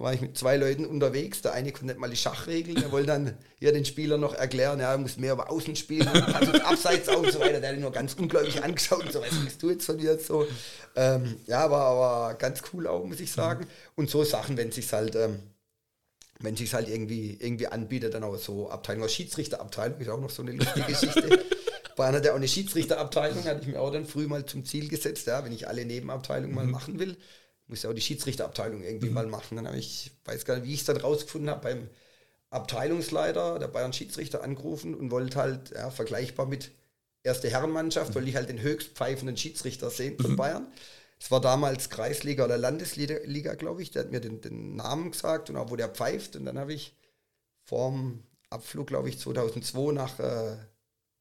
Da 0.00 0.04
war 0.06 0.14
ich 0.14 0.22
mit 0.22 0.38
zwei 0.38 0.56
Leuten 0.56 0.86
unterwegs. 0.86 1.42
Der 1.42 1.52
eine 1.52 1.72
konnte 1.72 1.88
nicht 1.88 1.98
mal 1.98 2.08
die 2.08 2.16
Schachregeln. 2.16 2.80
Der 2.80 2.90
wollte 2.90 3.08
dann 3.08 3.34
hier 3.58 3.70
den 3.70 3.84
Spieler 3.84 4.16
noch 4.16 4.32
erklären, 4.32 4.80
ja, 4.80 4.92
er 4.92 4.98
muss 4.98 5.18
mehr 5.18 5.34
über 5.34 5.50
Außen 5.50 5.76
spielen, 5.76 6.08
also 6.08 6.52
abseits 6.52 7.06
auch 7.10 7.18
und 7.18 7.30
so 7.30 7.38
weiter. 7.38 7.60
Der 7.60 7.68
hat 7.68 7.76
ihn 7.76 7.82
nur 7.82 7.92
ganz 7.92 8.14
ungläubig 8.14 8.64
angeschaut 8.64 9.04
und 9.04 9.12
so, 9.12 9.20
was 9.20 9.28
bist 9.44 9.62
du 9.62 9.68
jetzt 9.68 9.84
von 9.84 9.96
mir? 9.96 10.18
So, 10.18 10.46
ähm, 10.96 11.36
ja, 11.46 11.70
war 11.70 11.84
aber 11.84 12.34
ganz 12.38 12.62
cool 12.72 12.86
auch, 12.86 13.04
muss 13.04 13.20
ich 13.20 13.30
sagen. 13.30 13.66
Und 13.94 14.08
so 14.08 14.24
Sachen, 14.24 14.56
wenn 14.56 14.72
sich 14.72 14.90
halt, 14.90 15.16
ähm, 15.16 15.40
wenn 16.38 16.56
sich 16.56 16.72
halt 16.72 16.88
irgendwie, 16.88 17.36
irgendwie 17.38 17.66
anbietet, 17.66 18.14
dann 18.14 18.24
auch 18.24 18.38
so 18.38 18.70
Abteilung, 18.70 19.06
Schiedsrichterabteilung 19.06 20.00
ist 20.00 20.08
auch 20.08 20.20
noch 20.20 20.30
so 20.30 20.40
eine 20.40 20.52
lustige 20.52 20.86
Geschichte. 20.86 21.44
Bayern 21.96 22.14
hat 22.14 22.24
ja 22.24 22.32
auch 22.32 22.36
eine 22.36 22.48
Schiedsrichterabteilung, 22.48 23.44
hatte 23.44 23.60
ich 23.60 23.66
mir 23.66 23.78
auch 23.78 23.92
dann 23.92 24.06
früh 24.06 24.26
mal 24.26 24.46
zum 24.46 24.64
Ziel 24.64 24.88
gesetzt, 24.88 25.26
ja, 25.26 25.44
wenn 25.44 25.52
ich 25.52 25.68
alle 25.68 25.84
Nebenabteilungen 25.84 26.54
mal 26.54 26.64
mhm. 26.64 26.70
machen 26.70 26.98
will 26.98 27.18
muss 27.70 27.82
ja 27.82 27.90
auch 27.90 27.94
die 27.94 28.00
Schiedsrichterabteilung 28.00 28.82
irgendwie 28.82 29.08
mhm. 29.08 29.14
mal 29.14 29.26
machen. 29.26 29.56
Dann 29.56 29.66
habe 29.66 29.78
ich, 29.78 30.10
weiß 30.24 30.44
gar 30.44 30.56
nicht, 30.56 30.66
wie 30.66 30.74
ich 30.74 30.80
es 30.80 30.86
dann 30.86 30.98
rausgefunden 30.98 31.48
habe, 31.48 31.62
beim 31.62 31.88
Abteilungsleiter 32.50 33.58
der 33.58 33.68
Bayern 33.68 33.92
Schiedsrichter 33.92 34.42
angerufen 34.42 34.94
und 34.94 35.10
wollte 35.10 35.38
halt 35.38 35.70
ja, 35.70 35.90
vergleichbar 35.90 36.46
mit 36.46 36.72
erste 37.22 37.48
Herrenmannschaft, 37.48 38.10
mhm. 38.10 38.14
wollte 38.16 38.28
ich 38.28 38.36
halt 38.36 38.48
den 38.48 38.60
höchst 38.60 38.90
pfeifenden 38.90 39.36
Schiedsrichter 39.36 39.90
sehen 39.90 40.18
von 40.18 40.32
mhm. 40.32 40.36
Bayern. 40.36 40.66
Es 41.18 41.30
war 41.30 41.40
damals 41.40 41.90
Kreisliga 41.90 42.44
oder 42.44 42.56
Landesliga, 42.56 43.54
glaube 43.54 43.82
ich. 43.82 43.90
Der 43.90 44.02
hat 44.02 44.10
mir 44.10 44.20
den, 44.20 44.40
den, 44.40 44.76
Namen 44.76 45.10
gesagt 45.10 45.50
und 45.50 45.56
auch 45.56 45.70
wo 45.70 45.76
der 45.76 45.88
pfeift. 45.88 46.34
Und 46.34 46.46
dann 46.46 46.58
habe 46.58 46.72
ich 46.72 46.96
vorm 47.64 48.22
Abflug, 48.48 48.86
glaube 48.86 49.10
ich, 49.10 49.18
2002 49.18 49.92
nach 49.92 50.18
äh, 50.18 50.56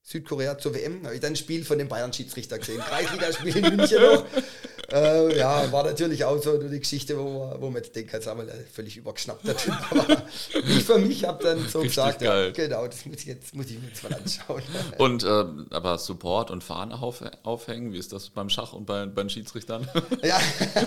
Südkorea 0.01 0.57
zur 0.57 0.73
WM, 0.73 1.03
habe 1.03 1.15
ich 1.15 1.21
dann 1.21 1.33
ein 1.33 1.35
Spiel 1.35 1.65
von 1.65 1.77
dem 1.77 1.89
Bayern-Schiedsrichter 1.89 2.57
gesehen. 2.57 2.79
Kreisligaspiel 2.79 3.57
in 3.57 3.75
München 3.75 4.01
noch 4.01 4.25
äh, 4.91 5.37
ja, 5.37 5.71
war 5.71 5.83
natürlich 5.83 6.23
auch 6.25 6.41
so 6.41 6.59
eine 6.59 6.79
Geschichte, 6.79 7.17
wo, 7.17 7.53
wo 7.59 7.67
man 7.67 7.77
jetzt 7.83 7.95
denkt, 7.95 8.13
jetzt 8.13 8.27
haben 8.27 8.45
wir 8.45 8.53
völlig 8.71 8.97
übergeschnappt. 8.97 9.43
Aber 9.89 10.23
ich 10.53 10.83
für 10.83 10.97
mich 10.97 11.25
habe 11.25 11.43
dann 11.43 11.67
so 11.67 11.79
Richtig 11.79 11.95
gesagt, 11.95 12.21
ja, 12.21 12.49
genau, 12.51 12.87
das 12.87 13.05
muss 13.05 13.17
ich, 13.17 13.25
jetzt, 13.25 13.55
muss 13.55 13.67
ich 13.67 13.79
mir 13.79 13.87
jetzt 13.87 14.03
mal 14.03 14.13
anschauen. 14.13 14.63
Und 14.97 15.23
äh, 15.23 15.45
aber 15.75 15.97
Support 15.97 16.51
und 16.51 16.63
Fahne 16.63 17.01
auf, 17.01 17.23
aufhängen, 17.43 17.93
wie 17.93 17.97
ist 17.97 18.13
das 18.13 18.29
beim 18.29 18.49
Schach 18.49 18.73
und 18.73 18.85
bei, 18.85 19.05
bei 19.05 19.23
den 19.23 19.29
Schiedsrichtern? 19.29 19.87
ja, 20.23 20.39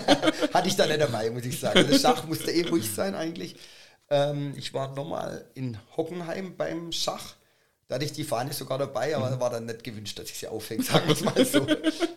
hatte 0.53 0.67
ich 0.67 0.75
da 0.75 0.85
nicht 0.85 1.01
dabei, 1.01 1.29
muss 1.29 1.45
ich 1.45 1.59
sagen. 1.59 1.85
Das 1.89 2.01
Schach 2.01 2.25
musste 2.25 2.51
eh 2.51 2.67
ruhig 2.67 2.89
sein 2.93 3.15
eigentlich. 3.15 3.55
Ähm, 4.09 4.53
ich 4.55 4.73
war 4.73 4.93
nochmal 4.95 5.45
in 5.53 5.77
Hockenheim 5.95 6.55
beim 6.57 6.91
Schach 6.91 7.35
da 7.93 7.97
hatte 7.97 8.05
ich 8.05 8.13
die 8.13 8.23
Fahne 8.23 8.51
sogar 8.51 8.79
dabei, 8.79 9.15
aber 9.15 9.29
mhm. 9.29 9.39
war 9.39 9.51
dann 9.51 9.67
nicht 9.67 9.83
gewünscht, 9.83 10.17
dass 10.17 10.27
ich 10.27 10.39
sie 10.39 10.47
aufhänge, 10.47 10.81
sagen 10.81 11.05
wir 11.05 11.13
es 11.13 11.23
mal 11.23 11.45
so. 11.45 11.67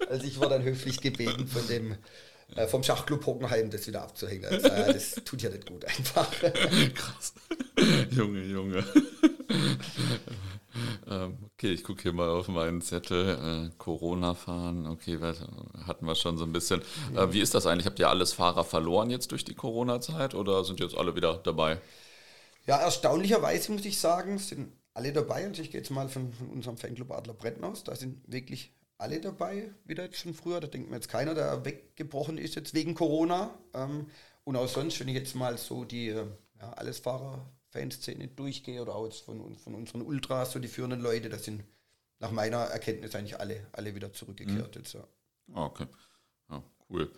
Also 0.08 0.26
ich 0.26 0.40
war 0.40 0.48
dann 0.48 0.62
höflich 0.62 1.02
gebeten 1.02 1.46
von 1.46 1.68
dem 1.68 1.96
äh, 2.54 2.66
vom 2.66 2.82
Schachclub 2.82 3.26
Hockenheim 3.26 3.68
das 3.68 3.86
wieder 3.86 4.00
abzuhängen. 4.00 4.46
Also, 4.46 4.68
äh, 4.68 4.94
das 4.94 5.16
tut 5.26 5.42
ja 5.42 5.50
nicht 5.50 5.66
gut 5.66 5.84
einfach. 5.84 6.30
Krass. 6.94 7.34
Junge, 8.10 8.42
Junge. 8.44 8.78
ähm, 11.10 11.36
okay, 11.52 11.72
ich 11.72 11.84
gucke 11.84 12.00
hier 12.00 12.14
mal 12.14 12.30
auf 12.30 12.48
meinen 12.48 12.80
Zettel. 12.80 13.68
Äh, 13.68 13.76
Corona 13.76 14.32
fahren, 14.32 14.86
okay, 14.86 15.18
hatten 15.86 16.06
wir 16.06 16.14
schon 16.14 16.38
so 16.38 16.44
ein 16.44 16.52
bisschen. 16.52 16.80
Äh, 17.14 17.34
wie 17.34 17.42
ist 17.42 17.54
das 17.54 17.66
eigentlich? 17.66 17.84
Habt 17.84 17.98
ihr 17.98 18.08
alles 18.08 18.32
Fahrer 18.32 18.64
verloren 18.64 19.10
jetzt 19.10 19.30
durch 19.30 19.44
die 19.44 19.54
Corona-Zeit 19.54 20.34
oder 20.34 20.64
sind 20.64 20.80
jetzt 20.80 20.96
alle 20.96 21.14
wieder 21.14 21.36
dabei? 21.36 21.82
Ja, 22.66 22.78
erstaunlicherweise 22.78 23.72
muss 23.72 23.84
ich 23.84 24.00
sagen, 24.00 24.38
sind 24.38 24.72
alle 24.96 25.12
dabei. 25.12 25.46
Und 25.46 25.58
ich 25.58 25.70
gehe 25.70 25.80
jetzt 25.80 25.90
mal 25.90 26.08
von, 26.08 26.32
von 26.32 26.48
unserem 26.48 26.76
Fanclub 26.76 27.10
Adler 27.12 27.34
Bretten 27.34 27.64
aus. 27.64 27.84
Da 27.84 27.94
sind 27.94 28.20
wirklich 28.26 28.72
alle 28.98 29.20
dabei, 29.20 29.70
wieder 29.84 30.04
jetzt 30.04 30.18
schon 30.18 30.32
früher. 30.32 30.58
Da 30.60 30.68
denkt 30.68 30.88
mir 30.88 30.96
jetzt 30.96 31.08
keiner, 31.08 31.34
der 31.34 31.64
weggebrochen 31.64 32.38
ist 32.38 32.54
jetzt 32.54 32.72
wegen 32.74 32.94
Corona. 32.94 33.54
Ähm, 33.74 34.06
und 34.44 34.56
auch 34.56 34.68
sonst, 34.68 34.98
wenn 35.00 35.08
ich 35.08 35.14
jetzt 35.14 35.34
mal 35.34 35.58
so 35.58 35.84
die 35.84 36.08
äh, 36.08 36.26
ja, 36.58 36.72
Allesfahrer-Fanszene 36.72 38.28
durchgehe 38.28 38.80
oder 38.80 38.94
auch 38.94 39.04
jetzt 39.04 39.20
von, 39.20 39.56
von 39.58 39.74
unseren 39.74 40.02
Ultras, 40.02 40.52
so 40.52 40.58
die 40.58 40.68
führenden 40.68 41.00
Leute, 41.00 41.28
da 41.28 41.38
sind 41.38 41.62
nach 42.18 42.30
meiner 42.30 42.58
Erkenntnis 42.58 43.14
eigentlich 43.14 43.38
alle, 43.38 43.66
alle 43.72 43.94
wieder 43.94 44.12
zurückgekehrt. 44.12 44.74
Mhm. 44.74 44.80
Jetzt, 44.80 44.94
ja. 44.94 45.06
Ah, 45.52 45.66
okay, 45.66 45.86
ja, 46.50 46.62
cool. 46.88 47.12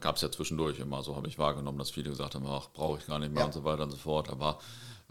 Gab 0.00 0.16
es 0.16 0.22
ja 0.22 0.30
zwischendurch 0.30 0.78
immer, 0.78 1.02
so 1.02 1.16
habe 1.16 1.28
ich 1.28 1.38
wahrgenommen, 1.38 1.78
dass 1.78 1.90
viele 1.90 2.08
gesagt 2.08 2.34
haben, 2.34 2.46
ach, 2.46 2.70
brauche 2.72 2.98
ich 2.98 3.06
gar 3.06 3.18
nicht 3.18 3.32
mehr 3.32 3.40
ja. 3.40 3.46
und 3.46 3.52
so 3.52 3.64
weiter 3.64 3.82
und 3.82 3.90
so 3.90 3.98
fort. 3.98 4.30
Aber 4.30 4.58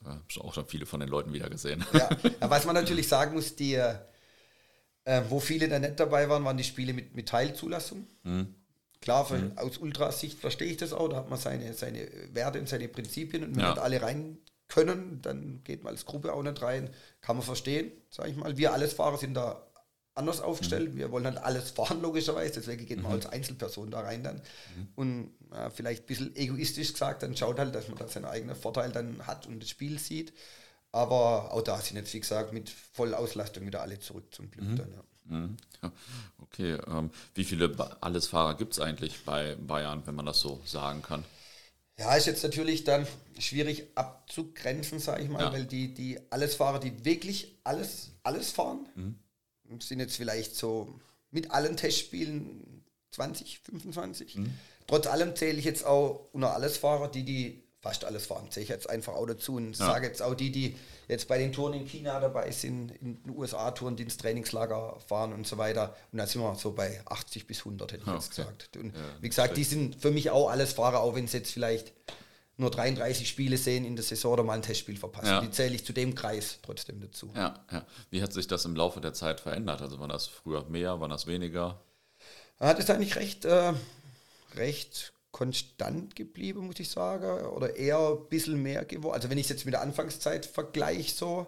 äh, 0.05 0.39
auch 0.39 0.53
schon 0.53 0.67
viele 0.67 0.85
von 0.85 0.99
den 0.99 1.09
Leuten 1.09 1.33
wieder 1.33 1.49
gesehen. 1.49 1.83
Ja, 1.93 2.09
was 2.49 2.65
man 2.65 2.75
natürlich 2.75 3.07
sagen 3.07 3.33
muss, 3.33 3.55
die, 3.55 3.73
äh, 3.75 3.95
wo 5.29 5.39
viele 5.39 5.67
da 5.67 5.79
nicht 5.79 5.99
dabei 5.99 6.29
waren, 6.29 6.43
waren 6.43 6.57
die 6.57 6.63
Spiele 6.63 6.93
mit, 6.93 7.15
mit 7.15 7.29
Teilzulassung. 7.29 8.07
Mhm. 8.23 8.55
Klar, 9.01 9.25
von, 9.25 9.51
mhm. 9.51 9.57
aus 9.57 9.77
Ultrasicht 9.77 10.39
verstehe 10.39 10.71
ich 10.71 10.77
das 10.77 10.93
auch, 10.93 11.09
da 11.09 11.17
hat 11.17 11.29
man 11.29 11.37
seine, 11.37 11.73
seine 11.73 12.07
Werte 12.33 12.59
und 12.59 12.67
seine 12.67 12.87
Prinzipien 12.87 13.43
und 13.43 13.55
wenn 13.55 13.61
ja. 13.63 13.69
nicht 13.69 13.81
alle 13.81 14.01
rein 14.01 14.37
können, 14.67 15.19
dann 15.21 15.61
geht 15.63 15.83
man 15.83 15.93
als 15.93 16.05
Gruppe 16.05 16.33
auch 16.33 16.41
nicht 16.41 16.61
rein, 16.61 16.89
kann 17.21 17.35
man 17.35 17.45
verstehen, 17.45 17.91
sage 18.09 18.29
ich 18.29 18.35
mal. 18.35 18.57
Wir 18.57 18.73
alles 18.73 18.93
Fahrer 18.93 19.17
sind 19.17 19.35
da 19.35 19.61
anders 20.15 20.41
aufgestellt. 20.41 20.93
Mhm. 20.93 20.97
Wir 20.97 21.11
wollen 21.11 21.25
halt 21.25 21.37
alles 21.37 21.71
fahren, 21.75 22.01
logischerweise. 22.01 22.53
Deswegen 22.53 22.85
geht 22.85 23.01
man 23.01 23.11
mhm. 23.11 23.17
als 23.17 23.25
Einzelperson 23.27 23.91
da 23.91 24.01
rein 24.01 24.23
dann. 24.23 24.37
Mhm. 24.37 24.87
Und 24.95 25.31
äh, 25.51 25.69
vielleicht 25.69 26.03
ein 26.03 26.07
bisschen 26.07 26.35
egoistisch 26.35 26.93
gesagt, 26.93 27.21
dann 27.21 27.35
schaut 27.37 27.59
halt, 27.59 27.75
dass 27.75 27.89
man 27.89 27.97
da 27.97 28.07
seinen 28.07 28.25
eigenen 28.25 28.55
Vorteil 28.55 28.91
dann 28.91 29.27
hat 29.27 29.45
und 29.45 29.61
das 29.61 29.69
Spiel 29.69 29.99
sieht. 29.99 30.33
Aber 30.91 31.51
auch 31.53 31.61
da 31.61 31.77
sind 31.79 31.97
jetzt, 31.97 32.13
wie 32.13 32.21
gesagt, 32.21 32.53
mit 32.53 32.69
Vollauslastung 32.69 33.65
wieder 33.65 33.81
alle 33.81 33.99
zurück 33.99 34.33
zum 34.33 34.49
Glück 34.49 34.65
mhm. 34.65 34.75
dann. 34.77 34.91
Ja. 34.93 35.03
Mhm. 35.37 35.57
Okay, 36.41 36.77
ähm, 36.87 37.11
wie 37.33 37.43
viele 37.43 37.75
Allesfahrer 38.01 38.55
gibt 38.55 38.73
es 38.73 38.79
eigentlich 38.79 39.25
bei 39.25 39.55
Bayern, 39.55 40.03
wenn 40.05 40.15
man 40.15 40.25
das 40.25 40.39
so 40.39 40.61
sagen 40.65 41.01
kann? 41.01 41.25
Ja, 41.97 42.15
ist 42.15 42.27
jetzt 42.27 42.43
natürlich 42.43 42.83
dann 42.83 43.07
schwierig 43.39 43.87
abzugrenzen, 43.95 44.99
sage 44.99 45.23
ich 45.23 45.29
mal, 45.29 45.41
ja. 45.41 45.53
weil 45.53 45.65
die, 45.65 45.93
die 45.93 46.19
Allesfahrer, 46.29 46.79
die 46.79 47.05
wirklich 47.05 47.57
alles, 47.63 48.11
alles 48.23 48.51
fahren, 48.51 48.87
mhm 48.95 49.15
sind 49.79 49.99
jetzt 49.99 50.15
vielleicht 50.15 50.55
so 50.55 50.99
mit 51.31 51.51
allen 51.51 51.77
Testspielen 51.77 52.83
20, 53.11 53.59
25. 53.59 54.35
Mhm. 54.35 54.53
Trotz 54.87 55.07
allem 55.07 55.35
zähle 55.35 55.57
ich 55.57 55.65
jetzt 55.65 55.85
auch 55.85 56.27
unter 56.31 56.53
alles 56.53 56.77
Fahrer, 56.77 57.09
die, 57.09 57.23
die 57.23 57.63
fast 57.85 58.03
alles 58.03 58.25
fahren, 58.25 58.49
zähle 58.49 58.63
ich 58.63 58.69
jetzt 58.69 58.89
einfach 58.89 59.13
auch 59.13 59.27
dazu 59.27 59.55
und 59.55 59.77
ja. 59.77 59.85
sage 59.85 60.07
jetzt 60.07 60.21
auch 60.21 60.33
die, 60.33 60.51
die 60.51 60.75
jetzt 61.07 61.27
bei 61.27 61.37
den 61.37 61.53
Touren 61.53 61.73
in 61.73 61.85
China 61.85 62.19
dabei 62.19 62.49
sind, 62.51 62.91
in 62.99 63.21
den 63.23 63.37
USA-Touren, 63.37 63.95
die 63.95 64.03
ins 64.03 64.17
Trainingslager 64.17 64.99
fahren 65.07 65.33
und 65.33 65.45
so 65.45 65.57
weiter. 65.57 65.95
Und 66.11 66.17
da 66.17 66.25
sind 66.25 66.41
wir 66.41 66.55
so 66.55 66.71
bei 66.71 67.01
80 67.05 67.45
bis 67.45 67.59
100, 67.59 67.91
hätte 67.91 68.01
ich 68.01 68.07
okay. 68.07 68.17
jetzt 68.17 68.29
gesagt. 68.31 68.77
Und 68.77 68.95
ja, 68.95 69.01
wie 69.21 69.29
gesagt, 69.29 69.57
die 69.57 69.63
sind 69.63 70.01
für 70.01 70.11
mich 70.11 70.31
auch 70.31 70.49
alles 70.49 70.73
Fahrer, 70.73 71.01
auch 71.01 71.15
wenn 71.15 71.25
es 71.25 71.33
jetzt 71.33 71.51
vielleicht 71.51 71.93
nur 72.57 72.71
33 72.71 73.27
Spiele 73.27 73.57
sehen 73.57 73.85
in 73.85 73.95
der 73.95 74.03
Saison 74.03 74.33
oder 74.33 74.43
mal 74.43 74.53
ein 74.53 74.61
Testspiel 74.61 74.97
verpassen. 74.97 75.27
Ja. 75.27 75.41
Die 75.41 75.51
zähle 75.51 75.75
ich 75.75 75.85
zu 75.85 75.93
dem 75.93 76.15
Kreis 76.15 76.59
trotzdem 76.61 77.01
dazu. 77.01 77.29
Ja, 77.35 77.65
ja. 77.71 77.85
Wie 78.09 78.21
hat 78.21 78.33
sich 78.33 78.47
das 78.47 78.65
im 78.65 78.75
Laufe 78.75 79.01
der 79.01 79.13
Zeit 79.13 79.41
verändert? 79.41 79.81
Also 79.81 79.99
war 79.99 80.07
das 80.07 80.27
früher 80.27 80.63
mehr, 80.69 81.01
war 81.01 81.09
das 81.09 81.27
weniger? 81.27 81.81
Hat 82.59 82.79
es 82.79 82.89
eigentlich 82.89 83.17
recht, 83.17 83.43
äh, 83.45 83.73
recht 84.55 85.13
konstant 85.31 86.15
geblieben, 86.15 86.67
muss 86.67 86.79
ich 86.79 86.89
sagen. 86.89 87.45
Oder 87.47 87.75
eher 87.75 87.99
ein 87.99 88.29
bisschen 88.29 88.61
mehr 88.61 88.85
geworden. 88.85 89.15
Also 89.15 89.29
wenn 89.29 89.37
ich 89.37 89.45
es 89.45 89.49
jetzt 89.49 89.65
mit 89.65 89.73
der 89.73 89.81
Anfangszeit 89.81 90.45
vergleiche, 90.45 91.13
so, 91.13 91.47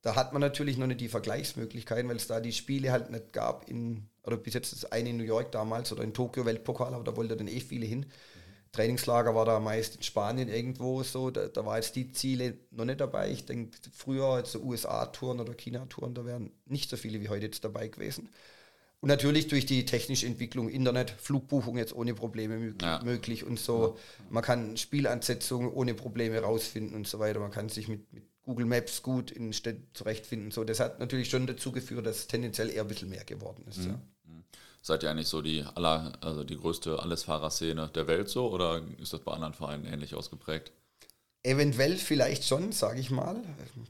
da 0.00 0.16
hat 0.16 0.32
man 0.32 0.40
natürlich 0.40 0.78
noch 0.78 0.86
nicht 0.86 1.02
die 1.02 1.08
Vergleichsmöglichkeiten, 1.08 2.08
weil 2.08 2.16
es 2.16 2.26
da 2.26 2.40
die 2.40 2.52
Spiele 2.52 2.90
halt 2.90 3.10
nicht 3.10 3.34
gab 3.34 3.68
in, 3.68 4.08
oder 4.22 4.38
bis 4.38 4.54
jetzt 4.54 4.72
das 4.72 4.86
eine 4.86 5.10
in 5.10 5.18
New 5.18 5.24
York 5.24 5.52
damals 5.52 5.92
oder 5.92 6.04
in 6.04 6.14
Tokio 6.14 6.46
Weltpokal, 6.46 6.94
aber 6.94 7.04
da 7.04 7.16
wollte 7.16 7.36
dann 7.36 7.48
eh 7.48 7.60
viele 7.60 7.84
hin. 7.84 8.06
Trainingslager 8.72 9.34
war 9.34 9.44
da 9.44 9.60
meist 9.60 9.96
in 9.96 10.02
Spanien 10.02 10.48
irgendwo 10.48 11.02
so, 11.02 11.30
da, 11.30 11.48
da 11.48 11.64
war 11.64 11.76
jetzt 11.76 11.96
die 11.96 12.12
Ziele 12.12 12.58
noch 12.70 12.84
nicht 12.84 13.00
dabei. 13.00 13.30
Ich 13.30 13.46
denke, 13.46 13.76
früher 13.92 14.44
so 14.44 14.60
USA-Touren 14.60 15.40
oder 15.40 15.54
China-Touren, 15.54 16.14
da 16.14 16.24
wären 16.24 16.52
nicht 16.66 16.90
so 16.90 16.96
viele 16.96 17.20
wie 17.20 17.28
heute 17.28 17.46
jetzt 17.46 17.64
dabei 17.64 17.88
gewesen. 17.88 18.28
Und 19.00 19.08
natürlich 19.08 19.46
durch 19.46 19.64
die 19.64 19.84
technische 19.84 20.26
Entwicklung, 20.26 20.68
Internet, 20.68 21.10
Flugbuchung 21.10 21.78
jetzt 21.78 21.94
ohne 21.94 22.14
Probleme 22.14 22.74
ja. 22.82 23.00
möglich 23.04 23.44
und 23.44 23.58
so. 23.58 23.96
Man 24.28 24.42
kann 24.42 24.76
Spielansetzungen 24.76 25.70
ohne 25.70 25.94
Probleme 25.94 26.40
rausfinden 26.40 26.96
und 26.96 27.06
so 27.06 27.20
weiter. 27.20 27.38
Man 27.38 27.52
kann 27.52 27.68
sich 27.68 27.86
mit, 27.86 28.12
mit 28.12 28.24
Google 28.42 28.66
Maps 28.66 29.02
gut 29.02 29.30
in 29.30 29.52
Städten 29.52 29.86
zurechtfinden. 29.94 30.50
So, 30.50 30.64
das 30.64 30.80
hat 30.80 30.98
natürlich 30.98 31.30
schon 31.30 31.46
dazu 31.46 31.70
geführt, 31.70 32.06
dass 32.06 32.16
es 32.18 32.26
tendenziell 32.26 32.70
eher 32.70 32.82
ein 32.82 32.88
bisschen 32.88 33.08
mehr 33.08 33.24
geworden 33.24 33.64
ist. 33.68 33.78
Mhm. 33.78 33.90
Ja. 33.90 34.00
Seid 34.88 35.02
ihr 35.02 35.10
eigentlich 35.10 35.28
so 35.28 35.42
die 35.42 35.66
aller, 35.74 36.14
also 36.22 36.44
die 36.44 36.56
größte 36.56 36.98
Allesfahrerszene 37.02 37.90
der 37.94 38.06
Welt 38.06 38.30
so 38.30 38.50
oder 38.50 38.80
ist 38.98 39.12
das 39.12 39.20
bei 39.20 39.32
anderen 39.32 39.52
Vereinen 39.52 39.84
ähnlich 39.84 40.14
ausgeprägt? 40.14 40.72
Eventuell 41.42 41.98
vielleicht 41.98 42.44
schon, 42.44 42.72
sage 42.72 42.98
ich 42.98 43.10
mal. 43.10 43.36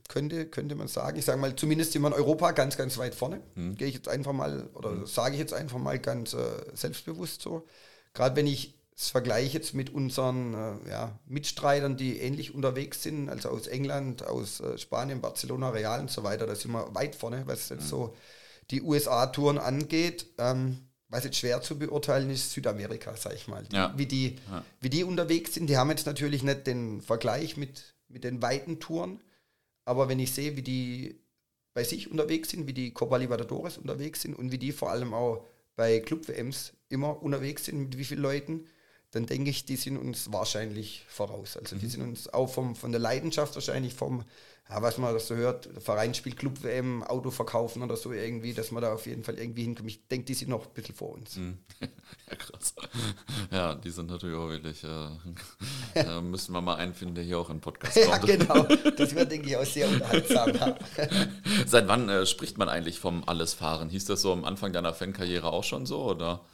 Könnte, 0.08 0.46
könnte 0.46 0.74
man 0.74 0.88
sagen. 0.88 1.16
Ich 1.16 1.24
sage 1.24 1.38
mal, 1.38 1.54
zumindest 1.54 1.92
sind 1.92 2.02
wir 2.02 2.08
in 2.08 2.14
Europa 2.14 2.50
ganz, 2.50 2.76
ganz 2.76 2.98
weit 2.98 3.14
vorne. 3.14 3.40
Mhm. 3.54 3.76
Gehe 3.76 3.86
ich 3.86 3.94
jetzt 3.94 4.08
einfach 4.08 4.32
mal, 4.32 4.68
oder 4.74 4.90
mhm. 4.90 5.06
sage 5.06 5.34
ich 5.34 5.38
jetzt 5.38 5.54
einfach 5.54 5.78
mal 5.78 6.00
ganz 6.00 6.34
äh, 6.34 6.40
selbstbewusst 6.74 7.42
so. 7.42 7.64
Gerade 8.12 8.34
wenn 8.34 8.48
ich 8.48 8.74
es 8.96 9.10
vergleiche 9.10 9.56
jetzt 9.56 9.74
mit 9.74 9.90
unseren 9.90 10.54
äh, 10.54 10.90
ja, 10.90 11.16
Mitstreitern, 11.26 11.96
die 11.96 12.18
ähnlich 12.18 12.56
unterwegs 12.56 13.04
sind, 13.04 13.28
also 13.28 13.50
aus 13.50 13.68
England, 13.68 14.26
aus 14.26 14.58
äh, 14.58 14.76
Spanien, 14.78 15.20
Barcelona, 15.20 15.70
Real 15.70 16.00
und 16.00 16.10
so 16.10 16.24
weiter, 16.24 16.44
da 16.48 16.56
sind 16.56 16.72
wir 16.72 16.92
weit 16.92 17.14
vorne, 17.14 17.44
was 17.46 17.68
jetzt 17.68 17.84
mhm. 17.84 17.88
so 17.88 18.16
die 18.72 18.82
USA-Touren 18.82 19.58
angeht. 19.58 20.26
Ähm, 20.38 20.87
was 21.08 21.24
jetzt 21.24 21.38
schwer 21.38 21.62
zu 21.62 21.78
beurteilen 21.78 22.30
ist, 22.30 22.52
Südamerika, 22.52 23.16
sag 23.16 23.34
ich 23.34 23.48
mal. 23.48 23.64
Ja. 23.72 23.94
Wie, 23.96 24.06
die, 24.06 24.36
ja. 24.50 24.64
wie 24.80 24.90
die 24.90 25.04
unterwegs 25.04 25.54
sind. 25.54 25.68
Die 25.68 25.76
haben 25.76 25.90
jetzt 25.90 26.06
natürlich 26.06 26.42
nicht 26.42 26.66
den 26.66 27.00
Vergleich 27.00 27.56
mit, 27.56 27.94
mit 28.08 28.24
den 28.24 28.42
weiten 28.42 28.78
Touren, 28.78 29.20
aber 29.84 30.08
wenn 30.08 30.18
ich 30.18 30.32
sehe, 30.32 30.56
wie 30.56 30.62
die 30.62 31.20
bei 31.72 31.84
sich 31.84 32.10
unterwegs 32.10 32.50
sind, 32.50 32.66
wie 32.66 32.72
die 32.72 32.92
Copa 32.92 33.16
Libertadores 33.16 33.78
unterwegs 33.78 34.22
sind 34.22 34.34
und 34.34 34.52
wie 34.52 34.58
die 34.58 34.72
vor 34.72 34.90
allem 34.90 35.14
auch 35.14 35.44
bei 35.76 36.00
Club-WMs 36.00 36.72
immer 36.88 37.22
unterwegs 37.22 37.66
sind, 37.66 37.78
mit 37.78 37.96
wie 37.96 38.04
vielen 38.04 38.20
Leuten, 38.20 38.66
dann 39.10 39.24
denke 39.24 39.50
ich, 39.50 39.64
die 39.64 39.76
sind 39.76 39.96
uns 39.96 40.30
wahrscheinlich 40.32 41.04
voraus. 41.08 41.56
Also 41.56 41.76
mhm. 41.76 41.80
die 41.80 41.86
sind 41.88 42.02
uns 42.02 42.32
auch 42.32 42.48
vom, 42.48 42.76
von 42.76 42.92
der 42.92 43.00
Leidenschaft 43.00 43.54
wahrscheinlich 43.54 43.94
vom, 43.94 44.22
ja, 44.68 44.82
was 44.82 44.98
man 44.98 45.18
so 45.18 45.34
hört, 45.34 45.66
Verein 45.78 46.12
spielt 46.12 46.36
Club 46.36 46.62
WM, 46.62 47.02
Auto 47.02 47.30
verkaufen 47.30 47.82
oder 47.82 47.96
so 47.96 48.12
irgendwie, 48.12 48.52
dass 48.52 48.70
man 48.70 48.82
da 48.82 48.92
auf 48.92 49.06
jeden 49.06 49.24
Fall 49.24 49.38
irgendwie 49.38 49.62
hinkommt. 49.62 49.88
Ich 49.88 50.06
denke, 50.08 50.26
die 50.26 50.34
sind 50.34 50.50
noch 50.50 50.66
ein 50.66 50.74
bisschen 50.74 50.94
vor 50.94 51.14
uns. 51.14 51.36
Mhm. 51.36 51.58
Ja, 52.30 52.36
krass. 52.36 52.74
Ja, 53.50 53.74
die 53.74 53.90
sind 53.90 54.10
natürlich 54.10 54.36
auch 54.36 54.48
wirklich, 54.48 54.84
äh, 54.84 55.08
da 55.94 56.20
müssen 56.20 56.52
wir 56.52 56.60
mal 56.60 56.76
einen 56.76 56.92
finden, 56.92 57.14
der 57.14 57.24
hier 57.24 57.38
auch 57.38 57.48
im 57.48 57.60
Podcast 57.60 57.94
kommt. 57.94 58.28
ja, 58.28 58.36
genau. 58.36 58.64
Das 58.98 59.14
wird, 59.14 59.30
denke 59.30 59.48
ich, 59.48 59.56
auch 59.56 59.64
sehr 59.64 59.88
unterhaltsam. 59.88 60.76
Seit 61.66 61.88
wann 61.88 62.08
äh, 62.10 62.26
spricht 62.26 62.58
man 62.58 62.68
eigentlich 62.68 62.98
vom 62.98 63.26
Allesfahren? 63.26 63.88
Hieß 63.88 64.04
das 64.04 64.20
so 64.20 64.32
am 64.32 64.44
Anfang 64.44 64.74
deiner 64.74 64.92
Fankarriere 64.92 65.50
auch 65.50 65.64
schon 65.64 65.86
so, 65.86 66.04
oder? 66.04 66.44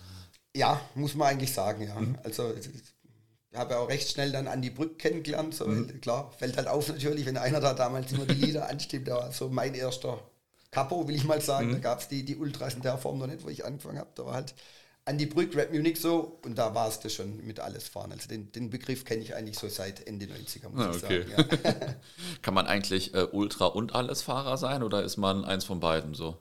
Ja, 0.57 0.80
muss 0.94 1.14
man 1.14 1.28
eigentlich 1.28 1.52
sagen, 1.52 1.82
ja. 1.82 1.98
Mhm. 1.98 2.18
Also 2.22 2.55
ich 2.55 3.59
habe 3.59 3.78
auch 3.78 3.88
recht 3.88 4.11
schnell 4.11 4.32
dann 4.32 4.48
Andi 4.48 4.70
Brück 4.70 4.98
kennengelernt. 4.98 5.55
So, 5.55 5.66
mhm. 5.66 6.00
Klar, 6.00 6.32
fällt 6.38 6.57
halt 6.57 6.68
auf 6.68 6.88
natürlich, 6.88 7.26
wenn 7.26 7.36
einer 7.36 7.61
da 7.61 7.74
damals 7.74 8.12
immer 8.12 8.26
die 8.26 8.34
Lieder 8.34 8.68
anstimmt. 8.70 9.09
Da 9.09 9.16
war 9.16 9.32
so 9.32 9.48
mein 9.48 9.74
erster 9.74 10.18
Capo, 10.70 11.07
will 11.09 11.14
ich 11.14 11.24
mal 11.24 11.40
sagen. 11.40 11.68
Mhm. 11.68 11.72
Da 11.72 11.78
gab 11.78 12.00
es 12.00 12.09
die, 12.09 12.24
die 12.24 12.36
Ultras 12.36 12.74
in 12.74 12.82
der 12.82 12.98
Form 12.98 13.18
noch 13.18 13.26
nicht, 13.26 13.44
wo 13.44 13.48
ich 13.48 13.64
angefangen 13.64 13.98
habe. 13.98 14.11
Da 14.14 14.26
war 14.26 14.34
halt 14.34 14.55
Andi 15.07 15.26
Brück, 15.26 15.55
Rap 15.55 15.72
Munich 15.72 16.00
so 16.00 16.38
und 16.44 16.57
da 16.57 16.74
war 16.74 16.88
es 16.88 16.98
das 17.00 17.12
schon 17.12 17.44
mit 17.44 17.61
alles 17.61 17.88
fahren. 17.88 18.12
Also 18.12 18.26
den, 18.26 18.50
den 18.52 18.70
Begriff 18.70 19.05
kenne 19.05 19.22
ich 19.22 19.34
eigentlich 19.34 19.59
so 19.59 19.68
seit 19.68 20.07
Ende 20.07 20.26
90er, 20.26 20.68
muss 20.70 20.86
ah, 20.86 20.90
ich 20.96 21.05
okay. 21.05 21.24
sagen. 21.36 21.61
Ja. 21.62 21.94
Kann 22.42 22.55
man 22.55 22.66
eigentlich 22.66 23.12
äh, 23.12 23.26
Ultra 23.30 23.66
und 23.66 23.94
Allesfahrer 23.94 24.57
sein 24.57 24.82
oder 24.82 25.02
ist 25.02 25.18
man 25.18 25.44
eins 25.44 25.64
von 25.64 25.78
beiden 25.78 26.14
so? 26.14 26.38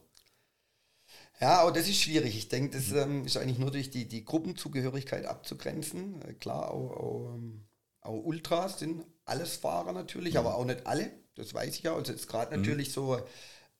Ja, 1.39 1.61
aber 1.61 1.71
das 1.71 1.89
ist 1.89 2.01
schwierig. 2.01 2.37
Ich 2.37 2.47
denke, 2.47 2.77
das 2.77 2.91
ähm, 2.91 3.25
ist 3.25 3.37
eigentlich 3.37 3.59
nur 3.59 3.71
durch 3.71 3.89
die, 3.89 4.07
die 4.07 4.23
Gruppenzugehörigkeit 4.23 5.25
abzugrenzen. 5.25 6.21
Äh, 6.21 6.33
klar, 6.33 6.71
auch, 6.71 6.91
auch, 6.91 7.33
ähm, 7.35 7.65
auch, 8.01 8.23
Ultras 8.23 8.79
sind 8.79 9.03
alles 9.25 9.55
Fahrer 9.55 9.93
natürlich, 9.93 10.33
mhm. 10.33 10.39
aber 10.39 10.55
auch 10.55 10.65
nicht 10.65 10.85
alle. 10.85 11.11
Das 11.35 11.53
weiß 11.53 11.75
ich 11.75 11.83
ja. 11.83 11.95
Also 11.95 12.11
jetzt 12.11 12.27
gerade 12.27 12.55
mhm. 12.55 12.61
natürlich 12.61 12.91
so 12.91 13.19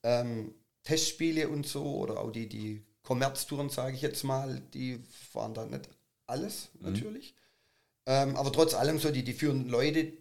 ähm, 0.02 0.54
Testspiele 0.82 1.48
und 1.48 1.66
so 1.66 1.84
oder 1.84 2.20
auch 2.20 2.30
die, 2.30 2.48
die 2.48 2.84
Kommerztouren, 3.02 3.70
sage 3.70 3.94
ich 3.94 4.02
jetzt 4.02 4.24
mal, 4.24 4.60
die 4.72 5.00
fahren 5.32 5.54
da 5.54 5.64
nicht 5.64 5.88
alles 6.26 6.70
mhm. 6.74 6.90
natürlich. 6.90 7.34
Ähm, 8.06 8.36
aber 8.36 8.52
trotz 8.52 8.74
allem 8.74 8.98
so 8.98 9.10
die, 9.10 9.24
die 9.24 9.32
führenden 9.32 9.70
Leute, 9.70 10.12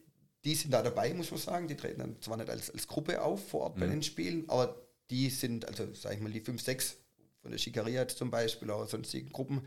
die 0.45 0.55
sind 0.55 0.71
da 0.71 0.81
dabei, 0.81 1.13
muss 1.13 1.31
man 1.31 1.39
sagen. 1.39 1.67
Die 1.67 1.75
treten 1.75 1.99
dann 1.99 2.21
zwar 2.21 2.37
nicht 2.37 2.49
als, 2.49 2.69
als 2.69 2.87
Gruppe 2.87 3.21
auf 3.21 3.47
vor 3.49 3.61
Ort 3.61 3.75
bei 3.79 3.87
mhm. 3.87 3.91
den 3.91 4.03
Spielen, 4.03 4.49
aber 4.49 4.75
die 5.09 5.29
sind, 5.29 5.65
also 5.65 5.93
sage 5.93 6.15
ich 6.15 6.21
mal, 6.21 6.31
die 6.31 6.41
fünf, 6.41 6.61
sechs 6.61 6.97
von 7.43 7.51
der 7.51 7.59
Schikaria 7.59 8.07
zum 8.07 8.31
Beispiel, 8.31 8.71
oder 8.71 8.87
sonstigen 8.87 9.31
Gruppen, 9.31 9.61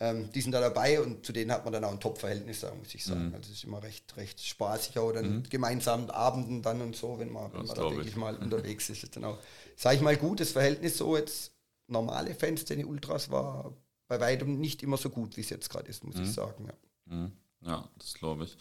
ähm, 0.00 0.30
die 0.32 0.40
sind 0.40 0.52
da 0.52 0.60
dabei 0.60 1.00
und 1.00 1.24
zu 1.24 1.32
denen 1.32 1.52
hat 1.52 1.64
man 1.64 1.72
dann 1.72 1.84
auch 1.84 1.92
ein 1.92 2.00
Top-Verhältnis, 2.00 2.60
da 2.60 2.74
muss 2.74 2.92
ich 2.94 3.04
sagen. 3.04 3.28
Mhm. 3.28 3.34
Also 3.34 3.50
es 3.50 3.58
ist 3.58 3.64
immer 3.64 3.82
recht, 3.82 4.16
recht 4.16 4.44
spaßig, 4.44 4.98
auch 4.98 5.12
dann 5.12 5.36
mhm. 5.36 5.42
gemeinsamen 5.48 6.10
Abenden 6.10 6.60
dann 6.60 6.80
und 6.82 6.96
so, 6.96 7.20
wenn 7.20 7.30
man, 7.30 7.52
wenn 7.52 7.66
man 7.66 7.76
da 7.76 7.90
wirklich 7.90 8.16
mal 8.16 8.36
unterwegs 8.40 8.90
ist. 8.90 9.04
Ist 9.04 9.14
dann 9.14 9.24
auch, 9.24 9.38
sag 9.76 9.94
ich 9.94 10.00
mal, 10.00 10.16
gutes 10.16 10.50
Verhältnis 10.50 10.98
so 10.98 11.16
jetzt 11.16 11.52
normale 11.86 12.34
Fans, 12.34 12.64
denn 12.64 12.78
die 12.78 12.84
Ultras 12.84 13.30
war 13.30 13.72
bei 14.08 14.18
weitem 14.18 14.60
nicht 14.60 14.82
immer 14.82 14.96
so 14.96 15.08
gut, 15.08 15.36
wie 15.36 15.42
es 15.42 15.50
jetzt 15.50 15.70
gerade 15.70 15.88
ist, 15.88 16.02
muss 16.02 16.16
mhm. 16.16 16.24
ich 16.24 16.32
sagen. 16.32 16.66
Ja, 16.66 17.14
mhm. 17.14 17.32
ja 17.60 17.88
das 17.96 18.14
glaube 18.14 18.44
ich. 18.44 18.56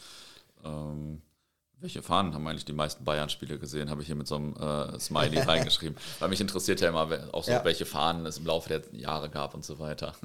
Ähm 0.64 1.24
welche 1.82 2.04
Fahnen 2.04 2.34
haben 2.34 2.48
eigentlich 2.48 2.66
die 2.66 2.74
meisten 2.74 3.04
Bayern-Spiele 3.04 3.58
gesehen? 3.58 3.90
Habe 3.90 4.02
ich 4.02 4.08
hier 4.08 4.16
mit 4.16 4.28
so 4.28 4.36
einem 4.36 4.56
äh, 4.56 5.00
Smiley 5.00 5.40
reingeschrieben. 5.42 5.98
Weil 6.20 6.30
mich 6.30 6.40
interessiert 6.40 6.80
ja 6.80 6.90
immer 6.90 7.10
auch 7.34 7.44
so, 7.44 7.52
ja. 7.52 7.66
welche 7.66 7.86
Fahnen 7.86 8.26
es 8.26 8.38
im 8.38 8.46
Laufe 8.46 8.70
der 8.70 8.82
Jahre 8.94 9.30
gab 9.30 9.54
und 9.54 9.66
so 9.66 9.80
weiter. 9.80 10.16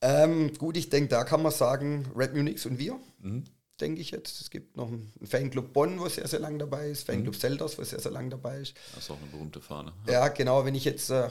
Ähm, 0.00 0.54
gut, 0.56 0.76
ich 0.76 0.90
denke, 0.90 1.08
da 1.08 1.24
kann 1.24 1.42
man 1.42 1.50
sagen, 1.50 2.08
Red 2.14 2.32
Munich 2.32 2.64
und 2.66 2.78
wir, 2.78 3.00
mhm. 3.18 3.42
denke 3.80 4.00
ich 4.00 4.12
jetzt. 4.12 4.40
Es 4.40 4.48
gibt 4.48 4.76
noch 4.76 4.86
einen 4.86 5.10
Fanclub 5.24 5.72
Bonn, 5.72 5.98
wo 5.98 6.08
sehr, 6.08 6.28
sehr 6.28 6.38
lang 6.38 6.56
dabei 6.56 6.90
ist, 6.90 7.04
Fanclub 7.04 7.34
mhm. 7.34 7.40
Selders, 7.40 7.78
wo 7.78 7.82
sehr, 7.82 7.98
sehr 7.98 8.12
lang 8.12 8.30
dabei 8.30 8.60
ist. 8.60 8.76
Das 8.94 9.02
ist 9.02 9.10
auch 9.10 9.18
eine 9.20 9.26
berühmte 9.26 9.60
Fahne. 9.60 9.92
Ja, 10.06 10.12
ja 10.12 10.28
genau, 10.28 10.64
wenn 10.64 10.76
ich 10.76 10.84
jetzt 10.84 11.10
äh, 11.10 11.28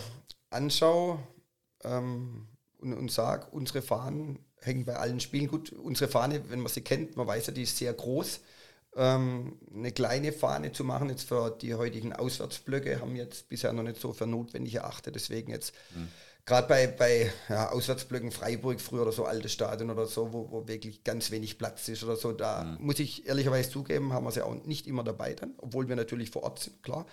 anschaue 0.50 1.18
ähm, 1.86 2.50
und, 2.80 2.92
und 2.92 3.10
sage, 3.10 3.48
unsere 3.52 3.82
Fahnen 3.82 4.40
hängen 4.60 4.84
bei 4.84 4.98
allen 4.98 5.22
Spielen 5.22 5.48
gut. 5.48 5.72
Unsere 5.72 6.12
Fahne, 6.12 6.50
wenn 6.50 6.60
man 6.60 6.70
sie 6.70 6.82
kennt, 6.82 7.16
man 7.16 7.26
weiß 7.26 7.48
ja, 7.48 7.54
die 7.54 7.64
ist 7.64 7.78
sehr 7.78 7.94
groß 7.94 8.42
ähm, 8.98 9.58
eine 9.74 9.92
kleine 9.92 10.34
Fahne 10.34 10.72
zu 10.72 10.84
machen. 10.84 11.10
Jetzt 11.10 11.28
für 11.28 11.52
die 11.52 11.76
heutigen 11.76 12.14
Auswärtsblöcke 12.14 13.00
haben 13.00 13.14
wir 13.14 13.24
jetzt 13.24 13.48
bisher 13.50 13.72
noch 13.74 13.84
nicht 13.84 14.02
so 14.02 14.14
für 14.14 14.28
notwendig 14.28 14.76
erachtet. 14.76 15.16
Deswegen 15.16 15.52
jetzt 15.52 15.74
mhm. 15.96 16.08
gerade 16.46 16.68
bei, 16.68 16.88
bei 16.88 17.32
ja, 17.48 17.70
Auswärtsblöcken 17.70 18.32
Freiburg 18.32 18.82
früher 18.82 19.04
oder 19.04 19.12
so 19.12 19.26
alte 19.26 19.50
Stadion 19.50 19.92
oder 19.92 20.08
so, 20.08 20.34
wo, 20.34 20.52
wo 20.52 20.68
wirklich 20.68 21.04
ganz 21.04 21.32
wenig 21.32 21.58
Platz 21.58 21.88
ist 21.88 22.04
oder 22.04 22.16
so, 22.16 22.32
da 22.32 22.64
mhm. 22.64 22.86
muss 22.86 23.00
ich 23.00 23.28
ehrlicherweise 23.28 23.70
zugeben, 23.70 24.14
haben 24.14 24.26
wir 24.26 24.32
sie 24.32 24.46
auch 24.46 24.56
nicht 24.66 24.88
immer 24.88 25.04
dabei 25.04 25.34
dann, 25.34 25.54
obwohl 25.58 25.88
wir 25.88 25.96
natürlich 25.96 26.32
vor 26.32 26.44
Ort 26.44 26.60
sind, 26.60 26.82
klar. 26.84 27.06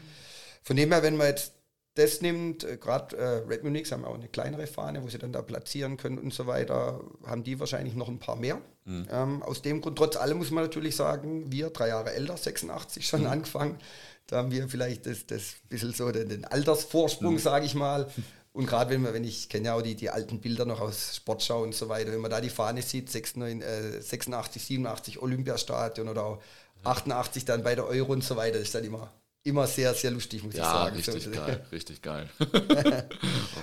Von 0.62 0.76
dem 0.76 0.90
her, 0.90 1.02
wenn 1.02 1.18
wir 1.18 1.26
jetzt 1.26 1.52
das 1.94 2.20
nimmt, 2.20 2.64
äh, 2.64 2.76
gerade 2.76 3.16
äh, 3.16 3.48
Red 3.48 3.62
Munich 3.62 3.90
haben 3.92 4.04
auch 4.04 4.14
eine 4.14 4.28
kleinere 4.28 4.66
Fahne, 4.66 5.02
wo 5.02 5.08
sie 5.08 5.18
dann 5.18 5.32
da 5.32 5.42
platzieren 5.42 5.96
können 5.96 6.18
und 6.18 6.34
so 6.34 6.46
weiter, 6.46 7.00
haben 7.24 7.44
die 7.44 7.58
wahrscheinlich 7.60 7.94
noch 7.94 8.08
ein 8.08 8.18
paar 8.18 8.36
mehr. 8.36 8.60
Mhm. 8.84 9.06
Ähm, 9.10 9.42
aus 9.42 9.62
dem 9.62 9.80
Grund, 9.80 9.96
trotz 9.96 10.16
allem 10.16 10.38
muss 10.38 10.50
man 10.50 10.64
natürlich 10.64 10.96
sagen, 10.96 11.52
wir, 11.52 11.70
drei 11.70 11.88
Jahre 11.88 12.12
älter, 12.12 12.36
86 12.36 13.06
schon 13.06 13.22
mhm. 13.22 13.28
angefangen, 13.28 13.78
da 14.26 14.38
haben 14.38 14.50
wir 14.50 14.68
vielleicht 14.68 15.06
das, 15.06 15.26
das 15.26 15.54
bisschen 15.68 15.92
so 15.92 16.10
den, 16.10 16.28
den 16.28 16.44
Altersvorsprung, 16.44 17.34
mhm. 17.34 17.38
sage 17.38 17.66
ich 17.66 17.74
mal. 17.74 18.10
Und 18.52 18.66
gerade 18.66 18.90
wenn 18.90 19.02
man, 19.02 19.14
wenn 19.14 19.24
ich 19.24 19.48
kenne 19.48 19.66
ja 19.66 19.74
auch 19.74 19.82
die, 19.82 19.94
die 19.94 20.10
alten 20.10 20.40
Bilder 20.40 20.64
noch 20.64 20.80
aus 20.80 21.16
Sportschau 21.16 21.62
und 21.62 21.74
so 21.74 21.88
weiter, 21.88 22.12
wenn 22.12 22.20
man 22.20 22.30
da 22.30 22.40
die 22.40 22.50
Fahne 22.50 22.82
sieht, 22.82 23.10
86, 23.10 24.02
86 24.02 24.64
87 24.64 25.22
Olympiastadion 25.22 26.08
oder 26.08 26.24
auch 26.24 26.42
88 26.84 27.44
dann 27.44 27.62
bei 27.62 27.74
der 27.74 27.86
Euro 27.86 28.12
und 28.12 28.24
so 28.24 28.36
weiter, 28.36 28.58
ist 28.58 28.74
dann 28.74 28.84
immer 28.84 29.12
immer 29.44 29.66
sehr, 29.66 29.94
sehr 29.94 30.10
lustig, 30.10 30.42
muss 30.42 30.54
ja, 30.54 30.62
ich 30.62 31.04
sagen. 31.04 31.16
Richtig 31.20 31.32
geil, 31.32 31.66
richtig 31.70 32.02
geil. 32.02 32.30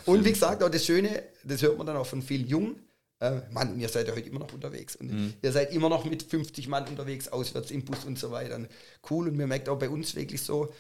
und 0.06 0.24
wie 0.24 0.32
gesagt, 0.32 0.64
auch 0.64 0.70
das 0.70 0.86
Schöne, 0.86 1.24
das 1.44 1.62
hört 1.62 1.78
man 1.78 1.88
dann 1.88 1.98
auch 1.98 2.06
von 2.06 2.22
vielen 2.22 2.48
Jungen. 2.48 2.80
Äh, 3.20 3.42
Mann, 3.52 3.80
ihr 3.80 3.90
seid 3.90 4.08
ja 4.08 4.16
heute 4.16 4.30
immer 4.30 4.40
noch 4.40 4.54
unterwegs. 4.54 4.96
Und 4.96 5.12
mhm. 5.12 5.34
ihr 5.42 5.52
seid 5.52 5.74
immer 5.74 5.90
noch 5.90 6.06
mit 6.06 6.24
50 6.24 6.68
Mann 6.68 6.88
unterwegs, 6.88 7.28
auswärts 7.28 7.72
im 7.72 7.84
Bus 7.84 8.06
und 8.06 8.18
so 8.18 8.32
weiter. 8.32 8.56
Und 8.56 8.68
cool. 9.10 9.28
Und 9.28 9.38
mir 9.38 9.48
merkt 9.48 9.70
auch 9.70 9.78
bei 9.78 9.90
uns 9.90 10.16
wirklich 10.16 10.42
so, 10.42 10.72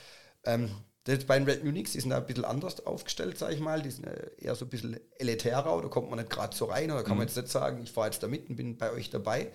ähm, 0.45 0.69
das 1.03 1.25
bei 1.25 1.37
den 1.37 1.47
Red 1.47 1.63
Munich, 1.63 1.91
die 1.91 1.99
sind 1.99 2.11
da 2.11 2.17
ein 2.17 2.25
bisschen 2.27 2.45
anders 2.45 2.85
aufgestellt, 2.85 3.37
sag 3.37 3.51
ich 3.53 3.59
mal. 3.59 3.81
Die 3.81 3.89
sind 3.89 4.07
eher 4.37 4.53
so 4.53 4.65
ein 4.65 4.69
bisschen 4.69 4.99
elitärer, 5.17 5.81
da 5.81 5.87
kommt 5.87 6.11
man 6.11 6.19
nicht 6.19 6.31
gerade 6.31 6.55
so 6.55 6.65
rein. 6.65 6.91
Oder 6.91 7.01
kann 7.03 7.13
mhm. 7.13 7.19
man 7.19 7.27
jetzt 7.27 7.37
nicht 7.37 7.49
sagen, 7.49 7.81
ich 7.83 7.91
fahre 7.91 8.07
jetzt 8.07 8.21
da 8.21 8.27
mit 8.27 8.49
und 8.49 8.55
bin 8.55 8.77
bei 8.77 8.91
euch 8.91 9.09
dabei. 9.09 9.51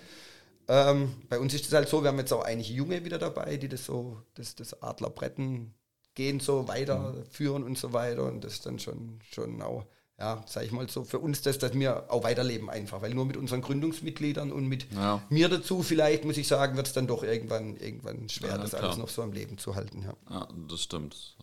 Ähm, 0.69 1.14
bei 1.29 1.39
uns 1.39 1.55
ist 1.55 1.67
es 1.67 1.73
halt 1.73 1.89
so, 1.89 2.03
wir 2.03 2.09
haben 2.09 2.19
jetzt 2.19 2.33
auch 2.33 2.45
einige 2.45 2.73
Junge 2.73 3.05
wieder 3.05 3.19
dabei, 3.19 3.57
die 3.57 3.69
das 3.69 3.85
so, 3.85 4.21
das, 4.35 4.55
das 4.57 4.83
Adlerbretten 4.83 5.75
gehen 6.14 6.41
so 6.41 6.67
weiterführen 6.67 7.62
mhm. 7.62 7.69
und 7.69 7.79
so 7.79 7.93
weiter. 7.93 8.25
Und 8.25 8.43
das 8.43 8.55
ist 8.55 8.67
dann 8.67 8.81
schon, 8.81 9.21
schon 9.31 9.62
auch, 9.62 9.85
ja, 10.19 10.43
sag 10.47 10.64
ich 10.64 10.73
mal 10.73 10.89
so, 10.89 11.05
für 11.05 11.21
uns 11.21 11.43
das, 11.43 11.59
dass 11.59 11.75
wir 11.75 12.11
auch 12.11 12.25
weiterleben 12.25 12.69
einfach. 12.69 13.03
Weil 13.03 13.14
nur 13.14 13.27
mit 13.27 13.37
unseren 13.37 13.61
Gründungsmitgliedern 13.61 14.51
und 14.51 14.67
mit 14.67 14.93
ja. 14.93 15.23
mir 15.29 15.49
dazu 15.49 15.83
vielleicht, 15.83 16.25
muss 16.25 16.39
ich 16.39 16.49
sagen, 16.49 16.77
wird 16.77 16.89
es 16.89 16.95
dann 16.95 17.07
doch 17.07 17.23
irgendwann, 17.23 17.77
irgendwann 17.77 18.29
schwer, 18.29 18.51
ja, 18.51 18.59
das 18.59 18.71
klar. 18.71 18.85
alles 18.85 18.97
noch 18.97 19.09
so 19.09 19.23
am 19.23 19.33
Leben 19.33 19.59
zu 19.59 19.77
halten. 19.77 20.03
Ja, 20.03 20.14
ja 20.31 20.49
das 20.69 20.83
stimmt. 20.83 21.37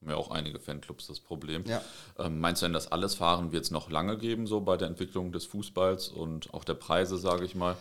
Haben 0.00 0.10
ja 0.10 0.16
auch 0.16 0.30
einige 0.30 0.60
Fanclubs 0.60 1.08
das 1.08 1.18
Problem. 1.18 1.64
Ja. 1.66 1.82
Ähm, 2.18 2.38
meinst 2.38 2.62
du 2.62 2.66
denn, 2.66 2.74
dass 2.74 2.92
alles 2.92 3.16
Fahren 3.16 3.50
wird 3.50 3.64
es 3.64 3.72
noch 3.72 3.90
lange 3.90 4.16
geben, 4.18 4.46
so 4.46 4.60
bei 4.60 4.76
der 4.76 4.86
Entwicklung 4.86 5.32
des 5.32 5.46
Fußballs 5.46 6.08
und 6.08 6.54
auch 6.54 6.62
der 6.62 6.74
Preise, 6.74 7.18
sage 7.18 7.44
ich 7.44 7.56
mal? 7.56 7.76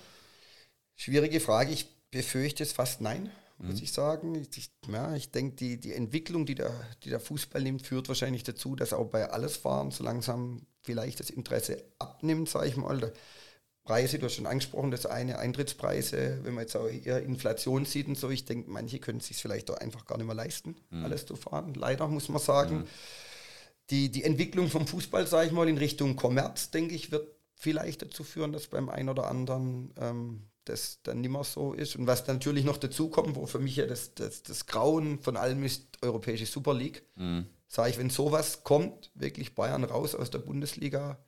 Schwierige 0.97 1.39
Frage. 1.39 1.71
Ich 1.71 1.87
befürchte 2.09 2.63
es 2.63 2.73
fast 2.73 3.01
nein, 3.01 3.31
muss 3.59 3.81
ich 3.81 3.91
sagen. 3.93 4.35
Ich, 4.35 4.71
ja, 4.91 5.15
ich 5.15 5.31
denke, 5.31 5.55
die, 5.55 5.79
die 5.79 5.93
Entwicklung, 5.93 6.47
die 6.47 6.55
der, 6.55 6.71
die 7.03 7.11
der 7.11 7.19
Fußball 7.19 7.61
nimmt, 7.61 7.85
führt 7.85 8.07
wahrscheinlich 8.07 8.43
dazu, 8.43 8.75
dass 8.75 8.93
auch 8.93 9.05
bei 9.05 9.29
alles 9.29 9.57
Fahren 9.57 9.91
so 9.91 10.03
langsam 10.03 10.65
vielleicht 10.81 11.19
das 11.19 11.29
Interesse 11.29 11.83
abnimmt, 11.99 12.49
sage 12.49 12.69
ich 12.69 12.77
mal. 12.77 13.13
Preise, 13.83 14.17
du 14.17 14.25
hast 14.25 14.33
schon 14.33 14.47
angesprochen, 14.47 14.91
das 14.91 15.05
eine 15.05 15.37
Eintrittspreise, 15.37 16.39
wenn 16.43 16.55
man 16.55 16.63
jetzt 16.63 16.75
auch 16.75 16.87
eher 16.89 17.21
Inflation 17.21 17.85
sieht 17.85 18.07
und 18.07 18.17
so, 18.17 18.29
ich 18.29 18.43
denke, 18.43 18.69
manche 18.69 18.99
können 18.99 19.19
es 19.19 19.27
sich 19.27 19.37
vielleicht 19.37 19.71
auch 19.71 19.77
einfach 19.77 20.05
gar 20.05 20.17
nicht 20.17 20.25
mehr 20.25 20.35
leisten, 20.35 20.75
alles 20.91 21.25
zu 21.25 21.35
fahren. 21.35 21.73
Leider 21.75 22.07
muss 22.07 22.27
man 22.27 22.41
sagen. 22.41 22.85
Die, 23.89 24.11
die 24.11 24.25
Entwicklung 24.25 24.67
vom 24.67 24.85
Fußball, 24.85 25.25
sage 25.27 25.47
ich 25.47 25.53
mal, 25.53 25.69
in 25.69 25.77
Richtung 25.77 26.17
Kommerz, 26.17 26.71
denke 26.71 26.93
ich, 26.93 27.11
wird 27.11 27.29
vielleicht 27.55 28.01
dazu 28.01 28.25
führen, 28.25 28.51
dass 28.51 28.67
beim 28.67 28.89
einen 28.89 29.07
oder 29.07 29.27
anderen 29.27 29.93
ähm, 29.97 30.41
das 30.69 30.99
dann 31.03 31.21
nicht 31.21 31.31
mehr 31.31 31.43
so 31.43 31.73
ist. 31.73 31.95
Und 31.95 32.07
was 32.07 32.27
natürlich 32.27 32.65
noch 32.65 32.77
dazu 32.77 33.09
kommt, 33.09 33.35
wo 33.35 33.45
für 33.45 33.59
mich 33.59 33.75
ja 33.75 33.85
das, 33.85 34.13
das, 34.15 34.43
das 34.43 34.65
Grauen 34.65 35.19
von 35.19 35.37
allem 35.37 35.63
ist, 35.63 35.97
europäische 36.01 36.45
Super 36.45 36.73
League. 36.73 37.03
Sage 37.67 37.89
ich, 37.89 37.97
wenn 37.97 38.09
sowas 38.09 38.63
kommt, 38.63 39.11
wirklich 39.13 39.55
Bayern 39.55 39.83
raus 39.83 40.15
aus 40.15 40.31
der 40.31 40.39
Bundesliga, 40.39 41.19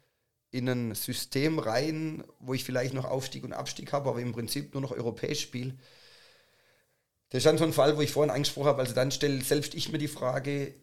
in 0.52 0.68
ein 0.68 0.96
System 0.96 1.60
rein, 1.60 2.24
wo 2.40 2.54
ich 2.54 2.64
vielleicht 2.64 2.94
noch 2.94 3.06
Aufstieg 3.06 3.44
und 3.44 3.54
Abstieg 3.54 3.94
habe, 3.94 4.10
aber 4.10 4.20
im 4.20 4.32
Prinzip 4.32 4.74
nur 4.74 4.82
noch 4.82 4.92
europäisch 4.92 5.42
spiele. 5.42 5.76
Das 7.30 7.40
ist 7.40 7.46
dann 7.46 7.58
so 7.58 7.66
ein 7.66 7.74
Fall, 7.74 7.98
wo 7.98 8.02
ich 8.02 8.12
vorhin 8.12 8.34
angesprochen 8.34 8.68
habe. 8.68 8.82
Also 8.82 8.96
dann 8.96 9.12
stelle 9.12 9.42
selbst 9.42 9.76
ich 9.76 9.92
mir 9.92 10.00
die 10.00 10.08
Frage, 10.08 10.74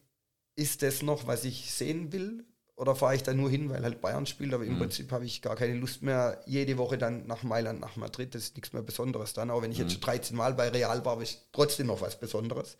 ist 0.55 0.83
das 0.83 1.03
noch, 1.03 1.27
was 1.27 1.45
ich 1.45 1.73
sehen 1.73 2.13
will? 2.13 2.45
Oder 2.77 2.95
fahre 2.95 3.15
ich 3.15 3.23
da 3.23 3.33
nur 3.33 3.49
hin, 3.49 3.71
weil 3.71 3.83
halt 3.83 4.03
Bayern 4.03 4.27
spielt? 4.27 4.53
Aber 4.53 4.65
im 4.65 4.79
Prinzip 4.79 5.11
habe 5.11 5.25
ich 5.25 5.41
gar 5.41 5.57
keine 5.57 5.75
Lust 5.75 6.03
mehr, 6.03 6.43
jede 6.45 6.77
Woche 6.77 6.99
dann 6.99 7.27
nach 7.27 7.43
Mailand, 7.43 7.81
nach 7.81 7.97
Madrid. 7.97 8.35
Das 8.35 8.43
ist 8.43 8.55
nichts 8.55 8.75
mehr 8.75 8.83
Besonderes 8.83 9.33
dann. 9.33 9.51
Auch 9.51 9.63
wenn 9.63 9.73
ich 9.73 9.79
jetzt 9.79 9.93
schon 9.93 10.03
13 10.03 10.37
Mal 10.37 10.53
bei 10.53 10.69
Real 10.69 11.03
war, 11.07 11.21
ist 11.23 11.47
trotzdem 11.53 11.87
noch 11.87 12.03
was 12.03 12.21
Besonderes. 12.21 12.77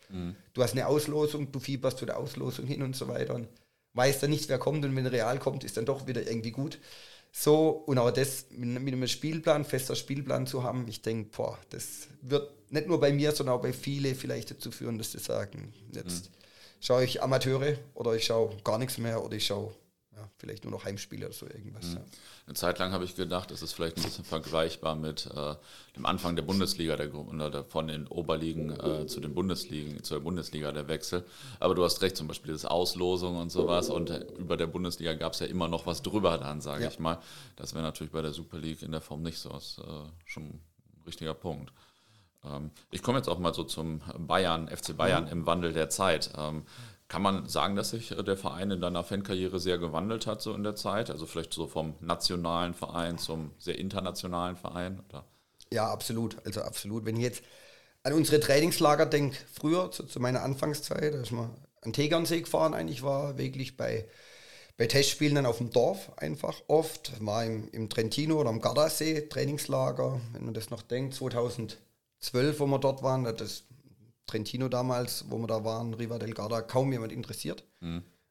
Du 0.53 0.61
hast 0.61 0.73
eine 0.73 0.85
Auslosung, 0.85 1.51
du 1.51 1.59
fieberst 1.59 1.97
zu 1.97 2.05
der 2.05 2.19
Auslosung 2.19 2.67
hin 2.67 2.83
und 2.83 2.95
so 2.95 3.07
weiter. 3.07 3.33
Und 3.33 3.47
weißt 3.93 4.21
dann 4.21 4.29
nicht, 4.29 4.47
wer 4.49 4.59
kommt. 4.59 4.85
Und 4.85 4.95
wenn 4.95 5.07
Real 5.07 5.39
kommt, 5.39 5.63
ist 5.63 5.77
dann 5.77 5.85
doch 5.85 6.05
wieder 6.05 6.21
irgendwie 6.27 6.51
gut. 6.51 6.77
So, 7.31 7.69
und 7.87 7.97
auch 7.97 8.11
das 8.11 8.45
mit, 8.51 8.81
mit 8.81 8.93
einem 8.93 9.07
Spielplan, 9.07 9.65
fester 9.65 9.95
Spielplan 9.95 10.45
zu 10.45 10.63
haben, 10.63 10.87
ich 10.87 11.01
denke, 11.01 11.31
boah, 11.35 11.57
das 11.71 12.07
wird 12.21 12.51
nicht 12.71 12.87
nur 12.87 12.99
bei 12.99 13.11
mir, 13.11 13.31
sondern 13.31 13.55
auch 13.55 13.61
bei 13.61 13.73
vielen 13.73 14.15
vielleicht 14.15 14.51
dazu 14.51 14.71
führen, 14.71 14.97
dass 14.97 15.11
sie 15.11 15.19
sagen, 15.19 15.73
jetzt 15.91 16.29
schaue 16.79 17.03
ich 17.03 17.21
Amateure 17.21 17.77
oder 17.95 18.13
ich 18.13 18.25
schaue 18.25 18.55
gar 18.63 18.77
nichts 18.77 18.97
mehr 18.97 19.23
oder 19.23 19.35
ich 19.35 19.45
schaue 19.45 19.73
ja, 20.17 20.29
vielleicht 20.37 20.63
nur 20.63 20.71
noch 20.71 20.83
Heimspiele 20.85 21.25
oder 21.27 21.33
so 21.35 21.45
irgendwas. 21.45 21.93
Ja. 21.93 22.01
Eine 22.47 22.55
Zeit 22.55 22.79
lang 22.79 22.91
habe 22.91 23.03
ich 23.05 23.15
gedacht, 23.15 23.51
es 23.51 23.61
ist 23.61 23.73
vielleicht 23.73 23.97
ein 23.97 24.03
bisschen 24.03 24.23
vergleichbar 24.25 24.95
mit 24.95 25.27
äh, 25.27 25.55
dem 25.95 26.05
Anfang 26.07 26.35
der 26.35 26.43
Bundesliga, 26.43 26.95
der, 26.95 27.07
der, 27.49 27.63
von 27.63 27.87
den 27.87 28.07
Oberligen 28.07 28.71
äh, 28.71 29.05
zu 29.05 29.19
den 29.19 29.33
Bundesligen, 29.35 30.03
zur 30.03 30.19
Bundesliga 30.21 30.71
der 30.71 30.87
Wechsel. 30.87 31.23
Aber 31.59 31.75
du 31.75 31.83
hast 31.83 32.01
recht, 32.01 32.17
zum 32.17 32.27
Beispiel 32.27 32.51
das 32.53 32.65
Auslosung 32.65 33.37
und 33.37 33.51
sowas. 33.51 33.89
Und 33.89 34.09
äh, 34.09 34.25
über 34.39 34.57
der 34.57 34.67
Bundesliga 34.67 35.13
gab 35.13 35.33
es 35.33 35.39
ja 35.39 35.45
immer 35.45 35.67
noch 35.67 35.85
was 35.85 36.01
drüber 36.01 36.37
dann, 36.39 36.61
sage 36.61 36.83
Ja. 36.83 36.89
ich 36.89 36.97
mal. 36.99 37.19
Das 37.55 37.73
wäre 37.75 37.83
natürlich 37.83 38.11
bei 38.11 38.21
der 38.23 38.33
Super 38.33 38.57
League 38.57 38.81
in 38.81 38.91
der 38.91 39.01
Form 39.01 39.21
nicht 39.21 39.37
so. 39.37 39.49
Das 39.49 39.63
ist 39.63 39.77
äh, 39.79 39.83
schon 40.25 40.43
ein 40.45 40.61
richtiger 41.05 41.33
Punkt. 41.35 41.71
Ähm, 42.43 42.71
ich 42.91 43.03
komme 43.03 43.17
jetzt 43.19 43.27
auch 43.29 43.39
mal 43.39 43.53
so 43.53 43.63
zum 43.63 44.01
Bayern, 44.17 44.67
FC 44.67 44.95
Bayern 44.97 45.25
Mhm. 45.25 45.31
im 45.31 45.45
Wandel 45.45 45.73
der 45.73 45.89
Zeit. 45.89 46.31
Ähm, 46.37 46.63
kann 47.07 47.21
man 47.21 47.47
sagen, 47.47 47.75
dass 47.75 47.91
sich 47.91 48.11
äh, 48.11 48.23
der 48.23 48.37
Verein 48.37 48.71
in 48.71 48.81
deiner 48.81 49.03
Fankarriere 49.03 49.59
sehr 49.59 49.77
gewandelt 49.77 50.27
hat, 50.27 50.41
so 50.41 50.53
in 50.53 50.63
der 50.63 50.75
Zeit? 50.75 51.09
Also 51.09 51.25
vielleicht 51.25 51.53
so 51.53 51.67
vom 51.67 51.95
nationalen 52.01 52.73
Verein 52.73 53.17
zum 53.17 53.51
sehr 53.57 53.77
internationalen 53.77 54.57
Verein? 54.57 55.01
Oder? 55.09 55.25
Ja, 55.71 55.89
absolut. 55.89 56.37
Also 56.45 56.61
absolut. 56.61 57.05
Wenn 57.05 57.15
ich 57.15 57.23
jetzt 57.23 57.43
an 58.03 58.13
unsere 58.13 58.39
Trainingslager 58.39 59.05
denke, 59.05 59.37
früher, 59.51 59.91
zu, 59.91 60.03
zu 60.03 60.19
meiner 60.19 60.43
Anfangszeit, 60.43 61.13
ist 61.13 61.31
man 61.31 61.49
an 61.81 61.93
Tegernsee 61.93 62.41
gefahren, 62.41 62.73
eigentlich 62.73 63.03
war 63.03 63.37
wirklich 63.37 63.77
bei, 63.77 64.05
bei 64.75 64.87
Testspielen 64.87 65.35
dann 65.35 65.45
auf 65.45 65.57
dem 65.57 65.71
Dorf 65.71 66.11
einfach 66.17 66.61
oft. 66.67 67.13
War 67.25 67.45
im, 67.45 67.69
im 67.69 67.89
Trentino 67.89 68.39
oder 68.39 68.49
am 68.49 68.61
Gardasee 68.61 69.27
Trainingslager, 69.27 70.19
wenn 70.33 70.45
man 70.45 70.53
das 70.53 70.69
noch 70.69 70.81
denkt, 70.81 71.15
2012, 71.15 71.77
wo 72.59 72.65
wir 72.65 72.79
dort 72.79 73.03
waren, 73.03 73.23
das 73.23 73.63
Trentino 74.27 74.67
damals, 74.69 75.25
wo 75.29 75.37
wir 75.37 75.47
da 75.47 75.63
waren, 75.63 75.93
Riva 75.93 76.19
del 76.19 76.33
Garda, 76.33 76.61
kaum 76.61 76.91
jemand 76.91 77.11
interessiert. 77.11 77.63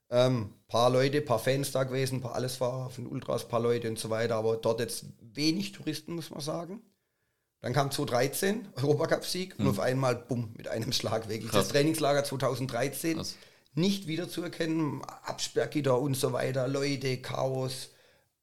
Ähm, 0.09 0.53
paar 0.68 0.90
Leute, 0.90 1.20
paar 1.20 1.40
Fans 1.40 1.72
da 1.72 1.82
gewesen, 1.82 2.20
paar 2.20 2.34
Allesfahrer 2.36 2.90
von 2.90 3.07
Ultras, 3.09 3.49
paar 3.49 3.59
Leute 3.61 3.88
und 3.88 3.99
so 3.99 4.09
weiter, 4.11 4.36
aber 4.36 4.57
dort 4.57 4.78
jetzt 4.78 5.07
wenig 5.20 5.72
Touristen, 5.72 6.14
muss 6.14 6.30
man 6.30 6.40
sagen. 6.40 6.80
Dann 7.62 7.72
kam 7.72 7.90
2013, 7.90 8.68
Europacup-Sieg 8.76 9.59
und 9.59 9.66
auf 9.66 9.80
einmal, 9.80 10.14
bumm, 10.14 10.53
mit 10.57 10.68
einem 10.68 10.92
Schlag. 10.92 11.22
Krass. 11.28 11.51
Das 11.51 11.68
Trainingslager 11.68 12.22
2013, 12.22 13.16
Krass. 13.16 13.36
nicht 13.74 14.07
wiederzuerkennen, 14.07 15.03
Absperrgitter 15.24 15.99
und 15.99 16.16
so 16.16 16.32
weiter, 16.32 16.68
Leute, 16.68 17.16
Chaos, 17.16 17.90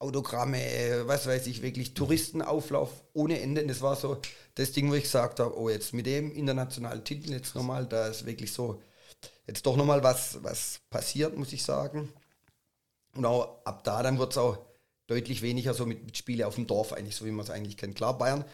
Autogramme, 0.04 1.02
was 1.06 1.26
weiß 1.26 1.46
ich, 1.46 1.62
wirklich 1.62 1.94
Touristenauflauf 1.94 2.90
ohne 3.14 3.40
Ende. 3.40 3.66
Das 3.66 3.80
war 3.82 3.96
so 3.96 4.18
das 4.54 4.72
Ding, 4.72 4.90
wo 4.90 4.94
ich 4.94 5.04
gesagt 5.04 5.40
habe, 5.40 5.58
oh, 5.58 5.68
jetzt 5.68 5.94
mit 5.94 6.06
dem 6.06 6.32
internationalen 6.32 7.04
Titel 7.04 7.32
jetzt 7.32 7.54
nochmal, 7.54 7.86
da 7.86 8.08
ist 8.08 8.26
wirklich 8.26 8.52
so, 8.52 8.82
jetzt 9.46 9.66
doch 9.66 9.76
nochmal 9.76 10.02
was, 10.02 10.42
was 10.42 10.80
passiert, 10.90 11.36
muss 11.36 11.52
ich 11.52 11.62
sagen. 11.64 12.12
Und 13.16 13.24
auch 13.26 13.64
ab 13.64 13.84
da 13.84 14.02
dann 14.02 14.18
wird 14.18 14.32
es 14.32 14.38
auch 14.38 14.58
deutlich 15.06 15.42
weniger 15.42 15.74
so 15.74 15.86
mit, 15.86 16.04
mit 16.04 16.16
Spiele 16.16 16.46
auf 16.46 16.56
dem 16.56 16.66
Dorf 16.66 16.92
eigentlich, 16.92 17.16
so 17.16 17.24
wie 17.24 17.30
man 17.30 17.44
es 17.44 17.50
eigentlich 17.50 17.76
kennt. 17.76 17.96
Klar, 17.96 18.18
Bayern, 18.18 18.44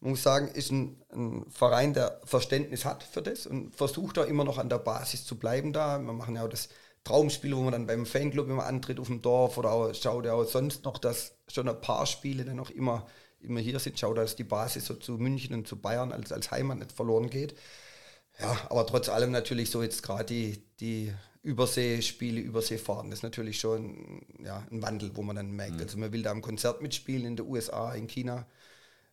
man 0.00 0.10
muss 0.10 0.22
sagen, 0.22 0.48
ist 0.48 0.70
ein, 0.70 1.02
ein 1.12 1.46
Verein, 1.50 1.94
der 1.94 2.20
Verständnis 2.24 2.84
hat 2.84 3.02
für 3.02 3.22
das 3.22 3.46
und 3.46 3.74
versucht 3.74 4.16
da 4.18 4.24
immer 4.24 4.44
noch 4.44 4.58
an 4.58 4.68
der 4.68 4.78
Basis 4.78 5.24
zu 5.24 5.36
bleiben 5.36 5.72
da. 5.72 5.98
Wir 5.98 6.12
machen 6.12 6.36
ja 6.36 6.44
auch 6.44 6.48
das 6.48 6.68
Traumspiel, 7.04 7.54
wo 7.54 7.60
man 7.60 7.72
dann 7.72 7.86
beim 7.86 8.06
Fanclub 8.06 8.48
immer 8.48 8.64
antritt 8.64 8.98
auf 8.98 9.08
dem 9.08 9.22
Dorf 9.22 9.58
oder 9.58 9.70
auch, 9.72 9.94
schaut 9.94 10.24
ja 10.24 10.32
auch 10.32 10.44
sonst 10.44 10.84
noch, 10.84 10.98
dass 10.98 11.36
schon 11.48 11.68
ein 11.68 11.80
paar 11.80 12.06
Spiele 12.06 12.44
dann 12.44 12.58
auch 12.58 12.70
immer, 12.70 13.06
immer 13.40 13.60
hier 13.60 13.78
sind. 13.78 13.98
Schaut, 13.98 14.16
dass 14.16 14.36
die 14.36 14.44
Basis 14.44 14.86
so 14.86 14.94
zu 14.94 15.18
München 15.18 15.54
und 15.54 15.68
zu 15.68 15.76
Bayern 15.76 16.12
als, 16.12 16.32
als 16.32 16.50
Heimat 16.50 16.78
nicht 16.78 16.92
verloren 16.92 17.28
geht. 17.28 17.54
Ja, 18.40 18.56
aber 18.70 18.86
trotz 18.86 19.08
allem 19.08 19.30
natürlich 19.30 19.70
so 19.70 19.82
jetzt 19.82 20.02
gerade 20.02 20.24
die, 20.24 20.62
die 20.80 21.12
Überseespiele, 21.42 22.40
Überseefahrten, 22.40 23.10
das 23.10 23.18
ist 23.18 23.22
natürlich 23.22 23.60
schon 23.60 24.22
ja, 24.42 24.66
ein 24.70 24.82
Wandel, 24.82 25.10
wo 25.14 25.22
man 25.22 25.36
dann 25.36 25.52
merkt. 25.52 25.80
Also 25.80 25.98
man 25.98 26.10
will 26.10 26.22
da 26.22 26.30
am 26.30 26.40
Konzert 26.40 26.80
mitspielen 26.80 27.26
in 27.26 27.36
den 27.36 27.46
USA, 27.46 27.92
in 27.92 28.08
China, 28.08 28.46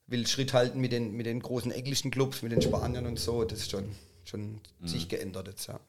will 0.08 0.26
Schritt 0.26 0.54
halten 0.54 0.80
mit 0.80 0.94
den, 0.94 1.12
mit 1.12 1.26
den 1.26 1.42
großen 1.42 1.72
englischen 1.72 2.10
Clubs, 2.10 2.42
mit 2.42 2.54
den 2.54 2.62
Spaniern 2.62 3.06
und 3.06 3.20
so. 3.20 3.44
Das 3.44 3.60
ist 3.60 3.72
schon, 3.72 3.92
schon 4.24 4.62
sich 4.84 5.10
geändert 5.10 5.48
jetzt, 5.50 5.68
ja. 5.68 5.80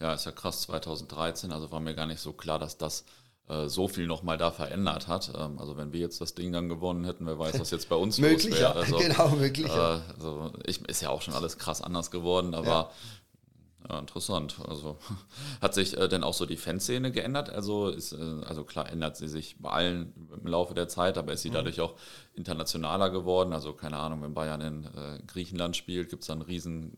Ja, 0.00 0.14
ist 0.14 0.26
ja 0.26 0.32
krass, 0.32 0.62
2013, 0.62 1.52
also 1.52 1.70
war 1.72 1.80
mir 1.80 1.94
gar 1.94 2.06
nicht 2.06 2.20
so 2.20 2.32
klar, 2.32 2.58
dass 2.58 2.76
das 2.78 3.04
äh, 3.48 3.68
so 3.68 3.88
viel 3.88 4.06
nochmal 4.06 4.38
da 4.38 4.50
verändert 4.50 5.08
hat. 5.08 5.32
Ähm, 5.36 5.58
also 5.58 5.76
wenn 5.76 5.92
wir 5.92 6.00
jetzt 6.00 6.20
das 6.20 6.34
Ding 6.34 6.52
dann 6.52 6.68
gewonnen 6.68 7.04
hätten, 7.04 7.26
wer 7.26 7.38
weiß, 7.38 7.58
was 7.60 7.70
jetzt 7.70 7.88
bei 7.88 7.96
uns 7.96 8.18
los 8.18 8.44
wäre. 8.50 8.74
Also, 8.74 8.98
Genau, 8.98 9.28
möglich, 9.30 9.66
ja. 9.68 9.96
Äh, 9.96 10.00
also 10.14 10.52
ich, 10.66 10.80
ist 10.88 11.02
ja 11.02 11.10
auch 11.10 11.22
schon 11.22 11.34
alles 11.34 11.58
krass 11.58 11.82
anders 11.82 12.10
geworden, 12.10 12.54
aber 12.54 12.66
Ja. 12.68 12.90
ja, 13.90 13.98
interessant. 13.98 14.56
Also 14.68 14.96
hat 15.60 15.74
sich 15.74 15.96
äh, 15.98 16.08
denn 16.08 16.22
auch 16.22 16.34
so 16.34 16.46
die 16.46 16.56
Fanszene 16.56 17.10
geändert? 17.10 17.50
Also 17.50 17.88
ist, 17.88 18.12
äh, 18.12 18.40
also 18.46 18.62
klar 18.64 18.88
ändert 18.88 19.16
sie 19.16 19.28
sich 19.28 19.56
bei 19.58 19.70
allen 19.70 20.12
im 20.40 20.46
Laufe 20.46 20.74
der 20.74 20.86
Zeit, 20.88 21.18
aber 21.18 21.28
Mhm. 21.28 21.34
ist 21.34 21.42
sie 21.42 21.50
dadurch 21.50 21.80
auch 21.80 21.94
internationaler 22.34 23.10
geworden? 23.10 23.52
Also 23.52 23.72
keine 23.72 23.96
Ahnung, 23.98 24.22
wenn 24.22 24.34
Bayern 24.34 24.60
in 24.60 24.84
äh, 24.84 25.18
Griechenland 25.26 25.76
spielt, 25.76 26.10
gibt 26.10 26.22
es 26.22 26.28
dann 26.28 26.38
einen 26.38 26.46
riesen 26.48 26.96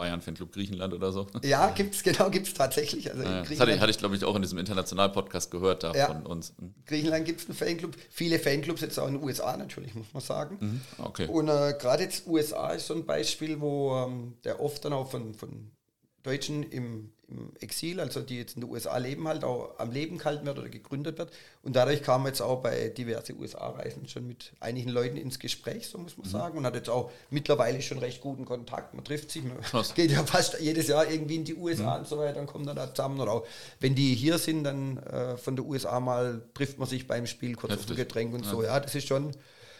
Bayern-Fanclub 0.00 0.50
Griechenland 0.50 0.94
oder 0.94 1.12
so? 1.12 1.26
Ja, 1.42 1.68
gibt's 1.70 2.02
genau, 2.02 2.30
gibt's 2.30 2.54
tatsächlich. 2.54 3.10
Also 3.10 3.22
Ja, 3.22 3.42
das 3.42 3.60
hatte, 3.60 3.78
hatte 3.78 3.90
ich, 3.90 3.98
glaube 3.98 4.16
ich, 4.16 4.24
auch 4.24 4.34
in 4.34 4.40
diesem 4.40 4.56
International-Podcast 4.58 5.50
gehört 5.50 5.82
da 5.82 5.92
Ja. 5.94 6.06
von 6.06 6.24
uns. 6.24 6.54
Hm, 6.58 6.74
Griechenland 6.86 7.26
gibt 7.26 7.40
es 7.42 7.46
einen 7.46 7.54
Fanclub. 7.56 7.94
Viele 8.08 8.38
Fanclubs 8.38 8.80
jetzt 8.80 8.98
auch 8.98 9.06
in 9.08 9.14
den 9.14 9.22
USA 9.22 9.56
natürlich, 9.58 9.94
muss 9.94 10.06
man 10.14 10.22
sagen. 10.22 10.56
Mhm. 10.58 10.80
Okay. 11.04 11.26
Und 11.26 11.48
äh, 11.48 11.74
gerade 11.78 12.02
jetzt 12.04 12.26
USA 12.26 12.70
ist 12.70 12.86
so 12.86 12.94
ein 12.94 13.04
Beispiel, 13.04 13.60
wo 13.60 13.94
ähm, 14.06 14.34
der 14.44 14.60
oft 14.60 14.82
dann 14.86 14.94
auch 14.94 15.10
von, 15.10 15.34
von 15.34 15.70
Deutschen 16.22 16.62
im, 16.62 17.12
im 17.30 17.52
Exil, 17.60 18.00
also 18.00 18.20
die 18.20 18.38
jetzt 18.38 18.56
in 18.56 18.62
den 18.62 18.70
USA 18.70 18.96
leben, 18.98 19.26
halt 19.28 19.44
auch 19.44 19.78
am 19.78 19.92
Leben 19.92 20.18
gehalten 20.18 20.44
wird 20.46 20.58
oder 20.58 20.68
gegründet 20.68 21.16
wird. 21.18 21.30
Und 21.62 21.76
dadurch 21.76 22.02
kam 22.02 22.26
jetzt 22.26 22.40
auch 22.42 22.60
bei 22.62 22.88
diverse 22.88 23.34
USA-Reisen 23.34 24.08
schon 24.08 24.26
mit 24.26 24.52
einigen 24.60 24.90
Leuten 24.90 25.16
ins 25.16 25.38
Gespräch, 25.38 25.88
so 25.88 25.98
muss 25.98 26.16
man 26.18 26.26
Mhm. 26.26 26.30
sagen. 26.30 26.58
Und 26.58 26.66
hat 26.66 26.74
jetzt 26.74 26.90
auch 26.90 27.10
mittlerweile 27.30 27.80
schon 27.82 27.98
recht 27.98 28.20
guten 28.20 28.44
Kontakt. 28.44 28.94
Man 28.94 29.04
trifft 29.04 29.30
sich, 29.30 29.44
man 29.44 29.60
Krass. 29.60 29.90
Mhm. 29.90 29.94
geht 29.96 30.10
ja 30.10 30.24
fast 30.24 30.58
jedes 30.60 30.88
Jahr 30.88 31.08
irgendwie 31.10 31.36
in 31.36 31.44
die 31.44 31.54
USA 31.54 31.96
und 31.96 32.08
so 32.08 32.18
weiter 32.18 32.40
und 32.40 32.46
kommt 32.46 32.66
dann 32.66 32.76
da 32.76 32.92
zusammen. 32.92 33.20
Oder 33.20 33.32
auch 33.32 33.46
wenn 33.78 33.94
die 33.94 34.14
hier 34.14 34.38
sind, 34.38 34.64
dann 34.64 34.98
äh, 34.98 35.36
von 35.36 35.56
der 35.56 35.64
USA 35.64 36.00
mal 36.00 36.42
trifft 36.54 36.78
man 36.78 36.88
sich 36.88 37.06
beim 37.06 37.26
Spiel 37.26 37.54
kurz 37.54 37.72
auf 37.72 37.78
Heftig. 37.80 37.92
ein 37.92 37.96
Getränk 37.96 38.34
und 38.34 38.44
so. 38.44 38.62
Ja, 38.62 38.80
das 38.80 38.94
ist 38.94 39.06
schon, 39.06 39.30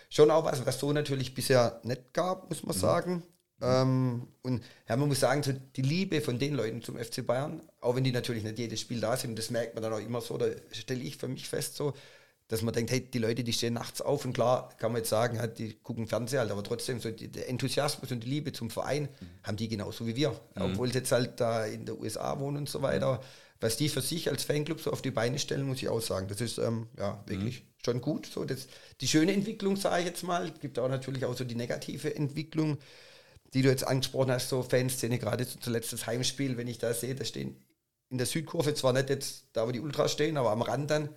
schon 0.08 0.30
auch 0.30 0.44
was, 0.44 0.64
was 0.66 0.78
so 0.78 0.92
natürlich 0.92 1.34
bisher 1.34 1.80
nicht 1.82 2.12
gab, 2.14 2.48
muss 2.48 2.62
man 2.62 2.76
sagen. 2.76 3.22
Ähm, 3.62 4.28
und 4.42 4.62
ja, 4.88 4.96
man 4.96 5.08
muss 5.08 5.20
sagen, 5.20 5.42
so 5.42 5.52
die 5.52 5.82
Liebe 5.82 6.20
von 6.20 6.38
den 6.38 6.54
Leuten 6.54 6.82
zum 6.82 6.98
FC 6.98 7.26
Bayern, 7.26 7.62
auch 7.80 7.96
wenn 7.96 8.04
die 8.04 8.12
natürlich 8.12 8.42
nicht 8.42 8.58
jedes 8.58 8.80
Spiel 8.80 9.00
da 9.00 9.16
sind, 9.16 9.38
das 9.38 9.50
merkt 9.50 9.74
man 9.74 9.82
dann 9.82 9.92
auch 9.92 10.00
immer 10.00 10.20
so, 10.20 10.38
da 10.38 10.46
stelle 10.72 11.02
ich 11.02 11.16
für 11.16 11.28
mich 11.28 11.48
fest 11.48 11.76
so, 11.76 11.94
dass 12.50 12.62
man 12.62 12.74
denkt, 12.74 12.90
hey, 12.90 13.00
die 13.00 13.18
Leute, 13.18 13.44
die 13.44 13.52
stehen 13.52 13.74
nachts 13.74 14.00
auf 14.00 14.24
und 14.24 14.32
klar 14.32 14.70
kann 14.78 14.90
man 14.90 15.02
jetzt 15.02 15.10
sagen, 15.10 15.38
halt, 15.38 15.58
die 15.58 15.74
gucken 15.74 16.08
Fernseher 16.08 16.40
halt, 16.40 16.50
aber 16.50 16.64
trotzdem 16.64 17.00
so 17.00 17.10
die, 17.10 17.28
der 17.28 17.48
Enthusiasmus 17.48 18.10
und 18.10 18.24
die 18.24 18.28
Liebe 18.28 18.52
zum 18.52 18.70
Verein 18.70 19.02
mhm. 19.02 19.26
haben 19.44 19.56
die 19.56 19.68
genauso 19.68 20.04
wie 20.06 20.16
wir. 20.16 20.30
Mhm. 20.30 20.62
Obwohl 20.62 20.88
sie 20.88 20.98
jetzt 20.98 21.12
halt 21.12 21.38
da 21.38 21.64
in 21.64 21.86
der 21.86 22.00
USA 22.00 22.40
wohnen 22.40 22.56
und 22.56 22.68
so 22.68 22.82
weiter. 22.82 23.20
Was 23.60 23.76
die 23.76 23.88
für 23.88 24.00
sich 24.00 24.28
als 24.30 24.42
Fanclub 24.42 24.80
so 24.80 24.90
auf 24.90 25.00
die 25.00 25.12
Beine 25.12 25.38
stellen, 25.38 25.64
muss 25.66 25.78
ich 25.78 25.88
auch 25.88 26.00
sagen. 26.00 26.26
Das 26.26 26.40
ist 26.40 26.58
ähm, 26.58 26.88
ja 26.98 27.22
wirklich 27.26 27.60
mhm. 27.60 27.84
schon 27.84 28.00
gut. 28.00 28.26
So, 28.26 28.44
das, 28.44 28.66
die 29.00 29.06
schöne 29.06 29.32
Entwicklung, 29.32 29.76
sage 29.76 30.00
ich 30.00 30.06
jetzt 30.06 30.24
mal, 30.24 30.50
gibt 30.50 30.78
auch 30.80 30.88
natürlich 30.88 31.24
auch 31.26 31.36
so 31.36 31.44
die 31.44 31.54
negative 31.54 32.16
Entwicklung, 32.16 32.78
die 33.54 33.62
du 33.62 33.68
jetzt 33.68 33.86
angesprochen 33.86 34.30
hast, 34.30 34.48
so 34.48 34.62
Fanszene, 34.62 35.18
gerade 35.18 35.46
zuletzt 35.46 35.92
das 35.92 36.06
Heimspiel, 36.06 36.56
wenn 36.56 36.68
ich 36.68 36.78
da 36.78 36.94
sehe, 36.94 37.14
da 37.14 37.24
stehen 37.24 37.56
in 38.10 38.18
der 38.18 38.26
Südkurve 38.26 38.74
zwar 38.74 38.92
nicht 38.92 39.08
jetzt 39.08 39.44
da, 39.52 39.66
wo 39.66 39.70
die 39.70 39.80
Ultras 39.80 40.12
stehen, 40.12 40.36
aber 40.36 40.50
am 40.50 40.62
Rand 40.62 40.90
dann 40.90 41.08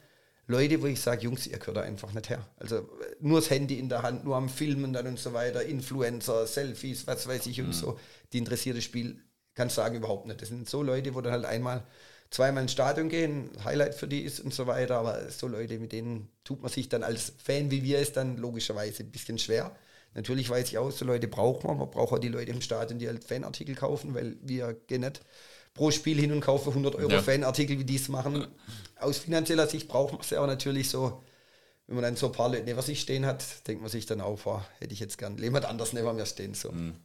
Leute, 0.46 0.82
wo 0.82 0.88
ich 0.88 1.02
sage, 1.02 1.24
Jungs, 1.24 1.48
ihr 1.48 1.58
gehört 1.58 1.78
da 1.78 1.82
einfach 1.82 2.14
nicht 2.14 2.30
her. 2.30 2.46
Also 2.58 2.88
nur 3.20 3.40
das 3.40 3.50
Handy 3.50 3.80
in 3.80 3.90
der 3.90 4.04
Hand, 4.04 4.26
nur 4.26 4.36
am 4.36 4.50
Filmen 4.50 4.94
dann 4.94 5.08
und 5.08 5.20
so 5.20 5.34
weiter, 5.34 5.64
Influencer, 5.64 6.46
Selfies, 6.46 7.08
was 7.08 7.28
weiß 7.28 7.48
ich 7.48 7.62
und 7.62 7.68
mhm. 7.68 7.74
so. 7.74 8.00
Die 8.32 8.40
interessiert 8.40 8.78
das 8.78 8.84
Spiel, 8.84 9.22
kannst 9.54 9.76
sagen, 9.76 9.96
überhaupt 9.96 10.28
nicht. 10.28 10.42
Das 10.42 10.50
sind 10.50 10.70
so 10.70 10.84
Leute, 10.84 11.16
wo 11.16 11.22
dann 11.22 11.32
halt 11.32 11.46
einmal, 11.46 11.84
zweimal 12.30 12.64
ins 12.64 12.74
Stadion 12.74 13.10
gehen, 13.10 13.52
Highlight 13.64 13.96
für 13.96 14.08
die 14.08 14.22
ist 14.22 14.42
und 14.42 14.54
so 14.54 14.68
weiter, 14.68 14.98
aber 14.98 15.30
so 15.30 15.48
Leute, 15.48 15.80
mit 15.80 15.94
denen 15.94 16.30
tut 16.44 16.62
man 16.62 16.70
sich 16.70 16.90
dann 16.90 17.04
als 17.04 17.34
Fan, 17.42 17.72
wie 17.72 17.84
wir 17.84 18.00
es 18.00 18.12
dann 18.12 18.38
logischerweise 18.38 19.04
ein 19.04 19.12
bisschen 19.12 19.40
schwer. 19.40 19.74
Natürlich 20.16 20.49
weiß 20.49 20.68
ich 20.68 20.78
auch, 20.78 20.91
so 20.91 21.05
Leute 21.05 21.28
braucht 21.28 21.64
man, 21.64 21.78
man 21.78 21.89
braucht 21.89 22.14
auch 22.14 22.20
die 22.20 22.28
Leute 22.30 22.51
im 22.51 22.61
Stadion, 22.61 22.99
die 22.99 23.07
halt 23.07 23.24
Fanartikel 23.24 23.76
kaufen, 23.76 24.14
weil 24.14 24.38
wir 24.41 24.74
gehen 24.88 25.01
nicht 25.01 25.22
pro 25.74 25.91
Spiel 25.91 26.20
hin 26.20 26.32
und 26.32 26.41
kaufe 26.41 26.70
100 26.70 26.95
Euro 26.95 27.11
ja. 27.11 27.22
Fanartikel, 27.22 27.80
wie 27.80 27.84
die 27.84 27.95
es 27.95 28.09
machen. 28.09 28.47
Aus 28.99 29.18
finanzieller 29.18 29.68
Sicht 29.68 29.88
braucht 29.88 30.14
man 30.14 30.22
es 30.22 30.30
ja 30.30 30.41
auch 30.41 30.47
natürlich 30.47 30.89
so. 30.89 31.24
Wenn 31.88 31.95
man 31.95 32.03
dann 32.03 32.16
so 32.16 32.28
ein 32.28 32.32
paar 32.32 32.49
Leute 32.49 32.64
neben 32.64 32.82
sich 32.82 33.01
stehen 33.01 33.26
hat, 33.26 33.43
denkt 33.68 33.82
man 33.82 33.91
sich 33.91 34.05
dann 34.05 34.22
auch, 34.22 34.39
boah, 34.39 34.66
hätte 34.80 34.93
ich 34.93 34.99
jetzt 34.99 35.18
gern 35.18 35.38
jemand 35.38 35.66
anders 35.66 35.93
neben 35.93 36.16
mir 36.16 36.26
stehen. 36.26 36.53
So. 36.53 36.72
Mhm. 36.72 36.95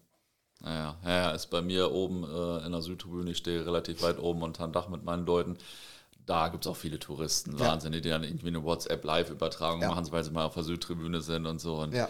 Naja, 0.60 0.96
ja, 1.04 1.30
ist 1.32 1.46
bei 1.46 1.62
mir 1.62 1.90
oben 1.90 2.24
äh, 2.24 2.66
in 2.66 2.72
der 2.72 2.82
Südtribüne, 2.82 3.30
ich 3.30 3.38
stehe 3.38 3.64
relativ 3.64 4.02
weit 4.02 4.18
oben 4.18 4.42
unter 4.42 4.64
dem 4.64 4.72
Dach 4.72 4.88
mit 4.88 5.04
meinen 5.04 5.24
Leuten. 5.24 5.56
Da 6.26 6.48
gibt 6.48 6.66
es 6.66 6.70
auch 6.70 6.76
viele 6.76 6.98
Touristen, 6.98 7.58
Wahnsinn, 7.58 7.92
die 7.92 8.02
dann 8.02 8.22
irgendwie 8.22 8.48
eine 8.48 8.62
WhatsApp-Live-Übertragung 8.62 9.80
ja. 9.80 9.88
machen, 9.88 10.06
weil 10.10 10.22
sie 10.22 10.30
mal 10.30 10.44
auf 10.44 10.54
der 10.54 10.62
Südtribüne 10.62 11.22
sind 11.22 11.46
und 11.46 11.58
so. 11.58 11.76
Und 11.76 11.94
ja 11.94 12.08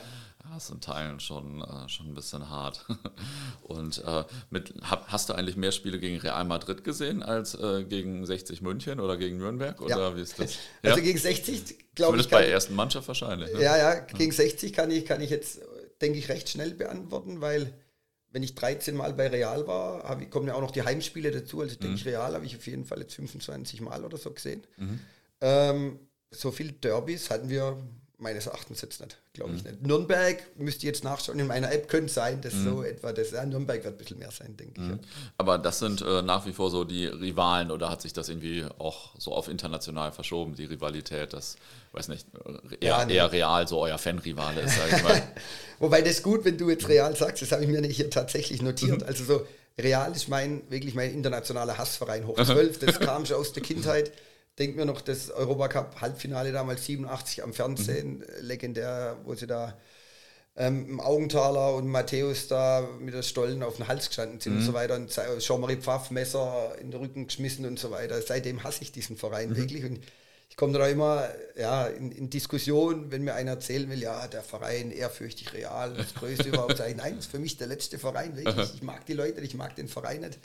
ist 0.56 0.70
in 0.70 0.80
Teilen 0.80 1.20
schon, 1.20 1.62
äh, 1.62 1.88
schon 1.88 2.08
ein 2.08 2.14
bisschen 2.14 2.48
hart. 2.48 2.86
Und 3.62 4.02
äh, 4.04 4.24
mit, 4.50 4.74
hab, 4.82 5.08
hast 5.08 5.28
du 5.28 5.34
eigentlich 5.34 5.56
mehr 5.56 5.72
Spiele 5.72 5.98
gegen 5.98 6.18
Real 6.18 6.44
Madrid 6.44 6.84
gesehen 6.84 7.22
als 7.22 7.54
äh, 7.54 7.84
gegen 7.84 8.24
60 8.24 8.62
München 8.62 9.00
oder 9.00 9.16
gegen 9.16 9.38
Nürnberg? 9.38 9.80
Oder 9.80 9.98
ja. 9.98 10.16
wie 10.16 10.22
ist 10.22 10.38
das? 10.38 10.56
Ja? 10.82 10.90
Also 10.90 11.02
gegen 11.02 11.18
60, 11.18 11.94
glaube 11.94 12.18
ich. 12.18 12.28
bei 12.28 12.42
der 12.42 12.52
ersten 12.52 12.74
Mannschaft 12.74 13.08
wahrscheinlich. 13.08 13.52
Ne? 13.52 13.62
Ja, 13.62 13.76
ja, 13.76 13.94
gegen 13.94 14.32
60 14.32 14.72
kann 14.72 14.90
ich, 14.90 15.04
kann 15.04 15.20
ich 15.20 15.30
jetzt, 15.30 15.60
denke 16.00 16.18
ich, 16.18 16.28
recht 16.28 16.48
schnell 16.48 16.72
beantworten, 16.72 17.40
weil 17.40 17.72
wenn 18.30 18.42
ich 18.42 18.54
13 18.54 18.94
Mal 18.94 19.14
bei 19.14 19.28
Real 19.28 19.66
war, 19.66 20.20
ich, 20.20 20.30
kommen 20.30 20.46
ja 20.46 20.54
auch 20.54 20.60
noch 20.60 20.70
die 20.70 20.82
Heimspiele 20.82 21.30
dazu. 21.30 21.60
Also 21.60 21.76
denke 21.76 21.88
mhm. 21.88 21.94
ich, 21.96 22.06
Real 22.06 22.34
habe 22.34 22.44
ich 22.44 22.56
auf 22.56 22.66
jeden 22.66 22.84
Fall 22.84 23.00
jetzt 23.00 23.14
25 23.14 23.80
Mal 23.80 24.04
oder 24.04 24.18
so 24.18 24.30
gesehen. 24.30 24.62
Mhm. 24.76 25.00
Ähm, 25.40 25.98
so 26.30 26.50
viele 26.50 26.72
Derbys 26.72 27.30
hatten 27.30 27.48
wir 27.48 27.78
meines 28.18 28.46
Erachtens 28.46 28.80
jetzt 28.80 29.00
nicht, 29.00 29.16
glaube 29.32 29.54
ich 29.54 29.62
mhm. 29.62 29.70
nicht. 29.70 29.82
Nürnberg 29.86 30.42
müsste 30.56 30.86
jetzt 30.86 31.04
nachschauen, 31.04 31.38
in 31.38 31.46
meiner 31.46 31.70
App 31.72 31.88
könnte 31.88 32.12
sein, 32.12 32.40
dass 32.40 32.52
mhm. 32.54 32.64
so 32.64 32.82
etwa 32.82 33.12
das, 33.12 33.30
ja, 33.30 33.46
Nürnberg 33.46 33.84
wird 33.84 33.94
ein 33.94 33.96
bisschen 33.96 34.18
mehr 34.18 34.32
sein, 34.32 34.56
denke 34.56 34.80
mhm. 34.80 35.00
ich. 35.00 35.08
Aber 35.36 35.56
das 35.56 35.78
sind 35.78 36.02
äh, 36.02 36.22
nach 36.22 36.44
wie 36.44 36.52
vor 36.52 36.70
so 36.70 36.84
die 36.84 37.06
Rivalen 37.06 37.70
oder 37.70 37.88
hat 37.90 38.02
sich 38.02 38.12
das 38.12 38.28
irgendwie 38.28 38.64
auch 38.78 39.14
so 39.18 39.32
auf 39.32 39.48
international 39.48 40.10
verschoben, 40.10 40.56
die 40.56 40.64
Rivalität, 40.64 41.32
das, 41.32 41.56
weiß 41.92 42.08
nicht, 42.08 42.26
äh, 42.34 42.84
eher, 42.84 42.98
ja, 42.98 43.04
nee. 43.04 43.14
eher 43.14 43.30
real 43.30 43.68
so 43.68 43.78
euer 43.78 43.98
Fanrivale 43.98 44.62
ist, 44.62 44.76
sag 44.76 44.96
ich 44.96 45.02
mal. 45.04 45.22
Wobei 45.78 46.02
das 46.02 46.22
gut, 46.22 46.44
wenn 46.44 46.58
du 46.58 46.68
jetzt 46.70 46.88
real 46.88 47.14
sagst, 47.14 47.42
das 47.42 47.52
habe 47.52 47.62
ich 47.62 47.68
mir 47.68 47.80
nicht 47.80 47.96
hier 47.96 48.10
tatsächlich 48.10 48.62
notiert, 48.62 49.02
mhm. 49.02 49.06
also 49.06 49.24
so 49.24 49.46
Real 49.80 50.10
ist 50.10 50.28
mein, 50.28 50.62
wirklich 50.70 50.94
mein 50.94 51.12
internationaler 51.12 51.78
Hassverein 51.78 52.26
hoch 52.26 52.34
12, 52.34 52.80
das 52.80 52.98
kam 52.98 53.24
schon 53.26 53.36
aus 53.36 53.52
der 53.52 53.62
Kindheit 53.62 54.10
denke 54.58 54.76
mir 54.76 54.86
noch 54.86 55.00
das 55.00 55.30
Europacup-Halbfinale 55.30 56.52
damals 56.52 56.84
87 56.84 57.42
am 57.42 57.52
Fernsehen, 57.52 58.18
mhm. 58.18 58.24
legendär, 58.40 59.16
wo 59.24 59.34
sie 59.34 59.46
da 59.46 59.78
ähm, 60.56 60.86
im 60.88 61.00
Augenthaler 61.00 61.74
und 61.74 61.86
Matthäus 61.86 62.48
da 62.48 62.88
mit 63.00 63.14
der 63.14 63.22
Stollen 63.22 63.62
auf 63.62 63.76
den 63.76 63.86
Hals 63.86 64.08
gestanden 64.08 64.40
sind 64.40 64.54
mhm. 64.54 64.58
und 64.58 64.64
so 64.64 64.72
weiter 64.74 64.96
und 64.96 65.16
Jean-Marie 65.38 65.76
Pfaff 65.76 66.10
Messer 66.10 66.74
in 66.80 66.90
den 66.90 67.00
Rücken 67.00 67.26
geschmissen 67.26 67.64
und 67.64 67.78
so 67.78 67.90
weiter. 67.90 68.20
Seitdem 68.20 68.64
hasse 68.64 68.82
ich 68.82 68.90
diesen 68.90 69.16
Verein 69.16 69.50
mhm. 69.50 69.56
wirklich 69.56 69.84
und 69.84 70.00
ich 70.50 70.56
komme 70.56 70.76
da 70.76 70.88
immer 70.88 71.28
ja, 71.56 71.86
in, 71.86 72.10
in 72.10 72.30
Diskussion, 72.30 73.12
wenn 73.12 73.22
mir 73.22 73.34
einer 73.34 73.52
erzählen 73.52 73.88
will, 73.90 74.00
ja, 74.00 74.26
der 74.26 74.42
Verein 74.42 74.90
ehrfürchtig 74.90 75.52
real, 75.52 75.94
das 75.94 76.14
Größte 76.14 76.48
überhaupt. 76.48 76.78
Nein, 76.80 77.14
das 77.14 77.26
ist 77.26 77.30
für 77.30 77.38
mich 77.38 77.58
der 77.58 77.68
letzte 77.68 77.98
Verein, 77.98 78.36
wirklich. 78.36 78.72
Ich 78.74 78.82
mag 78.82 79.06
die 79.06 79.12
Leute, 79.12 79.40
ich 79.42 79.54
mag 79.54 79.76
den 79.76 79.86
Verein 79.86 80.22
nicht 80.22 80.38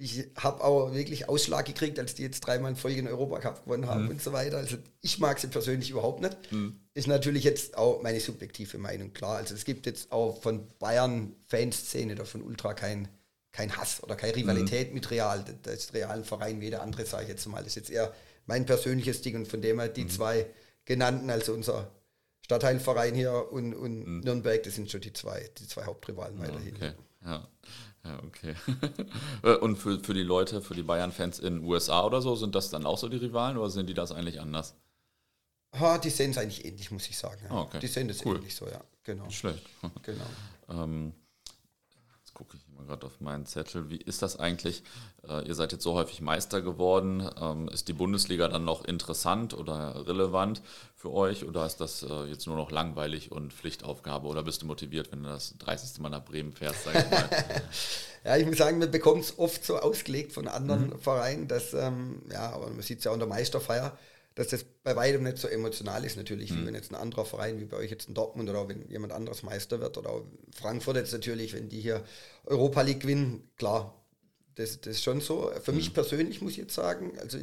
ich 0.00 0.28
habe 0.36 0.64
auch 0.64 0.94
wirklich 0.94 1.28
Ausschlag 1.28 1.66
gekriegt, 1.66 1.98
als 1.98 2.14
die 2.14 2.22
jetzt 2.22 2.40
dreimal 2.40 2.70
in 2.70 2.76
Folge 2.76 2.96
den 2.96 3.08
Europacup 3.08 3.64
gewonnen 3.64 3.86
haben 3.86 4.04
mhm. 4.04 4.10
und 4.10 4.22
so 4.22 4.32
weiter. 4.32 4.56
Also 4.56 4.78
ich 5.02 5.18
mag 5.18 5.38
sie 5.38 5.48
persönlich 5.48 5.90
überhaupt 5.90 6.22
nicht. 6.22 6.50
Mhm. 6.50 6.80
Ist 6.94 7.06
natürlich 7.06 7.44
jetzt 7.44 7.76
auch 7.76 8.02
meine 8.02 8.18
subjektive 8.18 8.78
Meinung, 8.78 9.12
klar. 9.12 9.36
Also 9.36 9.54
es 9.54 9.64
gibt 9.64 9.84
jetzt 9.84 10.10
auch 10.10 10.40
von 10.40 10.66
Bayern-Fanszene 10.78 12.14
oder 12.14 12.24
von 12.24 12.42
Ultra 12.42 12.72
kein, 12.72 13.08
kein 13.52 13.76
Hass 13.76 14.02
oder 14.02 14.16
keine 14.16 14.34
Rivalität 14.36 14.88
mhm. 14.88 14.94
mit 14.94 15.10
Real. 15.10 15.44
Das 15.62 15.74
ist 15.74 15.94
realen 15.94 16.24
Verein 16.24 16.60
wie 16.60 16.66
jeder 16.66 16.82
andere, 16.82 17.04
sage 17.04 17.24
ich 17.24 17.28
jetzt 17.28 17.46
mal. 17.46 17.58
Das 17.58 17.68
ist 17.68 17.76
jetzt 17.76 17.90
eher 17.90 18.14
mein 18.46 18.64
persönliches 18.64 19.20
Ding 19.20 19.36
und 19.36 19.48
von 19.48 19.60
dem 19.60 19.78
her 19.80 19.88
die 19.88 20.04
mhm. 20.04 20.10
zwei 20.10 20.46
genannten, 20.86 21.28
also 21.28 21.52
unser 21.52 21.90
Stadtteilverein 22.46 23.14
hier 23.14 23.52
und, 23.52 23.74
und 23.74 24.06
mhm. 24.06 24.20
Nürnberg, 24.20 24.62
das 24.62 24.76
sind 24.76 24.90
schon 24.90 25.02
die 25.02 25.12
zwei, 25.12 25.50
die 25.58 25.68
zwei 25.68 25.84
Hauptrivalen 25.84 26.38
weiterhin. 26.38 26.74
Okay. 26.74 26.92
Ja. 27.22 27.46
Ja, 28.04 28.18
okay. 28.24 28.54
Und 29.60 29.76
für, 29.76 30.00
für 30.00 30.14
die 30.14 30.22
Leute, 30.22 30.62
für 30.62 30.74
die 30.74 30.82
Bayern-Fans 30.82 31.38
in 31.38 31.62
USA 31.64 32.04
oder 32.04 32.22
so, 32.22 32.34
sind 32.34 32.54
das 32.54 32.70
dann 32.70 32.86
auch 32.86 32.98
so 32.98 33.08
die 33.08 33.18
Rivalen 33.18 33.56
oder 33.58 33.70
sind 33.70 33.88
die 33.88 33.94
das 33.94 34.12
eigentlich 34.12 34.40
anders? 34.40 34.74
Ha, 35.78 35.98
die 35.98 36.10
sehen 36.10 36.32
es 36.32 36.38
eigentlich 36.38 36.64
ähnlich, 36.64 36.90
muss 36.90 37.08
ich 37.08 37.16
sagen. 37.16 37.40
Ja. 37.44 37.50
Ah, 37.50 37.60
okay. 37.62 37.78
Die 37.78 37.86
sehen 37.86 38.08
es 38.10 38.24
cool. 38.24 38.36
ähnlich 38.36 38.54
so, 38.54 38.66
ja. 38.66 38.80
Genau. 39.04 39.28
Schlecht. 39.30 39.64
Genau. 40.02 40.24
ähm, 40.68 41.12
mal 42.80 42.86
gerade 42.86 43.06
auf 43.06 43.20
meinen 43.20 43.46
Zettel. 43.46 43.90
Wie 43.90 43.96
ist 43.96 44.22
das 44.22 44.38
eigentlich? 44.38 44.82
Äh, 45.28 45.46
ihr 45.46 45.54
seid 45.54 45.72
jetzt 45.72 45.84
so 45.84 45.94
häufig 45.94 46.20
Meister 46.20 46.62
geworden. 46.62 47.28
Ähm, 47.40 47.68
ist 47.68 47.88
die 47.88 47.92
Bundesliga 47.92 48.48
dann 48.48 48.64
noch 48.64 48.84
interessant 48.84 49.54
oder 49.54 50.06
relevant 50.06 50.62
für 50.96 51.12
euch? 51.12 51.44
Oder 51.44 51.66
ist 51.66 51.80
das 51.80 52.02
äh, 52.02 52.24
jetzt 52.24 52.46
nur 52.46 52.56
noch 52.56 52.70
langweilig 52.70 53.32
und 53.32 53.52
Pflichtaufgabe? 53.52 54.26
Oder 54.26 54.42
bist 54.42 54.62
du 54.62 54.66
motiviert, 54.66 55.12
wenn 55.12 55.22
du 55.22 55.28
das 55.28 55.54
30. 55.58 56.00
Mal 56.00 56.10
nach 56.10 56.24
Bremen 56.24 56.52
fährst? 56.52 56.84
Sag 56.84 56.94
ich 56.94 57.10
mal? 57.10 57.28
ja, 58.24 58.36
ich 58.36 58.46
muss 58.46 58.58
sagen, 58.58 58.78
man 58.78 58.90
bekommt 58.90 59.24
es 59.24 59.38
oft 59.38 59.64
so 59.64 59.78
ausgelegt 59.78 60.32
von 60.32 60.48
anderen 60.48 60.90
mhm. 60.90 60.98
Vereinen, 60.98 61.48
dass, 61.48 61.74
ähm, 61.74 62.22
ja, 62.30 62.50
aber 62.50 62.70
man 62.70 62.82
sieht 62.82 62.98
es 62.98 63.04
ja 63.04 63.16
der 63.16 63.28
Meisterfeier, 63.28 63.96
dass 64.40 64.48
das 64.48 64.64
bei 64.64 64.96
weitem 64.96 65.22
nicht 65.22 65.36
so 65.36 65.48
emotional 65.48 66.02
ist 66.02 66.16
natürlich, 66.16 66.50
mhm. 66.50 66.62
wie 66.62 66.66
wenn 66.68 66.74
jetzt 66.74 66.90
ein 66.90 66.94
anderer 66.94 67.26
Verein, 67.26 67.60
wie 67.60 67.66
bei 67.66 67.76
euch 67.76 67.90
jetzt 67.90 68.08
in 68.08 68.14
Dortmund 68.14 68.48
oder 68.48 68.66
wenn 68.70 68.88
jemand 68.88 69.12
anderes 69.12 69.42
Meister 69.42 69.80
wird 69.80 69.98
oder 69.98 70.22
Frankfurt 70.54 70.96
jetzt 70.96 71.12
natürlich, 71.12 71.52
wenn 71.52 71.68
die 71.68 71.82
hier 71.82 72.02
Europa 72.46 72.80
League 72.80 73.00
gewinnen, 73.00 73.50
klar, 73.58 74.02
das, 74.54 74.80
das 74.80 74.96
ist 74.96 75.04
schon 75.04 75.20
so. 75.20 75.52
Für 75.62 75.72
mhm. 75.72 75.76
mich 75.76 75.92
persönlich 75.92 76.40
muss 76.40 76.52
ich 76.52 76.56
jetzt 76.56 76.74
sagen, 76.74 77.18
also 77.18 77.36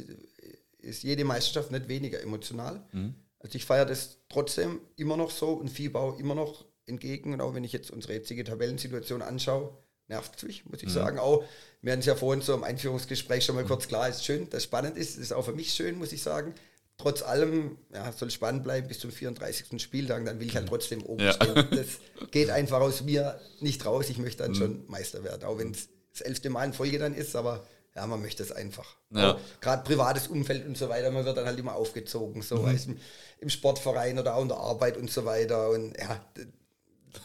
ist 0.78 1.04
jede 1.04 1.24
Meisterschaft 1.24 1.70
nicht 1.70 1.86
weniger 1.86 2.20
emotional. 2.20 2.84
Mhm. 2.90 3.14
Also 3.38 3.54
ich 3.54 3.64
feiere 3.64 3.86
das 3.86 4.18
trotzdem 4.28 4.80
immer 4.96 5.16
noch 5.16 5.30
so 5.30 5.50
und 5.50 5.68
Viehbau 5.68 6.16
immer 6.16 6.34
noch 6.34 6.64
entgegen. 6.86 7.32
Und 7.32 7.40
auch 7.40 7.54
wenn 7.54 7.62
ich 7.62 7.72
jetzt 7.72 7.92
unsere 7.92 8.14
jetzige 8.14 8.42
Tabellensituation 8.42 9.22
anschaue, 9.22 9.72
nervt 10.08 10.34
es 10.36 10.42
mich, 10.42 10.64
muss 10.64 10.82
ich 10.82 10.88
mhm. 10.88 10.94
sagen. 10.94 11.18
Auch, 11.20 11.44
wir 11.80 11.92
hatten 11.92 12.00
es 12.00 12.06
ja 12.06 12.16
vorhin 12.16 12.42
so 12.42 12.54
im 12.54 12.64
Einführungsgespräch 12.64 13.44
schon 13.44 13.54
mal 13.54 13.62
mhm. 13.62 13.68
kurz 13.68 13.86
klar, 13.86 14.08
ist 14.08 14.24
schön, 14.24 14.50
dass 14.50 14.64
spannend 14.64 14.96
ist, 14.96 15.16
ist 15.16 15.32
auch 15.32 15.44
für 15.44 15.52
mich 15.52 15.72
schön, 15.72 15.96
muss 15.96 16.10
ich 16.10 16.22
sagen 16.24 16.54
trotz 16.98 17.22
allem, 17.22 17.78
ja, 17.94 18.12
soll 18.12 18.30
spannend 18.30 18.64
bleiben 18.64 18.88
bis 18.88 18.98
zum 18.98 19.10
34. 19.10 19.80
Spieltag, 19.80 20.24
dann 20.26 20.40
will 20.40 20.48
ich 20.48 20.56
halt 20.56 20.68
trotzdem 20.68 21.02
oben 21.02 21.24
ja. 21.24 21.32
stehen. 21.32 21.54
Das 21.70 22.30
geht 22.30 22.50
einfach 22.50 22.80
aus 22.80 23.02
mir 23.02 23.40
nicht 23.60 23.86
raus. 23.86 24.10
Ich 24.10 24.18
möchte 24.18 24.42
dann 24.42 24.52
mhm. 24.52 24.56
schon 24.56 24.84
Meister 24.88 25.24
werden, 25.24 25.44
auch 25.44 25.58
wenn 25.58 25.70
es 25.70 25.88
das 26.12 26.22
elfte 26.22 26.50
Mal 26.50 26.64
in 26.66 26.72
Folge 26.72 26.98
dann 26.98 27.14
ist, 27.14 27.36
aber 27.36 27.64
ja, 27.94 28.06
man 28.06 28.20
möchte 28.20 28.42
es 28.42 28.52
einfach. 28.52 28.96
Ja. 29.10 29.38
Gerade 29.60 29.84
privates 29.84 30.28
Umfeld 30.28 30.66
und 30.66 30.76
so 30.76 30.88
weiter, 30.88 31.10
man 31.10 31.24
wird 31.24 31.36
dann 31.36 31.46
halt 31.46 31.58
immer 31.58 31.74
aufgezogen, 31.74 32.42
so 32.42 32.58
mhm. 32.58 32.78
im, 32.86 32.96
im, 33.40 33.50
Sportverein 33.50 34.18
oder 34.18 34.34
auch 34.34 34.42
in 34.42 34.48
der 34.48 34.58
Arbeit 34.58 34.96
und 34.96 35.10
so 35.10 35.24
weiter. 35.24 35.70
Und 35.70 35.96
ja, 35.98 36.20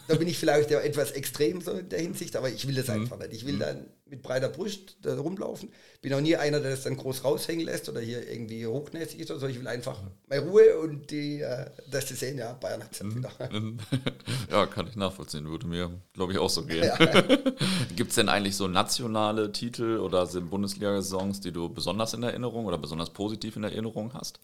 da 0.08 0.14
bin 0.16 0.28
ich 0.28 0.38
vielleicht 0.38 0.70
ja 0.70 0.80
etwas 0.80 1.12
extrem 1.12 1.60
so 1.60 1.72
in 1.72 1.88
der 1.88 2.00
Hinsicht, 2.00 2.36
aber 2.36 2.48
ich 2.48 2.66
will 2.66 2.74
das 2.74 2.88
mhm. 2.88 3.02
einfach 3.02 3.18
nicht. 3.18 3.32
Ich 3.32 3.46
will 3.46 3.54
mhm. 3.54 3.60
dann 3.60 3.86
mit 4.06 4.22
breiter 4.22 4.48
Brust 4.48 4.96
da 5.02 5.16
rumlaufen. 5.16 5.70
Bin 6.04 6.12
auch 6.12 6.20
nie 6.20 6.36
einer, 6.36 6.60
der 6.60 6.72
das 6.72 6.82
dann 6.82 6.98
groß 6.98 7.24
raushängen 7.24 7.64
lässt 7.64 7.88
oder 7.88 7.98
hier 7.98 8.30
irgendwie 8.30 8.66
hochnäsig 8.66 9.20
ist 9.20 9.30
oder 9.30 9.40
so. 9.40 9.46
Ich 9.46 9.58
will 9.58 9.66
einfach 9.66 10.02
meine 10.26 10.42
Ruhe 10.42 10.78
und 10.78 11.10
die, 11.10 11.40
äh, 11.40 11.70
dass 11.90 12.08
sie 12.08 12.14
sehen, 12.14 12.36
ja, 12.36 12.52
Bayern 12.52 12.84
hat 12.84 12.92
es 12.92 13.02
mhm. 13.02 13.16
wieder. 13.16 13.30
ja, 14.50 14.66
kann 14.66 14.86
ich 14.86 14.96
nachvollziehen. 14.96 15.48
Würde 15.48 15.66
mir, 15.66 15.98
glaube 16.12 16.32
ich, 16.34 16.38
auch 16.38 16.50
so 16.50 16.66
gehen. 16.66 16.84
Ja. 16.84 16.98
Gibt 17.96 18.10
es 18.10 18.16
denn 18.16 18.28
eigentlich 18.28 18.54
so 18.54 18.68
nationale 18.68 19.50
Titel 19.50 19.96
oder 19.96 20.26
Bundesliga-Songs, 20.26 21.40
die 21.40 21.52
du 21.52 21.70
besonders 21.70 22.12
in 22.12 22.22
Erinnerung 22.22 22.66
oder 22.66 22.76
besonders 22.76 23.08
positiv 23.08 23.56
in 23.56 23.64
Erinnerung 23.64 24.12
hast? 24.12 24.40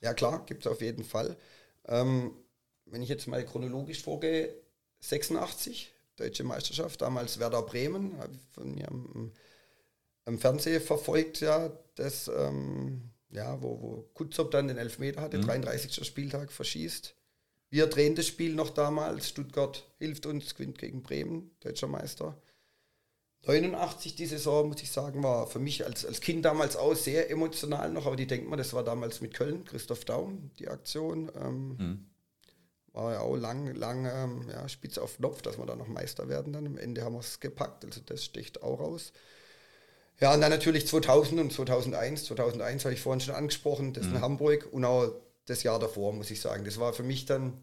Ja, 0.00 0.12
klar, 0.12 0.44
gibt 0.44 0.66
es 0.66 0.72
auf 0.72 0.80
jeden 0.80 1.04
Fall. 1.04 1.36
Ähm, 1.86 2.32
wenn 2.84 3.00
ich 3.00 3.08
jetzt 3.08 3.28
mal 3.28 3.46
chronologisch 3.46 4.02
vorgehe, 4.02 4.52
86, 4.98 5.92
Deutsche 6.16 6.42
Meisterschaft, 6.42 7.00
damals 7.00 7.38
Werder 7.38 7.62
Bremen, 7.62 8.18
habe 8.18 8.34
ich 8.34 8.40
von 8.52 8.74
mir 8.74 8.88
am, 8.88 9.30
am 10.26 10.38
Fernsehen 10.38 10.82
verfolgt, 10.82 11.40
ja, 11.40 11.72
das, 11.94 12.28
ähm, 12.28 13.10
ja, 13.30 13.60
wo, 13.62 13.80
wo 13.80 14.10
Kutzop 14.14 14.50
dann 14.50 14.68
den 14.68 14.76
Elfmeter 14.76 15.22
hatte, 15.22 15.38
mhm. 15.38 15.46
33. 15.46 16.06
Spieltag 16.06 16.52
verschießt. 16.52 17.14
Wir 17.70 17.86
drehen 17.86 18.14
das 18.14 18.26
Spiel 18.26 18.54
noch 18.54 18.70
damals, 18.70 19.28
Stuttgart 19.28 19.90
hilft 19.98 20.26
uns, 20.26 20.54
gewinnt 20.54 20.78
gegen 20.78 21.02
Bremen, 21.02 21.50
Deutscher 21.60 21.88
Meister. 21.88 22.40
89 23.46 24.16
die 24.16 24.26
Saison, 24.26 24.68
muss 24.68 24.82
ich 24.82 24.90
sagen, 24.90 25.22
war 25.22 25.46
für 25.46 25.60
mich 25.60 25.84
als, 25.84 26.04
als 26.04 26.20
Kind 26.20 26.44
damals 26.44 26.76
auch 26.76 26.94
sehr 26.94 27.30
emotional 27.30 27.90
noch, 27.90 28.06
aber 28.06 28.16
die 28.16 28.26
denkt 28.26 28.48
man, 28.48 28.58
das 28.58 28.72
war 28.74 28.82
damals 28.84 29.20
mit 29.20 29.34
Köln, 29.34 29.64
Christoph 29.64 30.04
Daum, 30.04 30.50
die 30.58 30.68
Aktion. 30.68 31.30
Ähm, 31.40 31.68
mhm 31.78 32.06
war 32.96 33.12
ja 33.12 33.20
auch 33.20 33.36
lang, 33.36 33.74
lang 33.74 34.06
ähm, 34.06 34.48
ja, 34.48 34.66
spitz 34.68 34.96
auf 34.96 35.18
Knopf, 35.18 35.42
dass 35.42 35.58
wir 35.58 35.66
da 35.66 35.76
noch 35.76 35.86
Meister 35.86 36.28
werden. 36.28 36.54
Dann 36.54 36.66
am 36.66 36.78
Ende 36.78 37.02
haben 37.02 37.12
wir 37.12 37.20
es 37.20 37.40
gepackt, 37.40 37.84
also 37.84 38.00
das 38.00 38.24
sticht 38.24 38.62
auch 38.62 38.80
raus. 38.80 39.12
Ja, 40.20 40.32
und 40.32 40.40
dann 40.40 40.50
natürlich 40.50 40.86
2000 40.86 41.40
und 41.40 41.52
2001. 41.52 42.24
2001 42.24 42.84
habe 42.84 42.94
ich 42.94 43.00
vorhin 43.00 43.20
schon 43.20 43.34
angesprochen, 43.34 43.92
das 43.92 44.06
mhm. 44.06 44.16
in 44.16 44.20
Hamburg 44.20 44.68
und 44.72 44.84
auch 44.84 45.12
das 45.44 45.62
Jahr 45.62 45.78
davor, 45.78 46.12
muss 46.12 46.30
ich 46.30 46.40
sagen. 46.40 46.64
Das 46.64 46.80
war 46.80 46.92
für 46.92 47.02
mich 47.02 47.26
dann 47.26 47.58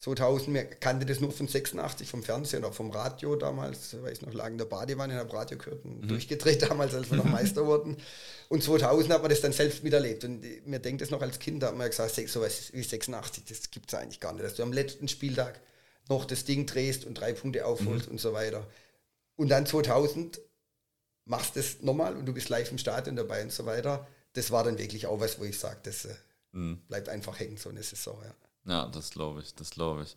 2000, 0.00 0.48
mir 0.48 0.64
kannte 0.64 1.06
das 1.06 1.18
nur 1.20 1.32
von 1.32 1.48
86 1.48 2.08
vom 2.08 2.22
Fernsehen 2.22 2.64
oder 2.64 2.72
vom 2.72 2.90
Radio 2.90 3.34
damals, 3.34 4.00
weil 4.00 4.12
ich 4.12 4.22
noch 4.22 4.32
lange 4.32 4.52
in 4.52 4.58
der 4.58 4.64
Badewanne, 4.64 5.14
habe 5.14 5.32
Radio 5.32 5.58
gehört 5.58 5.84
und 5.84 6.02
mhm. 6.02 6.08
durchgedreht 6.08 6.62
damals, 6.62 6.94
als 6.94 7.10
wir 7.10 7.16
noch 7.16 7.24
Meister 7.24 7.66
wurden. 7.66 7.96
Und 8.48 8.62
2000 8.62 9.12
hat 9.12 9.22
man 9.22 9.30
das 9.30 9.40
dann 9.40 9.52
selbst 9.52 9.82
miterlebt. 9.82 10.24
Und 10.24 10.44
mir 10.66 10.78
denkt 10.78 11.02
das 11.02 11.10
noch 11.10 11.20
als 11.20 11.40
Kind, 11.40 11.62
da 11.62 11.68
hat 11.68 11.76
man 11.76 11.88
gesagt, 11.88 12.14
so 12.28 12.40
was 12.40 12.72
wie 12.72 12.82
86, 12.82 13.44
das 13.46 13.70
gibt 13.70 13.92
es 13.92 13.98
eigentlich 13.98 14.20
gar 14.20 14.32
nicht. 14.32 14.44
Dass 14.44 14.54
du 14.54 14.62
am 14.62 14.72
letzten 14.72 15.08
Spieltag 15.08 15.60
noch 16.08 16.24
das 16.24 16.44
Ding 16.44 16.64
drehst 16.64 17.04
und 17.04 17.14
drei 17.14 17.32
Punkte 17.32 17.66
aufholst 17.66 18.06
mhm. 18.06 18.12
und 18.12 18.20
so 18.20 18.32
weiter. 18.32 18.66
Und 19.36 19.48
dann 19.48 19.66
2000 19.66 20.40
machst 21.28 21.56
das 21.56 21.80
nochmal 21.82 22.16
und 22.16 22.26
du 22.26 22.32
bist 22.32 22.48
live 22.48 22.70
im 22.70 22.78
Stadion 22.78 23.16
dabei 23.16 23.42
und 23.42 23.52
so 23.52 23.66
weiter. 23.66 24.06
Das 24.32 24.50
war 24.50 24.64
dann 24.64 24.78
wirklich 24.78 25.06
auch 25.06 25.20
was, 25.20 25.38
wo 25.38 25.44
ich 25.44 25.58
sage, 25.58 25.78
das 25.82 26.04
äh, 26.04 26.14
mhm. 26.52 26.78
bleibt 26.88 27.08
einfach 27.08 27.38
hängen, 27.38 27.56
so 27.56 27.70
eine 27.70 27.82
Saison. 27.82 28.18
Ja. 28.24 28.34
Ja, 28.68 28.86
das 28.86 29.10
glaube 29.10 29.40
ich, 29.40 29.54
das 29.54 29.70
glaube 29.70 30.02
ich. 30.02 30.14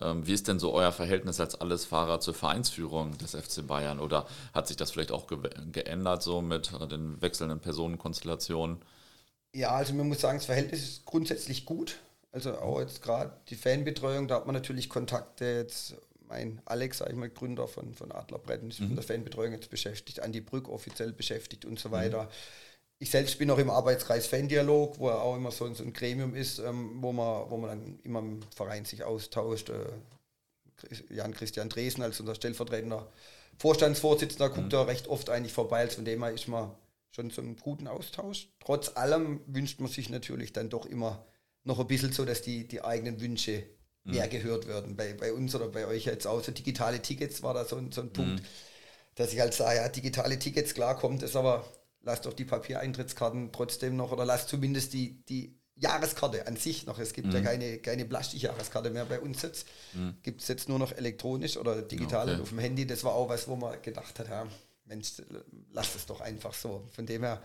Ähm, 0.00 0.24
wie 0.24 0.32
ist 0.32 0.46
denn 0.46 0.60
so 0.60 0.72
euer 0.72 0.92
Verhältnis 0.92 1.40
als 1.40 1.60
Allesfahrer 1.60 2.20
zur 2.20 2.32
Vereinsführung 2.32 3.18
des 3.18 3.34
FC 3.34 3.66
Bayern? 3.66 3.98
Oder 3.98 4.28
hat 4.54 4.68
sich 4.68 4.76
das 4.76 4.92
vielleicht 4.92 5.10
auch 5.10 5.26
ge 5.26 5.38
geändert 5.72 6.22
so 6.22 6.40
mit 6.40 6.70
den 6.92 7.20
wechselnden 7.20 7.58
Personenkonstellationen? 7.58 8.78
Ja, 9.52 9.70
also 9.70 9.94
man 9.94 10.06
muss 10.06 10.20
sagen, 10.20 10.38
das 10.38 10.46
Verhältnis 10.46 10.82
ist 10.82 11.04
grundsätzlich 11.06 11.64
gut. 11.64 11.96
Also 12.30 12.56
auch 12.58 12.78
jetzt 12.78 13.02
gerade 13.02 13.32
die 13.48 13.56
Fanbetreuung, 13.56 14.28
da 14.28 14.36
hat 14.36 14.46
man 14.46 14.54
natürlich 14.54 14.88
Kontakte. 14.88 15.44
Jetzt 15.44 15.96
mein 16.28 16.60
Alex, 16.64 16.98
sag 16.98 17.10
ich 17.10 17.16
mal, 17.16 17.30
Gründer 17.30 17.68
von, 17.68 17.94
von 17.94 18.12
Adlerbretten, 18.12 18.70
ist 18.70 18.80
mhm. 18.80 18.88
von 18.88 18.96
der 18.96 19.04
Fanbetreuung 19.04 19.52
jetzt 19.52 19.70
beschäftigt, 19.70 20.20
Andi 20.20 20.40
Brück 20.40 20.68
offiziell 20.68 21.12
beschäftigt 21.12 21.64
und 21.64 21.78
so 21.78 21.90
weiter. 21.90 22.24
Mhm 22.24 22.28
ich 23.00 23.10
selbst 23.10 23.38
bin 23.38 23.50
auch 23.50 23.58
im 23.58 23.70
Arbeitskreis 23.70 24.26
Fan-Dialog, 24.26 24.98
wo 24.98 25.08
er 25.08 25.22
auch 25.22 25.36
immer 25.36 25.52
so, 25.52 25.72
so 25.72 25.84
ein 25.84 25.92
Gremium 25.92 26.34
ist, 26.34 26.58
ähm, 26.58 26.96
wo, 27.00 27.12
man, 27.12 27.48
wo 27.50 27.56
man 27.56 27.70
dann 27.70 28.00
immer 28.02 28.18
im 28.18 28.40
Verein 28.54 28.84
sich 28.84 29.04
austauscht. 29.04 29.70
Äh, 29.70 29.86
Jan 31.10 31.34
Christian 31.34 31.68
Dresen 31.68 32.02
als 32.02 32.20
unser 32.20 32.34
stellvertretender 32.34 33.10
Vorstandsvorsitzender 33.58 34.48
guckt 34.50 34.66
mhm. 34.66 34.70
da 34.70 34.82
recht 34.82 35.08
oft 35.08 35.30
eigentlich 35.30 35.52
vorbei, 35.52 35.80
als 35.80 35.96
von 35.96 36.04
dem 36.04 36.22
her 36.22 36.32
ist 36.32 36.46
man 36.46 36.70
schon 37.10 37.30
so 37.30 37.40
einem 37.40 37.56
guten 37.56 37.88
Austausch. 37.88 38.48
Trotz 38.60 38.96
allem 38.96 39.40
wünscht 39.46 39.80
man 39.80 39.90
sich 39.90 40.08
natürlich 40.08 40.52
dann 40.52 40.70
doch 40.70 40.86
immer 40.86 41.24
noch 41.64 41.80
ein 41.80 41.86
bisschen 41.88 42.12
so, 42.12 42.24
dass 42.24 42.42
die, 42.42 42.68
die 42.68 42.82
eigenen 42.82 43.20
Wünsche 43.20 43.64
mhm. 44.08 44.14
mehr 44.14 44.28
gehört 44.28 44.66
werden. 44.66 44.96
Bei, 44.96 45.14
bei 45.14 45.32
uns 45.32 45.54
oder 45.54 45.68
bei 45.68 45.86
euch 45.86 46.04
jetzt 46.04 46.26
auch 46.26 46.42
so 46.42 46.52
digitale 46.52 47.00
Tickets 47.00 47.42
war 47.42 47.54
da 47.54 47.64
so, 47.64 47.80
so 47.90 48.00
ein 48.00 48.12
Punkt, 48.12 48.40
mhm. 48.40 48.46
dass 49.14 49.32
ich 49.32 49.40
halt 49.40 49.54
sage, 49.54 49.76
ja, 49.76 49.88
digitale 49.88 50.38
Tickets, 50.38 50.74
klar 50.74 50.96
kommt 50.96 51.22
es 51.22 51.36
aber 51.36 51.64
lasst 52.02 52.26
doch 52.26 52.32
die 52.32 52.44
Papiereintrittskarten 52.44 53.52
trotzdem 53.52 53.96
noch 53.96 54.12
oder 54.12 54.24
lasst 54.24 54.48
zumindest 54.48 54.92
die, 54.92 55.22
die 55.26 55.58
Jahreskarte 55.76 56.46
an 56.46 56.56
sich 56.56 56.86
noch. 56.86 56.98
Es 56.98 57.12
gibt 57.12 57.28
mhm. 57.28 57.34
ja 57.34 57.40
keine, 57.40 57.78
keine 57.78 58.04
Plastikjahreskarte 58.04 58.90
mehr 58.90 59.04
bei 59.04 59.20
uns 59.20 59.42
jetzt. 59.42 59.66
Mhm. 59.94 60.16
Gibt 60.22 60.42
es 60.42 60.48
jetzt 60.48 60.68
nur 60.68 60.78
noch 60.78 60.92
elektronisch 60.92 61.56
oder 61.56 61.82
digital 61.82 62.30
okay. 62.30 62.42
auf 62.42 62.48
dem 62.48 62.58
Handy. 62.58 62.86
Das 62.86 63.04
war 63.04 63.14
auch 63.14 63.28
was, 63.28 63.46
wo 63.46 63.56
man 63.56 63.80
gedacht 63.82 64.18
hat, 64.18 64.28
ja, 64.28 64.46
Mensch, 64.86 65.22
lasst 65.72 65.94
es 65.94 66.06
doch 66.06 66.20
einfach 66.20 66.54
so. 66.54 66.84
Von 66.94 67.06
dem 67.06 67.22
her, 67.22 67.42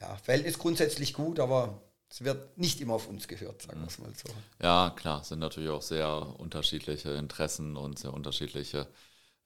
ja, 0.00 0.16
Verhältnis 0.16 0.58
grundsätzlich 0.58 1.14
gut, 1.14 1.40
aber 1.40 1.82
es 2.12 2.22
wird 2.22 2.58
nicht 2.58 2.78
immer 2.82 2.92
auf 2.92 3.08
uns 3.08 3.26
gehört, 3.26 3.62
sagen 3.62 3.80
wir 3.80 3.86
es 3.86 3.98
mal 3.98 4.12
so. 4.14 4.28
Ja, 4.62 4.92
klar, 4.94 5.22
es 5.22 5.28
sind 5.28 5.38
natürlich 5.38 5.70
auch 5.70 5.80
sehr 5.80 6.38
unterschiedliche 6.38 7.10
Interessen 7.12 7.74
und 7.74 7.98
sehr 7.98 8.12
unterschiedliche 8.12 8.86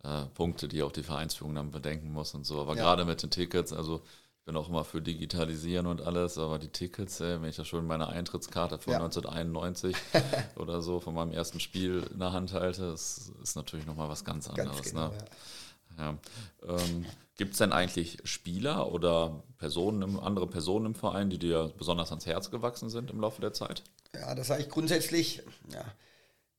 äh, 0.02 0.24
Punkte, 0.34 0.66
die 0.66 0.82
auch 0.82 0.90
die 0.90 1.04
Vereinsführung 1.04 1.54
dann 1.54 1.70
bedenken 1.70 2.12
muss 2.12 2.34
und 2.34 2.44
so. 2.44 2.60
Aber 2.60 2.74
ja. 2.74 2.82
gerade 2.82 3.04
mit 3.04 3.22
den 3.22 3.30
Tickets, 3.30 3.72
also 3.72 4.02
bin 4.44 4.56
auch 4.56 4.68
immer 4.68 4.82
für 4.82 5.00
Digitalisieren 5.00 5.86
und 5.86 6.02
alles, 6.02 6.38
aber 6.38 6.58
die 6.58 6.68
Tickets, 6.68 7.20
ey, 7.20 7.40
wenn 7.40 7.48
ich 7.48 7.56
da 7.56 7.64
schon 7.64 7.86
meine 7.86 8.08
Eintrittskarte 8.08 8.78
von 8.78 8.94
ja. 8.94 8.98
1991 8.98 9.96
oder 10.56 10.82
so 10.82 10.98
von 10.98 11.14
meinem 11.14 11.30
ersten 11.30 11.60
Spiel 11.60 12.04
in 12.12 12.18
der 12.18 12.32
Hand 12.32 12.52
halte, 12.52 12.86
ist, 12.86 13.30
ist 13.44 13.54
natürlich 13.54 13.86
nochmal 13.86 14.08
was 14.08 14.24
ganz 14.24 14.48
anderes. 14.48 14.76
Ganz 14.76 14.90
genau, 14.90 15.08
ne? 15.08 15.14
ja. 15.16 15.24
Ja. 15.98 16.18
Ähm, 16.66 17.06
Gibt 17.36 17.52
es 17.52 17.58
denn 17.58 17.72
eigentlich 17.72 18.18
Spieler 18.24 18.92
oder 18.92 19.42
Personen, 19.58 20.18
andere 20.18 20.46
Personen 20.46 20.86
im 20.86 20.94
Verein, 20.94 21.28
die 21.28 21.38
dir 21.38 21.72
besonders 21.76 22.10
ans 22.10 22.24
Herz 22.24 22.50
gewachsen 22.50 22.88
sind 22.88 23.10
im 23.10 23.20
Laufe 23.20 23.40
der 23.42 23.52
Zeit? 23.52 23.82
Ja, 24.14 24.34
das 24.34 24.46
sage 24.46 24.62
ich 24.62 24.70
grundsätzlich. 24.70 25.42
Ja, 25.70 25.84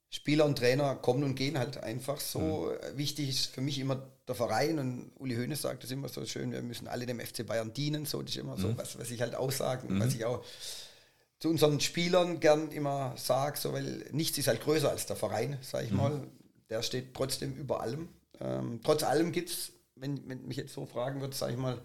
Spieler 0.09 0.45
und 0.45 0.57
Trainer 0.57 0.95
kommen 0.95 1.23
und 1.23 1.35
gehen 1.35 1.57
halt 1.57 1.77
einfach 1.83 2.19
so. 2.19 2.71
Mhm. 2.93 2.97
Wichtig 2.97 3.29
ist 3.29 3.47
für 3.47 3.61
mich 3.61 3.79
immer 3.79 4.07
der 4.27 4.35
Verein 4.35 4.79
und 4.79 5.11
Uli 5.17 5.35
Hoeneß 5.35 5.61
sagt 5.61 5.83
es 5.83 5.91
immer 5.91 6.07
so 6.09 6.25
schön, 6.25 6.51
wir 6.51 6.61
müssen 6.61 6.87
alle 6.87 7.05
dem 7.05 7.19
FC 7.19 7.45
Bayern 7.45 7.73
dienen, 7.73 8.05
so 8.05 8.21
das 8.21 8.31
ist 8.31 8.37
immer 8.37 8.55
mhm. 8.55 8.61
so, 8.61 8.77
was, 8.77 8.97
was 8.99 9.11
ich 9.11 9.21
halt 9.21 9.35
aussage 9.35 9.91
mhm. 9.91 9.99
was 9.99 10.13
ich 10.13 10.25
auch 10.25 10.43
zu 11.39 11.49
unseren 11.49 11.79
Spielern 11.79 12.39
gern 12.39 12.71
immer 12.71 13.13
sage, 13.15 13.59
so, 13.59 13.73
weil 13.73 14.05
nichts 14.11 14.37
ist 14.37 14.47
halt 14.47 14.61
größer 14.61 14.89
als 14.89 15.05
der 15.05 15.15
Verein, 15.15 15.57
sage 15.61 15.85
ich 15.85 15.91
mhm. 15.91 15.97
mal. 15.97 16.27
Der 16.69 16.81
steht 16.81 17.13
trotzdem 17.13 17.55
über 17.55 17.81
allem. 17.81 18.09
Ähm, 18.39 18.79
trotz 18.83 19.03
allem 19.03 19.31
gibt 19.31 19.49
es, 19.49 19.71
wenn, 19.95 20.27
wenn 20.29 20.47
mich 20.47 20.57
jetzt 20.57 20.73
so 20.73 20.85
fragen 20.85 21.21
würde, 21.21 21.35
sage 21.35 21.53
ich 21.53 21.59
mal, 21.59 21.81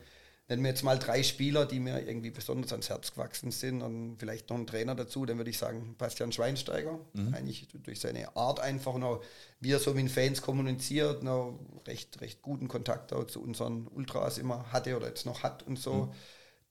nennen 0.48 0.64
wir 0.64 0.70
jetzt 0.70 0.82
mal 0.82 0.98
drei 0.98 1.22
Spieler, 1.22 1.66
die 1.66 1.80
mir 1.80 2.06
irgendwie 2.06 2.30
besonders 2.30 2.72
ans 2.72 2.90
Herz 2.90 3.12
gewachsen 3.12 3.50
sind 3.50 3.80
und 3.80 4.16
vielleicht 4.18 4.50
noch 4.50 4.56
einen 4.56 4.66
Trainer 4.66 4.94
dazu, 4.94 5.24
dann 5.24 5.38
würde 5.38 5.50
ich 5.50 5.58
sagen 5.58 5.94
Bastian 5.96 6.32
Schweinsteiger. 6.32 6.98
Mhm. 7.14 7.34
Eigentlich 7.34 7.68
durch 7.72 8.00
seine 8.00 8.36
Art 8.36 8.60
einfach 8.60 8.98
noch, 8.98 9.22
wie 9.60 9.72
er 9.72 9.78
so 9.78 9.94
mit 9.94 10.10
Fans 10.10 10.42
kommuniziert, 10.42 11.22
noch 11.22 11.58
recht, 11.86 12.20
recht 12.20 12.42
guten 12.42 12.68
Kontakt 12.68 13.12
auch 13.12 13.24
zu 13.24 13.42
unseren 13.42 13.86
Ultras 13.88 14.38
immer 14.38 14.70
hatte 14.72 14.96
oder 14.96 15.08
jetzt 15.08 15.26
noch 15.26 15.42
hat 15.42 15.62
und 15.62 15.78
so. 15.78 15.94
Mhm. 15.94 16.12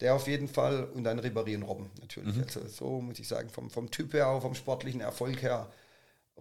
Der 0.02 0.16
auf 0.16 0.28
jeden 0.28 0.48
Fall 0.48 0.86
und 0.86 1.04
dann 1.04 1.20
Ribéry 1.20 1.56
und 1.56 1.64
Robben 1.64 1.92
natürlich. 2.00 2.36
Mhm. 2.36 2.44
Also 2.44 2.68
so 2.68 3.02
muss 3.02 3.20
ich 3.20 3.28
sagen, 3.28 3.50
vom, 3.50 3.70
vom 3.70 3.90
Typ 3.90 4.14
her, 4.14 4.28
auch 4.28 4.42
vom 4.42 4.56
sportlichen 4.56 5.02
Erfolg 5.02 5.42
her, 5.42 5.72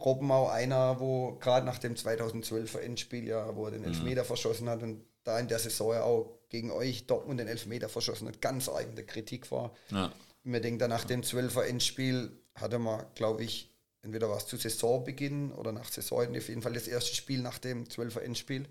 Robben 0.05 0.31
auch 0.31 0.51
einer, 0.51 1.01
wo 1.01 1.37
gerade 1.41 1.67
nach 1.67 1.79
dem 1.79 1.95
2012er 1.95 2.79
Endspiel, 2.79 3.29
ja, 3.29 3.55
wo 3.55 3.67
er 3.67 3.73
den 3.73 3.83
mhm. 3.83 3.89
Elfmeter 3.89 4.25
verschossen 4.25 4.69
hat 4.69 4.83
und 4.83 5.05
da 5.25 5.39
in 5.39 5.49
der 5.49 5.59
Saison 5.59 5.93
ja 5.93 6.03
auch 6.03 6.39
gegen 6.49 6.71
euch 6.71 7.07
Dortmund 7.07 7.41
den 7.41 7.49
Elfmeter 7.49 7.89
verschossen 7.89 8.29
hat, 8.29 8.41
ganz 8.41 8.69
eigene 8.69 9.05
Kritik 9.05 9.51
war. 9.51 9.75
Ja. 9.91 10.13
Mir 10.43 10.61
denkt, 10.61 10.87
nach 10.89 11.05
dem 11.05 11.21
12er 11.21 11.63
Endspiel 11.63 12.31
hatte 12.55 12.79
man, 12.79 13.05
glaube 13.15 13.45
ich, 13.45 13.71
entweder 14.03 14.29
war 14.31 14.39
es 14.39 14.47
zu 14.47 14.57
Saisonbeginn 14.57 15.53
oder 15.53 15.73
nach 15.73 15.91
Saison, 15.91 16.37
auf 16.37 16.49
jeden 16.49 16.63
Fall 16.63 16.73
das 16.73 16.89
erste 16.89 17.15
Spiel 17.15 17.43
nach 17.43 17.59
dem 17.59 17.85
12er 17.85 18.21
Endspiel. 18.21 18.67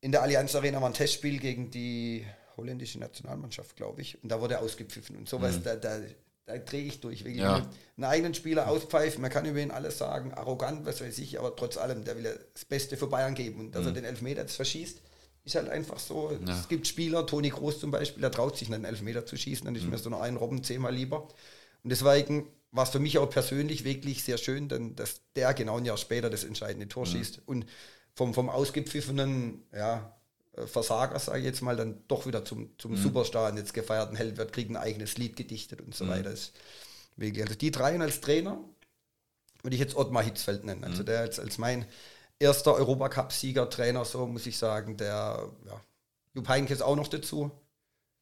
In 0.00 0.12
der 0.12 0.22
Allianz 0.22 0.54
Arena 0.54 0.80
war 0.80 0.88
ein 0.88 0.94
Testspiel 0.94 1.38
gegen 1.38 1.70
die 1.70 2.26
holländische 2.56 2.98
Nationalmannschaft, 2.98 3.76
glaube 3.76 4.02
ich. 4.02 4.22
Und 4.22 4.28
da 4.30 4.40
wurde 4.40 4.60
ausgepfiffen. 4.60 5.16
Und 5.16 5.28
sowas, 5.28 5.56
mhm. 5.58 5.62
da, 5.64 5.76
da, 5.76 6.00
da 6.48 6.56
drehe 6.56 6.84
ich 6.84 7.00
durch. 7.00 7.24
Wirklich 7.24 7.42
ja. 7.42 7.68
einen 7.96 8.04
eigenen 8.04 8.34
Spieler 8.34 8.68
auspfeifen, 8.68 9.20
man 9.20 9.30
kann 9.30 9.44
über 9.44 9.60
ihn 9.60 9.70
alles 9.70 9.98
sagen, 9.98 10.32
arrogant, 10.32 10.86
was 10.86 11.00
weiß 11.00 11.18
ich, 11.18 11.38
aber 11.38 11.54
trotz 11.54 11.76
allem, 11.76 12.04
der 12.04 12.16
will 12.16 12.24
ja 12.24 12.32
das 12.54 12.64
Beste 12.64 12.96
für 12.96 13.06
Bayern 13.06 13.34
geben. 13.34 13.60
Und 13.60 13.74
dass 13.74 13.82
mhm. 13.82 13.88
er 13.88 13.92
den 13.92 14.04
Elfmeter 14.04 14.40
jetzt 14.40 14.56
verschießt, 14.56 15.02
ist 15.44 15.54
halt 15.54 15.68
einfach 15.68 15.98
so. 15.98 16.32
Ja. 16.32 16.58
Es 16.58 16.68
gibt 16.68 16.86
Spieler, 16.86 17.26
Toni 17.26 17.50
Groß 17.50 17.80
zum 17.80 17.90
Beispiel, 17.90 18.22
der 18.22 18.30
traut 18.30 18.56
sich 18.56 18.72
einen 18.72 18.84
Elfmeter 18.84 19.26
zu 19.26 19.36
schießen, 19.36 19.66
dann 19.66 19.74
ist 19.74 19.84
mhm. 19.84 19.90
mir 19.90 19.98
so 19.98 20.08
noch 20.08 20.20
ein 20.22 20.36
Robben 20.36 20.64
zehnmal 20.64 20.94
lieber. 20.94 21.28
Und 21.84 21.90
deswegen 21.90 22.48
war 22.70 22.84
es 22.84 22.90
für 22.90 22.98
mich 22.98 23.18
auch 23.18 23.28
persönlich 23.28 23.84
wirklich 23.84 24.24
sehr 24.24 24.38
schön, 24.38 24.68
denn 24.68 24.96
dass 24.96 25.20
der 25.36 25.52
genau 25.52 25.76
ein 25.76 25.84
Jahr 25.84 25.96
später 25.98 26.30
das 26.30 26.44
entscheidende 26.44 26.88
Tor 26.88 27.06
mhm. 27.06 27.10
schießt 27.10 27.42
und 27.46 27.66
vom, 28.14 28.32
vom 28.34 28.48
ausgepfiffenen 28.48 29.62
ja, 29.72 30.17
Versager, 30.66 31.18
sage 31.18 31.40
ich 31.40 31.44
jetzt 31.44 31.62
mal, 31.62 31.76
dann 31.76 32.02
doch 32.08 32.26
wieder 32.26 32.44
zum, 32.44 32.70
zum 32.78 32.92
mhm. 32.92 32.96
Superstar 32.96 33.50
und 33.50 33.56
jetzt 33.56 33.74
gefeierten 33.74 34.16
Held 34.16 34.36
wird, 34.36 34.52
kriegt 34.52 34.70
ein 34.70 34.76
eigenes 34.76 35.16
Lied 35.18 35.36
gedichtet 35.36 35.80
und 35.80 35.94
so 35.94 36.04
mhm. 36.04 36.10
weiter. 36.10 36.30
Das 36.30 36.52
wirklich, 37.16 37.44
also 37.44 37.54
die 37.56 37.70
drei 37.70 37.98
als 37.98 38.20
Trainer 38.20 38.58
würde 39.62 39.74
ich 39.74 39.80
jetzt 39.80 39.96
Ottmar 39.96 40.22
Hitzfeld 40.22 40.64
nennen. 40.64 40.84
Also 40.84 41.02
mhm. 41.02 41.06
der 41.06 41.24
jetzt 41.24 41.40
als 41.40 41.58
mein 41.58 41.86
erster 42.38 42.74
Europacup-Sieger-Trainer, 42.74 44.04
so 44.04 44.26
muss 44.26 44.46
ich 44.46 44.56
sagen, 44.56 44.96
der 44.96 45.48
ja, 45.66 45.80
Jupp 46.34 46.48
Heynckes 46.48 46.82
auch 46.82 46.96
noch 46.96 47.08
dazu. 47.08 47.50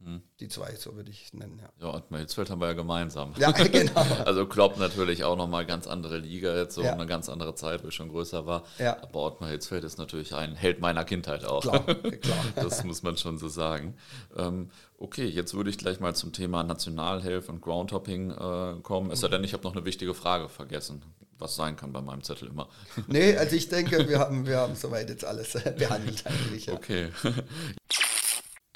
Hm. 0.04 0.20
Die 0.40 0.48
zwei, 0.48 0.74
so 0.74 0.94
würde 0.94 1.10
ich 1.10 1.24
es 1.24 1.32
nennen, 1.32 1.58
ja. 1.58 1.70
Ja, 1.80 1.94
und 1.94 2.14
Hitzfeld 2.18 2.50
haben 2.50 2.60
wir 2.60 2.66
ja 2.66 2.74
gemeinsam. 2.74 3.32
Ja, 3.38 3.50
genau. 3.52 4.06
also 4.26 4.46
Klopp 4.46 4.78
natürlich 4.78 5.24
auch 5.24 5.36
nochmal 5.36 5.64
ganz 5.64 5.86
andere 5.86 6.18
Liga 6.18 6.54
jetzt, 6.54 6.74
so 6.74 6.82
ja. 6.82 6.92
eine 6.92 7.06
ganz 7.06 7.30
andere 7.30 7.54
Zeit, 7.54 7.82
wo 7.82 7.88
ich 7.88 7.94
schon 7.94 8.10
größer 8.10 8.44
war. 8.44 8.64
Ja. 8.78 9.02
Aber 9.02 9.22
Ottmar 9.22 9.48
Hitzfeld 9.48 9.84
ist 9.84 9.96
natürlich 9.96 10.34
ein 10.34 10.54
Held 10.54 10.80
meiner 10.80 11.04
Kindheit 11.06 11.46
auch. 11.46 11.62
Klar, 11.62 11.80
klar. 11.94 12.44
das 12.56 12.84
muss 12.84 13.02
man 13.02 13.16
schon 13.16 13.38
so 13.38 13.48
sagen. 13.48 13.96
Ähm, 14.36 14.70
okay, 14.98 15.24
jetzt 15.24 15.54
würde 15.54 15.70
ich 15.70 15.78
gleich 15.78 15.98
mal 15.98 16.14
zum 16.14 16.34
Thema 16.34 16.62
Nationalhelf 16.62 17.48
und 17.48 17.62
Groundhopping 17.62 18.32
äh, 18.32 18.80
kommen. 18.82 19.10
Es 19.10 19.20
sei 19.20 19.28
denn, 19.28 19.44
ich 19.44 19.54
habe 19.54 19.62
noch 19.64 19.74
eine 19.74 19.86
wichtige 19.86 20.12
Frage 20.12 20.48
vergessen 20.48 21.02
was 21.38 21.54
sein 21.54 21.76
kann 21.76 21.92
bei 21.92 22.00
meinem 22.00 22.22
Zettel 22.22 22.48
immer. 22.48 22.66
Nee, 23.08 23.36
also 23.36 23.56
ich 23.56 23.68
denke, 23.68 24.08
wir 24.08 24.18
haben, 24.18 24.46
wir 24.46 24.56
haben 24.56 24.74
soweit 24.74 25.10
jetzt 25.10 25.22
alles 25.22 25.52
behandelt 25.78 26.24
eigentlich. 26.26 26.64
Ja. 26.64 26.72
Okay. 26.72 27.10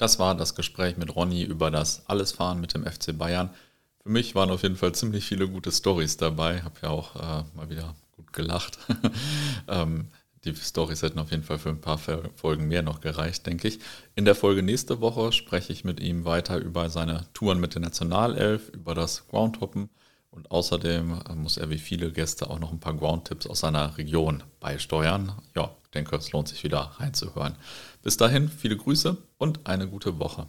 Das 0.01 0.17
war 0.17 0.33
das 0.33 0.55
Gespräch 0.55 0.97
mit 0.97 1.15
Ronny 1.15 1.43
über 1.43 1.69
das 1.69 2.09
Allesfahren 2.09 2.59
mit 2.59 2.73
dem 2.73 2.87
FC 2.87 3.15
Bayern. 3.15 3.51
Für 4.01 4.09
mich 4.09 4.33
waren 4.33 4.49
auf 4.49 4.63
jeden 4.63 4.75
Fall 4.75 4.95
ziemlich 4.95 5.25
viele 5.25 5.47
gute 5.47 5.71
Stories 5.71 6.17
dabei. 6.17 6.63
Habe 6.63 6.79
ja 6.81 6.89
auch 6.89 7.15
äh, 7.15 7.43
mal 7.55 7.69
wieder 7.69 7.93
gut 8.15 8.33
gelacht. 8.33 8.79
ähm, 9.67 10.07
die 10.43 10.55
Stories 10.55 11.03
hätten 11.03 11.19
auf 11.19 11.29
jeden 11.29 11.43
Fall 11.43 11.59
für 11.59 11.69
ein 11.69 11.81
paar 11.81 11.99
Folgen 11.99 12.67
mehr 12.67 12.81
noch 12.81 12.99
gereicht, 12.99 13.45
denke 13.45 13.67
ich. 13.67 13.77
In 14.15 14.25
der 14.25 14.33
Folge 14.33 14.63
nächste 14.63 15.01
Woche 15.01 15.31
spreche 15.33 15.71
ich 15.71 15.83
mit 15.83 15.99
ihm 15.99 16.25
weiter 16.25 16.57
über 16.57 16.89
seine 16.89 17.27
Touren 17.35 17.59
mit 17.59 17.75
der 17.75 17.83
Nationalelf, 17.83 18.69
über 18.69 18.95
das 18.95 19.27
Groundhoppen 19.27 19.91
und 20.31 20.49
außerdem 20.49 21.21
äh, 21.29 21.35
muss 21.35 21.57
er 21.57 21.69
wie 21.69 21.77
viele 21.77 22.11
Gäste 22.11 22.49
auch 22.49 22.57
noch 22.57 22.71
ein 22.71 22.79
paar 22.79 22.95
Ground-Tipps 22.95 23.45
aus 23.45 23.59
seiner 23.59 23.95
Region 23.99 24.41
beisteuern. 24.59 25.33
Ja, 25.55 25.75
ich 25.83 25.91
denke, 25.91 26.15
es 26.15 26.31
lohnt 26.31 26.47
sich 26.47 26.63
wieder 26.63 26.93
reinzuhören. 26.97 27.55
Bis 28.01 28.17
dahin, 28.17 28.49
viele 28.49 28.77
Grüße 28.77 29.17
und 29.37 29.67
eine 29.67 29.87
gute 29.87 30.17
Woche. 30.17 30.47